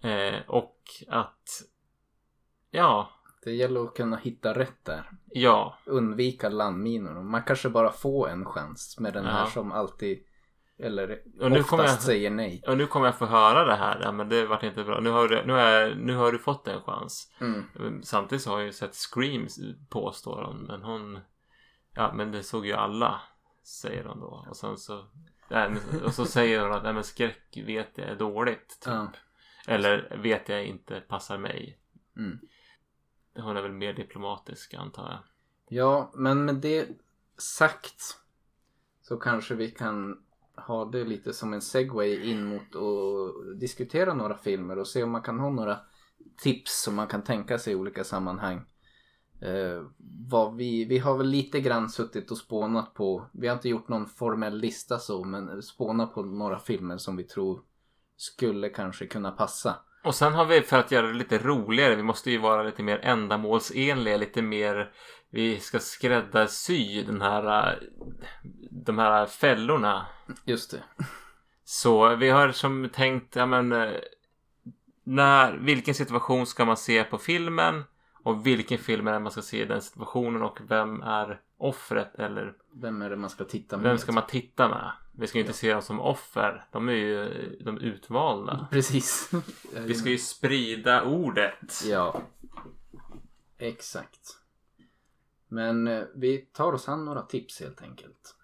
Eh, 0.03 0.41
och 0.49 0.77
att 1.09 1.63
ja, 2.71 3.11
Det 3.45 3.53
gäller 3.53 3.85
att 3.85 3.95
kunna 3.95 4.17
hitta 4.17 4.53
rätt 4.59 4.85
där. 4.85 5.11
ja, 5.27 5.79
Undvika 5.87 6.49
landminor. 6.49 7.23
Man 7.23 7.43
kanske 7.43 7.69
bara 7.69 7.93
får 7.93 8.29
en 8.29 8.45
chans 8.45 8.97
med 9.01 9.15
den 9.15 9.25
här 9.25 9.41
Ja. 9.41 9.47
som 9.47 9.73
alltid 9.73 10.19
eller 10.79 11.23
Och 11.41 11.51
nu 11.51 11.57
oftast 11.57 11.71
kommer 11.71 11.85
jag- 11.85 12.01
säger 12.01 12.31
nej. 12.31 12.63
och 12.67 12.77
nu 12.79 12.87
kommer 12.87 13.07
jag 13.07 13.19
få 13.19 13.27
höra 13.27 13.65
det 13.65 13.75
här. 13.75 14.01
Ja, 14.03 14.13
men 14.13 14.29
det 14.29 14.47
vart 14.47 14.63
inte 14.63 14.85
bra. 14.85 15.01
Nu 15.01 15.11
har, 15.11 15.29
du, 15.29 15.43
nu, 15.47 15.53
är, 15.61 15.95
nu 15.95 16.15
har 16.17 16.33
du 16.33 16.39
fått 16.39 16.69
en 16.69 16.83
chans. 16.83 17.33
Mm. 17.41 18.03
Samtidigt 18.03 18.43
så 18.43 18.51
har 18.51 18.59
jag 18.59 18.67
ju 18.67 18.73
sett 18.73 18.95
Screams 18.95 19.59
påstår 19.89 20.43
hon. 20.45 20.63
Men 20.63 20.83
hon... 20.83 21.21
Ja 21.95 22.13
men 22.15 22.33
det 22.33 22.43
såg 22.43 22.67
ju 22.67 22.73
alla. 22.73 23.21
Säger 23.65 24.05
hon 24.05 24.21
då. 24.21 24.47
Och 24.49 24.57
sen 24.57 24.77
så... 24.79 25.05
Nej, 25.49 25.71
och 26.05 26.15
så 26.15 26.25
säger 26.25 26.61
hon 26.63 26.73
att 26.73 26.83
nej, 26.83 26.93
men 26.93 27.05
skräck 27.05 27.59
vet 27.67 27.99
jag 27.99 28.09
är 28.09 28.17
dåligt. 28.17 28.69
Typ. 28.69 28.93
Ja. 28.95 29.09
Eller 29.67 30.19
vet 30.23 30.49
jag 30.49 30.67
inte 30.67 31.01
passar 31.01 31.39
mig. 31.39 31.79
Mm. 32.17 32.39
Hon 33.35 33.57
är 33.57 33.63
väl 33.63 33.73
mer 33.73 33.93
diplomatisk 33.93 34.75
antar 34.75 35.11
jag. 35.11 35.19
Ja, 35.69 36.11
men 36.15 36.45
med 36.45 36.55
det 36.55 36.89
sagt 37.39 38.03
så 39.03 39.17
kanske 39.17 39.55
vi 39.55 39.71
kan 39.71 40.23
ha 40.57 40.85
det 40.85 41.05
lite 41.05 41.33
som 41.33 41.53
en 41.53 41.63
segway 41.63 42.31
in 42.31 42.45
mot 42.45 42.77
att 42.77 43.61
diskutera 43.61 44.15
några 44.15 44.37
filmer 44.37 44.79
och 44.79 44.87
se 44.87 45.03
om 45.03 45.11
man 45.11 45.23
kan 45.23 45.39
ha 45.39 45.51
några 45.51 45.79
tips 46.37 46.83
som 46.83 46.95
man 46.95 47.07
kan 47.07 47.23
tänka 47.23 47.59
sig 47.59 47.73
i 47.73 47.77
olika 47.77 48.05
sammanhang. 48.05 48.65
Eh, 49.41 49.83
vad 50.29 50.57
vi, 50.57 50.85
vi 50.85 50.99
har 50.99 51.19
väl 51.19 51.27
lite 51.27 51.61
grann 51.61 51.91
suttit 51.91 52.31
och 52.31 52.39
spånat 52.39 52.95
på, 52.95 53.27
vi 53.33 53.49
har 53.49 53.55
inte 53.55 53.69
gjort 53.69 53.89
någon 53.89 54.07
formell 54.07 54.59
lista 54.59 54.99
så, 54.99 55.25
men 55.25 55.63
spånat 55.63 56.15
på 56.15 56.23
några 56.23 56.59
filmer 56.59 56.97
som 56.97 57.17
vi 57.17 57.25
tror 57.25 57.63
skulle 58.17 58.69
kanske 58.69 59.07
kunna 59.07 59.31
passa. 59.31 59.77
Och 60.05 60.15
sen 60.15 60.33
har 60.33 60.45
vi 60.45 60.63
för 60.63 60.79
att 60.79 60.91
göra 60.91 61.07
det 61.07 61.13
lite 61.13 61.39
roligare. 61.39 61.95
Vi 61.95 62.03
måste 62.03 62.31
ju 62.31 62.39
vara 62.39 62.63
lite 62.63 62.83
mer 62.83 62.99
ändamålsenliga. 62.99 64.17
Lite 64.17 64.43
mer. 64.43 64.93
Vi 65.31 65.61
ska 65.61 65.79
skräddarsy 65.79 67.03
den 67.03 67.23
här. 67.23 67.79
De 68.71 68.99
här 68.99 69.27
fällorna. 69.27 70.07
Just 70.45 70.71
det. 70.71 70.83
Så 71.65 72.17
vi 72.17 72.31
har 72.31 72.53
som 72.53 72.89
tänkt. 72.93 73.37
Ja 73.37 73.47
men. 73.47 73.95
När, 75.05 75.53
vilken 75.53 75.95
situation 75.95 76.47
ska 76.47 76.65
man 76.65 76.77
se 76.77 77.05
på 77.05 77.19
filmen? 77.19 77.85
Och 78.23 78.47
vilken 78.47 78.79
film 78.79 79.09
är 79.09 79.13
det 79.13 79.19
man 79.19 79.33
ska 79.33 79.43
se 79.43 79.63
i 79.63 79.65
den 79.65 79.83
situationen? 79.83 80.43
Och 80.43 80.59
vem 80.69 81.03
är 81.03 81.41
offret? 81.59 82.15
Eller 82.15 82.55
Vem 82.75 83.03
är 83.03 83.11
det 83.11 83.17
man 83.17 83.31
ska 83.31 83.45
titta 83.45 83.77
med? 83.77 83.85
vem 83.85 83.99
ska 83.99 84.13
man 84.13 84.27
titta 84.27 84.69
med? 84.69 84.93
Vi 85.13 85.27
ska 85.27 85.39
ju 85.39 85.45
inte 85.45 85.57
se 85.57 85.73
dem 85.73 85.83
som 85.83 86.01
offer. 86.01 86.65
De 86.73 86.89
är 86.89 86.93
ju 86.93 87.57
de 87.65 87.79
utvalda. 87.79 88.69
Precis. 88.71 89.31
Vi 89.87 89.95
ska 89.95 90.11
ju 90.11 90.19
sprida 90.19 91.05
ordet. 91.05 91.83
Ja. 91.87 92.23
Exakt. 93.59 94.39
Men 95.49 95.89
eh, 95.89 96.05
vi 96.15 96.39
tar 96.39 96.73
oss 96.73 96.89
an 96.89 97.05
några 97.05 97.23
tips 97.23 97.61
helt 97.61 97.83
enkelt. 97.83 98.37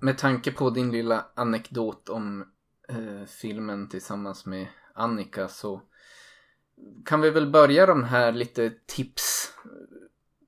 Med 0.00 0.18
tanke 0.18 0.52
på 0.52 0.70
din 0.70 0.90
lilla 0.90 1.24
anekdot 1.34 2.08
om 2.08 2.44
eh, 2.92 3.26
filmen 3.26 3.88
tillsammans 3.88 4.46
med 4.46 4.66
Annika 4.94 5.48
så 5.48 5.80
kan 7.04 7.20
vi 7.20 7.30
väl 7.30 7.50
börja 7.50 7.86
de 7.86 8.04
här 8.04 8.32
lite 8.32 8.72
tips 8.86 9.52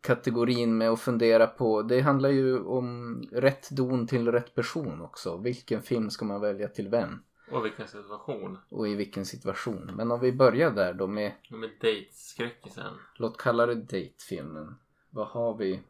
kategorin 0.01 0.79
med 0.79 0.91
att 0.91 1.01
fundera 1.01 1.47
på. 1.47 1.83
Det 1.83 2.01
handlar 2.01 2.29
ju 2.29 2.59
om 2.61 3.21
rätt 3.33 3.71
don 3.71 4.07
till 4.07 4.33
rätt 4.33 4.55
person 4.55 5.01
också. 5.01 5.37
Vilken 5.37 5.83
film 5.83 6.11
ska 6.11 6.25
man 6.25 6.41
välja 6.41 6.69
till 6.69 6.89
vem? 6.89 7.23
Och 7.51 7.65
vilken 7.65 7.89
situation. 7.89 8.59
Och 8.69 8.89
i 8.89 8.95
vilken 8.95 9.27
situation. 9.27 9.91
Men 9.97 10.11
om 10.11 10.21
vi 10.21 10.33
börjar 10.33 10.71
där 10.71 10.95
då 10.95 11.07
med, 11.07 11.33
Med 11.51 11.71
dejtskräckisen. 11.81 12.95
låt 13.17 13.39
kalla 13.39 13.67
det 13.67 13.75
datefilmen. 13.75 14.75
Vad 15.11 15.27
har 15.27 15.57
vi? 15.57 15.81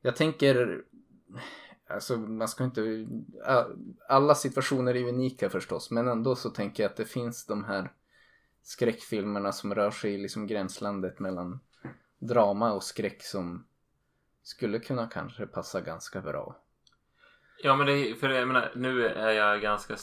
Jag 0.00 0.16
tänker, 0.16 0.84
alltså 1.94 2.16
man 2.16 2.48
ska 2.48 2.64
inte, 2.64 3.06
alla 4.08 4.34
situationer 4.34 4.94
är 4.96 5.08
unika 5.08 5.50
förstås. 5.50 5.90
Men 5.90 6.08
ändå 6.08 6.36
så 6.36 6.50
tänker 6.50 6.82
jag 6.82 6.90
att 6.90 6.96
det 6.96 7.04
finns 7.04 7.46
de 7.46 7.64
här 7.64 7.92
skräckfilmerna 8.62 9.52
som 9.52 9.74
rör 9.74 9.90
sig 9.90 10.14
i 10.14 10.18
liksom 10.18 10.46
gränslandet 10.46 11.18
mellan 11.18 11.60
drama 12.18 12.72
och 12.72 12.82
skräck 12.82 13.22
som 13.22 13.66
skulle 14.42 14.78
kunna 14.78 15.06
kanske 15.06 15.46
passa 15.46 15.80
ganska 15.80 16.20
bra. 16.20 16.56
Ja 17.62 17.76
men 17.76 17.86
det, 17.86 18.14
för 18.14 18.28
jag 18.28 18.48
menar, 18.48 18.72
nu 18.76 19.06
är 19.06 19.30
jag 19.30 19.60
ganska 19.60 19.96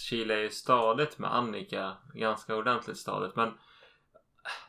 kilar 0.00 0.36
ju 0.36 0.50
stadigt 0.50 1.18
med 1.18 1.34
Annika. 1.34 1.96
Ganska 2.14 2.56
ordentligt 2.56 2.98
stadigt. 2.98 3.36
Men 3.36 3.52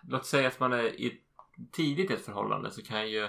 låt 0.07 0.25
säga 0.25 0.47
att 0.47 0.59
man 0.59 0.73
är 0.73 0.83
i 0.83 1.21
tidigt 1.71 2.11
i 2.11 2.13
ett 2.13 2.25
förhållande 2.25 2.71
så 2.71 2.81
kan 2.81 3.09
ju 3.09 3.27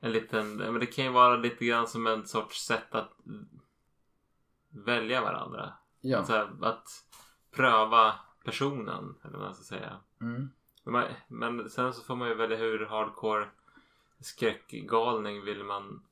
en 0.00 0.12
liten, 0.12 0.56
men 0.56 0.80
det 0.80 0.86
kan 0.86 1.04
ju 1.04 1.10
vara 1.10 1.36
lite 1.36 1.64
grann 1.64 1.86
som 1.86 2.06
en 2.06 2.26
sorts 2.26 2.66
sätt 2.66 2.94
att 2.94 3.12
välja 4.70 5.20
varandra. 5.20 5.72
Ja. 6.00 6.24
Så 6.24 6.32
här, 6.32 6.50
att 6.62 6.88
pröva 7.50 8.14
personen, 8.44 9.14
eller 9.24 9.38
vad 9.38 9.46
man 9.46 9.54
ska 9.54 9.64
säga. 9.64 9.96
Mm. 10.20 10.50
Men, 10.84 11.04
men 11.28 11.70
sen 11.70 11.94
så 11.94 12.02
får 12.02 12.16
man 12.16 12.28
ju 12.28 12.34
välja 12.34 12.56
hur 12.56 12.86
hardcore 12.86 13.48
skräckgalning 14.20 15.44
vill 15.44 15.64
man 15.64 16.02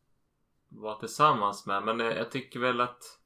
vara 0.69 0.99
tillsammans 0.99 1.67
med. 1.67 1.85
Men 1.85 2.01
eh, 2.01 2.07
jag 2.07 2.31
tycker 2.31 2.61
väl 2.61 2.81
att 2.81 3.21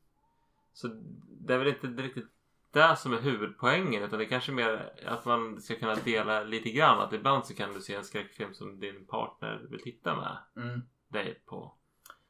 så 0.72 0.88
det 1.28 1.54
är 1.54 1.58
väl 1.58 1.68
inte 1.68 1.86
riktigt 1.86 2.30
det 2.72 2.96
som 2.96 3.12
är 3.12 3.20
huvudpoängen 3.20 4.02
utan 4.02 4.18
det 4.18 4.24
är 4.24 4.28
kanske 4.28 4.52
mer 4.52 4.92
att 5.06 5.24
man 5.24 5.60
ska 5.60 5.74
kunna 5.74 5.94
dela 5.94 6.42
lite 6.42 6.70
grann. 6.70 7.00
Att 7.00 7.12
ibland 7.12 7.46
så 7.46 7.54
kan 7.54 7.74
du 7.74 7.80
se 7.80 7.94
en 7.94 8.04
skräckfilm 8.04 8.54
som 8.54 8.80
din 8.80 9.06
partner 9.06 9.66
vill 9.70 9.82
titta 9.82 10.16
med 10.16 10.64
Mm. 10.64 10.82
dig 11.08 11.42
på. 11.46 11.74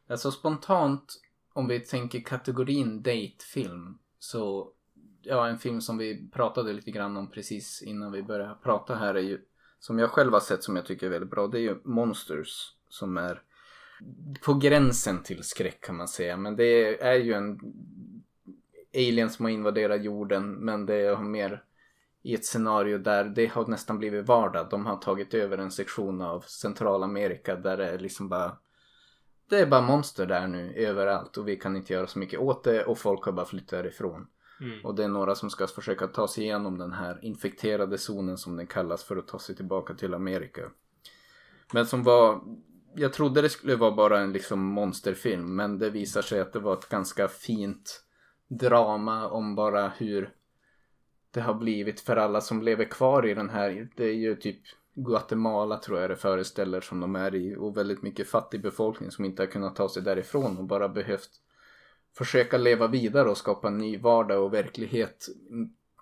Alltså 0.08 0.30
spontant, 0.30 1.20
om 1.52 1.68
vi 1.68 1.80
tänker 1.80 2.20
kategorin 2.20 3.02
datefilm, 3.02 3.98
så 4.18 4.72
ja, 5.22 5.48
en 5.48 5.58
film 5.58 5.80
som 5.80 5.98
vi 5.98 6.30
pratade 6.30 6.72
lite 6.72 6.90
grann 6.90 7.16
om 7.16 7.30
precis 7.30 7.82
innan 7.82 8.12
vi 8.12 8.22
började 8.22 8.54
prata 8.62 8.94
här 8.94 9.14
är 9.14 9.22
ju, 9.22 9.40
som 9.78 9.98
jag 9.98 10.10
själv 10.10 10.32
har 10.32 10.40
sett 10.40 10.62
som 10.62 10.76
jag 10.76 10.86
tycker 10.86 11.06
är 11.06 11.10
väldigt 11.10 11.30
bra, 11.30 11.46
det 11.46 11.58
är 11.58 11.62
ju 11.62 11.76
Monsters 11.84 12.74
som 12.88 13.16
är 13.16 13.42
på 14.44 14.54
gränsen 14.54 15.22
till 15.22 15.42
skräck 15.44 15.80
kan 15.80 15.96
man 15.96 16.08
säga. 16.08 16.36
Men 16.36 16.56
det 16.56 17.02
är 17.02 17.16
ju 17.16 17.32
en 17.32 17.60
alien 18.94 19.30
som 19.30 19.44
har 19.44 19.52
invaderat 19.52 20.04
jorden, 20.04 20.52
men 20.52 20.86
det 20.86 20.94
är 20.94 21.16
mer 21.16 21.64
i 22.22 22.34
ett 22.34 22.44
scenario 22.44 22.98
där 22.98 23.24
det 23.24 23.46
har 23.46 23.66
nästan 23.66 23.98
blivit 23.98 24.26
vardag. 24.26 24.66
De 24.70 24.86
har 24.86 24.96
tagit 24.96 25.34
över 25.34 25.58
en 25.58 25.70
sektion 25.70 26.20
av 26.20 26.40
Centralamerika 26.40 27.56
där 27.56 27.76
det 27.76 27.88
är 27.88 27.98
liksom 27.98 28.28
bara 28.28 28.56
det 29.50 29.58
är 29.58 29.66
bara 29.66 29.80
monster 29.80 30.26
där 30.26 30.46
nu 30.46 30.72
överallt 30.74 31.36
och 31.36 31.48
vi 31.48 31.56
kan 31.56 31.76
inte 31.76 31.92
göra 31.92 32.06
så 32.06 32.18
mycket 32.18 32.40
åt 32.40 32.64
det 32.64 32.84
och 32.84 32.98
folk 32.98 33.24
har 33.24 33.32
bara 33.32 33.46
flyttat 33.46 33.70
därifrån. 33.70 34.26
Mm. 34.60 34.84
Och 34.84 34.94
det 34.94 35.04
är 35.04 35.08
några 35.08 35.34
som 35.34 35.50
ska 35.50 35.66
försöka 35.66 36.06
ta 36.06 36.28
sig 36.28 36.44
igenom 36.44 36.78
den 36.78 36.92
här 36.92 37.24
infekterade 37.24 37.98
zonen 37.98 38.38
som 38.38 38.56
den 38.56 38.66
kallas 38.66 39.04
för 39.04 39.16
att 39.16 39.28
ta 39.28 39.38
sig 39.38 39.56
tillbaka 39.56 39.94
till 39.94 40.14
Amerika. 40.14 40.62
Men 41.72 41.86
som 41.86 42.02
var, 42.02 42.40
jag 42.94 43.12
trodde 43.12 43.42
det 43.42 43.48
skulle 43.48 43.76
vara 43.76 43.90
bara 43.90 44.20
en 44.20 44.32
liksom 44.32 44.60
monsterfilm 44.60 45.56
men 45.56 45.78
det 45.78 45.90
visar 45.90 46.22
sig 46.22 46.40
att 46.40 46.52
det 46.52 46.60
var 46.60 46.72
ett 46.72 46.88
ganska 46.88 47.28
fint 47.28 48.04
drama 48.50 49.28
om 49.28 49.54
bara 49.54 49.88
hur 49.88 50.34
det 51.30 51.40
har 51.40 51.54
blivit 51.54 52.00
för 52.00 52.16
alla 52.16 52.40
som 52.40 52.62
lever 52.62 52.84
kvar 52.84 53.26
i 53.26 53.34
den 53.34 53.50
här. 53.50 53.88
Det 53.96 54.04
är 54.04 54.14
ju 54.14 54.36
typ 54.36 54.60
Guatemala 54.94 55.76
tror 55.76 56.00
jag 56.00 56.10
det 56.10 56.16
föreställer 56.16 56.80
som 56.80 57.00
de 57.00 57.16
är 57.16 57.34
i 57.34 57.56
och 57.56 57.76
väldigt 57.76 58.02
mycket 58.02 58.28
fattig 58.28 58.62
befolkning 58.62 59.10
som 59.10 59.24
inte 59.24 59.42
har 59.42 59.46
kunnat 59.46 59.76
ta 59.76 59.88
sig 59.88 60.02
därifrån 60.02 60.58
och 60.58 60.64
bara 60.64 60.88
behövt 60.88 61.30
försöka 62.16 62.58
leva 62.58 62.86
vidare 62.86 63.30
och 63.30 63.38
skapa 63.38 63.68
en 63.68 63.78
ny 63.78 63.98
vardag 63.98 64.44
och 64.44 64.54
verklighet 64.54 65.28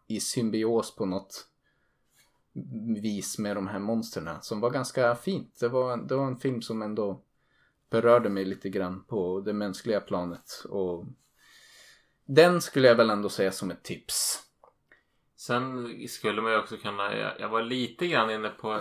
i 0.06 0.20
symbios 0.20 0.96
på 0.96 1.06
något 1.06 1.48
vis 3.02 3.38
med 3.38 3.56
de 3.56 3.66
här 3.66 3.78
monstren 3.78 4.36
som 4.40 4.60
var 4.60 4.70
ganska 4.70 5.14
fint. 5.14 5.60
Det 5.60 5.68
var, 5.68 5.96
det 5.96 6.16
var 6.16 6.26
en 6.26 6.36
film 6.36 6.62
som 6.62 6.82
ändå 6.82 7.22
berörde 7.90 8.28
mig 8.28 8.44
lite 8.44 8.68
grann 8.68 9.04
på 9.04 9.40
det 9.40 9.52
mänskliga 9.52 10.00
planet 10.00 10.64
och 10.68 11.04
den 12.28 12.60
skulle 12.60 12.88
jag 12.88 12.94
väl 12.94 13.10
ändå 13.10 13.28
säga 13.28 13.52
som 13.52 13.70
ett 13.70 13.82
tips. 13.82 14.42
Sen 15.36 15.94
skulle 16.08 16.42
man 16.42 16.52
ju 16.52 16.58
också 16.58 16.76
kunna, 16.76 17.16
jag, 17.16 17.48
var 17.48 17.62
lite 17.62 18.06
grann 18.06 18.30
inne 18.30 18.48
på, 18.48 18.74
eh, 18.74 18.80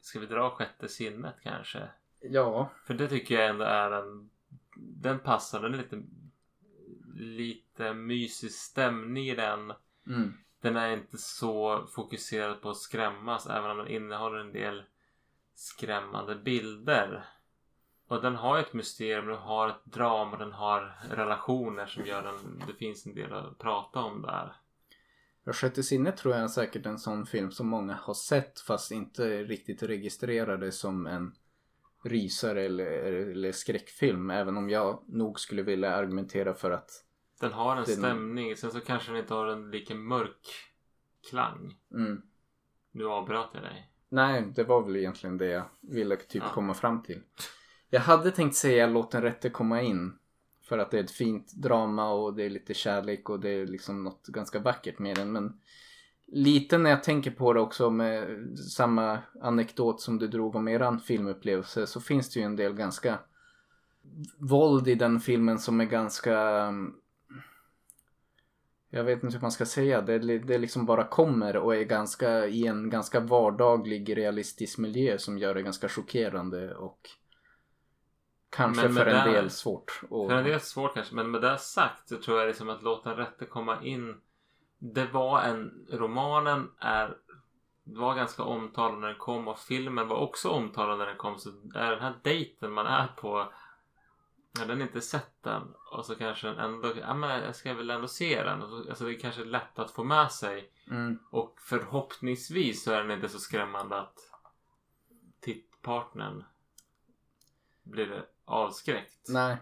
ska 0.00 0.20
vi 0.20 0.26
dra 0.26 0.50
sjätte 0.50 0.88
sinnet 0.88 1.34
kanske? 1.42 1.88
Ja, 2.20 2.70
För 2.86 2.94
det 2.94 3.08
tycker 3.08 3.34
jag 3.34 3.48
ändå 3.48 3.64
är 3.64 3.90
en, 3.90 4.30
den 4.76 5.18
passar, 5.18 5.62
den 5.62 5.74
är 5.74 5.78
lite, 5.78 6.02
lite 7.14 7.94
mysig 7.94 8.50
stämning 8.52 9.28
i 9.28 9.34
den. 9.34 9.72
mm. 10.06 10.34
Den 10.60 10.76
är 10.76 10.92
inte 10.92 11.18
så 11.18 11.86
fokuserad 11.86 12.62
på 12.62 12.70
att 12.70 12.76
skrämmas 12.76 13.46
även 13.46 13.70
om 13.70 13.78
den 13.78 13.88
innehåller 13.88 14.38
en 14.38 14.52
del 14.52 14.84
skrämmande 15.54 16.36
bilder. 16.36 17.24
Och 18.10 18.22
den 18.22 18.36
har 18.36 18.56
ju 18.56 18.62
ett 18.62 18.72
mysterium, 18.72 19.26
den 19.26 19.36
har 19.36 19.68
ett 19.68 19.84
drama, 19.84 20.36
den 20.36 20.52
har 20.52 20.96
relationer 21.10 21.86
som 21.86 22.06
gör 22.06 22.22
den, 22.22 22.62
det 22.66 22.74
finns 22.74 23.06
en 23.06 23.14
del 23.14 23.32
att 23.32 23.58
prata 23.58 24.00
om 24.00 24.22
där. 24.22 24.56
Ja, 25.44 25.52
Sjätte 25.52 25.82
sinnet 25.82 26.16
tror 26.16 26.34
jag 26.34 26.42
är 26.44 26.48
säkert 26.48 26.86
en 26.86 26.98
sån 26.98 27.26
film 27.26 27.50
som 27.50 27.68
många 27.68 27.94
har 27.94 28.14
sett 28.14 28.60
fast 28.60 28.90
inte 28.92 29.42
riktigt 29.44 29.82
registrerade 29.82 30.72
som 30.72 31.06
en 31.06 31.32
rysare 32.04 32.62
eller, 32.64 32.86
eller 33.30 33.52
skräckfilm. 33.52 34.30
Även 34.30 34.56
om 34.56 34.70
jag 34.70 35.02
nog 35.08 35.40
skulle 35.40 35.62
vilja 35.62 35.96
argumentera 35.96 36.54
för 36.54 36.70
att 36.70 36.90
Den 37.40 37.52
har 37.52 37.76
en 37.76 37.84
Den- 37.86 37.96
stämning, 37.96 38.56
sen 38.56 38.70
så 38.70 38.80
kanske 38.80 39.10
den 39.12 39.20
inte 39.20 39.34
har 39.34 39.46
en 39.46 39.70
lika 39.70 39.94
mörk 39.94 40.46
klang. 41.30 41.78
mm, 41.94 42.22
Nu 42.92 43.06
avbröt 43.06 43.48
jag 43.52 43.62
dig. 43.62 43.90
Nej, 44.08 44.52
det 44.56 44.64
var 44.64 44.82
väl 44.82 44.96
egentligen 44.96 45.38
det 45.38 45.46
jag 45.46 45.64
ville 45.80 46.16
typ 46.16 46.42
Ja. 46.46 46.52
komma 46.54 46.74
fram 46.74 47.02
till. 47.02 47.22
Jag 47.90 48.00
hade 48.00 48.30
tänkt 48.30 48.56
säga 48.56 48.86
låt 48.86 49.10
den 49.10 49.22
rätte 49.22 49.50
komma 49.50 49.82
in. 49.82 50.12
För 50.62 50.78
att 50.78 50.90
det 50.90 50.98
är 50.98 51.04
ett 51.04 51.10
fint 51.10 51.52
drama 51.52 52.10
och 52.10 52.34
det 52.34 52.44
är 52.44 52.50
lite 52.50 52.74
kärlek 52.74 53.30
och 53.30 53.40
det 53.40 53.48
är 53.50 53.66
liksom 53.66 54.04
något 54.04 54.26
ganska 54.26 54.58
vackert 54.58 54.98
med 54.98 55.16
den. 55.16 55.32
Men 55.32 55.60
lite 56.26 56.78
när 56.78 56.90
jag 56.90 57.02
tänker 57.02 57.30
på 57.30 57.52
det 57.52 57.60
också 57.60 57.90
med 57.90 58.28
samma 58.58 59.18
anekdot 59.40 60.00
som 60.00 60.18
du 60.18 60.28
drog 60.28 60.56
om 60.56 60.68
eran 60.68 61.00
filmupplevelse 61.00 61.86
så 61.86 62.00
finns 62.00 62.30
det 62.30 62.40
ju 62.40 62.46
en 62.46 62.56
del 62.56 62.74
ganska 62.74 63.18
våld 64.38 64.88
i 64.88 64.94
den 64.94 65.20
filmen 65.20 65.58
som 65.58 65.80
är 65.80 65.84
ganska 65.84 66.34
jag 68.90 69.04
vet 69.04 69.24
inte 69.24 69.36
hur 69.36 69.42
man 69.42 69.52
ska 69.52 69.66
säga. 69.66 70.00
Det, 70.00 70.38
det 70.38 70.58
liksom 70.58 70.86
bara 70.86 71.04
kommer 71.04 71.56
och 71.56 71.76
är 71.76 71.84
ganska 71.84 72.46
i 72.46 72.66
en 72.66 72.90
ganska 72.90 73.20
vardaglig 73.20 74.16
realistisk 74.16 74.78
miljö 74.78 75.18
som 75.18 75.38
gör 75.38 75.54
det 75.54 75.62
ganska 75.62 75.88
chockerande 75.88 76.74
och 76.74 77.10
kanske 78.50 78.88
för 78.88 79.06
en 79.06 79.26
det- 79.26 79.32
del 79.32 79.50
svårt. 79.50 80.00
Och, 80.10 80.28
För 80.30 80.36
en 80.36 80.44
del 80.44 80.60
svårt 80.60 80.94
kanske, 80.94 81.14
men 81.14 81.30
med 81.30 81.42
det 81.42 81.58
sagt 81.58 82.08
så 82.08 82.16
tror 82.16 82.38
jag 82.38 82.46
liksom 82.48 82.68
att 82.68 82.82
låta 82.82 83.08
den 83.08 83.18
rätte 83.18 83.44
komma 83.44 83.82
in. 83.82 84.20
Det 84.78 85.06
var 85.06 85.42
en, 85.42 85.86
romanen 85.92 86.70
är, 86.78 87.16
var 87.84 88.14
ganska 88.14 88.42
omtalad 88.42 88.98
när 89.00 89.08
den 89.08 89.18
kom 89.18 89.48
och 89.48 89.58
filmen 89.58 90.08
var 90.08 90.16
också 90.16 90.48
omtalad 90.48 90.98
när 90.98 91.06
den 91.06 91.16
kom. 91.16 91.38
Så 91.38 91.48
är 91.74 91.90
den 91.90 92.00
här 92.00 92.14
dejten 92.22 92.72
man 92.72 92.86
är 92.86 93.06
på, 93.06 93.52
jag 94.58 94.68
den 94.68 94.82
inte 94.82 95.00
sett 95.00 95.42
den 95.42 95.62
och 95.92 96.06
så 96.06 96.14
kanske 96.14 96.46
den 96.46 96.58
ändå, 96.58 96.92
ja 97.00 97.14
men 97.14 97.42
jag 97.42 97.56
ska 97.56 97.74
väl 97.74 97.90
ändå 97.90 98.08
se 98.08 98.42
den. 98.42 98.62
Alltså 98.62 99.04
det 99.04 99.14
är 99.14 99.18
kanske 99.20 99.44
lätt 99.44 99.78
att 99.78 99.90
få 99.90 100.04
med 100.04 100.32
sig. 100.32 100.70
mm, 100.90 101.18
Och 101.30 101.56
förhoppningsvis 101.60 102.84
så 102.84 102.92
är 102.92 103.02
den 103.02 103.10
inte 103.10 103.28
så 103.28 103.38
skrämmande 103.38 103.96
att 104.00 104.18
tittpartnern 105.40 106.44
blir 107.82 108.24
avskräckt. 108.50 109.28
nej. 109.28 109.56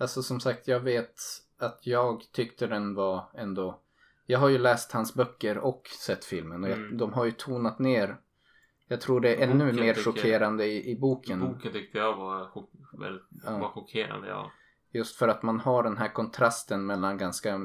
Alltså 0.00 0.22
som 0.22 0.40
sagt 0.40 0.68
jag 0.68 0.80
vet 0.80 1.14
att 1.58 1.80
jag 1.86 2.22
tyckte 2.32 2.66
den 2.66 2.94
var 2.94 3.30
ändå 3.34 3.80
jag 4.26 4.38
har 4.38 4.48
ju 4.48 4.58
läst 4.58 4.92
hans 4.92 5.14
böcker 5.14 5.58
och 5.58 5.86
sett 6.06 6.24
filmen 6.24 6.64
och 6.64 6.70
jag, 6.70 6.78
Mm. 6.78 6.96
de 6.98 7.12
har 7.12 7.24
ju 7.24 7.32
tonat 7.32 7.78
ner 7.78 8.16
jag 8.90 9.00
tror 9.00 9.20
det 9.20 9.34
är 9.34 9.42
ännu 9.48 9.64
Boken 9.64 9.80
mer 9.80 9.94
tycker- 9.94 10.12
chockerande 10.12 10.66
i, 10.66 10.90
i 10.90 10.98
boken. 10.98 11.40
Boken 11.40 11.72
tyckte 11.72 11.98
jag 11.98 12.16
var, 12.16 12.46
chock, 12.48 12.70
väldigt, 13.00 13.22
Ja. 13.44 13.58
var 13.58 13.68
chockerande. 13.68 14.28
Ja. 14.28 14.50
Just 14.92 15.16
för 15.16 15.28
att 15.28 15.42
man 15.42 15.60
har 15.60 15.82
den 15.82 15.96
här 15.96 16.08
kontrasten 16.12 16.86
mellan 16.86 17.18
ganska 17.18 17.60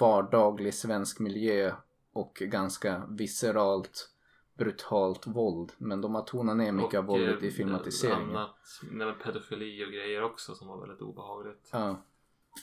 vardaglig 0.00 0.74
svensk 0.74 1.18
miljö 1.20 1.72
och 2.12 2.34
ganska 2.34 3.06
visceralt 3.08 4.10
brutalt 4.58 5.26
våld. 5.26 5.72
Men 5.78 6.00
de 6.00 6.14
har 6.14 6.22
tonat 6.22 6.56
ner 6.56 6.72
mycket 6.72 6.98
av 6.98 7.04
Och, 7.10 7.18
våldet 7.18 7.42
i 7.42 7.46
eh, 7.46 7.52
filmatiseringen. 7.52 8.36
Annat, 8.36 8.56
nej, 8.90 9.06
men 9.06 9.14
pedofili 9.24 9.84
och 9.86 9.92
grejer 9.92 10.22
också 10.22 10.54
som 10.54 10.68
var 10.68 10.80
väldigt 10.80 11.00
obehagligt. 11.02 11.68
Ja. 11.72 11.96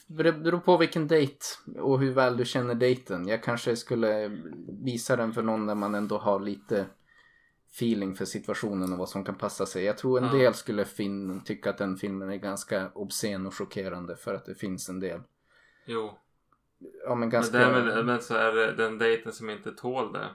Det 0.06 0.32
beror 0.32 0.58
på 0.60 0.76
vilken 0.76 1.08
dejt 1.08 1.38
och 1.78 2.00
hur 2.00 2.12
väl 2.12 2.36
du 2.36 2.44
känner 2.44 2.74
dejten. 2.74 3.28
Jag 3.28 3.42
kanske 3.42 3.76
skulle 3.76 4.28
visa 4.84 5.16
den 5.16 5.32
för 5.32 5.42
någon 5.42 5.66
där 5.66 5.74
man 5.74 5.94
ändå 5.94 6.18
har 6.18 6.40
lite 6.40 6.86
feeling 7.72 8.14
för 8.14 8.24
situationen 8.24 8.92
och 8.92 8.98
vad 8.98 9.08
som 9.08 9.24
kan 9.24 9.34
passa 9.34 9.66
sig. 9.66 9.84
Jag 9.84 9.98
tror 9.98 10.18
en 10.18 10.24
Ja. 10.24 10.32
del 10.32 10.54
skulle 10.54 10.84
fin- 10.84 11.40
tycka 11.44 11.70
att 11.70 11.78
den 11.78 11.96
filmen 11.96 12.30
är 12.30 12.36
ganska 12.36 12.90
obscen 12.94 13.46
och 13.46 13.54
chockerande 13.54 14.16
för 14.16 14.34
att 14.34 14.44
det 14.46 14.54
finns 14.54 14.88
en 14.88 15.00
del. 15.00 15.20
Jo. 15.86 16.18
Ja 17.04 17.08
men 17.08 17.18
Men, 17.20 17.30
ganska... 17.30 17.58
därmed, 17.58 18.06
men 18.06 18.20
så 18.22 18.34
är 18.34 18.52
det 18.52 18.72
den 18.72 18.98
dejten 18.98 19.32
som 19.32 19.50
inte 19.50 19.72
tål 19.72 20.12
det. 20.12 20.26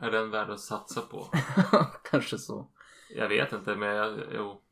Är 0.00 0.10
den 0.10 0.30
värd 0.30 0.50
att 0.50 0.60
satsa 0.60 1.00
på? 1.00 1.30
kanske 2.10 2.38
så. 2.38 2.70
Jag 3.16 3.28
vet 3.28 3.52
inte 3.52 3.76
men 3.76 3.88
jag, 3.88 4.18
jo. 4.34 4.62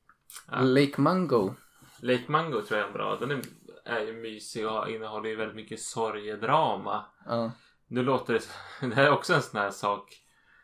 Ja. 0.50 0.60
Lake 0.60 1.00
Mango. 1.00 1.54
Lake 2.00 2.24
Mango 2.28 2.62
tror 2.62 2.80
jag 2.80 2.88
är 2.88 2.92
bra. 2.92 3.16
Den 3.16 3.30
är, 3.30 3.42
är 3.84 4.00
ju 4.00 4.12
mysig 4.12 4.68
och 4.68 4.90
innehåller 4.90 5.28
ju 5.28 5.36
väldigt 5.36 5.56
mycket 5.56 5.80
sorgedrama. 5.80 7.04
Ja. 7.26 7.52
Nu 7.86 8.02
låter 8.02 8.34
det... 8.34 8.48
Det 8.88 8.94
här 8.94 9.04
är 9.04 9.12
också 9.12 9.34
en 9.34 9.42
sån 9.42 9.60
här 9.60 9.70
sak. 9.70 10.22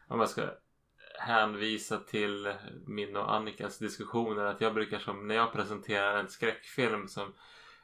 Om 0.09 0.21
jag 0.21 0.29
ska 0.29 0.43
hänvisa 1.19 1.99
till 1.99 2.55
min 2.87 3.17
och 3.17 3.35
Annikas 3.35 3.79
diskussioner. 3.79 4.45
Att 4.45 4.61
jag 4.61 4.75
brukar 4.75 4.99
som 4.99 5.29
när 5.29 5.35
jag 5.35 5.53
presenterar 5.53 6.19
en 6.19 6.29
skräckfilm 6.29 7.09
som 7.09 7.33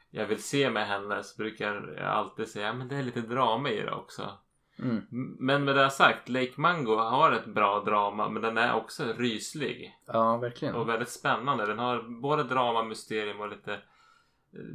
jag 0.09 0.25
vill 0.25 0.43
se 0.43 0.69
med 0.69 0.87
henne 0.87 1.23
så 1.23 1.37
brukar 1.37 1.95
jag 1.97 2.07
alltid 2.07 2.47
säga 2.47 2.73
men 2.73 2.87
det 2.87 2.95
är 2.95 3.03
lite 3.03 3.21
drama 3.21 3.69
i 3.69 3.81
det 3.81 3.91
också. 3.91 4.37
Mm. 4.81 5.35
Men 5.39 5.63
med 5.63 5.75
det 5.75 5.89
sagt, 5.89 6.29
Lake 6.29 6.53
Mango 6.55 6.95
har 6.95 7.31
ett 7.31 7.45
bra 7.45 7.83
drama 7.83 8.29
men 8.29 8.41
den 8.41 8.57
är 8.57 8.75
också 8.75 9.13
ryslig. 9.17 9.95
Ja, 10.05 10.37
verkligen. 10.37 10.75
Och 10.75 10.89
väldigt 10.89 11.09
spännande. 11.09 11.65
Den 11.65 11.79
har 11.79 12.21
både 12.21 12.43
drama, 12.43 12.83
mysterium 12.83 13.39
och 13.39 13.49
lite 13.49 13.73
eh, 13.73 13.79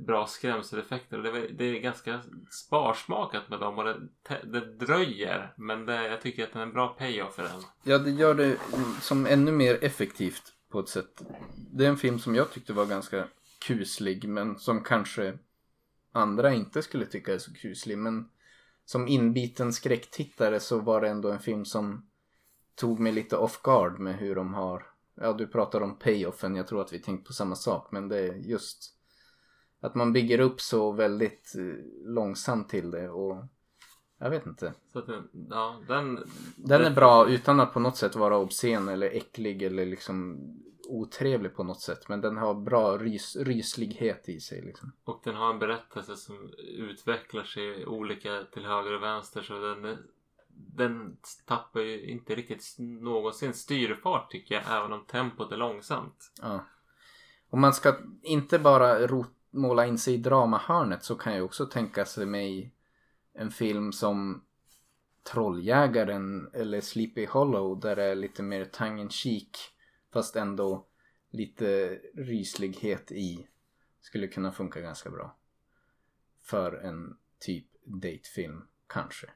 bra 0.07 0.27
skrämseleffekter. 0.27 1.19
Det, 1.19 1.29
är, 1.29 1.49
det 1.49 1.65
är 1.65 1.81
ganska 1.81 2.21
sparsmakat 2.51 3.49
med 3.49 3.61
dem 3.61 3.79
och 3.79 3.85
det, 3.85 3.99
det 4.45 4.87
dröjer. 4.87 5.53
Men 5.57 5.87
det, 5.87 6.09
jag 6.09 6.21
tycker 6.21 6.45
att 6.45 6.53
den 6.53 6.63
är 6.63 6.67
en 6.67 6.73
bra 6.73 6.89
payoff 6.89 7.35
för 7.35 7.43
den. 7.43 7.63
Ja, 7.83 7.99
det 7.99 8.11
gör 8.11 8.35
det 8.35 8.57
som 9.01 9.27
ännu 9.27 9.53
mer 9.53 9.85
effektivt 9.85 10.53
på 10.69 10.81
ett 10.81 10.89
sätt. 10.89 11.23
Det 11.73 11.85
är 11.85 11.89
en 11.89 11.97
film 11.97 12.19
som 12.19 12.35
jag 12.35 12.51
tyckte 12.51 12.73
var 12.73 12.87
ganska 12.87 13.25
kuslig 13.67 14.29
men 14.29 14.59
som 14.59 14.81
kanske 14.85 15.39
andra 16.13 16.53
inte 16.53 16.83
skulle 16.83 17.07
tycka 17.07 17.35
är 17.35 17.39
så 17.39 17.55
kuslig. 17.55 17.99
Men 17.99 18.29
som 18.87 19.09
inbiten 19.09 19.73
skräcktittare 19.73 20.61
så 20.61 20.79
var 20.79 21.01
det 21.01 21.09
ändå 21.09 21.31
en 21.31 21.41
film 21.41 21.65
som 21.65 22.09
tog 22.75 23.01
mig 23.01 23.13
lite 23.13 23.37
off 23.37 23.63
guard 23.63 23.99
med 23.99 24.17
hur 24.17 24.35
de 24.35 24.55
har 24.55 24.87
Ja, 25.21 25.33
du 25.33 25.47
pratar 25.47 25.81
om 25.81 25.99
payoffen. 25.99 26.57
Jag 26.57 26.67
tror 26.67 26.81
att 26.81 26.93
vi 26.93 26.99
tänkt 26.99 27.27
på 27.27 27.33
samma 27.33 27.55
sak. 27.55 27.89
Men 27.93 28.09
det 28.09 28.19
är 28.19 28.35
just 28.35 28.95
att 29.81 29.95
man 29.95 30.13
bygger 30.13 30.41
upp 30.41 30.61
så 30.61 30.93
väldigt 30.93 31.55
eh, 31.59 31.85
långsamt 32.05 32.69
till 32.69 32.91
det 32.91 33.09
och 33.09 33.45
jag 34.19 34.31
vet 34.31 34.47
inte. 34.47 34.75
Den, 34.93 35.29
ja, 35.51 35.81
den, 35.89 36.25
Den 36.57 36.85
är 36.85 36.91
bra 36.91 37.29
utan 37.29 37.61
att 37.61 37.73
på 37.73 37.81
något 37.81 37.97
sätt 37.97 38.17
vara 38.17 38.39
obscen 38.39 38.89
eller 38.89 39.11
äcklig 39.11 39.63
eller 39.63 39.87
liksom 39.87 40.39
otrevlig 40.87 41.55
på 41.55 41.65
något 41.65 41.81
sätt. 41.81 42.09
Men 42.09 42.21
den 42.21 42.37
har 42.37 42.55
bra 42.55 42.99
rys, 42.99 43.37
ryslighet 43.37 44.29
i 44.29 44.41
sig 44.41 44.63
liksom. 44.63 44.93
Och 45.05 45.21
den 45.25 45.35
har 45.35 45.51
en 45.51 45.59
berättelse 45.59 46.17
som 46.17 46.51
utvecklar 46.79 47.45
sig 47.45 47.87
olika 47.87 48.43
till 48.53 48.67
höger 48.67 48.93
och 48.93 49.03
vänster. 49.03 49.43
Så 49.43 49.59
den, 49.59 49.99
den 50.49 51.17
tappar 51.47 51.81
ju 51.81 52.07
inte 52.07 52.35
riktigt 52.35 52.75
någonsin 52.79 53.55
styrfart 53.55 54.31
tycker 54.31 54.55
jag. 54.55 54.65
Även 54.69 54.93
om 54.93 55.05
tempot 55.05 55.53
är 55.53 55.57
långsamt. 55.57 56.33
Ja. 56.43 56.67
Om 57.51 57.61
man 57.61 57.75
ska 57.75 57.97
inte 58.23 58.59
bara 58.59 59.07
rot, 59.07 59.31
måla 59.51 59.87
in 59.87 59.99
sig 59.99 60.15
i 60.15 60.17
dramahörnet 60.17 61.05
så 61.05 61.15
kan 61.15 61.35
jag 61.35 61.45
också 61.45 61.67
tänka 61.67 62.05
sig 62.05 62.27
mig 62.27 62.73
en 63.35 63.51
film 63.51 63.93
som 63.93 64.43
Trolljägaren 65.33 66.51
eller 66.53 66.81
Sleepy 66.81 67.27
Hollow 67.27 67.81
där 67.81 67.97
det 67.97 68.05
är 68.05 68.15
lite 68.15 68.43
mer 68.43 68.65
tongue 68.65 69.01
in 69.01 69.11
cheek 69.11 69.76
fast 70.17 70.37
ändå 70.37 70.87
lite 71.31 72.01
ryslighet 72.15 73.13
i 73.13 73.47
skulle 74.01 74.29
kunna 74.29 74.53
funka 74.53 74.81
ganska 74.81 75.11
bra. 75.11 75.37
För 76.43 76.73
en 76.73 77.17
typ 77.39 77.67
datefilm, 77.85 78.63
kanske. 78.87 79.27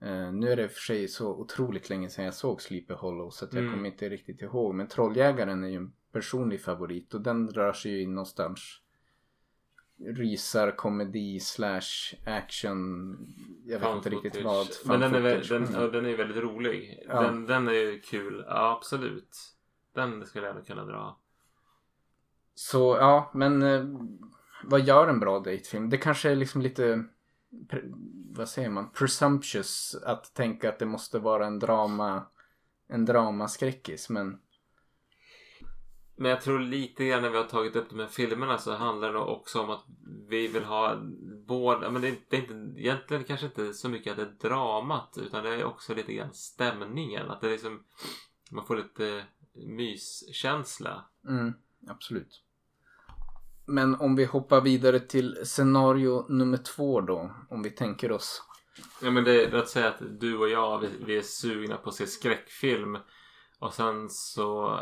Eh, 0.00 0.32
nu 0.32 0.48
är 0.52 0.56
det 0.56 0.68
för 0.68 0.80
sig 0.80 1.08
så 1.08 1.34
otroligt 1.34 1.88
länge 1.90 2.10
sedan 2.10 2.24
jag 2.24 2.34
såg 2.34 2.62
Sleepy 2.62 2.94
Hollow 2.94 3.30
så 3.30 3.44
jag 3.44 3.54
Mm. 3.54 3.72
kommer 3.72 3.88
inte 3.88 4.08
riktigt 4.08 4.42
ihåg. 4.42 4.74
Men 4.74 4.88
Trolljägaren 4.88 5.64
är 5.64 5.68
ju 5.68 5.76
en 5.76 5.92
personlig 6.12 6.62
favorit 6.62 7.14
och 7.14 7.20
den 7.20 7.48
rör 7.48 7.72
sig 7.72 7.92
ju 7.92 8.02
in 8.02 8.14
någonstans 8.14 8.80
rysar, 10.06 10.70
komedi, 10.70 11.40
slash, 11.40 12.14
action. 12.26 13.16
Jag 13.66 13.78
vet 13.78 13.96
inte 13.96 14.10
riktigt 14.10 14.36
footage. 14.36 14.80
vad. 14.84 15.00
Men 15.00 15.12
den 15.12 15.24
är, 15.24 15.48
den, 15.48 15.82
och 15.82 15.92
den 15.92 16.06
är 16.06 16.16
väldigt 16.16 16.36
rolig. 16.36 17.02
Ja. 17.08 17.22
Den, 17.22 17.46
den 17.46 17.68
är 17.68 18.02
kul. 18.02 18.44
Ja, 18.48 18.76
absolut. 18.78 19.36
Den 19.94 20.26
skulle 20.26 20.46
jag 20.46 20.56
nog 20.56 20.66
kunna 20.66 20.84
dra. 20.84 21.18
Så 22.54 22.96
ja, 23.00 23.30
men 23.34 23.62
eh, 23.62 23.84
vad 24.64 24.80
gör 24.80 25.08
en 25.08 25.20
bra 25.20 25.38
datefilm? 25.38 25.90
Det 25.90 25.98
kanske 25.98 26.30
är 26.30 26.36
liksom 26.36 26.62
lite, 26.62 27.04
vad 28.30 28.48
säger 28.48 28.70
man, 28.70 28.90
presumptuous 28.90 29.96
att 30.04 30.34
tänka 30.34 30.68
att 30.68 30.78
det 30.78 30.86
måste 30.86 31.18
vara 31.18 31.46
en 31.46 31.58
drama, 31.58 32.26
en 32.88 33.04
dramaskräckis. 33.04 34.10
Men 34.10 34.38
Men 36.16 36.30
jag 36.30 36.40
tror 36.40 36.58
lite 36.58 37.04
grann 37.04 37.22
när 37.22 37.30
vi 37.30 37.36
har 37.36 37.44
tagit 37.44 37.76
upp 37.76 37.90
de 37.90 37.98
här 37.98 38.06
filmerna 38.06 38.58
så 38.58 38.74
handlar 38.74 39.12
det 39.12 39.18
också 39.18 39.60
om 39.60 39.70
att 39.70 39.84
vi 40.28 40.46
vill 40.46 40.64
ha 40.64 40.96
båda, 41.46 41.90
men 41.90 42.02
det 42.02 42.08
är, 42.08 42.16
det 42.28 42.36
är 42.36 42.40
inte, 42.40 42.80
egentligen 42.80 43.24
kanske 43.24 43.46
inte 43.46 43.74
så 43.74 43.88
mycket 43.88 44.10
att 44.10 44.16
det 44.16 44.22
är 44.22 44.48
dramat 44.48 45.18
utan 45.22 45.44
det 45.44 45.54
är 45.54 45.64
också 45.64 45.94
lite 45.94 46.12
grann 46.12 46.34
stämningen. 46.34 47.30
Att 47.30 47.40
det 47.40 47.46
är 47.46 47.50
liksom, 47.50 47.84
man 48.50 48.66
får 48.66 48.76
lite 48.76 49.24
myskänsla. 49.54 51.04
mm, 51.28 51.52
absolut. 51.88 52.42
Men 53.66 53.94
om 53.94 54.16
vi 54.16 54.24
hoppar 54.24 54.60
vidare 54.60 55.00
till 55.00 55.36
scenario 55.44 56.26
nummer 56.28 56.56
två 56.56 57.00
då. 57.00 57.34
Om 57.50 57.62
vi 57.62 57.70
tänker 57.70 58.12
oss. 58.12 58.42
Ja 59.02 59.10
men 59.10 59.24
det 59.24 59.44
är 59.44 59.54
att 59.54 59.68
säga 59.68 59.88
att 59.88 60.20
du 60.20 60.38
och 60.38 60.48
jag 60.48 60.78
vi, 60.78 60.88
vi 61.06 61.16
är 61.16 61.22
sugna 61.22 61.76
på 61.76 61.88
att 61.88 61.94
se 61.94 62.06
skräckfilm 62.06 62.98
och 63.58 63.74
sen 63.74 64.10
så 64.10 64.80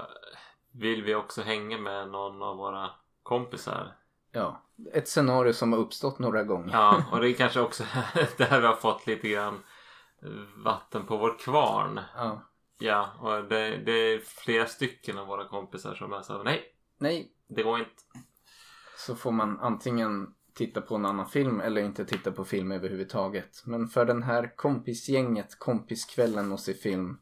vill 0.73 1.03
vi 1.03 1.15
också 1.15 1.43
hänga 1.43 1.79
med 1.79 2.09
någon 2.09 2.43
av 2.43 2.57
våra 2.57 2.91
kompisar. 3.23 3.97
Ja, 4.33 4.63
ett 4.93 5.09
scenario 5.09 5.53
som 5.53 5.73
har 5.73 5.81
uppstått 5.81 6.19
några 6.19 6.45
gånger. 6.45 6.73
Ja, 6.73 7.05
och 7.13 7.21
det 7.21 7.29
är 7.31 7.35
kanske 7.35 7.61
också 7.61 7.85
där 8.37 8.61
vi 8.61 8.67
har 8.67 8.77
fått 8.77 9.07
lite 9.07 9.29
grann 9.29 9.59
Vatten 10.57 11.07
på 11.07 11.17
vår 11.17 11.39
kvarn. 11.39 12.01
Ja. 12.17 12.49
Ja, 12.79 13.11
och 13.21 13.45
det, 13.45 13.77
det 13.77 13.93
är 13.93 14.19
flera 14.19 14.67
stycken 14.67 15.19
av 15.19 15.27
våra 15.27 15.49
kompisar 15.49 15.95
som 15.95 16.13
är 16.13 16.23
så 16.23 16.43
nej, 16.43 16.65
Nej, 16.99 17.33
det 17.49 17.63
går 17.63 17.79
inte. 17.79 18.03
så 18.99 19.17
får 19.17 19.33
man 19.33 19.61
antingen 19.61 20.35
titta 20.55 20.81
på 20.81 20.95
en 20.95 21.07
annan 21.07 21.27
film 21.27 21.61
eller 21.61 21.83
inte 21.83 22.05
titta 22.05 22.33
på 22.33 22.45
film 22.45 22.73
överhuvudtaget. 22.73 23.63
Men 23.65 23.89
för 23.89 24.05
den 24.05 24.23
här 24.23 24.57
kompisgänget, 24.57 25.59
kompiskvällen 25.59 26.53
och 26.53 26.61
se 26.61 26.75
film. 26.75 27.19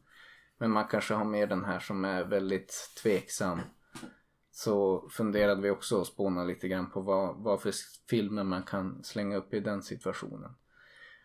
Men 0.61 0.71
man 0.71 0.87
kanske 0.87 1.13
har 1.13 1.25
med 1.25 1.49
den 1.49 1.65
här 1.65 1.79
som 1.79 2.05
är 2.05 2.23
väldigt 2.23 2.93
tveksam. 3.03 3.61
Så 4.51 5.07
funderade 5.09 5.61
vi 5.61 5.69
också 5.69 6.01
att 6.01 6.07
spåna 6.07 6.43
lite 6.43 6.67
grann 6.67 6.91
på 6.91 7.01
vad, 7.01 7.35
vad 7.43 7.61
för 7.61 7.73
filmer 8.09 8.43
man 8.43 8.63
kan 8.63 9.03
slänga 9.03 9.37
upp 9.37 9.53
i 9.53 9.59
den 9.59 9.83
situationen. 9.83 10.55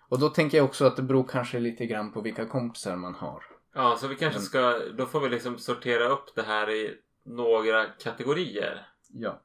Och 0.08 0.20
då 0.20 0.28
tänker 0.28 0.58
jag 0.58 0.64
också 0.64 0.84
att 0.84 0.96
det 0.96 1.02
beror 1.02 1.24
kanske 1.28 1.58
lite 1.58 1.86
grann 1.86 2.12
på 2.12 2.20
vilka 2.20 2.46
kompisar 2.46 2.96
man 2.96 3.14
har. 3.14 3.44
Ja, 3.74 3.96
så 4.00 4.08
vi 4.08 4.16
kanske 4.16 4.40
ska, 4.40 4.78
då 4.98 5.06
får 5.06 5.20
vi 5.20 5.28
liksom 5.28 5.58
sortera 5.58 6.08
upp 6.08 6.34
det 6.34 6.42
här 6.42 6.70
i 6.70 6.98
några 7.24 7.86
kategorier. 7.86 8.86
Ja. 9.08 9.42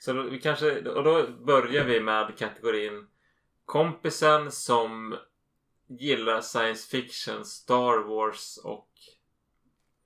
Så 0.00 0.12
då, 0.12 0.22
vi 0.22 0.40
kanske, 0.40 0.88
och 0.88 1.04
då 1.04 1.26
börjar 1.46 1.84
vi 1.84 2.00
med 2.00 2.38
kategorin 2.38 3.06
kompisen 3.64 4.50
som 4.50 5.16
gillar 5.86 6.40
science 6.40 6.90
fiction, 6.90 7.44
Star 7.44 7.98
Wars 8.08 8.58
och 8.64 8.88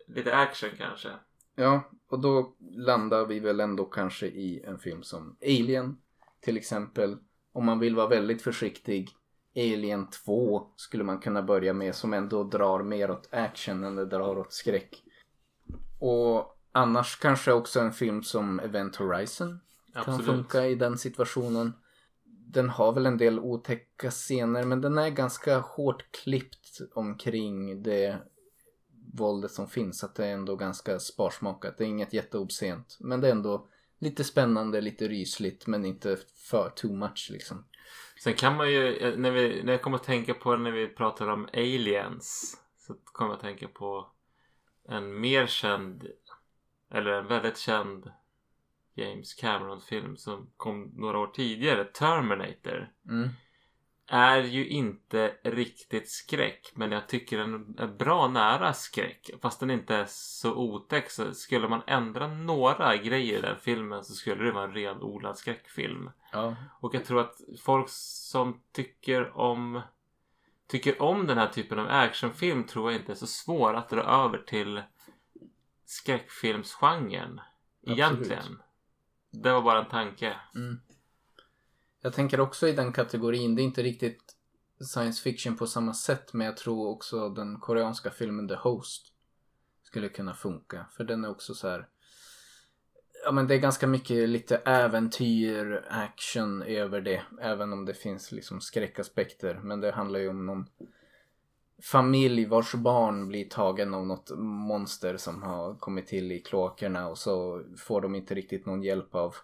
lite 0.07 0.37
action 0.37 0.71
kanske. 0.79 1.09
Ja, 1.55 1.91
och 2.09 2.21
då 2.21 2.57
landar 2.71 3.27
vi 3.27 3.41
väl 3.41 3.61
ändå 3.61 3.85
kanske 3.85 4.27
i 4.27 4.63
en 4.65 4.79
film 4.79 5.03
som 5.03 5.37
Alien 5.43 5.97
till 6.41 6.57
exempel. 6.57 7.17
Om 7.53 7.65
man 7.65 7.79
vill 7.79 7.97
vara 7.97 8.09
väldigt 8.09 8.43
försiktig. 8.43 9.11
Alien 9.57 10.11
2 10.11 10.71
skulle 10.77 11.05
man 11.05 11.19
kunna 11.19 11.43
börja 11.43 11.73
med 11.73 11.95
som 11.95 12.13
ändå 12.13 12.45
drar 12.45 12.83
mer 12.83 13.11
åt 13.11 13.29
action 13.33 13.85
än 13.85 13.97
det 13.97 14.07
drar 14.07 14.39
åt 14.39 14.53
skräck. 14.53 15.03
Och 15.99 16.59
annars 16.73 17.17
kanske 17.17 17.53
också 17.53 17.81
en 17.81 17.93
film 17.93 18.23
som 18.23 18.61
Event 18.61 18.97
Horizon 18.97 19.61
kan 19.93 20.15
Absolut. 20.15 20.27
funka 20.27 20.67
i 20.67 20.75
den 20.75 20.99
situationen. 20.99 21.73
Den 22.25 22.69
har 22.69 22.93
väl 22.93 23.07
en 23.07 23.19
del 23.19 23.39
otäcka 23.39 24.11
scener 24.11 24.65
men 24.65 24.81
den 24.81 24.99
är 24.99 25.11
ganska 25.11 25.59
hårt 25.59 26.05
klippt 26.11 26.81
omkring 26.95 27.83
det 27.83 28.19
våldet 29.17 29.51
som 29.51 29.69
finns. 29.69 30.05
Att 30.05 30.15
det 30.15 30.27
är 30.27 30.33
ändå 30.33 30.57
ganska 30.57 30.99
sparsmakat. 30.99 31.79
Det 31.79 31.85
är 31.85 31.89
inget 31.89 32.13
jätteobscent. 32.13 32.97
Men 33.01 33.21
det 33.21 33.29
är 33.29 33.33
ändå 33.33 33.69
lite 33.99 34.25
spännande, 34.25 34.81
lite 34.81 35.09
rysligt 35.09 35.67
men 35.67 35.85
inte 35.85 36.17
för 36.51 36.71
too 36.71 36.93
much 36.93 37.29
liksom. 37.33 37.65
Sen 38.23 38.35
kan 38.35 38.57
man 38.57 38.73
ju, 38.73 38.97
eh, 38.97 39.19
när, 39.19 39.31
vi, 39.31 39.63
när 39.63 39.73
jag 39.73 39.83
kommer 39.83 39.97
att 39.97 40.05
tänka 40.05 40.35
på 40.35 40.57
när 40.57 40.71
vi 40.71 40.89
pratar 40.89 41.29
om 41.29 41.49
aliens. 41.53 42.57
Så 42.79 42.95
kommer 43.05 43.31
jag 43.31 43.37
att 43.37 43.43
tänka 43.43 43.69
på 43.69 44.11
en 44.89 45.21
mer 45.21 45.47
känd, 45.47 46.07
eller 46.91 47.11
en 47.11 47.27
väldigt 47.27 47.59
känd 47.59 48.11
James 48.95 49.35
Cameron-film 49.35 50.17
som 50.17 50.51
kom 50.57 50.93
några 50.95 51.19
år 51.19 51.27
tidigare, 51.27 51.85
Terminator. 51.85 52.93
Mm. 53.09 53.29
Är 54.09 54.43
ju 54.43 54.69
inte 54.69 55.35
riktigt 55.43 56.11
skräck 56.11 56.73
men 56.75 56.93
jag 56.93 57.09
tycker 57.09 57.39
den 57.39 57.75
är 57.79 57.87
bra 57.87 58.29
nära 58.29 58.73
skräck. 58.73 59.31
Fast 59.43 59.61
den 59.61 59.71
inte 59.71 59.95
är 59.95 60.07
så 60.09 60.55
otäck 60.55 61.11
så 61.11 61.35
skulle 61.35 61.69
man 61.69 61.83
ändra 61.87 62.27
några 62.27 62.97
grejer 62.97 63.39
i 63.39 63.43
den 63.43 63.57
filmen 63.61 64.05
så 64.05 64.15
skulle 64.15 64.45
det 64.45 64.53
vara 64.53 64.65
en 64.65 64.75
renodlad 64.75 65.39
skräckfilm. 65.39 66.11
Ja. 66.33 66.57
Och 66.81 66.95
jag 66.95 67.05
tror 67.05 67.21
att 67.21 67.41
folk 67.61 67.87
som 67.89 68.61
tycker 68.73 69.37
om 69.37 69.81
tycker 70.67 71.03
om 71.03 71.27
den 71.27 71.39
här 71.39 71.49
typen 71.49 71.79
av 71.79 71.87
actionfilm 71.91 72.65
tror 72.65 72.93
jag 72.93 73.01
inte 73.01 73.13
är 73.13 73.17
så 73.17 73.27
svår 73.27 73.75
att 73.75 73.89
dra 73.89 74.03
över 74.03 74.39
till 74.39 74.83
skräckfilmsgenren. 75.85 77.41
Egentligen. 77.87 78.63
Det 79.31 79.53
var 79.53 79.63
bara 79.63 79.79
en 79.79 79.89
tanke. 79.89 80.37
Mm. 80.55 80.81
Jag 82.07 82.15
tänker 82.15 82.41
också 82.41 82.69
i 82.69 82.73
den 82.73 82.93
kategorin. 82.93 83.55
Det 83.55 83.63
är 83.63 83.65
inte 83.65 83.83
riktigt 83.83 84.37
science 84.81 85.23
fiction 85.23 85.57
på 85.57 85.67
samma 85.67 85.95
sätt. 85.95 86.33
Men 86.33 86.47
jag 86.47 86.57
tror 86.57 86.89
också 86.89 87.29
den 87.29 87.61
koreanska 87.61 88.11
filmen 88.11 88.49
The 88.49 88.55
Host 88.55 89.13
skulle 89.83 90.09
kunna 90.09 90.35
funka. 90.35 90.87
För 90.97 91.05
den 91.05 91.25
är 91.25 91.31
också 91.31 91.55
så 91.55 91.69
här. 91.69 91.89
Ja 93.25 93.33
men 93.33 93.47
det 93.47 93.55
är 93.55 93.59
ganska 93.59 93.87
mycket 93.87 94.29
lite 94.29 94.57
äventyr, 94.57 95.85
action 95.89 96.63
över 96.63 97.01
det. 97.01 97.23
Även 97.41 97.73
om 97.73 97.85
det 97.85 97.95
finns 97.95 98.33
liksom 98.33 98.61
skräckaspekter. 98.61 99.61
Men 99.63 99.81
det 99.81 99.93
handlar 99.93 100.21
ju 100.21 100.29
om 100.29 100.47
någon 100.47 100.67
familj 101.83 102.45
vars 102.45 102.75
barn 102.75 103.29
blir 103.29 103.49
tagen 103.49 103.95
av 103.95 104.07
något 104.07 104.31
monster 104.39 105.17
som 105.17 105.43
har 105.43 105.75
kommit 105.75 106.07
till 106.07 106.33
i 106.33 106.41
kloakerna. 106.41 107.09
Och 107.09 107.19
så 107.19 107.65
får 107.79 108.01
de 108.01 108.15
inte 108.15 108.35
riktigt 108.35 108.67
någon 108.67 108.83
hjälp 108.83 109.15
av 109.15 109.35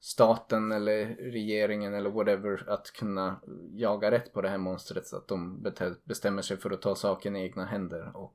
staten 0.00 0.72
eller 0.72 1.06
regeringen 1.06 1.94
eller 1.94 2.10
whatever 2.10 2.70
att 2.70 2.92
kunna 2.92 3.40
jaga 3.72 4.10
rätt 4.10 4.32
på 4.32 4.42
det 4.42 4.48
här 4.48 4.58
monstret 4.58 5.06
så 5.06 5.16
att 5.16 5.28
de 5.28 5.62
bestämmer 6.04 6.42
sig 6.42 6.56
för 6.56 6.70
att 6.70 6.82
ta 6.82 6.94
saken 6.94 7.36
i 7.36 7.42
egna 7.42 7.64
händer 7.64 8.16
och 8.16 8.34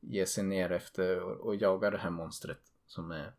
ge 0.00 0.26
sig 0.26 0.44
ner 0.44 0.72
efter 0.72 1.20
och, 1.22 1.46
och 1.46 1.56
jaga 1.56 1.90
det 1.90 1.98
här 1.98 2.10
monstret 2.10 2.60
som 2.86 3.10
är 3.10 3.34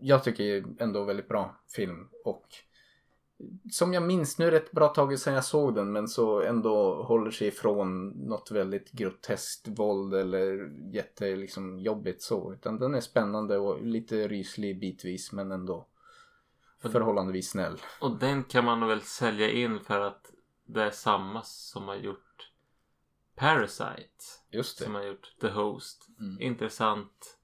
jag 0.00 0.24
tycker 0.24 0.64
ändå 0.78 1.04
väldigt 1.04 1.28
bra 1.28 1.56
film 1.68 2.08
och 2.24 2.46
som 3.70 3.92
jag 3.92 4.02
minns, 4.02 4.38
nu 4.38 4.46
är 4.46 4.50
det 4.50 4.56
ett 4.56 4.72
bra 4.72 4.88
tag 4.88 5.18
sedan 5.18 5.34
jag 5.34 5.44
såg 5.44 5.74
den 5.74 5.92
men 5.92 6.08
så 6.08 6.42
ändå 6.42 7.02
håller 7.02 7.30
sig 7.30 7.48
ifrån 7.48 8.08
något 8.08 8.50
väldigt 8.50 8.92
groteskt 8.92 9.68
våld 9.68 10.14
eller 10.14 10.72
jätte 10.94 11.36
liksom 11.36 11.78
jobbigt 11.78 12.22
så 12.22 12.52
utan 12.52 12.78
den 12.78 12.94
är 12.94 13.00
spännande 13.00 13.58
och 13.58 13.82
lite 13.82 14.28
ryslig 14.28 14.80
bitvis 14.80 15.32
men 15.32 15.52
ändå 15.52 15.86
förhållandevis 16.90 17.50
snäll. 17.50 17.78
Och 18.00 18.16
den 18.18 18.44
kan 18.44 18.64
man 18.64 18.86
väl 18.88 19.00
sälja 19.02 19.50
in 19.50 19.80
för 19.80 20.00
att 20.00 20.32
det 20.64 20.82
är 20.82 20.90
samma 20.90 21.42
som 21.42 21.88
har 21.88 21.94
gjort 21.96 22.50
Parasite. 23.34 24.24
Just 24.50 24.78
Som 24.78 24.92
det. 24.92 24.98
har 24.98 25.06
gjort 25.06 25.34
The 25.40 25.48
Host. 25.48 26.08
Mm. 26.20 26.40
Intressant 26.40 27.38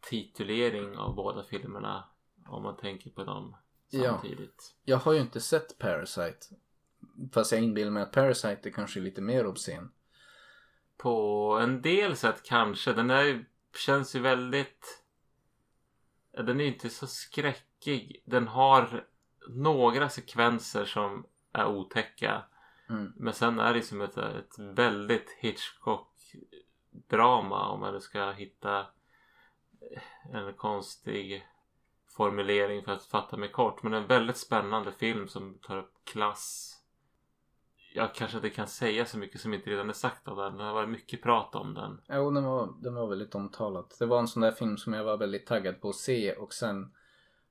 titulering 0.00 0.96
av 0.96 1.14
båda 1.14 1.42
filmerna. 1.42 2.04
Om 2.46 2.62
man 2.62 2.76
tänker 2.76 3.10
på 3.10 3.24
dem 3.24 3.56
Ja. 3.90 4.02
samtidigt. 4.12 4.74
Jag 4.84 4.96
har 4.96 5.12
ju 5.12 5.20
inte 5.20 5.40
sett 5.40 5.78
Parasite. 5.78 6.46
Fast 7.32 7.52
jag 7.52 7.62
inbillar 7.62 7.90
mig 7.90 8.02
att 8.02 8.12
Parasite 8.12 8.68
är 8.68 8.70
kanske 8.72 9.00
lite 9.00 9.20
mer 9.20 9.46
obscen. 9.46 9.92
På 10.96 11.58
en 11.62 11.82
del 11.82 12.16
sätt 12.16 12.42
kanske. 12.44 12.92
Den 12.92 13.08
där 13.08 13.44
känns 13.76 14.16
ju 14.16 14.20
väldigt... 14.20 14.99
Den 16.42 16.60
är 16.60 16.64
inte 16.64 16.90
så 16.90 17.06
skräckig. 17.06 18.22
Den 18.26 18.48
har 18.48 19.06
några 19.48 20.08
sekvenser 20.08 20.84
som 20.84 21.26
är 21.52 21.66
otäcka. 21.66 22.42
Mm. 22.88 23.12
Men 23.16 23.34
sen 23.34 23.58
är 23.58 23.74
det 23.74 23.82
som 23.82 24.00
ett, 24.00 24.16
ett 24.16 24.58
väldigt 24.58 25.36
Hitchcock-drama 25.40 27.68
om 27.68 27.80
man 27.80 27.94
nu 27.94 28.00
ska 28.00 28.30
hitta 28.30 28.86
en 30.32 30.54
konstig 30.54 31.46
formulering 32.16 32.84
för 32.84 32.92
att 32.92 33.04
fatta 33.04 33.36
mig 33.36 33.48
kort. 33.48 33.82
Men 33.82 33.94
en 33.94 34.06
väldigt 34.06 34.36
spännande 34.36 34.92
film 34.92 35.28
som 35.28 35.58
tar 35.58 35.76
upp 35.76 35.94
klass. 36.04 36.76
Jag 37.94 38.14
kanske 38.14 38.36
inte 38.36 38.50
kan 38.50 38.66
säga 38.66 39.06
så 39.06 39.18
mycket 39.18 39.40
som 39.40 39.54
inte 39.54 39.70
redan 39.70 39.88
är 39.88 39.94
sagt 39.94 40.28
av 40.28 40.36
den. 40.36 40.56
Det 40.56 40.64
har 40.64 40.72
varit 40.72 40.88
mycket 40.88 41.22
prat 41.22 41.54
om 41.54 41.74
den. 41.74 42.00
Jo, 42.08 42.30
den 42.30 42.44
var, 42.44 42.74
den 42.82 42.94
var 42.94 43.06
väldigt 43.06 43.34
omtalad. 43.34 43.84
Det 43.98 44.06
var 44.06 44.18
en 44.18 44.28
sån 44.28 44.42
där 44.42 44.52
film 44.52 44.76
som 44.76 44.92
jag 44.92 45.04
var 45.04 45.16
väldigt 45.16 45.46
taggad 45.46 45.80
på 45.80 45.88
att 45.88 45.96
se 45.96 46.32
och 46.32 46.52
sen 46.52 46.92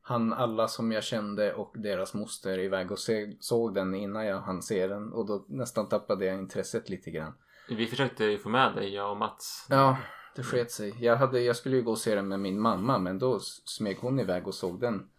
han 0.02 0.34
alla 0.34 0.68
som 0.68 0.92
jag 0.92 1.04
kände 1.04 1.54
och 1.54 1.74
deras 1.78 2.14
moster 2.14 2.60
iväg 2.60 2.92
och 2.92 3.00
se, 3.00 3.38
såg 3.40 3.74
den 3.74 3.96
innan 3.96 4.26
jag 4.26 4.42
hann 4.42 4.62
se 4.62 4.88
den 4.88 5.14
och 5.14 5.26
då 5.26 5.46
nästan 5.48 5.90
tappade 5.90 6.26
jag 6.26 6.38
intresset 6.38 6.90
lite 6.90 7.12
grann. 7.12 7.34
Vi 7.70 7.88
försökte 7.88 8.26
ju 8.26 8.38
få 8.38 8.50
med 8.50 8.76
dig, 8.76 8.94
jag 8.94 9.12
och 9.12 9.18
Mats. 9.18 9.68
Ja, 9.70 9.98
det 10.36 10.44
sket 10.44 10.72
sig. 10.72 10.96
Jag, 11.00 11.16
hade, 11.16 11.42
jag 11.42 11.56
skulle 11.56 11.76
ju 11.76 11.82
gå 11.82 11.92
och 11.92 11.98
se 11.98 12.16
den 12.16 12.28
med 12.28 12.40
min 12.40 12.60
mamma 12.60 12.98
men 12.98 13.20
då 13.20 13.40
smeg 13.66 13.98
hon 13.98 14.20
iväg 14.20 14.48
och 14.48 14.56
såg 14.56 14.80
den 14.80 15.10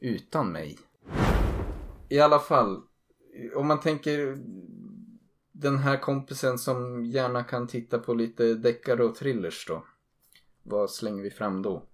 utan 0.00 0.52
mig. 0.52 0.78
I 2.08 2.20
alla 2.20 2.38
fall, 2.38 2.82
om 3.54 3.66
man 3.66 3.80
tänker 3.80 4.38
den 5.52 5.78
här 5.78 5.96
kompisen 5.96 6.58
som 6.58 7.04
gärna 7.04 7.44
kan 7.44 7.66
titta 7.66 7.98
på 7.98 8.14
lite 8.14 8.54
deckare 8.54 9.04
och 9.04 9.14
thrillers 9.14 9.66
då. 9.66 9.84
Vad 10.62 10.90
slänger 10.90 11.22
vi 11.22 11.30
fram 11.30 11.62
då? 11.62 11.86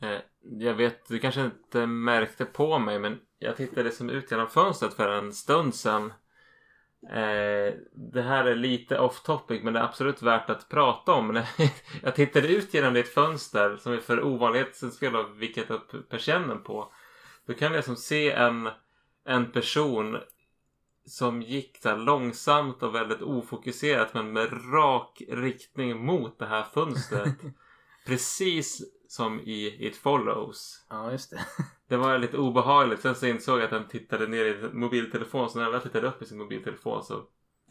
Eh, 0.00 0.18
jag 0.40 0.74
vet, 0.74 1.08
du 1.08 1.18
kanske 1.18 1.44
inte 1.44 1.86
märkte 1.86 2.44
på 2.44 2.78
mig 2.78 2.98
men 2.98 3.18
jag 3.38 3.56
tittade 3.56 3.90
som 3.90 4.10
ut 4.10 4.30
genom 4.30 4.48
fönstret 4.48 4.94
för 4.94 5.08
en 5.08 5.32
stund 5.32 5.74
sedan. 5.74 6.12
Eh, 7.02 7.74
det 7.92 8.22
här 8.22 8.44
är 8.44 8.54
lite 8.54 8.98
off 8.98 9.22
topic 9.22 9.62
men 9.62 9.72
det 9.72 9.80
är 9.80 9.84
absolut 9.84 10.22
värt 10.22 10.50
att 10.50 10.68
prata 10.68 11.12
om. 11.12 11.42
Jag 12.02 12.14
tittade 12.14 12.48
ut 12.48 12.74
genom 12.74 12.94
ditt 12.94 13.08
fönster 13.08 13.76
som 13.76 13.92
vi 13.92 14.00
för 14.00 14.24
ovanlighetens 14.24 14.94
skull 14.94 15.14
har 15.14 15.28
vickat 15.28 15.70
upp 15.70 16.08
persiennen 16.08 16.62
på. 16.62 16.92
Då 17.46 17.54
kan 17.54 17.72
jag 17.72 17.84
som 17.84 17.96
se 17.96 18.30
en, 18.30 18.68
en 19.30 19.52
person 19.52 20.18
som 21.06 21.42
gick 21.42 21.78
så 21.82 21.96
långsamt 21.96 22.82
och 22.82 22.94
väldigt 22.94 23.22
ofokuserat 23.22 24.14
men 24.14 24.32
med 24.32 24.52
rak 24.72 25.22
riktning 25.28 26.04
mot 26.04 26.38
det 26.38 26.46
här 26.46 26.62
fönstret. 26.62 27.34
Precis 28.06 28.82
som 29.08 29.40
i 29.40 29.86
It 29.86 29.96
Follows. 29.96 30.86
Ja, 30.90 31.12
just 31.12 31.30
det. 31.30 31.40
Det 31.88 31.96
var 31.96 32.18
lite 32.18 32.38
obehagligt. 32.38 33.00
Sen 33.00 33.14
så 33.14 33.26
insåg 33.26 33.58
jag 33.58 33.64
att 33.64 33.70
den 33.70 33.88
tittade 33.88 34.26
ner 34.26 34.44
i 34.44 34.68
mobiltelefon. 34.72 35.50
Så 35.50 35.58
när 35.58 35.70
jag 35.72 35.82
tittade 35.82 36.08
upp 36.08 36.22
i 36.22 36.26
sin 36.26 36.38
mobiltelefon 36.38 37.02
så 37.04 37.22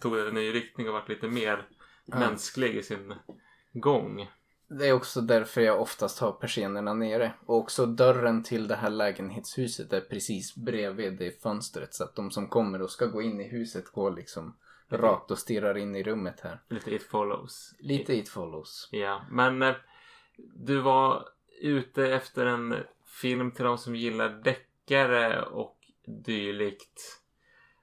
tog 0.02 0.16
den 0.16 0.28
en 0.28 0.34
ny 0.34 0.54
riktning 0.54 0.88
och 0.88 0.94
vart 0.94 1.10
lite 1.10 1.28
mer 1.28 1.68
Ja. 2.06 2.20
mänsklig 2.20 2.76
i 2.76 2.84
sin 2.84 3.14
gång. 3.74 4.30
Det 4.70 4.88
är 4.88 4.94
också 4.94 5.22
därför 5.22 5.62
jag 5.62 5.82
oftast 5.82 6.20
har 6.20 6.32
persiennerna 6.32 6.94
nere. 6.94 7.34
Och 7.46 7.58
också 7.58 7.86
dörren 7.86 8.44
till 8.44 8.68
det 8.68 8.76
här 8.76 8.90
lägenhetshuset 8.90 9.94
är 9.94 10.02
precis 10.02 10.56
bredvid 10.56 11.18
det 11.18 11.42
fönstret. 11.42 11.94
Så 11.94 12.04
att 12.04 12.16
de 12.16 12.32
som 12.32 12.48
kommer 12.48 12.82
och 12.82 12.92
ska 12.92 13.06
gå 13.06 13.22
in 13.22 13.42
i 13.42 13.48
huset 13.48 13.92
går 13.92 14.12
liksom 14.12 14.56
rakt 14.90 15.32
och 15.32 15.38
stirrar 15.38 15.78
in 15.78 15.96
i 15.96 16.04
rummet 16.04 16.40
här. 16.40 16.60
Lite 16.70 16.96
It 16.96 17.04
Follows. 17.04 17.76
Lite 17.80 18.14
It 18.14 18.30
Follows. 18.30 18.90
Ja, 18.92 19.22
men 19.32 19.62
eh, 19.62 19.76
du 20.56 20.80
var 20.80 21.30
ute 21.62 22.08
efter 22.08 22.46
en 22.46 22.76
film 23.22 23.52
till 23.52 23.66
de 23.66 23.78
som 23.78 23.96
gillar 23.96 24.30
deckare 24.30 25.42
och 25.42 25.78
dylikt. 26.06 27.22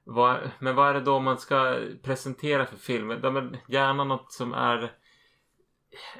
Vad, 0.04 0.50
men 0.58 0.74
vad 0.74 0.88
är 0.88 0.94
det 0.94 1.00
då 1.00 1.20
man 1.20 1.38
ska 1.38 1.78
presentera 2.02 2.66
för 2.66 2.76
film? 2.76 3.10
Ja, 3.10 3.50
gärna 3.68 4.04
något 4.04 4.32
som 4.32 4.52
är... 4.52 4.92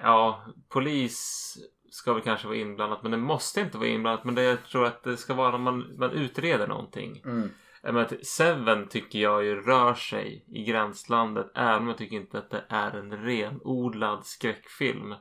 Ja, 0.02 0.46
polis 0.68 1.58
ska 1.90 2.12
väl 2.12 2.22
kanske 2.22 2.46
vara 2.46 2.56
inblandat 2.56 3.02
men 3.02 3.10
det 3.10 3.16
måste 3.16 3.60
inte 3.60 3.78
vara 3.78 3.88
inblandat. 3.88 4.24
Men 4.24 4.34
det 4.34 4.42
jag 4.42 4.64
tror 4.64 4.84
att 4.84 5.02
det 5.02 5.16
ska 5.16 5.34
vara 5.34 5.50
när 5.50 5.58
man, 5.58 5.96
man 5.98 6.10
utreder 6.10 6.66
någonting. 6.66 7.22
Mm. 7.24 7.50
Menar, 7.82 8.00
att 8.00 8.26
Seven 8.26 8.88
tycker 8.88 9.18
jag 9.18 9.44
ju 9.44 9.60
rör 9.62 9.94
sig 9.94 10.44
i 10.48 10.64
gränslandet 10.64 11.50
även 11.54 11.82
om 11.82 11.88
jag 11.88 11.98
tycker 11.98 12.16
inte 12.16 12.38
att 12.38 12.50
det 12.50 12.64
är 12.68 12.90
en 12.90 13.24
renodlad 13.24 14.26
skräckfilm. 14.26 15.14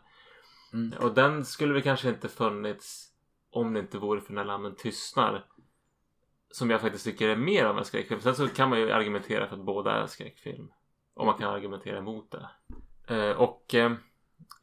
Mm. 0.74 0.94
Och 1.00 1.14
den 1.14 1.46
skulle 1.46 1.74
väl 1.74 1.82
kanske 1.82 2.10
inte 2.10 2.30
funnits 2.30 3.12
om 3.50 3.74
det 3.74 3.80
inte 3.80 3.98
vore 3.98 4.22
för 4.22 4.34
När 4.34 4.46
lammen 4.46 4.76
tystnar. 4.76 5.46
Som 6.52 6.70
jag 6.70 6.82
faktiskt 6.82 7.06
tycker 7.06 7.30
är 7.30 7.36
mer 7.36 7.66
av 7.66 7.78
en 7.78 7.86
skräckfilm. 7.86 8.22
Sen 8.22 8.36
så 8.36 8.48
kan 8.48 8.70
man 8.70 8.80
ju 8.80 8.92
argumentera 8.92 9.48
för 9.48 9.56
att 9.56 9.66
båda 9.66 9.92
är 9.92 10.08
skräckfilm. 10.08 10.68
Och 11.14 11.26
man 11.26 11.38
kan 11.38 11.54
argumentera 11.54 11.98
emot 11.98 12.32
det. 12.32 12.50
Eh, 13.16 13.38
och 13.38 13.76
eh, 13.76 13.92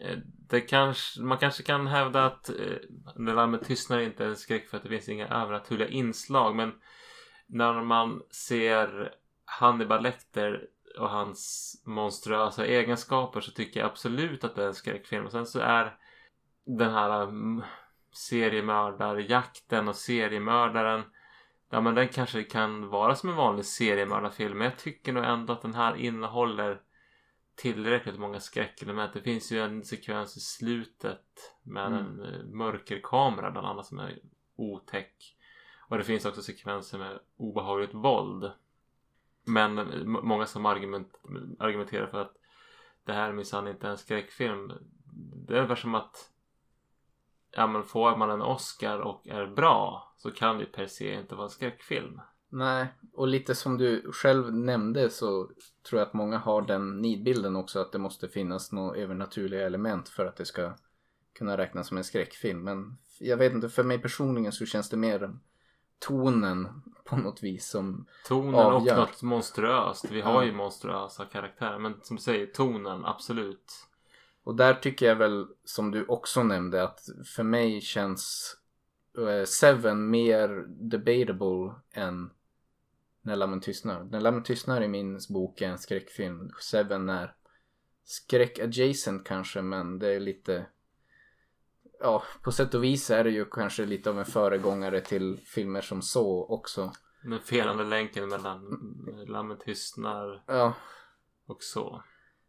Eh, 0.03 0.19
det 0.49 0.61
kanske, 0.61 1.23
man 1.23 1.39
kanske 1.39 1.63
kan 1.63 1.87
hävda 1.87 2.25
att 2.25 2.49
eh, 2.49 2.77
När 3.17 3.35
lammen 3.35 3.61
tystnar 3.61 3.99
inte 3.99 4.25
är 4.25 4.29
en 4.29 4.37
skräck 4.37 4.69
för 4.69 4.77
att 4.77 4.83
det 4.83 4.89
finns 4.89 5.09
inga 5.09 5.29
övernaturliga 5.29 5.89
inslag. 5.89 6.57
Men 6.57 6.73
när 7.47 7.83
man 7.83 8.23
ser 8.31 9.15
Hannibal 9.45 10.03
Lecter 10.03 10.67
och 10.99 11.11
hans 11.11 11.73
monstruösa 11.87 12.67
egenskaper 12.67 13.41
så 13.41 13.51
tycker 13.51 13.81
jag 13.81 13.87
absolut 13.91 14.45
att 14.45 14.55
det 14.55 14.63
är 14.63 14.67
en 14.67 14.75
skräckfilm. 14.75 15.25
Och 15.25 15.33
sen 15.33 15.47
så 15.47 15.61
är 15.61 15.97
den 16.65 16.93
här 16.93 17.23
um, 17.23 17.63
seriemördarjakten 18.13 19.89
och 19.89 19.97
seriemördaren 19.97 21.03
Ja 21.75 21.81
men 21.81 21.95
den 21.95 22.09
kanske 22.09 22.43
kan 22.43 22.89
vara 22.89 23.15
som 23.15 23.29
en 23.29 23.37
vanlig 23.37 23.65
seriemördarfilm 23.65 24.59
men 24.59 24.65
jag 24.65 24.79
tycker 24.79 25.13
nog 25.13 25.25
ändå 25.25 25.53
att 25.53 25.63
den 25.63 25.75
här 25.75 25.97
innehåller 25.97 26.81
tillräckligt 27.55 28.19
många 28.19 28.41
skräckelement. 28.41 29.13
Det 29.13 29.23
finns 29.23 29.53
ju 29.53 29.61
en 29.61 29.85
sekvens 29.85 30.37
i 30.37 30.41
slutet 30.41 31.57
med 31.63 31.87
Mm. 31.87 31.99
en 31.99 32.35
eh, 32.35 32.45
mörkerkamera 32.45 33.51
bland 33.51 33.67
annat 33.67 33.87
som 33.87 33.99
är 33.99 34.19
otäck. 34.57 35.37
Och 35.89 35.99
det 35.99 36.05
finns 36.05 36.25
också 36.25 36.43
sekvenser 36.43 36.99
med 36.99 37.19
obehagligt 37.37 37.95
våld. 37.95 38.53
Men 39.45 39.79
eh, 39.79 40.05
många 40.05 40.47
som 40.47 40.67
argument, 40.67 41.21
argumenterar 41.59 42.07
för 42.07 42.21
att 42.21 42.37
det 43.05 43.13
här 43.13 43.33
minsann 43.33 43.69
inte 43.69 43.87
är 43.87 43.91
en 43.91 43.99
skräckfilm. 43.99 44.73
Det 45.47 45.55
är 45.55 45.59
ungefär 45.59 45.75
som 45.75 45.95
att 45.95 46.31
ja, 47.51 47.67
men 47.67 47.85
får 47.85 48.17
man 48.17 48.31
en 48.31 48.43
Oscar 48.43 48.99
och 48.99 49.29
är 49.29 49.47
bra 49.47 50.13
så 50.17 50.31
kan 50.31 50.59
det 50.59 50.65
per 50.65 50.87
se 50.87 51.15
inte 51.15 51.35
vara 51.35 51.45
en 51.45 51.51
skräckfilm. 51.51 52.21
Nej, 52.55 52.87
och 53.13 53.29
lite 53.29 53.55
som 53.55 53.79
du 53.79 54.13
själv 54.13 54.55
nämnde 54.55 55.11
så 55.11 55.51
tror 55.89 55.99
jag 56.01 56.09
att 56.09 56.15
många 56.15 56.39
har 56.39 56.63
den 56.63 57.03
nidbilden 57.03 57.57
också 57.57 57.81
att 57.81 57.93
det 57.93 57.99
måste 57.99 58.29
finnas 58.29 58.73
några 58.73 58.97
övernaturliga 58.97 59.67
element 59.67 60.09
för 60.09 60.27
att 60.27 60.37
det 60.37 60.45
ska 60.45 60.73
kunna 61.39 61.57
räknas 61.57 61.89
som 61.89 61.97
en 61.97 62.05
skräckfilm. 62.05 62.65
Men 62.65 62.99
jag 63.19 63.37
vet 63.37 63.53
inte, 63.53 63.69
för 63.69 63.85
mig 63.85 63.99
personligen 63.99 64.53
så 64.53 64.67
känns 64.67 64.89
det 64.89 64.97
mer 64.97 65.39
tonen 65.99 66.83
på 67.05 67.17
något 67.17 67.43
vis 67.43 67.69
som 67.69 68.07
Tonen 68.29 68.55
Avgör. 68.55 68.93
och 68.93 68.99
något 68.99 69.23
monstruöst. 69.23 70.11
Vi 70.11 70.21
har 70.21 70.43
ju 70.43 70.53
monstruösa 70.53 71.25
karaktärer. 71.25 71.79
Men 71.79 71.95
som 72.03 72.17
du 72.17 72.23
säger, 72.23 72.47
tonen, 72.47 73.05
absolut. 73.05 73.73
Och 74.45 74.55
där 74.57 74.75
tycker 74.75 75.07
jag 75.07 75.17
väl, 75.17 75.47
som 75.65 75.91
du 75.91 76.05
också 76.07 76.43
nämnde, 76.43 76.83
att 76.83 77.01
för 77.37 77.43
mig 77.43 77.81
känns 77.81 78.57
eh, 79.19 79.45
Seven 79.45 80.11
mer 80.11 80.49
debatable 80.69 81.75
än 81.93 82.31
När 83.23 83.37
lammen 83.37 83.61
tystnar. 83.61 84.05
När 84.05 84.21
lammen 84.21 84.43
tystnar 84.43 84.83
i 84.83 84.89
min 84.89 85.21
bok 85.29 85.61
är 85.61 85.69
en 85.69 85.79
skräckfilm. 85.79 86.51
Seven 86.61 87.09
är 87.09 87.35
skräck-adjacent 88.05 89.25
kanske, 89.25 89.63
men 89.63 89.99
det 89.99 90.09
är 90.09 90.21
lite... 90.21 90.67
Ja, 92.01 92.23
på 92.43 92.53
sätt 92.53 92.75
och 92.75 92.85
vis 92.85 93.11
är 93.11 93.25
det 93.25 93.31
ju 93.31 93.45
kanske 93.45 93.85
lite 93.87 94.11
av 94.11 94.19
en 94.19 94.25
föregångare 94.25 95.01
till 95.01 95.41
filmer 95.47 95.81
som 95.81 96.03
så 96.03 96.47
också. 96.47 96.93
Den 97.23 97.41
felande 97.41 97.85
länken 97.85 98.29
mellan 98.29 98.79
Lammen 99.27 99.59
tystnar 99.59 100.45
Ja, 100.47 100.75
och 101.47 101.63
så. 101.63 102.03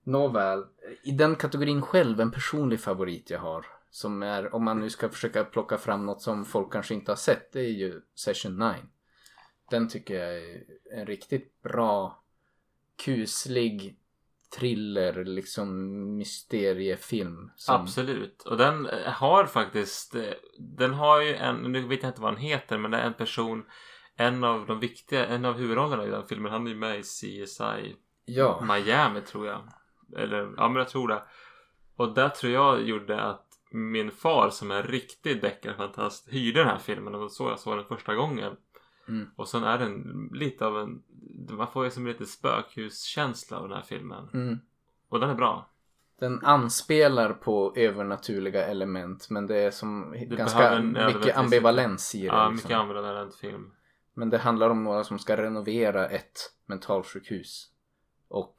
Nåväl, 0.03 0.65
i 1.03 1.11
den 1.11 1.35
kategorin 1.35 1.81
själv, 1.81 2.21
en 2.21 2.31
personlig 2.31 2.79
favorit 2.79 3.29
jag 3.29 3.39
har. 3.39 3.65
Som 3.89 4.23
är, 4.23 4.55
om 4.55 4.63
man 4.63 4.79
nu 4.79 4.89
ska 4.89 5.09
försöka 5.09 5.43
plocka 5.43 5.77
fram 5.77 6.05
något 6.05 6.21
som 6.21 6.45
folk 6.45 6.73
kanske 6.73 6.93
inte 6.93 7.11
har 7.11 7.15
sett, 7.15 7.51
det 7.51 7.59
är 7.59 7.73
ju 7.73 8.01
Session 8.15 8.57
9. 8.57 8.73
Den 9.69 9.89
tycker 9.89 10.15
jag 10.15 10.37
är 10.37 10.63
en 10.91 11.05
riktigt 11.05 11.61
bra, 11.61 12.23
kuslig 13.05 13.95
thriller, 14.59 15.25
liksom 15.25 15.67
mysteriefilm. 16.17 17.51
Som, 17.55 17.75
Absolut. 17.75 18.43
Och 18.43 18.57
den 18.57 18.85
eh, 18.85 19.11
har 19.11 19.45
faktiskt, 19.45 20.15
eh, 20.15 20.33
den 20.59 20.93
har 20.93 21.21
ju 21.21 21.35
en, 21.35 21.55
nu 21.55 21.87
vet 21.87 22.03
jag 22.03 22.09
inte 22.09 22.21
vad 22.21 22.33
han 22.33 22.41
heter, 22.41 22.77
men 22.77 22.91
det 22.91 22.97
är 22.97 23.07
en 23.07 23.13
person, 23.13 23.65
en 24.15 24.43
av 24.43 24.65
de 24.65 24.79
viktiga, 24.79 25.25
en 25.25 25.45
av 25.45 25.57
huvudrollerna 25.57 26.05
i 26.05 26.09
den 26.09 26.27
filmen, 26.27 26.51
han 26.51 26.67
är 26.67 26.71
ju 26.71 26.77
med 26.77 26.99
i 26.99 27.03
CSI 27.03 27.95
Ja, 28.25 28.65
Miami 28.67 29.21
tror 29.21 29.47
jag. 29.47 29.61
Eller, 30.17 30.53
ja 30.57 30.67
men 30.69 30.75
jag 30.75 30.87
tror 30.87 31.07
det. 31.07 31.23
Och 31.95 32.13
där 32.13 32.29
tror 32.29 32.53
jag 32.53 32.83
gjorde 32.83 33.21
att 33.21 33.47
min 33.71 34.11
far 34.11 34.49
som 34.49 34.71
är 34.71 34.75
en 34.75 34.83
riktig 34.83 35.41
deckarfantast 35.41 36.29
hyrde 36.29 36.59
den 36.59 36.67
här 36.67 36.77
filmen 36.77 37.15
och 37.15 37.21
det 37.21 37.29
så 37.29 37.49
jag 37.49 37.59
såg 37.59 37.77
den 37.77 37.85
första 37.85 38.15
gången. 38.15 38.57
Mm. 39.07 39.29
Och 39.35 39.47
sen 39.47 39.63
är 39.63 39.77
den 39.77 40.29
lite 40.33 40.65
av 40.65 40.79
en, 40.79 41.03
man 41.49 41.67
får 41.67 41.85
ju 41.85 41.91
som 41.91 42.07
lite 42.07 42.25
spökhuskänsla 42.25 43.57
av 43.57 43.67
den 43.67 43.77
här 43.77 43.83
filmen. 43.83 44.29
mm. 44.33 44.59
Och 45.09 45.19
den 45.19 45.29
är 45.29 45.35
bra. 45.35 45.69
Den 46.19 46.39
anspelar 46.45 47.33
på 47.33 47.73
övernaturliga 47.75 48.65
element 48.65 49.29
men 49.29 49.47
det 49.47 49.57
är 49.57 49.71
som 49.71 50.11
behöver 50.11 50.35
ganska 50.35 50.79
mycket 50.79 51.37
ambivalens 51.37 52.15
i 52.15 52.21
det. 52.21 52.25
Ja, 52.25 52.49
liksom. 52.49 52.55
mycket 52.67 52.77
ambivalent 52.77 53.35
film. 53.35 53.71
Men 54.13 54.29
det 54.29 54.37
handlar 54.37 54.69
om 54.69 54.83
några 54.83 55.03
som 55.03 55.19
ska 55.19 55.37
renovera 55.37 56.09
ett 56.09 56.39
mentalsjukhus. 56.65 57.69
Och 58.27 58.55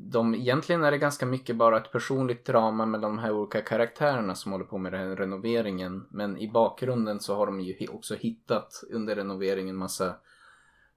de, 0.00 0.34
egentligen 0.34 0.84
är 0.84 0.90
det 0.90 0.98
ganska 0.98 1.26
mycket 1.26 1.56
bara 1.56 1.76
ett 1.76 1.92
personligt 1.92 2.44
drama 2.44 2.86
mellan 2.86 3.16
de 3.16 3.18
här 3.18 3.32
olika 3.32 3.60
karaktärerna 3.60 4.34
som 4.34 4.52
håller 4.52 4.64
på 4.64 4.78
med 4.78 4.92
den 4.92 5.08
här 5.08 5.16
renoveringen. 5.16 6.06
Men 6.10 6.38
i 6.38 6.50
bakgrunden 6.50 7.20
så 7.20 7.34
har 7.34 7.46
de 7.46 7.60
ju 7.60 7.88
också 7.88 8.14
hittat 8.14 8.84
under 8.90 9.16
renoveringen 9.16 9.76
massa 9.76 10.16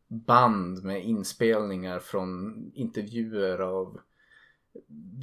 band 0.08 0.84
med 0.84 1.04
inspelningar 1.06 1.99
från 1.99 2.56
intervjuer 2.74 3.60
av 3.60 3.99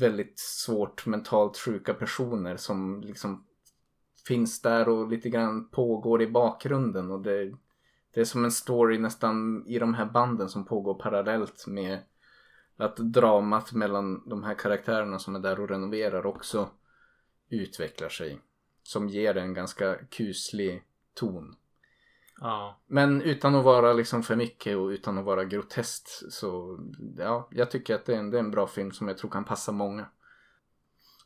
väldigt 0.00 0.38
svårt 0.38 1.06
mentalt 1.06 1.56
sjuka 1.56 1.94
personer 1.94 2.56
som 2.56 3.00
liksom 3.00 3.44
finns 4.26 4.62
där 4.62 4.88
och 4.88 5.08
lite 5.08 5.30
grann 5.30 5.68
pågår 5.68 6.22
i 6.22 6.26
bakgrunden 6.26 7.10
och 7.10 7.20
det, 7.20 7.54
det 8.14 8.20
är 8.20 8.24
som 8.24 8.44
en 8.44 8.50
story 8.50 8.98
nästan 8.98 9.66
i 9.66 9.78
de 9.78 9.94
här 9.94 10.06
banden 10.06 10.48
som 10.48 10.64
pågår 10.64 10.94
parallellt 10.94 11.64
med 11.66 11.98
att 12.78 12.96
dramat 12.96 13.72
mellan 13.72 14.28
de 14.28 14.44
här 14.44 14.54
karaktärerna 14.54 15.18
som 15.18 15.34
är 15.34 15.40
där 15.40 15.60
och 15.60 15.68
renoverar 15.68 16.26
också 16.26 16.70
utvecklar 17.48 18.08
sig. 18.08 18.40
Som 18.82 19.08
ger 19.08 19.36
en 19.36 19.54
ganska 19.54 19.94
kuslig 19.94 20.84
ton. 21.14 21.56
Ja. 22.40 22.80
Men 22.86 23.22
utan 23.22 23.54
att 23.54 23.64
vara 23.64 23.92
liksom 23.92 24.22
för 24.22 24.36
mycket 24.36 24.76
och 24.76 24.86
utan 24.86 25.18
att 25.18 25.24
vara 25.24 25.44
groteskt 25.44 26.32
så 26.32 26.78
ja, 27.18 27.48
jag 27.50 27.70
tycker 27.70 27.94
att 27.94 28.06
det 28.06 28.14
är 28.14 28.18
en, 28.18 28.30
det 28.30 28.36
är 28.38 28.42
en 28.42 28.50
bra 28.50 28.66
film 28.66 28.92
som 28.92 29.08
jag 29.08 29.18
tror 29.18 29.30
kan 29.30 29.44
passa 29.44 29.72
många. 29.72 30.06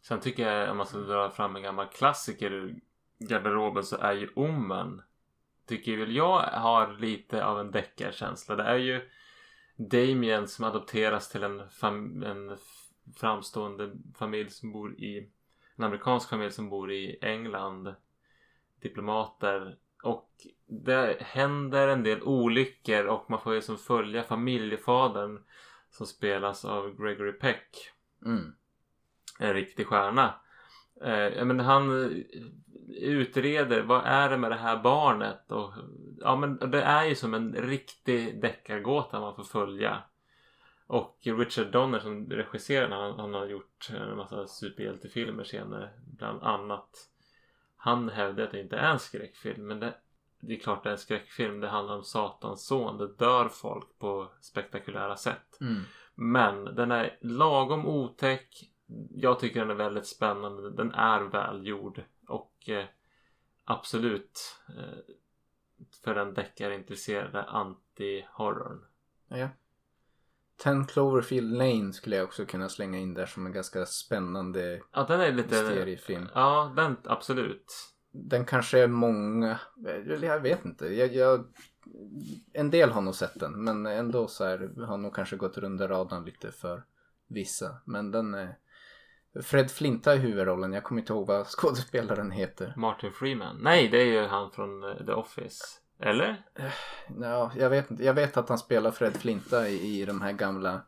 Sen 0.03 0.21
tycker 0.21 0.53
jag 0.53 0.71
om 0.71 0.77
man 0.77 0.87
ska 0.87 0.99
dra 0.99 1.31
fram 1.31 1.57
en 1.57 1.63
gammal 1.63 1.87
klassiker 1.87 2.53
ur 2.53 2.81
garderoben 3.19 3.85
så 3.85 3.97
är 3.97 4.13
ju 4.13 4.29
Omen. 4.35 5.03
Tycker 5.67 5.97
väl 5.97 6.17
jag 6.17 6.39
har 6.41 6.97
lite 6.99 7.45
av 7.45 7.61
en 7.61 7.71
deckarkänsla. 7.71 8.57
Det 8.57 8.63
är 8.63 8.77
ju 8.77 9.09
Damien 9.89 10.49
som 10.49 10.65
adopteras 10.65 11.29
till 11.29 11.43
en, 11.43 11.61
fam- 11.61 12.27
en 12.27 12.57
framstående 13.17 13.93
familj 14.15 14.51
som 14.51 14.73
bor 14.73 15.01
i 15.01 15.31
en 15.77 15.85
amerikansk 15.85 16.29
familj 16.29 16.51
som 16.51 16.71
bor 16.71 16.93
i 16.93 17.19
England. 17.23 17.95
Diplomater. 18.83 19.77
Och 20.03 20.31
det 20.67 21.17
händer 21.21 21.89
en 21.89 22.03
del 22.03 22.23
olyckor 22.23 23.05
och 23.05 23.31
man 23.31 23.41
får 23.41 23.55
ju 23.55 23.63
som 23.63 23.79
följa 23.79 24.23
familjefadern 24.23 25.45
som 25.91 26.07
spelas 26.07 26.65
av 26.65 27.03
Gregory 27.03 27.33
Peck. 27.33 27.91
Mm. 28.25 28.55
En 29.39 29.55
riktig 29.55 29.87
stjärna. 29.87 30.35
Eh, 31.01 31.45
men 31.45 31.61
han 31.61 32.05
eh, 32.05 32.11
utreder 32.89 33.83
vad 33.83 34.03
är 34.05 34.31
det 34.31 34.39
med 34.39 34.51
det 34.51 34.57
här 34.57 34.83
barnet 34.83 35.53
och 35.53 35.73
ja 36.21 36.37
men 36.37 36.71
det 36.71 36.83
är 36.83 37.05
ju 37.05 37.15
som 37.15 37.35
en 37.35 37.55
riktig 37.55 38.43
deckargåta 38.43 39.21
man 39.21 39.37
får 39.37 39.45
följa. 39.45 40.03
Och 40.87 41.19
Richard 41.23 41.67
Donner 41.67 41.99
som 41.99 42.31
regisserar 42.31 42.89
han, 42.89 43.21
han 43.21 43.35
har 43.35 43.47
gjort 43.47 43.91
en 43.91 44.17
massa 44.17 44.47
superhjältefilmer 44.47 45.45
senare 45.45 45.91
bland 46.19 46.43
annat. 46.43 47.09
Han 47.77 48.09
hävdar 48.09 48.45
att 48.45 48.51
det 48.51 48.61
inte 48.61 48.77
är 48.77 48.93
en 48.93 48.99
skräckfilm 48.99 49.67
men 49.67 49.81
det, 49.81 49.95
det 50.41 50.55
är 50.55 50.59
klart 50.59 50.83
det 50.83 50.89
är 50.89 50.93
en 50.93 50.99
skräckfilm. 50.99 51.61
Det 51.61 51.69
handlar 51.69 51.97
om 51.97 52.05
Satans 52.05 52.67
son. 52.67 52.99
Det 52.99 53.17
dör 53.17 53.49
folk 53.49 53.99
på 53.99 54.33
spektakulära 54.41 55.17
sätt. 55.17 55.61
Mm. 55.61 55.83
Men 56.15 56.65
den 56.65 56.91
är 56.91 57.19
lagom 57.21 57.87
otäck. 57.87 58.71
Jag 59.11 59.41
tycker 59.41 59.61
den 59.61 59.71
är 59.71 59.75
väldigt 59.75 60.07
spännande. 60.07 60.71
Den 60.71 60.93
är 60.93 61.21
välgjord. 61.21 62.03
Och 62.29 62.69
eh, 62.69 62.85
absolut 63.65 64.41
eh, 64.79 65.15
för 66.05 66.15
den 66.15 66.35
deckarintresserade 66.35 67.43
anti-horrorn. 67.43 68.81
Ja. 69.29 69.49
Ten 70.57 70.87
Cloverfield 70.87 71.53
Lane 71.53 71.93
skulle 71.93 72.17
jag 72.17 72.25
också 72.25 72.47
kunna 72.47 72.69
slänga 72.69 72.99
in 72.99 73.15
där 73.15 73.27
som 73.27 73.47
en 73.47 73.53
ganska 73.53 73.87
spännande 73.87 74.81
Ja, 74.93 75.05
den 75.09 75.21
är 75.21 75.33
lite... 75.33 75.63
mysteriefilm. 75.63 76.29
Ja, 76.35 76.73
den 76.77 76.97
absolut. 77.05 77.75
Den 78.11 78.45
kanske 78.45 78.79
är 78.79 78.87
många, 78.87 79.61
jag 80.23 80.41
vet 80.41 80.65
inte. 80.65 80.87
Jag, 80.87 81.15
jag, 81.15 81.45
en 82.53 82.71
del 82.71 82.91
har 82.91 83.01
nog 83.01 83.15
sett 83.15 83.41
den 83.41 83.65
men 83.65 83.87
ändå 83.87 84.29
så 84.29 84.45
här 84.45 84.85
har 84.87 84.97
nog 84.97 85.15
kanske 85.15 85.37
gått 85.37 85.59
under 85.59 85.89
radarn 85.89 86.25
lite 86.25 86.53
för 86.53 86.83
vissa. 87.27 87.77
Men 87.85 88.11
den 88.11 88.35
är 88.35 88.57
Fred 89.43 89.71
Flinta 89.71 90.15
i 90.15 90.19
huvudrollen. 90.19 90.73
Jag 90.73 90.85
kommer 90.85 91.01
inte 91.01 91.13
ihåg 91.13 91.27
vad 91.27 91.47
skådespelaren 91.47 92.31
heter. 92.31 92.75
Martin 92.77 93.13
Freeman. 93.13 93.59
Nej, 93.63 93.89
det 93.89 93.99
är 93.99 94.07
ju 94.07 94.27
han 94.27 94.51
från 94.51 94.85
eh, 94.85 95.07
The 95.07 95.13
Office. 95.13 95.65
Eller? 96.01 96.43
Ja, 97.21 97.53
jag 97.57 97.71
vet 97.71 97.91
inte. 97.91 98.05
Jag 98.05 98.15
vet 98.15 98.37
att 98.37 98.49
han 98.49 98.59
spelar 98.59 98.91
Fred 98.91 99.17
Flinta 99.17 99.69
i, 99.69 100.01
i 100.01 100.05
de 100.05 100.21
här 100.21 100.33
gamla 100.33 100.83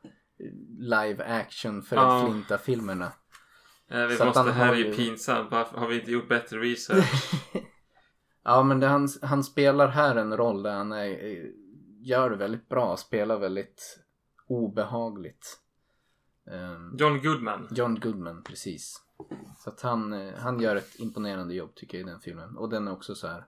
live 0.79 1.25
action 1.25 1.83
Fred 1.83 1.99
Ja. 2.03 2.27
Flinta-filmerna. 2.27 3.13
Eh, 3.91 4.07
vi 4.07 4.17
Så 4.17 4.25
måste, 4.25 4.43
det 4.43 4.53
här 4.53 4.73
är 4.73 4.77
ju 4.77 4.95
pinsamt. 4.95 5.51
Varför 5.51 5.79
har 5.79 5.89
vi 5.89 5.99
inte 6.01 6.11
gjort 6.11 6.29
bättre 6.29 6.59
research? 6.59 7.35
Ja, 8.47 8.63
men 8.63 8.81
det, 8.81 8.87
han, 8.87 9.09
han 9.23 9.45
spelar 9.45 9.89
här 9.89 10.17
en 10.17 10.37
roll 10.37 10.63
där 10.63 10.73
han 10.73 10.93
är, 10.93 11.09
eh, 11.09 11.45
gör 12.01 12.31
det 12.31 12.37
väldigt 12.37 12.69
bra. 12.69 12.97
Spelar 12.97 13.39
väldigt 13.39 13.99
obehagligt. 14.49 15.61
Ehm, 16.47 16.97
John 16.99 17.23
Goodman. 17.23 17.69
John 17.71 18.01
Goodman, 18.01 18.43
precis. 18.43 19.03
Så 19.59 19.71
att 19.71 19.81
han, 19.81 20.13
eh, 20.13 20.35
han 20.35 20.61
gör 20.61 20.77
ett 20.77 21.01
imponerande 21.01 21.55
jobb 21.55 21.75
tycker 21.75 21.99
jag 21.99 22.07
i 22.07 22.11
den 22.11 22.21
filmen. 22.21 22.57
Och 22.57 22.69
den 22.69 22.89
är 22.89 22.93
också 22.93 23.15
så 23.15 23.27
här. 23.27 23.47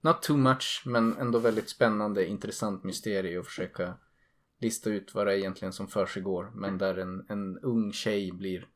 Not 0.00 0.22
too 0.22 0.36
much, 0.36 0.82
men 0.86 1.16
ändå 1.16 1.38
väldigt 1.38 1.68
spännande, 1.68 2.26
intressant 2.26 2.84
mysterie 2.84 3.40
att 3.40 3.46
försöka 3.46 3.94
lista 4.60 4.90
ut 4.90 5.14
vad 5.14 5.26
det 5.26 5.32
är 5.32 5.36
egentligen 5.36 5.72
som 5.72 5.88
försiggår. 5.88 6.52
Men 6.54 6.78
där 6.78 6.98
en, 6.98 7.26
en 7.28 7.58
ung 7.58 7.92
tjej 7.92 8.32
blir 8.32 8.68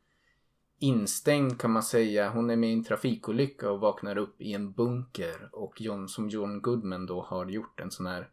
instängd 0.78 1.60
kan 1.60 1.70
man 1.70 1.82
säga. 1.82 2.30
Hon 2.30 2.50
är 2.50 2.56
med 2.56 2.70
i 2.70 2.72
en 2.72 2.84
trafikolycka 2.84 3.70
och 3.70 3.80
vaknar 3.80 4.18
upp 4.18 4.40
i 4.40 4.52
en 4.52 4.72
bunker. 4.72 5.48
Och 5.52 5.80
John, 5.80 6.08
som 6.08 6.28
John 6.28 6.62
Goodman 6.62 7.06
då 7.06 7.22
har 7.22 7.46
gjort 7.46 7.80
en 7.80 7.90
sån 7.90 8.06
här 8.06 8.30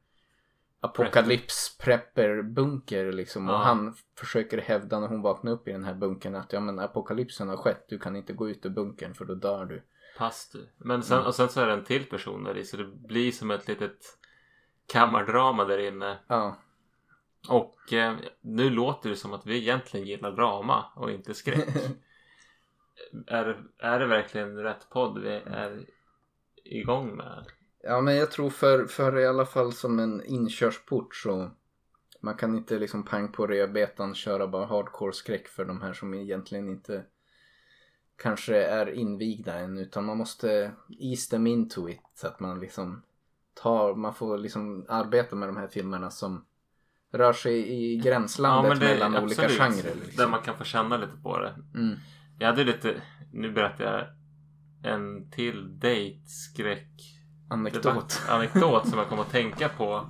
apokalyps 0.86 1.78
prepper 1.78 2.42
bunker 2.42 3.12
liksom. 3.12 3.50
Och 3.50 3.56
Ja. 3.56 3.58
han 3.58 3.96
försöker 4.18 4.58
hävda 4.62 5.00
när 5.00 5.08
hon 5.08 5.22
vaknar 5.22 5.52
upp 5.52 5.68
i 5.68 5.72
den 5.72 5.84
här 5.84 5.94
bunkern 5.94 6.36
att 6.36 6.54
ja 6.54 6.60
men 6.60 6.80
apokalypsen 6.80 7.50
har 7.50 7.58
skett. 7.58 7.86
Du 7.90 8.00
kan 8.00 8.16
inte 8.16 8.34
gå 8.34 8.50
ut 8.50 8.66
ur 8.66 8.70
bunkern 8.70 9.14
för 9.14 9.26
då 9.26 9.36
dör 9.36 9.66
du. 9.66 9.84
Pass 10.18 10.50
du. 10.54 10.70
Men 10.78 11.04
sen, 11.04 11.26
och 11.26 11.36
sen 11.36 11.50
så 11.50 11.62
är 11.62 11.68
det 11.68 11.74
en 11.74 11.84
till 11.84 12.06
person 12.06 12.44
där 12.44 12.58
i 12.58 12.64
så 12.66 12.78
det 12.78 12.86
blir 12.86 13.32
som 13.32 13.52
ett 13.52 13.68
litet 13.68 14.18
kammardrama 14.92 15.66
där 15.66 15.78
inne. 15.78 16.18
Ja, 16.28 16.58
Och 17.50 17.94
eh, 17.94 18.16
nu 18.42 18.70
låter 18.70 19.10
det 19.10 19.16
som 19.16 19.34
att 19.34 19.46
vi 19.46 19.58
egentligen 19.58 20.08
gillar 20.08 20.32
drama 20.32 20.86
och 20.96 21.12
inte 21.12 21.34
skräck. 21.34 21.68
är, 23.28 23.64
är 23.78 24.00
det 24.00 24.06
verkligen 24.06 24.58
rätt 24.58 24.90
podd 24.90 25.22
vi 25.22 25.30
är 25.46 25.86
igång 26.64 27.16
med? 27.16 27.46
Ja 27.88 28.02
men 28.02 28.16
jag 28.16 28.32
tror 28.32 28.50
för, 28.50 28.86
för 28.86 29.20
i 29.20 29.26
alla 29.26 29.46
fall 29.46 29.74
som 29.74 30.00
en 30.00 30.24
inkörsport 30.26 31.16
så 31.16 31.52
man 32.22 32.36
kan 32.36 32.56
inte 32.56 32.80
liksom 32.80 33.06
pang 33.06 33.32
på 33.32 33.48
rödbetan 33.48 34.16
köra 34.16 34.48
bara 34.48 34.66
hardcore 34.66 35.14
skräck 35.14 35.48
för 35.48 35.66
de 35.66 35.82
här 35.82 35.94
som 35.94 36.14
egentligen 36.14 36.70
inte 36.70 37.04
kanske 38.18 38.64
är 38.64 38.94
invigda 38.94 39.60
än 39.60 39.78
utan 39.78 40.06
man 40.06 40.18
måste 40.18 40.72
ease 41.00 41.30
them 41.30 41.48
into 41.48 41.90
it 41.90 42.02
så 42.16 42.28
att 42.28 42.40
man 42.40 42.60
liksom 42.60 43.02
tar, 43.54 43.96
man 43.96 44.14
får 44.14 44.38
liksom 44.38 44.86
arbeta 44.90 45.36
med 45.36 45.50
de 45.50 45.58
här 45.58 45.68
filmerna 45.68 46.12
som 46.12 46.46
rör 47.12 47.34
sig 47.34 47.84
i 47.84 47.98
gränslandet 47.98 48.80
mellan 48.80 49.24
olika 49.24 49.50
genrer. 49.50 49.84
Där 49.84 50.06
Liksom. 50.06 50.32
man 50.32 50.42
kan 50.42 50.58
få 50.58 50.64
känna 50.64 50.98
lite 50.98 51.18
på 51.24 51.40
det. 51.40 51.56
Mm. 51.76 51.96
Jag 52.40 52.48
hade 52.48 52.64
lite, 52.64 53.02
nu 53.34 53.52
berättar 53.52 53.84
jag 53.84 54.08
en 54.94 55.32
till 55.32 55.80
date-skräck 55.80 57.16
Anekdot. 57.50 58.22
anekdot 58.30 58.90
som 58.90 59.00
jag 59.00 59.10
kom 59.10 59.20
att 59.20 59.32
tänka 59.32 59.70
på. 59.70 60.10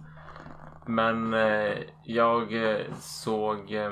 Men 0.87 1.33
eh, 1.33 1.77
jag 2.03 2.53
eh, 2.71 2.93
såg 2.99 3.71
eh, 3.71 3.91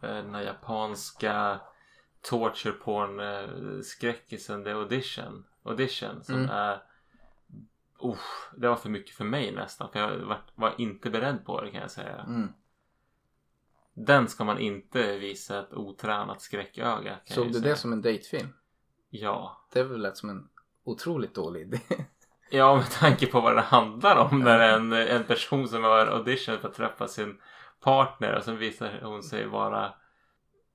den 0.00 0.34
här 0.34 0.42
japanska 0.42 1.60
torture 2.22 2.72
porn 2.72 3.20
eh, 3.20 3.80
skräckisen 3.82 4.64
The 4.64 4.70
Audition. 4.70 5.44
Audition 5.62 6.22
som 6.24 6.34
Mm. 6.34 6.50
är 6.50 6.82
oh, 7.98 8.18
det 8.56 8.68
var 8.68 8.76
för 8.76 8.88
mycket 8.90 9.14
för 9.14 9.24
mig 9.24 9.52
nästan. 9.52 9.88
För 9.92 9.98
jag 10.00 10.18
var, 10.18 10.40
var 10.54 10.74
inte 10.78 11.10
beredd 11.10 11.44
på 11.44 11.60
det 11.60 11.70
kan 11.70 11.80
jag 11.80 11.90
säga. 11.90 12.16
Mm. 12.28 12.48
Den 13.94 14.28
ska 14.28 14.44
man 14.44 14.58
inte 14.58 15.18
visa 15.18 15.58
ett 15.60 15.72
otränat 15.72 16.40
skräcköga. 16.42 17.16
Såg 17.24 17.52
du 17.52 17.60
det 17.60 17.76
som 17.76 17.92
en 17.92 18.02
datefilm? 18.02 18.48
Ja. 19.10 19.66
Det 19.72 19.82
väl 19.82 20.00
lät 20.02 20.16
som 20.16 20.30
en 20.30 20.48
otroligt 20.84 21.34
dålig 21.34 21.60
idé. 21.60 21.80
Ja, 22.50 22.76
med 22.76 22.90
tanke 22.90 23.26
på 23.26 23.40
vad 23.40 23.56
det 23.56 23.60
handlar 23.60 24.16
om. 24.16 24.40
När 24.40 24.58
en, 24.58 24.92
en 24.92 25.24
person 25.24 25.68
som 25.68 25.84
har 25.84 26.06
audition 26.06 26.58
för 26.58 26.68
att 26.68 26.74
träffa 26.74 27.08
sin 27.08 27.40
partner 27.80 28.36
och 28.36 28.42
sen 28.44 28.56
visar 28.58 29.00
hon 29.02 29.22
sig 29.22 29.46
vara 29.46 29.92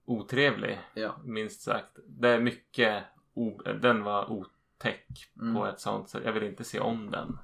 otrevlig. 0.06 0.80
ja. 0.94 1.16
Minst 1.24 1.62
sagt. 1.62 2.00
Det 2.08 2.30
är 2.30 2.40
mycket. 2.40 3.04
Den 3.82 4.04
var 4.04 4.32
otäck 4.32 5.32
Mm. 5.42 5.56
på 5.56 5.66
ett 5.66 5.80
sånt 5.80 6.10
sätt. 6.10 6.22
Jag 6.26 6.34
vill 6.34 6.44
inte 6.44 6.64
se 6.64 6.80
om 6.80 7.12
den. 7.12 7.40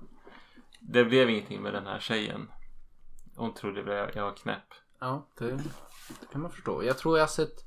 Det 0.79 1.05
blev 1.05 1.29
ingenting 1.29 1.61
med 1.61 1.73
den 1.73 1.85
här 1.87 1.99
tjejen. 1.99 2.51
Hon 3.35 3.53
trodde 3.53 3.95
jag, 3.95 4.15
jag 4.15 4.23
var 4.23 4.33
knäpp. 4.35 4.73
Ja, 4.99 5.27
det, 5.37 5.51
det 6.19 6.25
kan 6.31 6.41
man 6.41 6.51
förstå. 6.51 6.83
Jag 6.83 6.97
tror 6.97 7.17
jag 7.17 7.23
har 7.23 7.27
sett... 7.29 7.65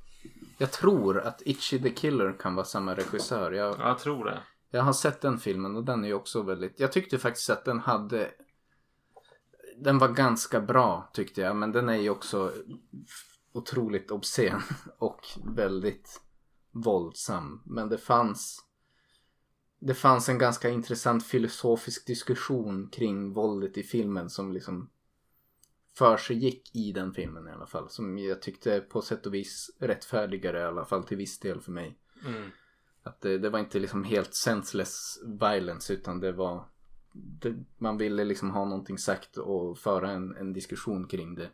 Jag 0.57 0.71
tror 0.71 1.19
att 1.19 1.41
Itchy 1.45 1.79
the 1.79 1.89
Killer 1.89 2.35
kan 2.39 2.55
vara 2.55 2.65
samma 2.65 2.93
regissör. 2.95 3.51
Jag, 3.51 3.75
Ja, 3.79 3.87
jag 3.87 3.99
tror 3.99 4.25
det 4.25 4.39
jag 4.75 4.83
har 4.83 4.93
sett 4.93 5.21
den 5.21 5.39
filmen 5.39 5.75
och 5.75 5.83
den 5.83 6.03
är 6.03 6.07
ju 6.07 6.13
också 6.13 6.41
väldigt... 6.41 6.79
Jag 6.79 6.91
tyckte 6.91 7.19
faktiskt 7.19 7.49
att 7.49 7.65
den 7.65 7.79
hade... 7.79 8.31
Den 9.77 9.97
var 9.97 10.07
ganska 10.07 10.61
bra 10.61 11.09
tyckte 11.13 11.41
jag. 11.41 11.55
Men 11.55 11.71
den 11.71 11.89
är 11.89 11.95
ju 11.95 12.09
också 12.09 12.53
otroligt 13.51 14.11
obscen 14.11 14.61
och 14.97 15.21
väldigt 15.43 16.21
våldsam. 16.71 17.61
Men 17.65 17.89
det 17.89 17.97
fanns... 17.97 18.61
Det 19.79 19.93
fanns 19.93 20.29
en 20.29 20.37
ganska 20.37 20.69
intressant 20.69 21.25
filosofisk 21.25 22.07
diskussion 22.07 22.89
kring 22.89 23.33
våldet 23.33 23.77
i 23.77 23.83
filmen 23.83 24.29
som 24.29 24.51
liksom 24.51 24.89
för 25.97 26.17
sig 26.17 26.37
gick 26.37 26.75
i 26.75 26.91
den 26.91 27.13
filmen 27.13 27.47
i 27.47 27.51
alla 27.51 27.67
fall. 27.67 27.89
Som 27.89 28.17
jag 28.17 28.41
tyckte 28.41 28.79
på 28.79 29.01
sätt 29.01 29.25
och 29.25 29.33
vis 29.33 29.71
rättfärdigare 29.79 30.59
i 30.59 30.63
alla 30.63 30.85
fall 30.85 31.03
till 31.03 31.17
viss 31.17 31.39
del 31.39 31.61
för 31.61 31.71
mig. 31.71 31.99
Mm. 32.25 32.51
Att 33.05 33.21
det, 33.21 33.37
det 33.37 33.49
var 33.49 33.59
inte 33.59 33.79
liksom 33.79 34.03
helt 34.03 34.33
senseless 34.33 35.19
violence 35.25 35.93
utan 35.93 36.19
det 36.19 36.31
var 36.31 36.65
det, 37.13 37.55
man 37.77 37.97
ville 37.97 38.23
liksom 38.23 38.51
ha 38.51 38.65
någonting 38.65 38.97
sagt 38.97 39.37
och 39.37 39.77
föra 39.77 40.11
en, 40.11 40.35
en 40.35 40.53
diskussion 40.53 41.07
kring 41.07 41.35
det. 41.35 41.49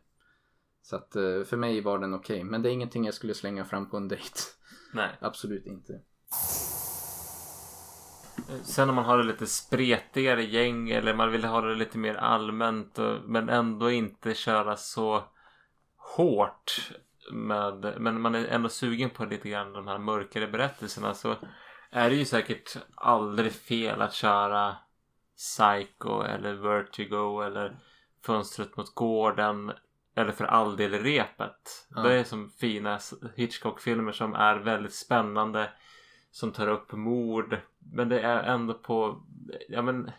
Så 0.81 0.95
att 0.95 1.15
eh, 1.15 1.43
för 1.43 1.57
mig 1.57 1.81
var 1.81 1.99
den 1.99 2.13
okej. 2.13 2.43
Men 2.43 2.61
det 2.61 2.69
är 2.69 2.73
ingenting 2.73 3.05
jag 3.05 3.13
skulle 3.13 3.33
slänga 3.33 3.65
fram 3.65 3.89
på 3.89 3.97
en 3.97 4.07
dejt. 4.07 4.39
Nej. 4.93 5.09
Absolut 5.19 5.65
inte. 5.65 6.01
Sen 8.63 8.89
om 8.89 8.95
man 8.95 9.05
har 9.05 9.17
det 9.17 9.23
lite 9.23 9.47
spretigare 9.47 10.43
gäng 10.43 10.89
eller 10.89 11.13
man 11.13 11.31
vill 11.31 11.43
ha 11.43 11.61
det 11.61 11.75
lite 11.75 11.97
mer 11.97 12.15
allmänt 12.15 12.99
men 13.25 13.49
ändå 13.49 13.91
inte 13.91 14.33
köra 14.33 14.77
så 14.77 15.23
hårt 15.95 16.91
med, 17.31 17.95
men 17.99 18.21
man 18.21 18.35
är 18.35 18.47
ändå 18.47 18.69
sugen 18.69 19.09
på 19.09 19.25
lite 19.25 19.49
grann 19.49 19.73
de 19.73 19.87
här 19.87 19.97
mörkare 19.97 20.47
berättelserna 20.47 21.13
så 21.13 21.35
är 21.91 22.09
det 22.09 22.15
ju 22.15 22.25
säkert 22.25 22.77
aldrig 22.95 23.51
fel 23.51 24.01
att 24.01 24.13
köra 24.13 24.75
Psycho 25.37 26.21
eller 26.21 26.53
Vertigo 26.53 27.41
eller 27.41 27.77
Fönstret 28.25 28.77
mot 28.77 28.95
gården 28.95 29.71
eller 30.15 30.31
för 30.31 30.45
all 30.45 30.75
del 30.75 30.93
Repet. 30.93 31.87
Ja. 31.89 32.01
Det 32.01 32.13
är 32.13 32.23
som 32.23 32.49
fina 32.49 32.99
Hitchcock-filmer 33.35 34.11
som 34.11 34.35
är 34.35 34.55
väldigt 34.55 34.93
spännande 34.93 35.69
som 36.31 36.51
tar 36.51 36.67
upp 36.67 36.91
mord 36.91 37.57
men 37.79 38.09
det 38.09 38.19
är 38.19 38.43
ändå 38.43 38.73
på 38.73 39.23
ja 39.69 39.81
men 39.81 40.11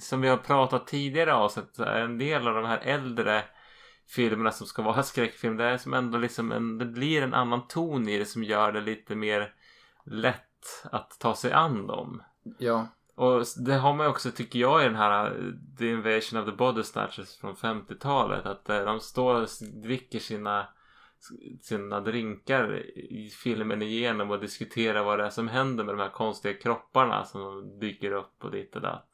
som 0.00 0.20
vi 0.20 0.28
har 0.28 0.36
pratat 0.36 0.86
tidigare 0.86 1.34
avsnitt 1.34 1.78
en 1.78 2.18
del 2.18 2.48
av 2.48 2.54
de 2.54 2.64
här 2.64 2.78
äldre 2.78 3.44
filmerna 4.14 4.52
som 4.52 4.66
ska 4.66 4.82
vara 4.82 5.02
skräckfilm 5.12 5.56
det 5.56 5.64
är 5.64 5.78
som 5.78 5.94
ändå 5.94 6.18
liksom 6.18 6.52
en, 6.52 6.78
det 6.78 6.86
blir 6.86 7.22
en 7.22 7.34
annan 7.34 7.68
ton 7.68 8.08
i 8.08 8.18
det 8.18 8.26
som 8.26 8.44
gör 8.44 8.72
det 8.72 8.80
lite 8.80 9.14
mer 9.14 9.54
lätt 10.04 10.84
att 10.84 11.16
ta 11.20 11.34
sig 11.34 11.52
an 11.52 11.86
dem. 11.86 12.22
Ja, 12.58 12.88
Och 13.14 13.44
det 13.56 13.74
har 13.74 13.94
man 13.94 14.06
ju 14.06 14.10
också 14.10 14.30
tycker 14.30 14.58
jag 14.58 14.82
i 14.82 14.84
den 14.84 14.96
här 14.96 15.36
uh, 15.36 15.52
The 15.78 15.90
Invasion 15.90 16.40
of 16.40 16.46
the 16.46 16.56
Body 16.56 16.82
Snatchers 16.82 17.36
från 17.36 17.54
50-talet. 17.54 18.46
Att 18.46 18.70
uh, 18.70 18.84
de 18.84 19.00
står 19.00 19.34
och 19.34 19.48
dricker 19.82 20.18
sina, 20.18 20.66
sina 21.60 22.00
drinkar 22.00 22.76
i 22.96 23.30
filmen 23.42 23.82
igenom 23.82 24.30
och 24.30 24.40
diskuterar 24.40 25.04
vad 25.04 25.18
det 25.18 25.24
är 25.24 25.30
som 25.30 25.48
händer 25.48 25.84
med 25.84 25.94
de 25.94 26.02
här 26.02 26.10
konstiga 26.10 26.54
kropparna 26.54 27.24
som 27.24 27.78
dyker 27.78 28.12
upp 28.12 28.44
och 28.44 28.50
ditt 28.50 28.76
och 28.76 28.82
datt. 28.82 29.10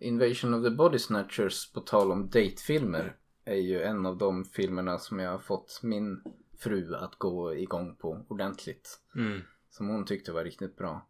Invasion 0.00 0.54
of 0.54 0.64
the 0.64 0.70
Body 0.70 0.98
Snatchers 0.98 1.72
på 1.72 1.80
tal 1.80 2.12
om 2.12 2.28
datefilmer 2.28 3.16
är 3.48 3.60
ju 3.60 3.82
en 3.82 4.06
av 4.06 4.18
de 4.18 4.44
filmerna 4.44 4.98
som 4.98 5.18
jag 5.18 5.30
har 5.30 5.38
fått 5.38 5.80
min 5.82 6.22
fru 6.58 6.94
att 6.94 7.14
gå 7.14 7.54
igång 7.54 7.96
på 7.96 8.24
ordentligt. 8.28 9.00
Mm. 9.16 9.40
Som 9.70 9.88
hon 9.88 10.04
tyckte 10.04 10.32
var 10.32 10.44
riktigt 10.44 10.76
bra. 10.76 11.06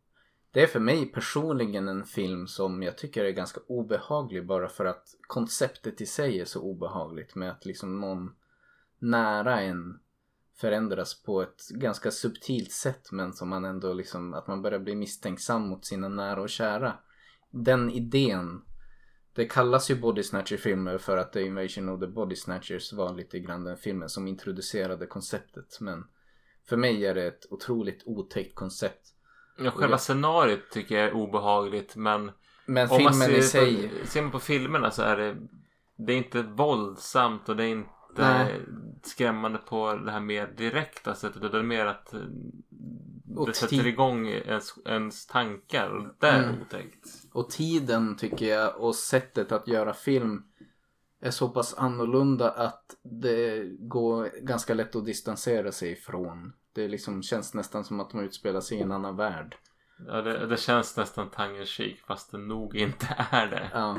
Det 0.50 0.62
är 0.62 0.66
för 0.66 0.80
mig 0.80 1.06
personligen 1.06 1.88
en 1.88 2.04
film 2.04 2.46
som 2.46 2.82
jag 2.82 2.98
tycker 2.98 3.24
är 3.24 3.30
ganska 3.30 3.60
obehaglig 3.66 4.46
bara 4.46 4.68
för 4.68 4.84
att 4.84 5.16
konceptet 5.20 6.00
i 6.00 6.06
sig 6.06 6.40
är 6.40 6.44
så 6.44 6.62
obehagligt 6.62 7.34
med 7.34 7.50
att 7.50 7.66
liksom 7.66 8.00
någon 8.00 8.34
nära 8.98 9.60
en 9.60 10.00
förändras 10.56 11.22
på 11.22 11.42
ett 11.42 11.68
ganska 11.68 12.10
subtilt 12.10 12.72
sätt 12.72 13.12
men 13.12 13.32
som 13.32 13.48
man 13.48 13.64
ändå 13.64 13.92
liksom 13.92 14.34
att 14.34 14.46
man 14.46 14.62
börjar 14.62 14.78
bli 14.78 14.94
misstänksam 14.94 15.68
mot 15.68 15.84
sina 15.84 16.08
nära 16.08 16.40
och 16.40 16.48
kära. 16.48 16.98
Den 17.50 17.90
idén 17.90 18.62
det 19.38 19.44
kallas 19.44 19.90
ju 19.90 19.94
Body 19.94 20.22
Snatcher-filmer 20.22 20.98
för 20.98 21.16
att 21.16 21.32
The 21.32 21.42
Invasion 21.42 21.88
of 21.88 22.00
the 22.00 22.06
Body 22.06 22.36
Snatchers 22.36 22.92
var 22.92 23.14
lite 23.14 23.38
grann 23.38 23.64
den 23.64 23.76
filmen 23.76 24.08
som 24.08 24.28
introducerade 24.28 25.06
konceptet 25.06 25.80
men 25.80 26.04
för 26.68 26.76
mig 26.76 27.06
är 27.06 27.14
det 27.14 27.26
ett 27.26 27.46
otroligt 27.50 28.02
otäckt 28.06 28.54
koncept. 28.54 29.14
Ja, 29.58 29.70
själva 29.70 29.98
scenariot 29.98 30.70
tycker 30.70 30.96
jag 30.98 31.04
är 31.04 31.12
obehagligt 31.12 31.96
men 31.96 32.30
Men 32.66 32.88
filmen 32.88 33.14
ser, 33.14 33.38
i 33.38 33.42
sig, 33.42 33.90
ser 34.04 34.22
man 34.22 34.30
på 34.30 34.38
filmerna 34.38 34.90
så 34.90 35.02
är 35.02 35.16
det 35.16 35.36
det 35.96 36.12
är 36.12 36.16
inte 36.16 36.42
våldsamt 36.42 37.48
och 37.48 37.56
det 37.56 37.64
är 37.64 37.68
inte 37.68 37.88
Nej. 38.16 38.60
skrämmande 39.02 39.58
på 39.58 39.94
det 39.94 40.10
här 40.10 40.20
mer 40.20 40.46
direkta 40.46 41.14
sättet 41.14 41.36
utan 41.36 41.50
det 41.50 41.58
är 41.58 41.62
mer 41.62 41.86
att 41.86 42.14
det 43.46 43.54
sätter 43.54 43.86
igång 43.86 44.26
ens, 44.28 44.74
ens 44.86 45.26
tankar 45.26 46.14
det 46.20 46.26
är 46.26 46.42
Mm. 46.48 46.60
otäckt. 46.62 47.06
och 47.32 47.50
tiden 47.50 48.16
tycker 48.16 48.46
jag 48.46 48.80
och 48.80 48.94
sättet 48.94 49.52
att 49.52 49.68
göra 49.68 49.94
film 49.94 50.42
är 51.20 51.30
så 51.30 51.48
pass 51.48 51.74
annorlunda 51.74 52.50
att 52.50 52.96
det 53.02 53.64
går 53.78 54.30
ganska 54.42 54.74
lätt 54.74 54.96
att 54.96 55.04
distansera 55.04 55.72
sig 55.72 55.92
ifrån. 55.92 56.52
Det 56.72 56.88
liksom 56.88 57.22
känns 57.22 57.54
nästan 57.54 57.84
som 57.84 58.00
att 58.00 58.10
de 58.10 58.20
utspelar 58.20 58.60
sig 58.60 58.78
i 58.78 58.82
en 58.82 58.92
annan 58.92 59.16
värld. 59.16 59.56
Ja, 60.06 60.22
det, 60.22 60.46
det 60.46 60.56
känns 60.56 60.96
nästan 60.96 61.30
cheek 61.64 62.00
fast 62.06 62.30
det 62.30 62.38
nog 62.38 62.76
inte 62.76 63.06
är 63.30 63.46
det. 63.46 63.70
Ja. 63.72 63.98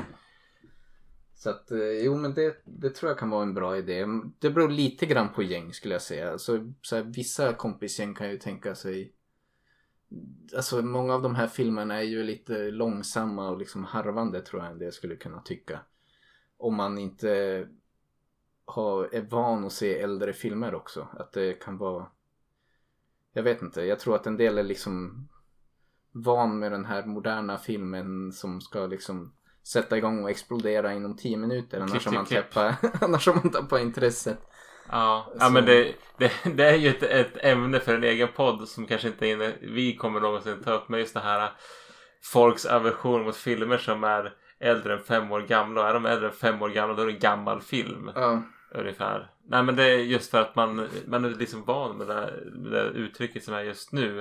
Så 1.34 1.50
att, 1.50 1.70
eh, 1.70 1.78
jo 2.04 2.16
men 2.16 2.34
det, 2.34 2.62
det 2.64 2.90
tror 2.90 3.10
jag 3.10 3.18
kan 3.18 3.30
vara 3.30 3.42
en 3.42 3.54
bra 3.54 3.76
idé. 3.76 4.06
Det 4.38 4.50
beror 4.50 4.68
lite 4.68 5.06
grann 5.06 5.32
på 5.32 5.42
gäng 5.42 5.72
skulle 5.72 5.94
jag 5.94 6.02
säga. 6.02 6.38
Så, 6.38 6.72
så 6.82 6.96
här, 6.96 7.02
vissa 7.02 7.52
kompisgäng 7.52 8.14
kan 8.14 8.30
ju 8.30 8.36
tänka 8.38 8.74
sig 8.74 9.12
Alltså 10.56 10.82
många 10.82 11.14
av 11.14 11.22
de 11.22 11.34
här 11.34 11.46
filmerna 11.46 11.94
är 11.94 12.02
ju 12.02 12.22
lite 12.22 12.70
långsamma 12.70 13.50
och 13.50 13.58
liksom 13.58 13.84
harvande 13.84 14.40
tror 14.40 14.64
jag 14.64 14.78
det 14.78 14.92
skulle 14.92 15.16
kunna 15.16 15.40
tycka. 15.40 15.80
Om 16.56 16.74
man 16.74 16.98
inte 16.98 17.66
har, 18.64 19.14
är 19.14 19.22
van 19.22 19.64
att 19.64 19.72
se 19.72 20.00
äldre 20.00 20.32
filmer 20.32 20.74
också. 20.74 21.08
Att 21.12 21.32
det 21.32 21.52
kan 21.52 21.78
vara 21.78 22.06
Jag 23.32 23.42
vet 23.42 23.62
inte, 23.62 23.82
jag 23.82 24.00
tror 24.00 24.16
att 24.16 24.26
en 24.26 24.36
del 24.36 24.58
är 24.58 24.62
liksom 24.62 25.28
van 26.12 26.58
med 26.58 26.72
den 26.72 26.84
här 26.84 27.06
moderna 27.06 27.58
filmen 27.58 28.32
som 28.32 28.60
ska 28.60 28.86
liksom 28.86 29.32
sätta 29.62 29.98
igång 29.98 30.22
och 30.22 30.30
explodera 30.30 30.94
inom 30.94 31.16
10 31.16 31.36
minuter 31.36 31.80
har 32.06 32.12
man 32.12 32.26
annars 33.00 33.26
har 33.26 33.34
man 33.34 33.50
tappat 33.50 33.80
intresset. 33.80 34.49
Ja, 34.92 35.32
ja 35.40 35.50
men 35.50 35.64
det, 35.64 35.94
det, 36.18 36.32
det 36.54 36.64
är 36.64 36.76
ju 36.76 36.88
ett, 36.88 37.02
ett 37.02 37.44
ämne 37.44 37.80
för 37.80 37.94
en 37.94 38.04
egen 38.04 38.28
podd 38.28 38.68
som 38.68 38.86
kanske 38.86 39.08
inte 39.08 39.26
är 39.28 39.32
inne, 39.32 39.52
vi 39.60 39.96
kommer 39.96 40.20
någonsin 40.20 40.62
ta 40.64 40.72
upp. 40.72 40.88
Men 40.88 41.00
just 41.00 41.14
det 41.14 41.20
här 41.20 41.52
folks 42.32 42.66
aversion 42.66 43.22
mot 43.22 43.36
filmer 43.36 43.78
som 43.78 44.04
är 44.04 44.32
äldre 44.60 44.92
än 44.94 45.02
fem 45.04 45.32
år 45.32 45.40
gamla. 45.40 45.80
Och 45.82 45.88
är 45.88 45.94
de 45.94 46.06
äldre 46.06 46.26
än 46.28 46.34
fem 46.34 46.62
år 46.62 46.68
gamla 46.68 46.94
då 46.94 47.02
är 47.02 47.06
det 47.06 47.12
en 47.12 47.18
gammal 47.18 47.60
film. 47.60 48.10
Ja, 48.14 48.42
Ungefär. 48.74 49.30
Nej 49.48 49.62
men 49.62 49.76
det 49.76 49.84
är 49.84 49.96
just 49.98 50.30
för 50.30 50.40
att 50.40 50.54
man, 50.56 50.88
man 51.06 51.24
är 51.24 51.28
liksom 51.30 51.64
van 51.64 51.96
med 51.96 52.06
det, 52.06 52.30
med 52.52 52.72
det 52.72 52.82
uttrycket 52.82 53.44
som 53.44 53.54
är 53.54 53.60
just 53.62 53.92
nu. 53.92 54.20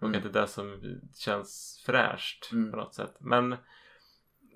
Och 0.00 0.08
Mm. 0.08 0.14
inte 0.14 0.40
det 0.40 0.46
som 0.46 0.80
känns 1.18 1.82
fräscht 1.86 2.52
Mm. 2.52 2.70
på 2.70 2.76
något 2.76 2.94
sätt. 2.94 3.16
Men 3.18 3.56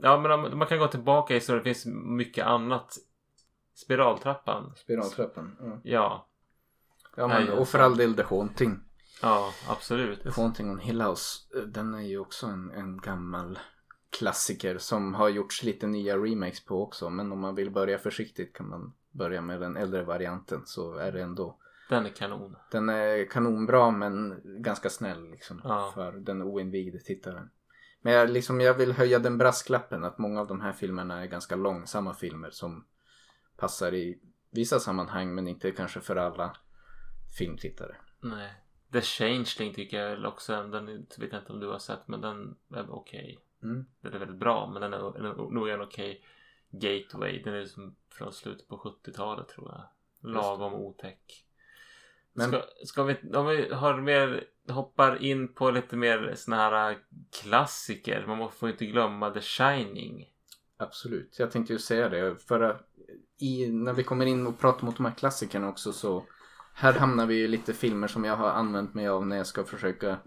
Ja 0.02 0.18
men 0.20 0.58
man 0.58 0.66
kan 0.68 0.78
gå 0.78 0.86
tillbaka 0.86 1.34
i 1.34 1.36
historien. 1.36 1.64
Det 1.64 1.74
finns 1.74 1.86
mycket 2.04 2.46
annat. 2.46 2.96
Spiraltrappan. 3.84 4.72
spiraltrappan. 4.76 5.56
Ja, 5.60 5.80
Ja. 5.82 6.28
ja 7.16 7.28
men, 7.28 7.44
Nej, 7.44 7.52
och 7.52 7.68
för 7.68 7.78
all 7.78 7.96
del 7.96 8.14
The 8.14 8.22
Haunting. 8.22 8.80
Ja 9.22 9.52
absolut. 9.68 10.22
The 10.22 10.30
Haunting 10.30 10.70
on 10.70 10.78
Hill 10.78 11.00
House. 11.02 11.58
eh, 11.58 11.62
Den 11.62 11.94
är 11.94 12.02
ju 12.02 12.18
också 12.18 12.46
en, 12.46 12.70
en 12.70 13.00
gammal 13.00 13.58
klassiker 14.18 14.78
som 14.78 15.14
har 15.14 15.28
gjorts 15.28 15.62
lite 15.62 15.86
nya 15.86 16.16
remakes 16.16 16.64
på 16.64 16.82
också. 16.82 17.10
Men 17.10 17.32
om 17.32 17.40
man 17.40 17.54
vill 17.54 17.70
börja 17.70 17.98
försiktigt 17.98 18.56
kan 18.56 18.68
man 18.68 18.92
börja 19.10 19.40
med 19.42 19.60
den 19.60 19.76
äldre 19.76 20.02
varianten 20.04 20.62
så 20.66 20.94
är 20.96 21.12
det 21.12 21.22
ändå 21.22 21.58
Den 21.88 22.06
är 22.06 22.10
kanon. 22.10 22.56
Den 22.70 22.88
är 22.88 23.30
kanonbra 23.30 23.90
men 23.90 24.40
ganska 24.62 24.90
snäll 24.90 25.30
liksom 25.30 25.60
Ja. 25.64 25.90
för 25.94 26.12
den 26.12 26.42
oinvigde 26.42 26.98
tittaren. 26.98 27.50
Men 28.02 28.12
jag, 28.12 28.30
liksom, 28.30 28.60
jag 28.60 28.74
vill 28.74 28.92
höja 28.92 29.18
den 29.18 29.38
brasklappen 29.38 30.04
att 30.04 30.18
många 30.18 30.40
av 30.40 30.46
de 30.46 30.60
här 30.60 30.72
filmerna 30.72 31.22
är 31.22 31.26
ganska 31.26 31.56
långsamma 31.56 32.14
filmer 32.14 32.50
som 32.50 32.84
passar 33.58 33.94
i 33.94 34.18
vissa 34.50 34.80
sammanhang 34.80 35.34
men 35.34 35.48
inte 35.48 35.70
kanske 35.70 36.00
för 36.00 36.16
alla 36.16 36.56
filmtittare. 37.38 37.96
Nej. 38.20 38.52
The 38.92 39.00
Changeling 39.00 39.74
tycker 39.74 40.00
jag 40.00 40.24
också. 40.24 40.62
Den 40.62 40.86
vet 41.18 41.32
jag 41.32 41.40
inte 41.40 41.52
om 41.52 41.60
du 41.60 41.66
har 41.68 41.78
sett 41.78 42.08
men 42.08 42.20
den 42.20 42.56
är 42.74 42.90
okej. 42.90 43.38
Mm. 43.62 43.86
Den 44.00 44.12
är 44.12 44.18
väldigt 44.18 44.38
bra 44.38 44.70
men 44.70 44.82
den 44.82 44.92
är, 44.92 45.52
nog 45.52 45.68
en 45.68 45.80
okej 45.80 46.24
gateway. 46.70 47.42
Den 47.42 47.54
är 47.54 47.60
liksom 47.60 47.96
från 48.08 48.32
slutet 48.32 48.68
på 48.68 48.76
70-talet 49.04 49.48
tror 49.48 49.70
jag. 49.70 49.88
Lagom 50.32 50.74
otäck. 50.74 51.44
Men- 52.32 52.48
Ska, 52.48 52.62
ska 52.84 53.02
vi, 53.02 53.16
om 53.34 53.46
vi 53.46 53.72
har 53.74 54.00
mer, 54.00 54.44
hoppar 54.68 55.22
in 55.22 55.54
på 55.54 55.70
lite 55.70 55.96
mer 55.96 56.34
såna 56.36 56.56
här 56.56 56.98
klassiker. 57.42 58.26
Man 58.26 58.52
får 58.52 58.70
inte 58.70 58.86
glömma 58.86 59.30
The 59.30 59.40
Shining. 59.40 60.32
Absolut, 60.76 61.38
jag 61.38 61.50
tänkte 61.50 61.72
ju 61.72 61.78
säga 61.78 62.08
det. 62.08 62.36
För 62.36 62.60
att 62.60 62.88
i, 63.38 63.72
när 63.72 63.92
vi 63.92 64.04
kommer 64.04 64.26
in 64.26 64.46
och 64.46 64.58
pratar 64.58 64.86
mot 64.86 64.96
de 64.96 65.06
här 65.06 65.14
klassikerna 65.14 65.68
också 65.68 65.92
så 65.92 66.24
här 66.74 66.92
hamnar 66.92 67.26
vi 67.26 67.34
i 67.34 67.48
lite 67.48 67.72
filmer 67.72 68.06
som 68.06 68.24
jag 68.24 68.36
har 68.36 68.50
använt 68.50 68.94
mig 68.94 69.08
av 69.08 69.26
när 69.26 69.36
jag 69.36 69.46
ska 69.46 69.64
försöka 69.64 70.18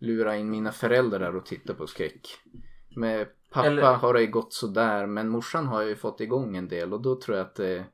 lura 0.00 0.36
in 0.36 0.50
mina 0.50 0.72
föräldrar 0.72 1.36
och 1.36 1.46
titta 1.46 1.74
på 1.74 1.86
skräck. 1.86 2.28
Med 2.96 3.28
pappa 3.50 3.66
Eller- 3.66 3.82
har 3.82 4.14
det 4.14 4.26
gått 4.26 4.52
sådär 4.52 5.06
men 5.06 5.28
morsan 5.28 5.66
har 5.66 5.82
ju 5.82 5.96
fått 5.96 6.20
igång 6.20 6.56
en 6.56 6.68
del 6.68 6.92
och 6.92 7.02
då 7.02 7.20
tror 7.20 7.36
jag 7.36 7.46
att 7.46 7.54
det 7.54 7.84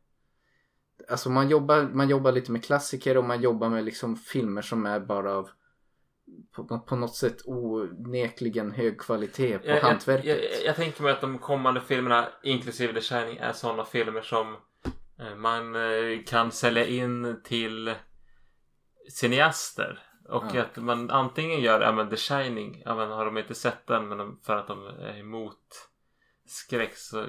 Alltså 1.11 1.30
man 1.30 1.49
jobbar, 1.49 1.82
man 1.92 2.09
jobbar 2.09 2.32
lite 2.32 2.53
med 2.53 2.64
klassiker 2.64 3.16
och 3.16 3.24
man 3.24 3.40
jobbar 3.40 3.68
med 3.68 3.84
liksom 3.84 4.16
filmer 4.16 4.62
som 4.62 4.86
är 4.86 5.01
bara 5.01 5.34
av 5.34 5.49
på, 6.56 6.78
på 6.78 6.96
något 6.96 7.16
sätt 7.16 7.36
onekligen 7.44 8.70
hög 8.72 9.00
kvalitet 9.00 9.58
på 9.58 9.66
Jag, 9.66 9.76
jag, 9.76 9.82
hantverket. 9.82 10.26
jag, 10.26 10.64
jag 10.64 10.76
tänker 10.76 11.02
mig 11.02 11.12
att 11.12 11.20
de 11.20 11.38
kommande 11.38 11.80
filmerna 11.80 12.28
inklusive 12.42 12.92
The 12.92 13.00
Shining 13.00 13.36
är 13.36 13.52
sådana 13.52 13.84
filmer 13.84 14.20
som 14.22 14.56
eh, 15.20 15.34
man 15.36 15.74
eh, 15.76 16.22
kan 16.26 16.52
sälja 16.52 16.86
in 16.86 17.40
till 17.44 17.94
cineaster. 19.10 20.02
Och 20.28 20.44
Ja. 20.54 20.62
att 20.62 20.76
man 20.76 21.10
antingen 21.10 21.60
gör, 21.60 21.80
ja 21.80 21.92
men 21.92 22.08
The 22.10 22.16
Shining, 22.16 22.82
ja 22.84 22.94
men 22.94 23.10
har 23.10 23.24
de 23.24 23.38
inte 23.38 23.54
sett 23.54 23.86
den 23.86 24.08
men 24.08 24.18
de, 24.18 24.40
för 24.42 24.56
att 24.56 24.66
de 24.66 24.86
är 24.86 25.18
emot 25.18 25.88
skräck 26.46 26.96
så, 26.96 27.26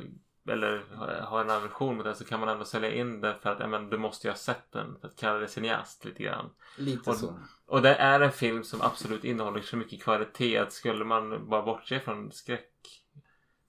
eller 0.50 0.84
har 1.22 1.42
en 1.42 1.50
aversion 1.50 1.96
mot 1.96 2.06
den 2.06 2.16
så 2.16 2.26
kan 2.26 2.40
man 2.40 2.50
ändå 2.50 2.66
sälja 2.66 2.92
in 2.94 3.22
den 3.22 3.40
för 3.40 3.50
att, 3.50 3.60
ja 3.60 3.68
men 3.68 3.90
du 3.90 3.98
måste 3.98 4.28
ju 4.28 4.32
ha 4.32 4.38
sett 4.38 4.72
den. 4.72 4.98
För 5.02 5.08
att 5.08 5.16
kalla 5.20 5.40
det 5.40 5.48
cineast 5.48 6.06
lite 6.06 6.24
grann. 6.24 6.50
Lite 6.78 7.10
Och- 7.10 7.16
så. 7.16 7.40
Och 7.70 7.82
det 7.82 7.96
är 7.96 8.20
en 8.20 8.32
film 8.32 8.64
som 8.64 8.82
absolut 8.82 9.24
innehåller 9.24 9.62
så 9.62 9.78
mycket 9.78 10.04
kvalitet 10.04 10.58
att 10.58 10.74
skulle 10.74 11.06
man 11.06 11.50
bara 11.50 11.62
bortse 11.62 12.00
från 12.00 12.32
skräck, 12.32 12.72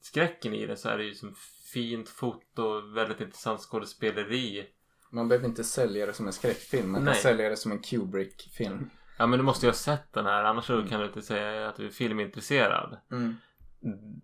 skräcken 0.00 0.54
i 0.54 0.66
det 0.66 0.76
så 0.76 0.88
är 0.88 0.98
det 0.98 1.04
ju 1.04 1.14
som 1.14 1.34
fint 1.72 2.08
foto, 2.08 2.80
väldigt 2.94 3.20
intressant 3.20 3.60
skådespeleri. 3.60 4.66
Man 5.10 5.28
behöver 5.28 5.48
inte 5.48 5.64
sälja 5.64 6.06
det 6.06 6.12
som 6.12 6.26
en 6.26 6.32
skräckfilm. 6.32 6.92
Man 6.92 7.04
Nej. 7.04 7.14
kan 7.14 7.22
sälja 7.22 7.48
det 7.48 7.56
som 7.56 7.72
en 7.72 7.78
Kubrick-film. 7.78 8.90
Ja 9.18 9.26
men 9.26 9.38
du 9.38 9.42
måste 9.42 9.66
ju 9.66 9.70
ha 9.70 9.76
sett 9.76 10.12
den 10.12 10.26
här 10.26 10.44
annars 10.44 10.64
så 10.64 10.82
kan 10.82 11.00
du 11.00 11.06
inte 11.06 11.22
säga 11.22 11.68
att 11.68 11.76
du 11.76 11.86
är 11.86 11.90
filmintresserad. 11.90 12.98
Mm. 13.10 13.36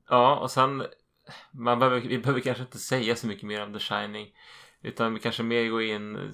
Ja 0.08 0.38
och 0.38 0.50
sen 0.50 0.86
man 1.50 1.78
behöver, 1.78 2.00
vi 2.00 2.18
behöver 2.18 2.40
kanske 2.40 2.62
inte 2.62 2.78
säga 2.78 3.16
så 3.16 3.26
mycket 3.26 3.46
mer 3.46 3.62
om 3.62 3.72
The 3.72 3.78
Shining. 3.78 4.34
Utan 4.86 5.14
vi 5.14 5.20
kanske 5.20 5.42
mer 5.42 5.68
går 5.68 5.82
in, 5.82 6.32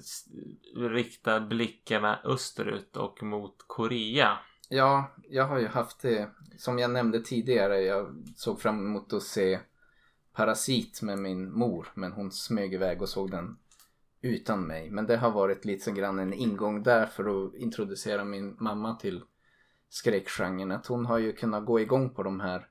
rikta 0.75 1.39
blickarna 1.39 2.19
österut 2.23 2.97
och 2.97 3.23
mot 3.23 3.55
Korea. 3.67 4.37
Ja, 4.69 5.11
jag 5.29 5.45
har 5.45 5.59
ju 5.59 5.67
haft 5.67 6.01
det. 6.01 6.29
Som 6.57 6.79
jag 6.79 6.91
nämnde 6.91 7.21
tidigare, 7.21 7.81
jag 7.81 8.23
såg 8.35 8.61
fram 8.61 8.85
emot 8.85 9.13
att 9.13 9.23
se 9.23 9.59
Parasit 10.33 11.01
med 11.01 11.19
min 11.19 11.51
mor. 11.51 11.87
Men 11.93 12.11
hon 12.11 12.31
smög 12.31 12.73
iväg 12.73 13.01
och 13.01 13.09
såg 13.09 13.31
den 13.31 13.57
utan 14.21 14.67
mig. 14.67 14.89
Men 14.89 15.05
det 15.05 15.17
har 15.17 15.31
varit 15.31 15.65
lite 15.65 15.91
grann 15.91 16.19
en 16.19 16.33
ingång 16.33 16.83
där 16.83 17.05
för 17.05 17.45
att 17.45 17.55
introducera 17.55 18.23
min 18.23 18.55
mamma 18.59 18.95
till 18.95 19.21
skräckgenren. 19.89 20.71
Att 20.71 20.87
hon 20.87 21.05
har 21.05 21.17
ju 21.17 21.33
kunnat 21.33 21.65
gå 21.65 21.79
igång 21.79 22.09
på 22.09 22.23
de 22.23 22.39
här 22.39 22.67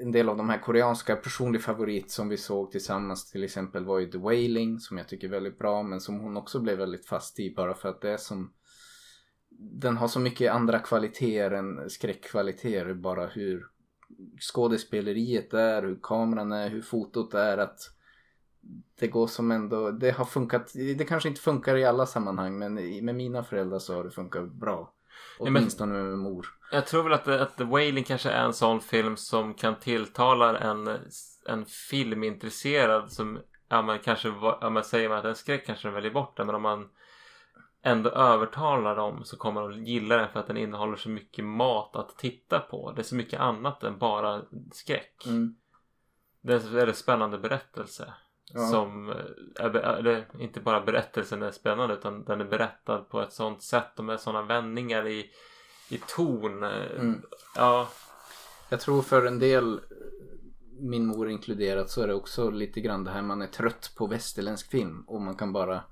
en 0.00 0.12
del 0.12 0.28
av 0.28 0.36
de 0.36 0.48
här 0.48 0.58
koreanska 0.58 1.16
personlig 1.16 1.62
favorit 1.62 2.10
som 2.10 2.28
vi 2.28 2.36
såg 2.36 2.70
tillsammans 2.70 3.30
till 3.30 3.44
exempel 3.44 3.84
var 3.84 3.98
ju 3.98 4.10
The 4.10 4.18
Wailing 4.18 4.78
som 4.78 4.98
jag 4.98 5.08
tycker 5.08 5.26
är 5.26 5.30
väldigt 5.30 5.58
bra 5.58 5.82
men 5.82 6.00
som 6.00 6.20
hon 6.20 6.36
också 6.36 6.60
blev 6.60 6.78
väldigt 6.78 7.06
fast 7.06 7.40
i 7.40 7.54
bara 7.54 7.74
för 7.74 7.88
att 7.88 8.00
det 8.00 8.10
är 8.10 8.16
som 8.16 8.52
den 9.60 9.96
har 9.96 10.08
så 10.08 10.20
mycket 10.20 10.52
andra 10.52 10.78
kvaliteter 10.78 11.50
än 11.50 11.90
skräckkvaliteter 11.90 12.94
bara 12.94 13.26
hur 13.26 13.66
skådespeleriet 14.40 15.54
är, 15.54 15.82
hur 15.82 15.98
kameran 16.02 16.52
är, 16.52 16.70
hur 16.70 16.82
fotot 16.82 17.34
är 17.34 17.58
att 17.58 17.80
det 18.98 19.08
går 19.08 19.26
som 19.26 19.50
ändå, 19.50 19.90
det 19.90 20.10
har 20.10 20.24
funkat, 20.24 20.72
det 20.74 21.04
kanske 21.08 21.28
inte 21.28 21.40
funkar 21.40 21.76
i 21.76 21.84
alla 21.84 22.06
sammanhang 22.06 22.58
men 22.58 22.74
med 23.04 23.14
mina 23.14 23.44
föräldrar 23.44 23.78
så 23.78 23.94
har 23.94 24.04
det 24.04 24.10
funkat 24.10 24.52
bra. 24.52 24.94
Åtminstone 25.38 25.92
med 25.92 26.04
min 26.04 26.18
mor. 26.18 26.46
Jag 26.72 26.86
tror 26.86 27.02
väl 27.02 27.12
att, 27.12 27.28
att 27.28 27.56
The 27.56 27.64
Wailing 27.64 28.04
kanske 28.04 28.30
är 28.30 28.44
en 28.44 28.52
sån 28.52 28.80
film 28.80 29.16
som 29.16 29.54
kan 29.54 29.76
tilltala 29.78 30.58
en, 30.58 30.98
en 31.46 31.66
filmintresserad 31.66 33.12
som, 33.12 33.38
ja 33.68 33.82
men 33.82 33.98
kanske, 33.98 34.28
ja 34.60 34.70
men 34.70 34.84
säger 34.84 35.08
man 35.08 35.18
att 35.18 35.24
en 35.24 35.34
skräck 35.34 35.66
kanske 35.66 35.88
den 35.88 35.94
väljer 35.94 36.12
bort 36.12 36.36
den 36.36 36.46
men 36.46 36.54
om 36.54 36.62
man 36.62 36.88
ändå 37.82 38.10
övertalar 38.10 38.96
dem 38.96 39.24
så 39.24 39.36
kommer 39.36 39.60
de 39.60 39.84
gilla 39.84 40.16
den 40.16 40.28
för 40.28 40.40
att 40.40 40.46
den 40.46 40.56
innehåller 40.56 40.96
så 40.96 41.08
mycket 41.08 41.44
mat 41.44 41.96
att 41.96 42.18
titta 42.18 42.60
på. 42.60 42.92
Det 42.92 43.00
är 43.00 43.04
så 43.04 43.14
mycket 43.14 43.40
annat 43.40 43.84
än 43.84 43.98
bara 43.98 44.42
skräck. 44.72 45.26
Mm. 45.26 45.56
Det 46.40 46.52
är 46.52 46.60
en 46.60 46.74
väldigt 46.74 46.96
spännande 46.96 47.38
berättelse. 47.38 48.14
Ja. 48.54 48.66
Som, 48.66 49.10
eh, 49.10 49.64
är, 49.64 49.76
eller 49.76 50.26
inte 50.38 50.60
bara 50.60 50.80
berättelsen 50.80 51.42
är 51.42 51.50
spännande 51.50 51.94
utan 51.94 52.24
den 52.24 52.40
är 52.40 52.44
berättad 52.44 52.98
på 52.98 53.20
ett 53.20 53.32
sånt 53.32 53.62
sätt 53.62 53.98
och 53.98 54.04
med 54.04 54.20
sådana 54.20 54.42
vändningar 54.46 55.08
i, 55.08 55.30
i 55.90 56.00
ton. 56.16 56.62
eh, 56.62 56.70
Mm. 57.00 57.22
Ja, 57.56 57.88
Jag 58.68 58.80
tror 58.80 59.02
för 59.02 59.26
en 59.26 59.38
del, 59.38 59.80
min 60.80 61.06
mor 61.06 61.30
inkluderat, 61.30 61.90
så 61.90 62.02
är 62.02 62.06
det 62.08 62.14
också 62.14 62.50
lite 62.50 62.80
grann 62.80 63.04
det 63.04 63.10
här 63.10 63.22
man 63.22 63.42
är 63.42 63.46
trött 63.46 63.92
på 63.96 64.06
västerländsk 64.06 64.70
film 64.70 65.04
och 65.06 65.20
man 65.20 65.36
kan 65.36 65.52
bara 65.52 65.84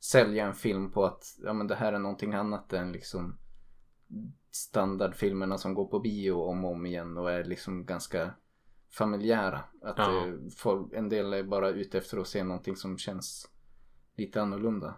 sälja 0.00 0.46
en 0.46 0.54
film 0.54 0.90
på 0.92 1.04
att 1.04 1.24
ja 1.44 1.52
men 1.52 1.66
det 1.66 1.74
här 1.74 1.92
är 1.92 1.98
någonting 1.98 2.34
annat 2.34 2.72
än 2.72 2.92
liksom 2.92 3.38
standardfilmerna 4.50 5.58
som 5.58 5.74
går 5.74 5.86
på 5.86 5.98
bio 6.00 6.32
om 6.32 6.64
och 6.64 6.70
om 6.72 6.86
igen 6.86 7.18
och 7.18 7.30
är 7.30 7.44
liksom 7.44 7.84
ganska 7.86 8.30
familjära. 8.90 9.60
Att 9.82 9.98
Ja. 9.98 10.26
eh, 10.26 10.34
folk, 10.56 10.92
en 10.92 11.08
del 11.08 11.32
är 11.32 11.42
bara 11.42 11.68
ute 11.68 11.98
efter 11.98 12.18
att 12.18 12.28
se 12.28 12.44
någonting 12.44 12.76
som 12.76 12.98
känns 12.98 13.50
lite 14.16 14.42
annorlunda. 14.42 14.94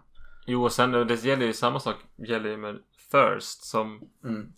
Jo 0.47 0.63
och 0.63 0.71
sen 0.71 0.91
det 0.91 1.23
gäller 1.23 1.45
ju 1.45 1.53
samma 1.53 1.79
sak 1.79 1.95
gäller 2.15 2.49
ju 2.49 2.57
med 2.57 2.79
Thirst 3.11 3.63
som 3.63 4.09
Mm. 4.23 4.53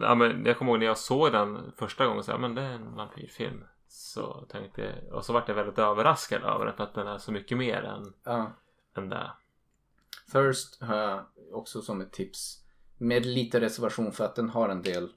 ja, 0.00 0.14
men 0.14 0.44
Jag 0.44 0.58
kommer 0.58 0.72
ihåg 0.72 0.78
när 0.78 0.86
jag 0.86 0.98
såg 0.98 1.32
den 1.32 1.72
första 1.76 2.06
gången 2.06 2.22
så 2.24 2.30
ja 2.30 2.38
men 2.38 2.54
det 2.54 2.62
är 2.62 2.70
en 2.72 2.94
vampyrfilm. 2.94 3.64
Så 3.88 4.46
tänkte 4.48 4.82
jag 4.82 5.14
och 5.14 5.24
så 5.24 5.32
vart 5.32 5.48
jag 5.48 5.54
väldigt 5.54 5.78
överraskad 5.78 6.42
över 6.42 6.64
den 6.66 6.76
för 6.76 6.84
att 6.84 6.94
den 6.94 7.06
är 7.06 7.18
så 7.18 7.32
mycket 7.32 7.58
mer 7.58 7.82
än, 7.82 8.12
Ja. 8.24 8.52
än 8.96 9.08
det. 9.08 9.30
Thirst 10.32 10.82
har 10.82 10.96
jag 10.96 11.24
också 11.52 11.82
som 11.82 12.00
ett 12.00 12.12
tips. 12.12 12.62
Med 12.98 13.26
lite 13.26 13.60
reservation 13.60 14.12
för 14.12 14.24
att 14.24 14.34
den 14.36 14.50
har 14.50 14.68
en 14.68 14.82
del 14.82 15.12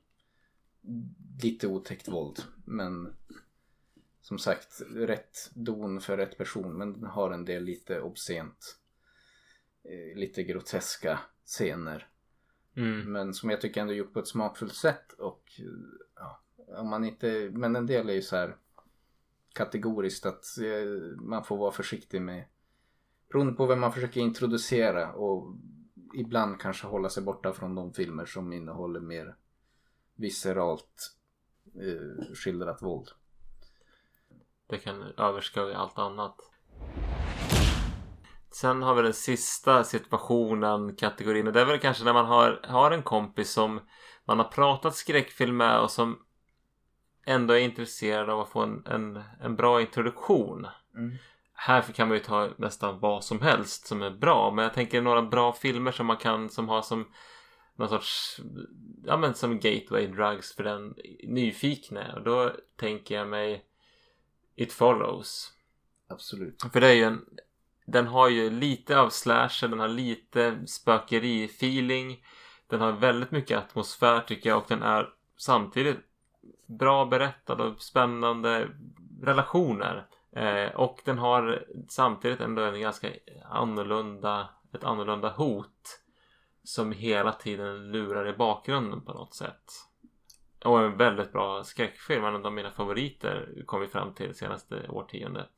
lite 1.44 1.68
otäckt 1.68 2.08
våld. 2.08 2.44
Men 2.66 3.14
som 4.22 4.38
sagt, 4.38 4.82
rätt 4.96 5.52
don 5.54 6.02
för 6.02 6.18
rätt 6.18 6.38
person. 6.38 6.78
Men 6.78 6.94
den 6.94 7.04
har 7.04 7.32
en 7.32 7.46
del 7.46 7.64
lite 7.64 8.02
obscent. 8.02 8.78
eh, 9.84 10.18
Lite 10.18 10.44
groteska 10.44 11.20
scener. 11.46 12.08
Mm. 12.76 13.12
Men 13.12 13.34
som 13.34 13.50
jag 13.50 13.62
tycker 13.62 13.82
ändå 13.82 13.94
gjort 13.94 14.14
på 14.14 14.20
ett 14.20 14.28
smakfullt 14.28 14.76
sätt. 14.76 15.14
Och 15.14 15.52
ja, 16.16 16.42
om 16.68 16.90
man 16.90 17.04
inte, 17.06 17.50
men 17.54 17.76
en 17.76 17.86
del 17.86 18.10
är 18.10 18.14
ju 18.14 18.22
så 18.22 18.36
här 18.36 18.56
kategoriskt 19.54 20.26
att 20.26 20.46
eh, 20.58 21.18
man 21.22 21.44
får 21.44 21.58
vara 21.58 21.72
försiktig 21.72 22.22
med 22.22 22.46
beroende 23.30 23.54
på 23.54 23.66
vem 23.66 23.80
man 23.80 23.94
försöker 23.94 24.22
introducera 24.22 25.14
och 25.14 25.56
ibland 26.16 26.60
kanske 26.62 26.88
hålla 26.88 27.10
sig 27.10 27.24
borta 27.24 27.54
från 27.54 27.76
de 27.76 27.94
filmer 27.94 28.26
som 28.26 28.54
innehåller 28.54 29.00
mer 29.00 29.36
visceralt 30.16 31.16
eh, 31.76 32.36
skildrat 32.36 32.82
våld. 32.82 33.08
Det 34.68 34.78
kan 34.78 35.02
överskugga 35.18 35.78
allt 35.78 36.00
annat. 36.00 36.36
Sen 38.52 38.84
har 38.84 38.96
vi 38.96 39.02
den 39.02 39.14
sista 39.14 39.84
situationen, 39.84 40.96
kategorin. 40.96 41.48
Och 41.48 41.54
det 41.54 41.62
är 41.62 41.66
väl 41.66 41.80
kanske 41.80 42.04
när 42.04 42.14
man 42.14 42.26
har, 42.26 42.60
har 42.64 42.92
en 42.92 43.04
kompis 43.04 43.52
som 43.52 43.82
man 44.26 44.40
har 44.40 44.46
pratat 44.46 44.96
skräckfilm 44.96 45.58
med 45.58 45.80
och 45.80 45.92
som 45.92 46.20
ändå 47.26 47.54
är 47.54 47.60
intresserad 47.60 48.30
av 48.30 48.40
att 48.40 48.50
få 48.50 48.62
en, 48.62 48.86
en, 48.86 49.24
en 49.42 49.56
bra 49.56 49.82
introduktion. 49.82 50.68
Mm. 50.96 51.18
Här 51.54 51.82
kan 51.82 52.08
man 52.08 52.18
ju 52.18 52.24
ta 52.24 52.50
nästan 52.58 53.00
vad 53.00 53.24
som 53.24 53.42
helst 53.42 53.88
som 53.88 54.02
är 54.02 54.12
bra. 54.12 54.52
Men 54.52 54.64
jag 54.64 54.74
tänker 54.74 55.02
några 55.02 55.22
bra 55.22 55.54
filmer 55.54 55.92
som 55.92 56.06
man 56.06 56.18
kan 56.18 56.50
som 56.50 56.70
har 56.70 56.82
som 56.82 57.08
någon 57.80 57.90
sorts 57.90 58.40
ja 59.06 59.18
men 59.18 59.34
som 59.34 59.60
gateway 59.60 60.08
drugs 60.08 60.56
för 60.56 60.64
den 60.64 60.96
nyfikne. 61.24 62.14
Och 62.16 62.24
då 62.24 62.52
tänker 62.76 63.16
jag 63.16 63.28
mig 63.28 63.66
It 64.56 64.74
Follows. 64.74 65.54
Absolut. 66.08 66.64
För 66.74 66.82
det 66.82 66.88
är 66.88 66.94
ju 66.94 67.04
en 67.04 67.26
den 67.92 68.08
har 68.08 68.30
ju 68.30 68.50
lite 68.50 69.00
av 69.00 69.10
slasher, 69.10 69.68
den 69.68 69.80
har 69.80 69.88
lite 69.88 70.60
spökeri-feeling. 70.66 72.24
Den 72.68 72.82
har 72.82 72.92
väldigt 72.92 73.32
mycket 73.32 73.58
atmosfär 73.58 74.22
tycker 74.22 74.50
jag 74.50 74.58
och 74.58 74.66
den 74.68 74.84
är 74.84 75.10
samtidigt 75.38 75.98
bra 76.66 77.06
berättad 77.06 77.54
och 77.54 77.82
spännande 77.82 78.70
relationer. 79.22 80.08
Eh, 80.32 80.76
och 80.76 81.02
den 81.06 81.18
har 81.18 81.66
samtidigt 81.88 82.42
ändå 82.42 82.62
en 82.62 82.82
ganska 82.82 83.08
annorlunda, 83.46 84.50
ett 84.74 84.84
annorlunda 84.84 85.30
hot. 85.30 86.02
Som 86.64 86.92
hela 86.92 87.32
tiden 87.32 87.92
lurar 87.92 88.28
i 88.28 88.34
bakgrunden 88.34 89.02
på 89.02 89.14
något 89.14 89.34
sätt. 89.34 89.64
Och 90.66 90.80
en 90.80 90.98
väldigt 90.98 91.32
bra 91.32 91.64
skräckfilm, 91.64 92.26
en 92.26 92.46
av 92.46 92.54
mina 92.54 92.72
favoriter 92.72 93.64
kom 93.66 93.82
vi 93.82 93.88
fram 93.88 94.14
till 94.14 94.36
senaste 94.36 94.88
årtiondet. 94.90 95.52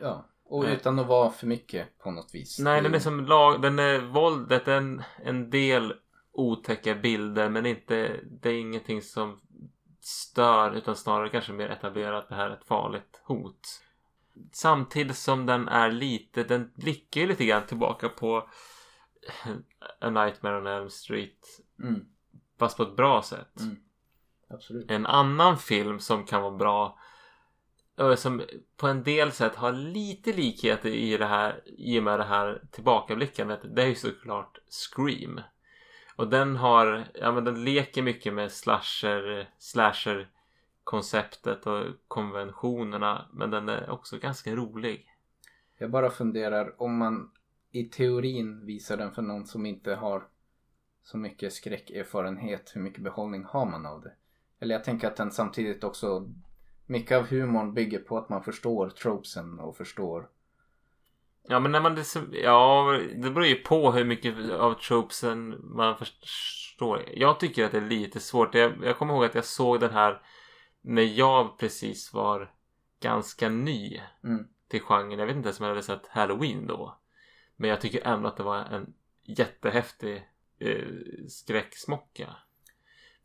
Ja, 0.00 0.26
och 0.44 0.64
Eh. 0.64 0.72
utan 0.72 0.98
att 0.98 1.06
vara 1.06 1.30
för 1.30 1.46
mycket 1.46 1.98
på 1.98 2.10
något 2.10 2.34
vis. 2.34 2.58
Nej, 2.58 2.82
den 2.82 2.94
är 2.94 2.98
som 2.98 3.24
lag, 3.24 3.62
den 3.62 3.78
är 3.78 3.98
våldet, 4.00 4.68
en, 4.68 5.02
en 5.24 5.50
del 5.50 5.94
otäcka 6.32 6.94
bilder 6.94 7.48
men 7.48 7.66
inte, 7.66 8.20
det 8.24 8.48
är 8.48 8.54
ingenting 8.60 9.02
som 9.02 9.40
stör 10.00 10.72
utan 10.72 10.96
snarare 10.96 11.28
kanske 11.28 11.52
mer 11.52 11.68
etablerat 11.68 12.28
det 12.28 12.34
här 12.34 12.50
är 12.50 12.54
ett 12.54 12.64
farligt 12.66 13.20
hot. 13.24 13.82
Samtidigt 14.52 15.16
som 15.16 15.46
den 15.46 15.68
är 15.68 15.90
lite, 15.90 16.44
den 16.44 16.72
blickar 16.74 17.20
ju 17.20 17.26
lite 17.26 17.44
grann 17.44 17.66
tillbaka 17.66 18.08
på 18.08 18.48
A 20.00 20.10
Nightmare 20.10 20.58
on 20.58 20.66
Elm 20.66 20.90
Street 20.90 21.60
Mm, 21.82 22.06
fast 22.58 22.76
på 22.76 22.82
ett 22.82 22.96
bra 22.96 23.22
sätt. 23.22 23.60
Mm. 23.60 23.76
absolut. 24.48 24.90
En 24.90 25.06
annan 25.06 25.58
film 25.58 26.00
som 26.00 26.24
kan 26.24 26.42
vara 26.42 26.56
bra 26.56 26.98
som 28.16 28.42
på 28.76 28.86
en 28.86 29.02
del 29.02 29.32
sätt 29.32 29.56
har 29.56 29.72
lite 29.72 30.32
likheter 30.32 30.88
i 30.88 31.16
det 31.16 31.26
här 31.26 31.60
i 31.66 31.98
och 31.98 32.02
med 32.02 32.18
det 32.18 32.24
här 32.24 32.62
tillbakablickandet 32.70 33.60
det 33.74 33.82
är 33.82 33.86
ju 33.86 33.94
såklart 33.94 34.58
Scream. 34.68 35.40
Och 36.16 36.28
den 36.28 36.56
har, 36.56 37.04
ja 37.14 37.32
men 37.32 37.44
den 37.44 37.64
leker 37.64 38.02
mycket 38.02 38.34
med 38.34 38.52
slasher, 38.52 39.48
slasher 39.58 40.28
konceptet 40.84 41.66
och 41.66 41.84
konventionerna. 42.08 43.28
Men 43.32 43.50
den 43.50 43.68
är 43.68 43.90
också 43.90 44.18
ganska 44.18 44.56
rolig. 44.56 45.06
Jag 45.78 45.90
bara 45.90 46.10
funderar 46.10 46.82
om 46.82 46.98
man 46.98 47.30
i 47.70 47.84
teorin 47.84 48.66
visar 48.66 48.96
den 48.96 49.12
för 49.12 49.22
någon 49.22 49.46
som 49.46 49.66
inte 49.66 49.94
har 49.94 50.28
så 51.02 51.16
mycket 51.18 51.52
skräckerfarenhet. 51.52 52.72
Hur 52.74 52.80
mycket 52.80 53.02
behållning 53.02 53.44
har 53.44 53.66
man 53.66 53.86
av 53.86 54.00
det? 54.00 54.12
Eller 54.60 54.74
jag 54.74 54.84
tänker 54.84 55.08
att 55.08 55.16
den 55.16 55.30
samtidigt 55.30 55.84
också 55.84 56.28
mycket 56.86 57.18
av 57.18 57.26
humorn 57.26 57.74
bygger 57.74 57.98
på 57.98 58.18
att 58.18 58.28
man 58.28 58.42
förstår 58.42 58.90
tropesen 58.90 59.58
och 59.58 59.76
förstår 59.76 60.28
Ja 61.42 61.60
men 61.60 61.72
när 61.72 61.80
man 61.80 61.98
ja 62.32 62.98
det 63.14 63.30
beror 63.30 63.46
ju 63.46 63.54
på 63.54 63.92
hur 63.92 64.04
mycket 64.04 64.50
av 64.50 64.74
tropesen 64.74 65.56
man 65.62 65.96
förstår. 65.96 67.04
Jag 67.14 67.40
tycker 67.40 67.64
att 67.64 67.72
det 67.72 67.78
är 67.78 67.88
lite 67.88 68.20
svårt. 68.20 68.54
Jag, 68.54 68.84
jag 68.84 68.98
kommer 68.98 69.14
ihåg 69.14 69.24
att 69.24 69.34
jag 69.34 69.44
såg 69.44 69.80
den 69.80 69.90
här 69.90 70.22
när 70.80 71.02
jag 71.02 71.58
precis 71.58 72.12
var 72.12 72.52
ganska 73.00 73.48
ny 73.48 74.00
Mm. 74.24 74.48
till 74.68 74.80
genren. 74.80 75.18
Jag 75.18 75.26
vet 75.26 75.36
inte 75.36 75.48
ens 75.48 75.60
om 75.60 75.66
jag 75.66 75.72
hade 75.72 75.82
sett 75.82 76.06
Halloween 76.06 76.66
då. 76.66 76.99
Men 77.60 77.70
jag 77.70 77.80
tycker 77.80 78.06
ändå 78.06 78.28
att 78.28 78.36
det 78.36 78.42
var 78.42 78.56
en 78.56 78.94
jättehäftig 79.22 80.28
eh, 80.58 80.86
skräcksmocka. 81.28 82.36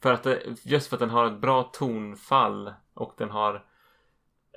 För 0.01 0.13
att 0.13 0.23
det, 0.23 0.43
just 0.63 0.87
för 0.87 0.95
att 0.95 0.99
den 0.99 1.09
har 1.09 1.27
ett 1.27 1.41
bra 1.41 1.63
tonfall 1.63 2.73
och 2.93 3.13
den 3.17 3.29
har 3.29 3.65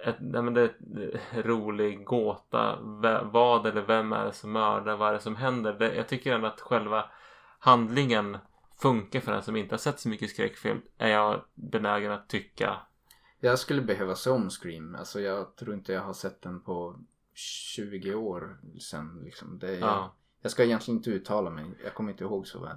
ett, 0.06 0.16
nej 0.20 0.42
men 0.42 0.55
det 0.55 0.60
är 0.60 0.64
ett 0.64 1.46
rolig 1.46 2.05
gåta. 2.05 2.78
Vad 3.24 3.66
eller 3.66 3.82
vem 3.82 4.12
är 4.12 4.24
det 4.24 4.32
som 4.32 4.52
mördar? 4.52 4.96
Vad 4.96 5.09
är 5.09 5.12
det 5.12 5.20
som 5.20 5.36
händer? 5.36 5.72
Det, 5.72 5.94
jag 5.94 6.09
tycker 6.09 6.34
ändå 6.34 6.46
att 6.46 6.60
själva 6.60 7.10
handlingen 7.59 8.38
funkar 8.80 9.20
för 9.20 9.32
den 9.32 9.42
som 9.42 9.56
inte 9.56 9.74
har 9.74 9.78
sett 9.78 10.00
så 10.00 10.09
mycket 10.09 10.30
skräckfilm. 10.30 10.82
Är 10.98 11.09
jag 11.09 11.44
benägen 11.55 12.12
att 12.12 12.28
tycka. 12.28 12.76
Jag 13.40 13.59
skulle 13.59 13.82
behöva 13.82 14.14
se 14.14 14.30
om 14.30 14.50
Scream. 14.50 14.94
Alltså 14.94 15.20
jag 15.20 15.56
tror 15.56 15.74
inte 15.74 15.92
jag 15.92 16.02
har 16.02 16.12
sett 16.12 16.42
den 16.42 16.60
på 16.60 17.00
20 17.39 18.15
år 18.15 18.59
sen. 18.81 19.20
Liksom. 19.24 19.59
Det 19.59 19.77
är, 19.77 19.81
Ja. 19.81 20.15
Jag 20.43 20.51
ska 20.51 20.65
egentligen 20.65 20.98
inte 20.98 21.10
uttala 21.10 21.51
mig. 21.51 21.65
Jag 21.85 21.94
kommer 21.94 22.10
inte 22.10 22.24
ihåg 22.24 22.47
så 22.47 22.60
väl. 22.60 22.77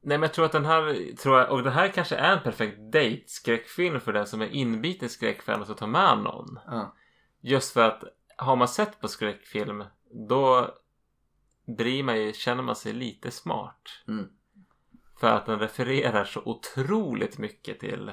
Nej 0.00 0.18
men 0.18 0.22
jag 0.22 0.32
tror 0.32 0.44
att 0.44 0.52
den 0.52 0.64
här, 0.64 1.16
tror 1.16 1.38
jag, 1.38 1.50
och 1.50 1.62
det 1.62 1.70
här 1.70 1.88
kanske 1.88 2.16
är 2.16 2.36
en 2.36 2.42
perfekt 2.42 2.78
date 2.78 3.22
skräckfilm 3.26 4.00
för 4.00 4.12
den 4.12 4.26
som 4.26 4.40
är 4.40 4.46
inbiten 4.48 5.08
skräckfan 5.08 5.60
och 5.60 5.66
så 5.66 5.74
ta 5.74 5.86
med 5.86 6.18
någon. 6.18 6.58
Ja. 6.66 6.94
Just 7.40 7.72
för 7.72 7.80
att 7.80 8.04
har 8.36 8.56
man 8.56 8.68
sett 8.68 9.00
på 9.00 9.08
skräckfilm 9.08 9.84
då 10.28 10.74
blir 11.66 12.02
man 12.02 12.20
ju, 12.20 12.32
känner 12.32 12.62
man 12.62 12.76
sig 12.76 12.92
lite 12.92 13.30
smart. 13.30 13.82
Mm. 14.08 14.28
För 15.20 15.28
att 15.28 15.46
den 15.46 15.58
refererar 15.58 16.24
så 16.24 16.42
otroligt 16.44 17.38
mycket 17.38 17.80
till 17.80 18.12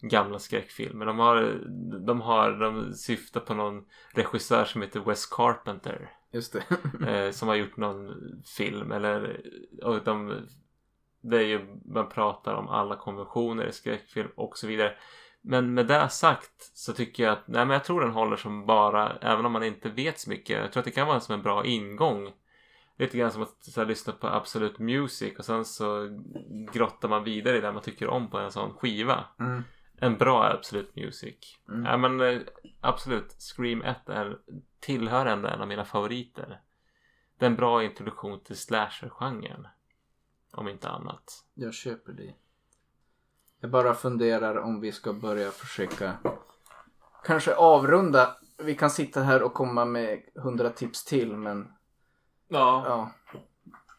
gamla 0.00 0.38
skräckfilmer. 0.38 1.06
De 1.06 1.18
har, 1.18 1.60
de 2.06 2.20
har, 2.20 2.52
de 2.52 2.94
syftar 2.94 3.40
på 3.40 3.54
någon 3.54 3.84
regissör 4.10 4.64
som 4.64 4.82
heter 4.82 5.00
Wes 5.00 5.26
Carpenter. 5.26 6.10
Just 6.32 6.52
det. 6.52 6.64
eh, 7.08 7.30
som 7.30 7.48
har 7.48 7.54
gjort 7.54 7.76
någon 7.76 8.14
film 8.56 8.92
eller 8.92 9.40
och 9.82 10.04
de 10.04 10.46
det 11.20 11.36
är 11.36 11.46
ju 11.46 11.80
man 11.84 12.08
pratar 12.08 12.54
om 12.54 12.68
alla 12.68 12.96
konventioner 12.96 13.66
i 13.66 13.72
skräckfilm 13.72 14.28
och 14.36 14.58
så 14.58 14.66
vidare. 14.66 14.94
Men 15.40 15.74
med 15.74 15.86
det 15.86 16.08
sagt 16.08 16.62
så 16.74 16.92
tycker 16.92 17.22
jag 17.22 17.32
att 17.32 17.48
nej 17.48 17.66
men 17.66 17.70
jag 17.74 17.84
tror 17.84 18.00
den 18.00 18.10
håller 18.10 18.36
som 18.36 18.66
bara 18.66 19.16
även 19.16 19.46
om 19.46 19.52
man 19.52 19.64
inte 19.64 19.88
vet 19.88 20.18
så 20.18 20.30
mycket. 20.30 20.58
Jag 20.58 20.72
tror 20.72 20.80
att 20.80 20.84
det 20.84 20.90
kan 20.90 21.06
vara 21.06 21.20
som 21.20 21.34
en 21.34 21.42
bra 21.42 21.64
ingång. 21.64 22.32
Lite 22.98 23.18
grann 23.18 23.32
som 23.32 23.42
att 23.42 23.76
här, 23.76 23.86
lyssna 23.86 24.12
på 24.12 24.26
Absolute 24.26 24.82
Music 24.82 25.38
och 25.38 25.44
sen 25.44 25.64
så 25.64 26.08
grottar 26.72 27.08
man 27.08 27.24
vidare 27.24 27.58
i 27.58 27.60
det 27.60 27.72
man 27.72 27.82
tycker 27.82 28.08
om 28.08 28.30
på 28.30 28.38
en 28.38 28.52
sån 28.52 28.74
skiva. 28.74 29.24
Mm. 29.40 29.62
En 30.00 30.18
bra 30.18 30.44
Absolute 30.44 31.00
Music. 31.00 31.58
Mm. 31.68 31.84
Ja 31.84 31.96
men 31.96 32.20
eh, 32.20 32.40
absolut. 32.80 33.32
Scream 33.38 33.82
1 33.82 34.08
är, 34.08 34.38
tillhör 34.80 35.26
ändå 35.26 35.48
en 35.48 35.60
av 35.60 35.68
mina 35.68 35.84
favoriter. 35.84 36.60
Det 37.38 37.44
är 37.44 37.50
en 37.50 37.56
bra 37.56 37.84
introduktion 37.84 38.40
till 38.40 38.56
slasher-genren. 38.56 39.66
Om 40.52 40.68
inte 40.68 40.88
annat. 40.88 41.44
Jag 41.54 41.74
köper 41.74 42.12
det. 42.12 42.34
Jag 43.60 43.70
bara 43.70 43.94
funderar 43.94 44.56
om 44.56 44.80
vi 44.80 44.92
ska 44.92 45.12
börja 45.12 45.50
försöka 45.50 46.16
kanske 47.24 47.54
avrunda. 47.54 48.36
Vi 48.58 48.74
kan 48.74 48.90
sitta 48.90 49.22
här 49.22 49.42
och 49.42 49.54
komma 49.54 49.84
med 49.84 50.22
hundra 50.34 50.70
tips 50.70 51.04
till 51.04 51.36
men 51.36 51.72
Ja. 52.48 52.82
ja. 52.86 53.10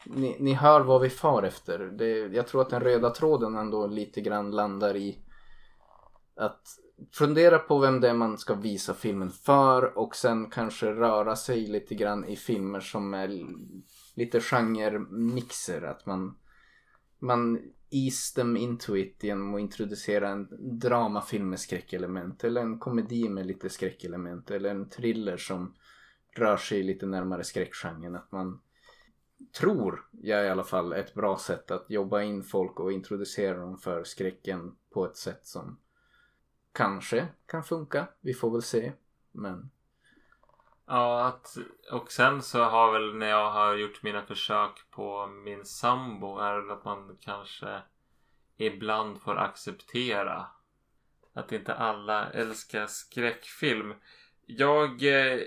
Ni, 0.06 0.38
ni 0.40 0.54
hör 0.54 0.82
vad 0.82 1.02
vi 1.02 1.10
far 1.10 1.44
efter. 1.44 1.80
Det, 1.80 2.10
jag 2.10 2.48
tror 2.48 2.62
att 2.62 2.70
den 2.70 2.82
röda 2.82 3.10
tråden 3.10 3.56
ändå 3.56 3.88
lite 3.88 4.22
grann 4.22 4.52
landar 4.52 4.96
i 4.96 5.20
att 6.40 6.80
fundera 7.12 7.60
på 7.60 7.80
vem 7.80 8.02
det 8.02 8.10
är 8.10 8.14
man 8.14 8.38
ska 8.38 8.56
visa 8.56 8.94
filmen 8.94 9.30
för 9.30 9.98
och 9.98 10.16
sen 10.16 10.50
kanske 10.50 10.86
röra 10.86 11.36
sig 11.36 11.68
lite 11.68 11.96
grann 11.96 12.26
i 12.26 12.36
filmer 12.36 12.80
som 12.80 13.14
är 13.14 13.46
lite 14.16 14.40
genremixer. 14.40 15.82
Att 15.82 16.06
man, 16.06 16.38
man 17.20 17.60
ease 17.90 18.36
them 18.36 18.58
into 18.58 18.98
it 18.98 19.24
genom 19.24 19.56
att 19.56 19.62
introducera 19.62 20.30
en 20.30 20.48
dramafilm 20.80 21.50
med 21.50 21.60
skräckelement 21.60 22.44
eller 22.44 22.62
en 22.62 22.80
komedi 22.80 23.30
med 23.30 23.46
lite 23.46 23.70
skräckelement 23.70 24.52
eller 24.52 24.70
en 24.70 24.90
thriller 24.90 25.38
som 25.38 25.76
rör 26.36 26.58
sig 26.58 26.84
lite 26.84 27.06
närmare 27.06 27.44
skräckgenren. 27.44 28.16
Att 28.16 28.32
man 28.32 28.62
tror 29.60 30.10
jag 30.12 30.46
i 30.46 30.50
alla 30.50 30.64
fall 30.64 30.94
ett 30.94 31.14
bra 31.14 31.38
sätt 31.38 31.72
att 31.72 31.86
jobba 31.90 32.22
in 32.22 32.44
folk 32.44 32.80
och 32.80 32.92
introducera 32.92 33.58
dem 33.58 33.78
för 33.78 34.04
skräcken 34.04 34.76
på 34.90 35.06
ett 35.06 35.18
sätt 35.18 35.48
som 35.48 35.80
kanske 36.74 37.28
kan 37.46 37.64
funka. 37.64 38.08
Vi 38.22 38.34
får 38.34 38.52
väl 38.52 38.62
se. 38.62 38.92
Men 39.32 39.70
Ja, 40.92 41.28
att, 41.28 41.58
och 41.92 42.12
sen 42.12 42.42
så 42.42 42.64
har 42.64 42.92
väl 42.92 43.16
när 43.16 43.30
jag 43.30 43.52
har 43.52 43.76
gjort 43.76 44.04
mina 44.04 44.22
försök 44.22 44.92
på 44.92 45.28
min 45.28 45.66
sambo 45.66 46.38
är 46.38 46.62
det 46.62 46.74
att 46.74 46.86
man 46.86 47.18
kanske 47.20 47.82
ibland 48.58 49.22
får 49.22 49.38
acceptera 49.38 50.48
att 51.34 51.52
inte 51.52 51.74
alla 51.74 52.32
älskar 52.32 52.88
skräckfilm. 52.88 53.94
Jag 54.46 55.04
eh, 55.04 55.40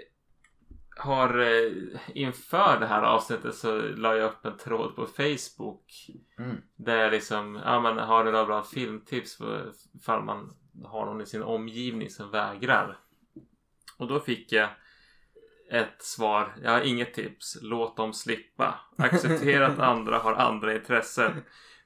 har 0.97 1.39
eh, 1.39 1.73
inför 2.15 2.81
det 2.81 2.87
här 2.87 3.03
avsnittet 3.03 3.55
så 3.55 3.79
la 3.79 4.17
jag 4.17 4.31
upp 4.31 4.45
en 4.45 4.59
tråd 4.59 4.97
på 4.97 5.07
Facebook 5.07 6.11
mm. 6.39 6.57
där 6.77 6.97
jag 6.97 7.13
liksom, 7.13 7.61
ja 7.65 7.81
man 7.81 7.99
har 7.99 8.25
några 8.25 8.45
bra 8.45 8.63
filmtips 8.63 9.37
för 9.37 9.73
ifall 9.95 10.23
man 10.23 10.55
har 10.85 11.07
någon 11.07 11.21
i 11.21 11.27
sin 11.27 11.43
omgivning 11.43 12.11
som 12.11 12.31
vägrar. 12.31 12.99
Och 13.99 14.07
då 14.09 14.21
fick 14.21 14.53
jag 14.53 14.69
ett 15.71 16.03
svar. 16.03 16.55
Jag 16.63 16.71
har 16.71 16.81
inget 16.81 17.15
tips. 17.15 17.59
Låt 17.63 17.97
dem 17.97 18.13
slippa. 18.13 18.81
Acceptera 18.99 19.67
att 19.67 19.79
andra 19.79 20.19
har 20.19 20.35
andra 20.35 20.75
intressen. 20.75 21.33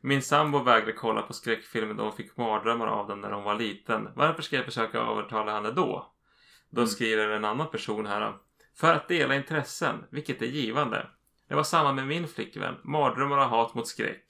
Min 0.00 0.22
sambo 0.22 0.58
vägrade 0.58 0.92
kolla 0.92 1.22
på 1.22 1.32
skräckfilmer 1.32 1.94
då 1.94 2.02
hon 2.02 2.12
fick 2.12 2.36
mardrömmar 2.36 2.86
av 2.86 3.08
den 3.08 3.20
när 3.20 3.30
hon 3.30 3.44
var 3.44 3.54
liten. 3.54 4.08
Varför 4.14 4.42
ska 4.42 4.56
jag 4.56 4.64
försöka 4.64 4.98
övertala 4.98 5.52
henne 5.52 5.70
då? 5.70 6.12
Då 6.70 6.80
Mm. 6.80 6.88
skriver 6.88 7.28
en 7.28 7.44
annan 7.44 7.70
person 7.70 8.06
här. 8.06 8.34
För 8.74 8.94
att 8.94 9.08
dela 9.08 9.34
intressen, 9.36 10.04
vilket 10.10 10.42
är 10.42 10.46
givande. 10.46 11.06
Det 11.48 11.54
var 11.54 11.62
samma 11.62 11.92
med 11.92 12.06
min 12.06 12.28
flickvän. 12.28 12.74
Mardrömmar 12.84 13.38
och 13.38 13.44
hat 13.44 13.74
mot 13.74 13.88
skräck. 13.88 14.24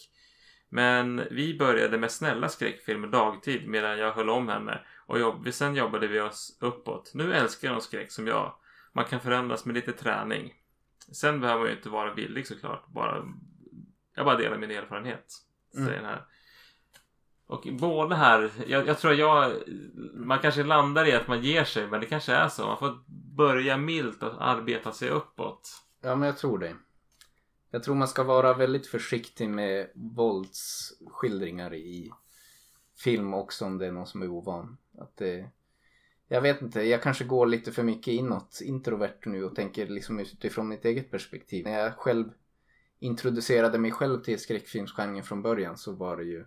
Men 0.68 1.22
vi 1.30 1.59
började 1.59 1.98
med 1.98 2.10
snälla 2.10 2.48
skräckfilmer 2.48 3.09
dagtid 3.09 3.68
medan 3.68 3.98
jag 3.98 4.12
höll 4.12 4.30
om 4.30 4.48
henne. 4.48 4.80
Och 5.06 5.20
jobb, 5.20 5.48
sen 5.52 5.74
jobbade 5.74 6.06
vi 6.06 6.20
oss 6.20 6.59
uppåt. 6.60 7.10
Nu 7.14 7.34
älskar 7.34 7.70
hon 7.70 7.80
skräck 7.80 8.12
som 8.12 8.26
jag. 8.26 8.55
Man 8.93 9.05
kan 9.05 9.20
förändras 9.20 9.64
med 9.64 9.74
lite 9.74 9.93
träning. 9.93 10.55
Sen 11.12 11.40
behöver 11.40 11.60
man 11.60 11.70
ju 11.70 11.76
inte 11.76 11.88
vara 11.88 12.14
villig 12.14 12.47
såklart. 12.47 12.86
Bara, 12.88 13.24
jag 14.14 14.24
bara 14.24 14.36
delar 14.36 14.59
min 14.59 14.70
erfarenhet. 14.70 15.26
Mm. 15.74 15.86
Säger 15.86 16.01
den 16.01 16.10
här. 16.10 16.24
Och 17.47 17.66
båda 17.72 18.16
här, 18.16 18.51
jag, 18.66 18.86
jag 18.86 18.98
tror 18.98 19.14
jag, 19.14 19.52
man 20.14 20.38
kanske 20.38 20.64
landar 20.64 21.09
i 21.09 21.12
att 21.12 21.28
man 21.28 21.43
ger 21.43 21.64
sig 21.64 21.86
men 21.86 22.01
det 22.01 22.06
kanske 22.06 22.32
är 22.32 22.48
så. 22.48 22.66
Man 22.66 22.78
får 22.78 22.98
börja 23.36 23.76
milt 23.76 24.22
och 24.22 24.48
arbeta 24.48 24.93
sig 24.93 25.09
uppåt. 25.09 25.70
ja 26.02 26.16
men 26.16 26.26
jag 26.26 26.38
tror 26.38 26.59
det. 26.59 26.74
Jag 27.70 27.82
tror 27.82 27.94
man 27.94 28.09
ska 28.09 28.22
vara 28.22 28.55
väldigt 28.55 28.86
försiktig 28.86 29.48
med 29.48 29.90
våldsskildringar 29.94 31.74
i 31.74 32.10
film 32.97 33.34
också 33.34 33.64
om 33.64 33.78
det 33.78 33.86
är 33.86 33.93
någon 33.93 34.06
som 34.06 34.22
är 34.22 34.28
ovan. 34.28 34.76
Att 34.98 35.16
det, 35.16 35.51
jag 36.28 36.40
vet 36.40 36.62
inte, 36.62 36.82
jag 36.82 37.02
kanske 37.02 37.24
går 37.24 37.47
lite 37.47 37.72
för 37.72 37.82
mycket 37.82 38.14
inåt, 38.14 38.60
introvert 38.62 39.20
nu 39.26 39.44
och 39.44 39.55
tänker 39.55 39.86
liksom 39.86 40.20
utifrån 40.20 40.68
mitt 40.68 40.84
eget 40.84 41.10
perspektiv. 41.10 41.64
När 41.64 41.78
jag 41.78 41.94
själv 41.97 42.30
introducerade 42.98 43.78
mig 43.78 43.93
själv 43.93 44.22
till 44.22 44.38
skräckfilmsgenren 44.38 45.22
från 45.22 45.43
början 45.43 45.76
så 45.76 45.93
var 45.93 46.16
det 46.16 46.24
ju 46.24 46.47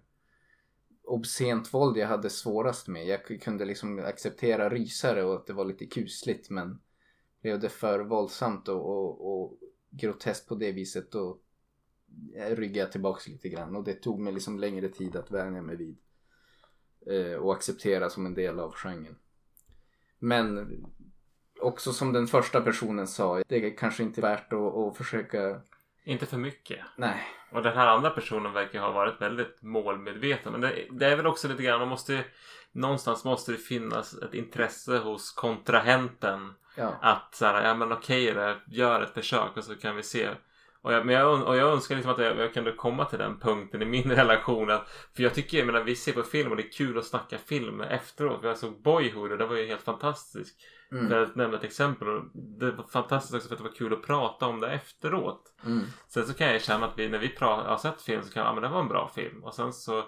obscent 1.04 1.74
våld 1.74 1.98
jag 1.98 2.08
hade 2.08 2.30
svårast 2.30 2.88
med. 2.88 3.08
Jag 3.08 3.42
kunde 3.42 3.66
liksom 3.66 4.00
acceptera 4.00 4.70
rysare 4.70 5.24
och 5.24 5.36
att 5.36 5.48
det 5.48 5.54
var 5.54 5.66
lite 5.66 5.86
kusligt 5.86 6.50
men 6.50 6.80
blev 7.42 7.60
det 7.60 7.70
för 7.70 8.00
våldsamt 8.00 8.68
och, 8.68 8.86
och, 8.86 9.44
och 9.44 9.58
groteskt 9.90 10.48
på 10.48 10.56
det 10.56 10.72
viset 10.72 11.14
jag 12.34 12.60
ryggade 12.60 12.92
tillbaks 12.92 13.28
lite 13.28 13.50
grann 13.50 13.76
och 13.76 13.84
det 13.84 13.94
tog 13.94 14.20
mig 14.20 14.34
liksom 14.34 14.60
längre 14.60 14.90
tid 14.90 15.16
att 15.16 15.32
vänja 15.32 15.62
mig 15.62 15.76
vid. 15.76 15.98
Eh, 17.06 17.34
och 17.34 17.54
acceptera 17.54 18.10
som 18.10 18.26
en 18.26 18.34
del 18.34 18.60
av 18.60 18.74
genren. 18.76 19.16
Men 20.20 20.76
också 21.62 21.94
som 21.94 22.14
den 22.14 22.28
första 22.28 22.62
personen 22.62 23.08
sa, 23.08 23.44
det 23.48 23.66
är 23.66 23.78
kanske 23.78 24.04
inte 24.04 24.22
värt 24.22 24.54
att, 24.54 24.76
att 24.76 24.98
försöka... 24.98 25.62
Inte 26.04 26.26
för 26.26 26.38
mycket. 26.38 26.80
Nej. 26.98 27.22
Och 27.52 27.64
den 27.64 27.78
här 27.78 27.88
andra 27.88 28.10
personen 28.10 28.54
verkar 28.54 28.80
ha 28.80 28.92
varit 28.92 29.22
väldigt 29.22 29.62
målmedveten. 29.62 30.52
Men 30.52 30.62
det, 30.62 30.88
det 30.92 31.06
är 31.06 31.16
väl 31.16 31.28
också 31.28 31.48
lite 31.48 31.64
grann, 31.64 31.80
man 31.80 31.88
måste 31.88 32.24
Någonstans 32.72 33.24
måste 33.24 33.52
det 33.52 33.58
finnas 33.58 34.14
ett 34.14 34.34
intresse 34.34 34.98
hos 34.98 35.32
kontrahenten. 35.32 36.54
Ja. 36.80 36.96
Att 37.02 37.36
så 37.36 37.46
här, 37.46 37.68
ja 37.68 37.74
men 37.74 37.92
okej 37.92 38.34
det, 38.34 38.58
gör 38.68 39.02
ett 39.02 39.14
försök 39.14 39.58
och 39.58 39.64
så 39.64 39.76
kan 39.76 39.96
vi 39.96 40.04
se. 40.04 40.30
Och 40.82 40.94
jag, 40.94 41.06
men 41.06 41.16
jag, 41.16 41.44
och 41.48 41.58
jag 41.58 41.72
önskar 41.72 41.96
liksom 41.96 42.12
att 42.12 42.20
jag, 42.20 42.38
jag 42.38 42.54
kunde 42.54 42.72
komma 42.72 43.06
till 43.06 43.20
den 43.20 43.40
punkten 43.40 43.82
i 43.82 43.86
min 43.86 44.12
relation. 44.16 44.72
Att, 44.72 44.90
för 45.16 45.24
jag 45.24 45.34
tycker, 45.34 45.58
jag 45.58 45.66
menar 45.66 45.84
vi 45.84 45.96
ser 45.96 46.14
på 46.14 46.24
film 46.24 46.52
och 46.52 46.58
det 46.58 46.64
är 46.64 46.72
kul 46.72 46.98
att 46.98 47.06
snacka 47.06 47.38
film 47.38 47.82
efteråt. 47.82 48.40
Jag 48.44 48.58
såg 48.58 48.82
Boyhood 48.82 49.32
och 49.32 49.38
det 49.38 49.46
var 49.46 49.56
ju 49.56 49.68
helt 49.68 49.82
fantastiskt. 49.82 50.56
Mm. 50.92 51.10
För 51.10 51.24
att 51.24 51.36
nämna 51.36 51.58
ett 51.58 51.64
exempel. 51.64 52.08
Och 52.08 52.24
det 52.60 52.72
var 52.72 52.84
fantastiskt 52.84 53.36
också 53.36 53.48
för 53.48 53.56
att 53.56 53.60
det 53.60 53.70
var 53.70 53.76
kul 53.76 53.94
att 53.94 54.08
prata 54.08 54.46
om 54.46 54.60
det 54.60 54.70
efteråt. 54.70 55.44
Mm. 55.66 55.84
Sen 56.08 56.26
så 56.26 56.34
kan 56.34 56.48
jag 56.48 56.62
känna 56.62 56.86
att 56.86 57.00
vi, 57.00 57.10
när 57.10 57.20
vi 57.20 57.28
pra- 57.28 57.68
har 57.68 57.78
sett 57.78 58.02
film 58.02 58.24
så 58.24 58.34
kan 58.34 58.44
jag, 58.44 58.50
ja 58.50 58.54
men 58.54 58.64
det 58.64 58.70
var 58.70 58.80
en 58.80 58.88
bra 58.88 59.12
film. 59.16 59.44
Och 59.44 59.54
sen 59.54 59.74
så 59.74 60.04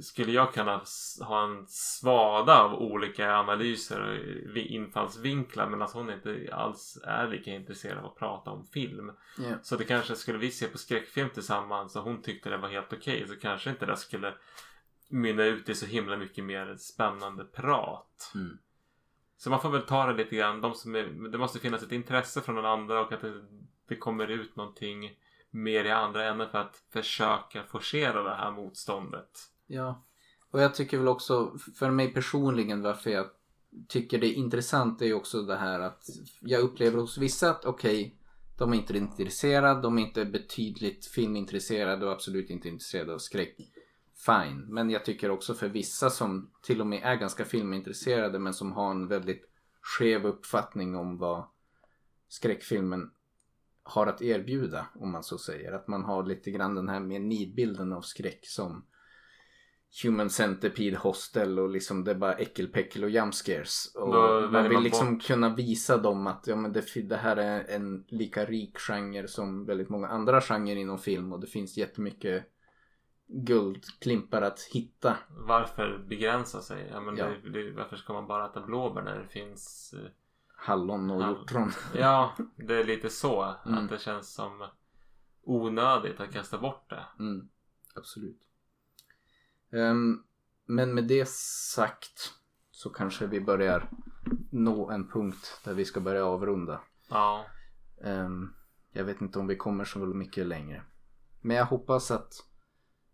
skulle 0.00 0.32
jag 0.32 0.54
kunna 0.54 0.82
ha 1.20 1.44
en 1.44 1.66
svada 1.68 2.62
av 2.62 2.74
olika 2.74 3.34
analyser 3.36 4.00
och 4.00 4.16
vi- 4.54 4.66
infallsvinklar 4.66 5.68
medan 5.68 5.88
hon 5.92 6.10
inte 6.10 6.48
alls 6.52 6.98
är 7.04 7.28
lika 7.28 7.50
intresserad 7.50 7.98
av 7.98 8.06
att 8.06 8.16
prata 8.16 8.50
om 8.50 8.66
film. 8.66 9.12
Ja. 9.38 9.54
Så 9.62 9.76
det 9.76 9.84
kanske 9.84 10.16
skulle 10.16 10.38
vi 10.38 10.50
se 10.50 10.66
på 10.68 10.78
skräckfilm 10.78 11.30
tillsammans 11.30 11.96
och 11.96 12.02
hon 12.02 12.22
tyckte 12.22 12.50
det 12.50 12.56
var 12.56 12.68
helt 12.68 12.92
okej 12.92 13.28
så 13.28 13.36
kanske 13.36 13.70
inte 13.70 13.86
det 13.86 13.96
skulle 13.96 14.34
mynna 15.08 15.44
ut 15.44 15.68
i 15.68 15.74
så 15.74 15.86
himla 15.86 16.16
mycket 16.16 16.44
mer 16.44 16.76
spännande 16.76 17.44
prat. 17.44 18.32
Mm. 18.34 18.58
Så 19.36 19.50
man 19.50 19.60
får 19.60 19.70
väl 19.70 19.82
ta 19.82 20.06
det 20.06 20.14
lite 20.14 20.36
grann. 20.36 20.60
De 20.60 20.74
som 20.74 20.94
är, 20.94 21.30
det 21.30 21.38
måste 21.38 21.58
finnas 21.58 21.82
ett 21.82 21.92
intresse 21.92 22.40
från 22.40 22.56
den 22.56 22.64
andra 22.66 23.00
och 23.00 23.12
att 23.12 23.20
det, 23.20 23.34
det 23.88 23.96
kommer 23.96 24.28
ut 24.28 24.56
någonting 24.56 25.10
mer 25.50 25.84
i 25.84 25.90
andra 25.90 26.24
änden 26.24 26.50
för 26.50 26.58
att 26.58 26.82
försöka 26.92 27.62
forcera 27.62 28.22
det 28.22 28.34
här 28.34 28.50
motståndet. 28.50 29.30
Ja. 29.66 30.04
Och 30.50 30.60
jag 30.60 30.74
tycker 30.74 30.98
väl 30.98 31.08
också, 31.08 31.58
för 31.74 31.90
mig 31.90 32.14
personligen 32.14 32.82
varför 32.82 33.10
jag 33.10 33.26
tycker 33.88 34.18
det 34.18 34.26
är 34.26 34.34
intressant 34.34 35.02
är 35.02 35.06
ju 35.06 35.14
också 35.14 35.42
det 35.42 35.56
här 35.56 35.80
att 35.80 36.04
jag 36.40 36.60
upplever 36.60 36.98
hos 36.98 37.18
vissa 37.18 37.50
att 37.50 37.64
okej, 37.64 38.16
de 38.58 38.72
är 38.72 38.76
inte 38.76 38.98
intresserade, 38.98 39.80
de 39.80 39.98
är 39.98 40.02
inte 40.02 40.24
betydligt 40.24 41.06
filmintresserade 41.06 42.06
och 42.06 42.12
absolut 42.12 42.50
inte 42.50 42.68
intresserade 42.68 43.14
av 43.14 43.18
skräck. 43.18 43.56
Fine. 44.26 44.64
Men 44.68 44.90
jag 44.90 45.04
tycker 45.04 45.30
också 45.30 45.54
för 45.54 45.68
vissa 45.68 46.10
som 46.10 46.50
till 46.62 46.80
och 46.80 46.86
med 46.86 47.02
är 47.02 47.14
ganska 47.14 47.44
filmintresserade 47.44 48.38
men 48.38 48.54
som 48.54 48.72
har 48.72 48.90
en 48.90 49.08
väldigt 49.08 49.50
skev 49.82 50.26
uppfattning 50.26 50.96
om 50.96 51.18
vad 51.18 51.44
skräckfilmen 52.28 53.10
har 53.82 54.06
att 54.06 54.22
erbjuda 54.22 54.86
om 54.94 55.12
man 55.12 55.22
så 55.22 55.38
säger. 55.38 55.72
Att 55.72 55.88
man 55.88 56.04
har 56.04 56.26
lite 56.26 56.50
grann 56.50 56.74
den 56.74 56.88
här 56.88 57.00
mer 57.00 57.20
nidbilden 57.20 57.92
av 57.92 58.00
skräck 58.00 58.40
som 58.42 58.86
Human 60.02 60.30
Centipede 60.30 60.96
Hostel 60.96 61.58
och 61.58 61.68
liksom 61.68 62.04
det 62.04 62.10
är 62.10 62.14
bara 62.14 62.32
äckelpäckel 62.34 63.04
och 63.04 63.10
jumpscares. 63.10 63.92
Och 63.94 64.12
Då 64.12 64.48
man 64.52 64.62
vill 64.62 64.72
man 64.72 64.82
liksom 64.82 65.14
bort. 65.14 65.26
kunna 65.26 65.54
visa 65.54 65.96
dem 65.96 66.26
att 66.26 66.46
ja, 66.46 66.56
men 66.56 66.72
det, 66.72 67.08
det 67.08 67.16
här 67.16 67.36
är 67.36 67.64
en 67.76 68.04
lika 68.08 68.44
rik 68.44 68.78
genre 68.78 69.28
som 69.28 69.66
väldigt 69.66 69.88
många 69.88 70.08
andra 70.08 70.40
genrer 70.40 70.76
inom 70.76 70.98
film 70.98 71.32
och 71.32 71.40
det 71.40 71.46
finns 71.46 71.76
jättemycket 71.76 72.44
guldklimpar 73.28 74.42
att 74.42 74.60
hitta. 74.72 75.16
Varför 75.28 75.98
begränsa 76.08 76.60
sig? 76.62 76.88
Ja, 76.92 77.00
men 77.00 77.16
Ja. 77.16 77.26
Det, 77.26 77.50
det, 77.50 77.72
varför 77.72 77.96
ska 77.96 78.12
man 78.12 78.26
bara 78.26 78.46
äta 78.46 78.60
blåbär 78.60 79.02
när 79.02 79.18
det 79.18 79.28
finns... 79.28 79.94
eh, 79.96 80.10
Hallon 80.56 81.10
och 81.10 81.22
hjortron. 81.22 81.70
Ja, 81.94 82.36
det 82.56 82.74
är 82.74 82.84
lite 82.84 83.08
så. 83.10 83.54
Mm. 83.66 83.78
Att 83.84 83.90
det 83.90 83.98
känns 83.98 84.34
som 84.34 84.66
onödigt 85.42 86.20
att 86.20 86.32
kasta 86.32 86.58
bort 86.58 86.90
det. 86.90 87.04
Mm, 87.18 87.48
absolut. 87.94 88.45
Ehm, 89.76 90.22
men 90.66 90.94
med 90.94 91.04
det 91.04 91.28
sagt 91.28 92.32
så 92.70 92.90
kanske 92.90 93.26
vi 93.26 93.40
börjar 93.40 93.90
nå 94.50 94.90
en 94.90 95.08
punkt 95.08 95.60
där 95.64 95.74
vi 95.74 95.84
ska 95.84 96.00
börja 96.00 96.24
avrunda. 96.24 96.80
Ja. 97.10 97.46
Ehm, 98.02 98.52
jag 98.92 99.04
vet 99.04 99.20
inte 99.20 99.38
om 99.38 99.46
vi 99.46 99.56
kommer 99.56 99.84
så 99.84 99.98
mycket 99.98 100.46
längre. 100.46 100.82
Men 101.40 101.56
jag 101.56 101.66
hoppas 101.66 102.10
att 102.10 102.32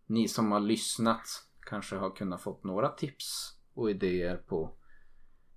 ni 0.06 0.28
som 0.28 0.52
har 0.52 0.60
lyssnat 0.60 1.26
kanske 1.60 1.96
har 1.96 2.10
kunnat 2.10 2.42
fått 2.42 2.64
några 2.64 2.88
tips 2.88 3.56
och 3.74 3.90
idéer 3.90 4.36
på 4.36 4.78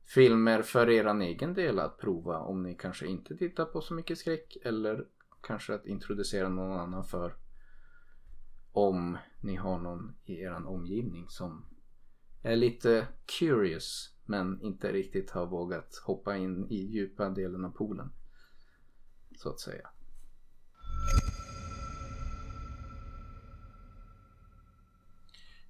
filmer 0.06 0.62
för 0.62 0.90
er 0.90 1.22
egen 1.22 1.54
del 1.54 1.80
att 1.80 1.98
prova 1.98 2.40
om 2.40 2.64
ni 2.64 2.76
kanske 2.76 3.08
inte 3.08 3.38
tittar 3.38 3.66
på 3.66 3.82
så 3.82 3.94
mycket 3.94 4.18
skräck 4.18 4.58
eller 4.64 5.06
kanske 5.42 5.76
att 5.76 5.86
introducera 5.86 6.50
någon 6.50 6.80
annan 6.80 7.04
för 7.04 7.36
om 8.76 9.18
ni 9.42 9.56
har 9.56 9.80
någon 9.80 10.16
i 10.26 10.40
er 10.42 10.68
omgivning 10.68 11.30
som 11.30 11.66
är 12.42 12.56
lite 12.56 13.08
curious 13.40 14.16
men 14.26 14.62
inte 14.62 14.92
riktigt 14.92 15.32
har 15.32 15.46
vågat 15.46 16.02
hoppa 16.06 16.38
in 16.38 16.68
i 16.70 16.76
djupa 16.76 17.30
delen 17.30 17.66
av 17.66 17.70
poolen. 17.70 18.12
Så 19.38 19.50
att 19.50 19.60
säga. 19.60 19.90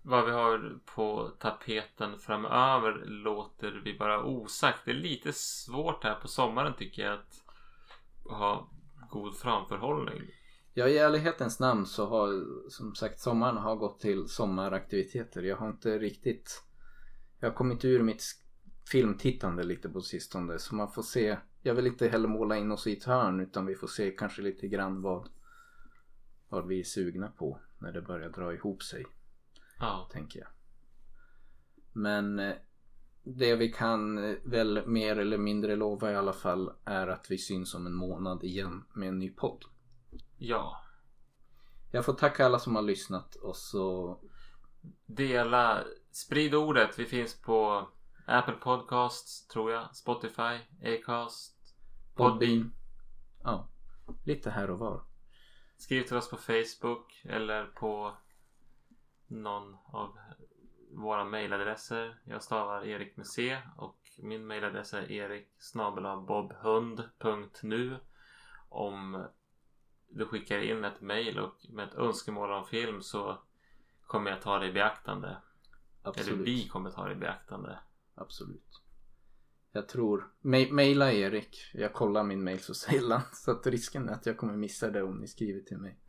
Vad 0.02 0.26
vi 0.26 0.32
har 0.32 0.80
på 0.96 1.32
tapeten 1.40 2.20
framöver 2.20 3.06
låter 3.06 3.82
vi 3.84 3.98
bara 3.98 4.24
osagt. 4.24 4.80
Det 4.86 4.92
är 4.92 4.96
lite 4.96 5.34
svårt 5.34 6.04
här 6.04 6.16
på 6.16 6.28
sommaren 6.28 6.74
tycker 6.78 7.06
jag 7.06 7.14
att 7.14 7.44
ha 8.24 8.70
god 9.10 9.38
framförhållning. 9.38 10.22
Ja, 10.78 10.88
i 10.88 10.98
ärlighetens 10.98 11.60
namn 11.60 11.86
så 11.86 12.06
har 12.06 12.46
som 12.70 12.96
sagt 12.96 13.20
sommaren 13.20 13.58
har 13.58 13.76
gått 13.76 14.00
till 14.00 14.28
sommaraktiviteter. 14.28 15.44
Jag 15.44 15.58
har 15.58 15.70
inte 15.70 16.00
riktigt... 16.00 16.64
Jag 17.40 17.50
har 17.50 17.56
kommit 17.56 17.86
ur 17.86 18.04
mitt 18.04 18.24
filmtittande 18.92 19.64
lite 19.64 19.90
på 19.90 20.02
sistone 20.02 20.60
så 20.60 20.76
man 20.76 20.92
får 20.92 21.02
se. 21.02 21.38
Jag 21.62 21.76
vill 21.76 21.88
inte 21.88 22.08
heller 22.08 22.28
måla 22.28 22.58
in 22.58 22.72
oss 22.72 22.88
i 22.88 22.98
ett 22.98 23.04
hörn 23.04 23.40
utan 23.40 23.66
vi 23.66 23.76
får 23.76 23.88
se 23.88 24.12
kanske 24.12 24.42
lite 24.42 24.68
grann 24.68 25.02
vad, 25.02 25.30
vad 26.50 26.68
vi 26.68 26.80
är 26.80 26.84
sugna 26.84 27.28
på 27.28 27.60
när 27.80 27.92
det 27.92 28.02
börjar 28.02 28.30
dra 28.30 28.54
ihop 28.54 28.84
sig. 28.84 29.06
Ja. 29.80 30.10
tänker 30.12 30.40
jag. 30.40 30.50
Men 31.94 32.40
eh, 32.40 32.56
det 33.24 33.56
vi 33.56 33.72
kan 33.72 34.18
eh, 34.18 34.36
väl 34.44 34.88
mer 34.88 35.16
eller 35.20 35.38
mindre 35.38 35.76
lova 35.76 36.12
i 36.12 36.16
alla 36.16 36.34
fall 36.34 36.72
är 36.86 37.08
att 37.08 37.32
vi 37.32 37.38
syns 37.38 37.76
om 37.76 37.86
en 37.86 37.96
månad 37.96 38.44
igen 38.44 38.84
med 38.94 39.10
en 39.10 39.20
ny 39.20 39.30
podd. 39.30 39.66
Ja. 40.38 40.82
Jag 41.92 42.06
får 42.06 42.14
tacka 42.14 42.46
alla 42.46 42.60
som 42.60 42.76
har 42.76 42.82
lyssnat 42.82 43.36
och 43.36 43.56
så 43.56 44.20
Dela, 45.06 45.84
sprid 46.12 46.56
ordet. 46.56 47.00
Vi 47.00 47.06
finns 47.06 47.42
på 47.42 47.88
Apple 48.26 48.54
Podcasts 48.54 49.48
tror 49.48 49.72
jag. 49.72 49.96
Spotify, 49.96 50.60
Acast, 50.84 51.76
Podbean. 52.16 52.74
Ja, 53.44 53.68
lite 54.26 54.50
här 54.50 54.70
och 54.70 54.80
var. 54.80 55.02
Skriv 55.78 56.04
till 56.04 56.18
oss 56.18 56.30
på 56.30 56.38
Facebook 56.38 57.22
eller 57.24 57.66
på 57.66 58.18
någon 59.28 59.78
av 59.86 60.18
våra 60.92 61.26
mejladresser. 61.26 62.22
Jag 62.24 62.44
stavar 62.44 62.86
Erik 62.86 63.18
med 63.18 63.28
C 63.28 63.58
och 63.78 63.98
min 64.18 64.48
mejladress 64.48 64.94
är 64.94 65.12
erik 65.12 65.48
bobhund.nu 66.28 67.98
Om 68.70 69.28
du 70.10 70.26
skickar 70.26 70.60
in 70.60 70.84
ett 70.84 71.02
mejl 71.02 71.40
och 71.40 71.56
med 71.70 71.88
ett 71.88 71.96
önskemål 71.96 72.52
om 72.52 72.66
film 72.66 73.02
så 73.02 73.38
kommer 74.08 74.32
jag 74.32 74.42
ta 74.42 74.60
det 74.60 74.68
i 74.68 74.72
beaktande. 74.74 75.28
Eller 75.28 76.10
Absolut. 76.20 76.48
vi 76.48 76.68
kommer 76.68 76.92
ta 76.92 77.06
det 77.06 77.12
i 77.12 77.16
beaktande. 77.16 77.80
Absolut. 78.16 78.82
Jag 79.72 79.88
tror, 79.88 80.32
maila 80.72 81.14
Erik. 81.14 81.58
Jag 81.74 81.94
kollar 81.94 82.24
min 82.24 82.44
mail 82.44 82.60
så 82.60 82.74
sällan 82.74 83.22
så 83.34 83.52
att 83.52 83.68
risken 83.68 84.10
är 84.10 84.14
att 84.14 84.26
jag 84.26 84.38
kommer 84.38 84.58
missa 84.58 84.92
det 84.92 85.04
om 85.04 85.18
ni 85.18 85.28
skriver 85.28 85.62
till 85.62 85.78
mig. 85.78 86.00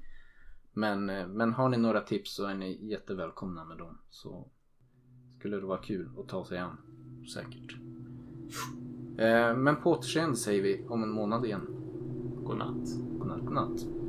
Men, 0.73 1.11
eh, 1.11 1.27
men 1.27 1.53
har 1.53 1.69
ni 1.69 1.77
några 1.77 2.01
tips 2.01 2.35
så 2.35 2.47
är 2.47 2.55
ni 2.55 2.87
jättevälkomna 2.87 3.65
med 3.65 3.79
dem. 3.79 3.99
Så 4.11 4.49
skulle 5.39 5.57
det 5.57 5.67
vara 5.67 5.83
kul 5.83 6.11
att 6.19 6.29
ta 6.29 6.45
sig 6.45 6.59
an. 6.59 6.77
Säkert. 7.35 7.77
Eh, 9.19 9.57
Men 9.57 9.77
på 9.77 9.91
återseende 9.91 10.37
säger 10.37 10.63
vi 10.63 10.87
om 10.89 11.03
en 11.03 11.11
månad 11.11 11.45
igen. 11.45 11.76
Godnatt. 12.47 12.89
Godnatt, 13.19 13.45
godnatt. 13.45 14.06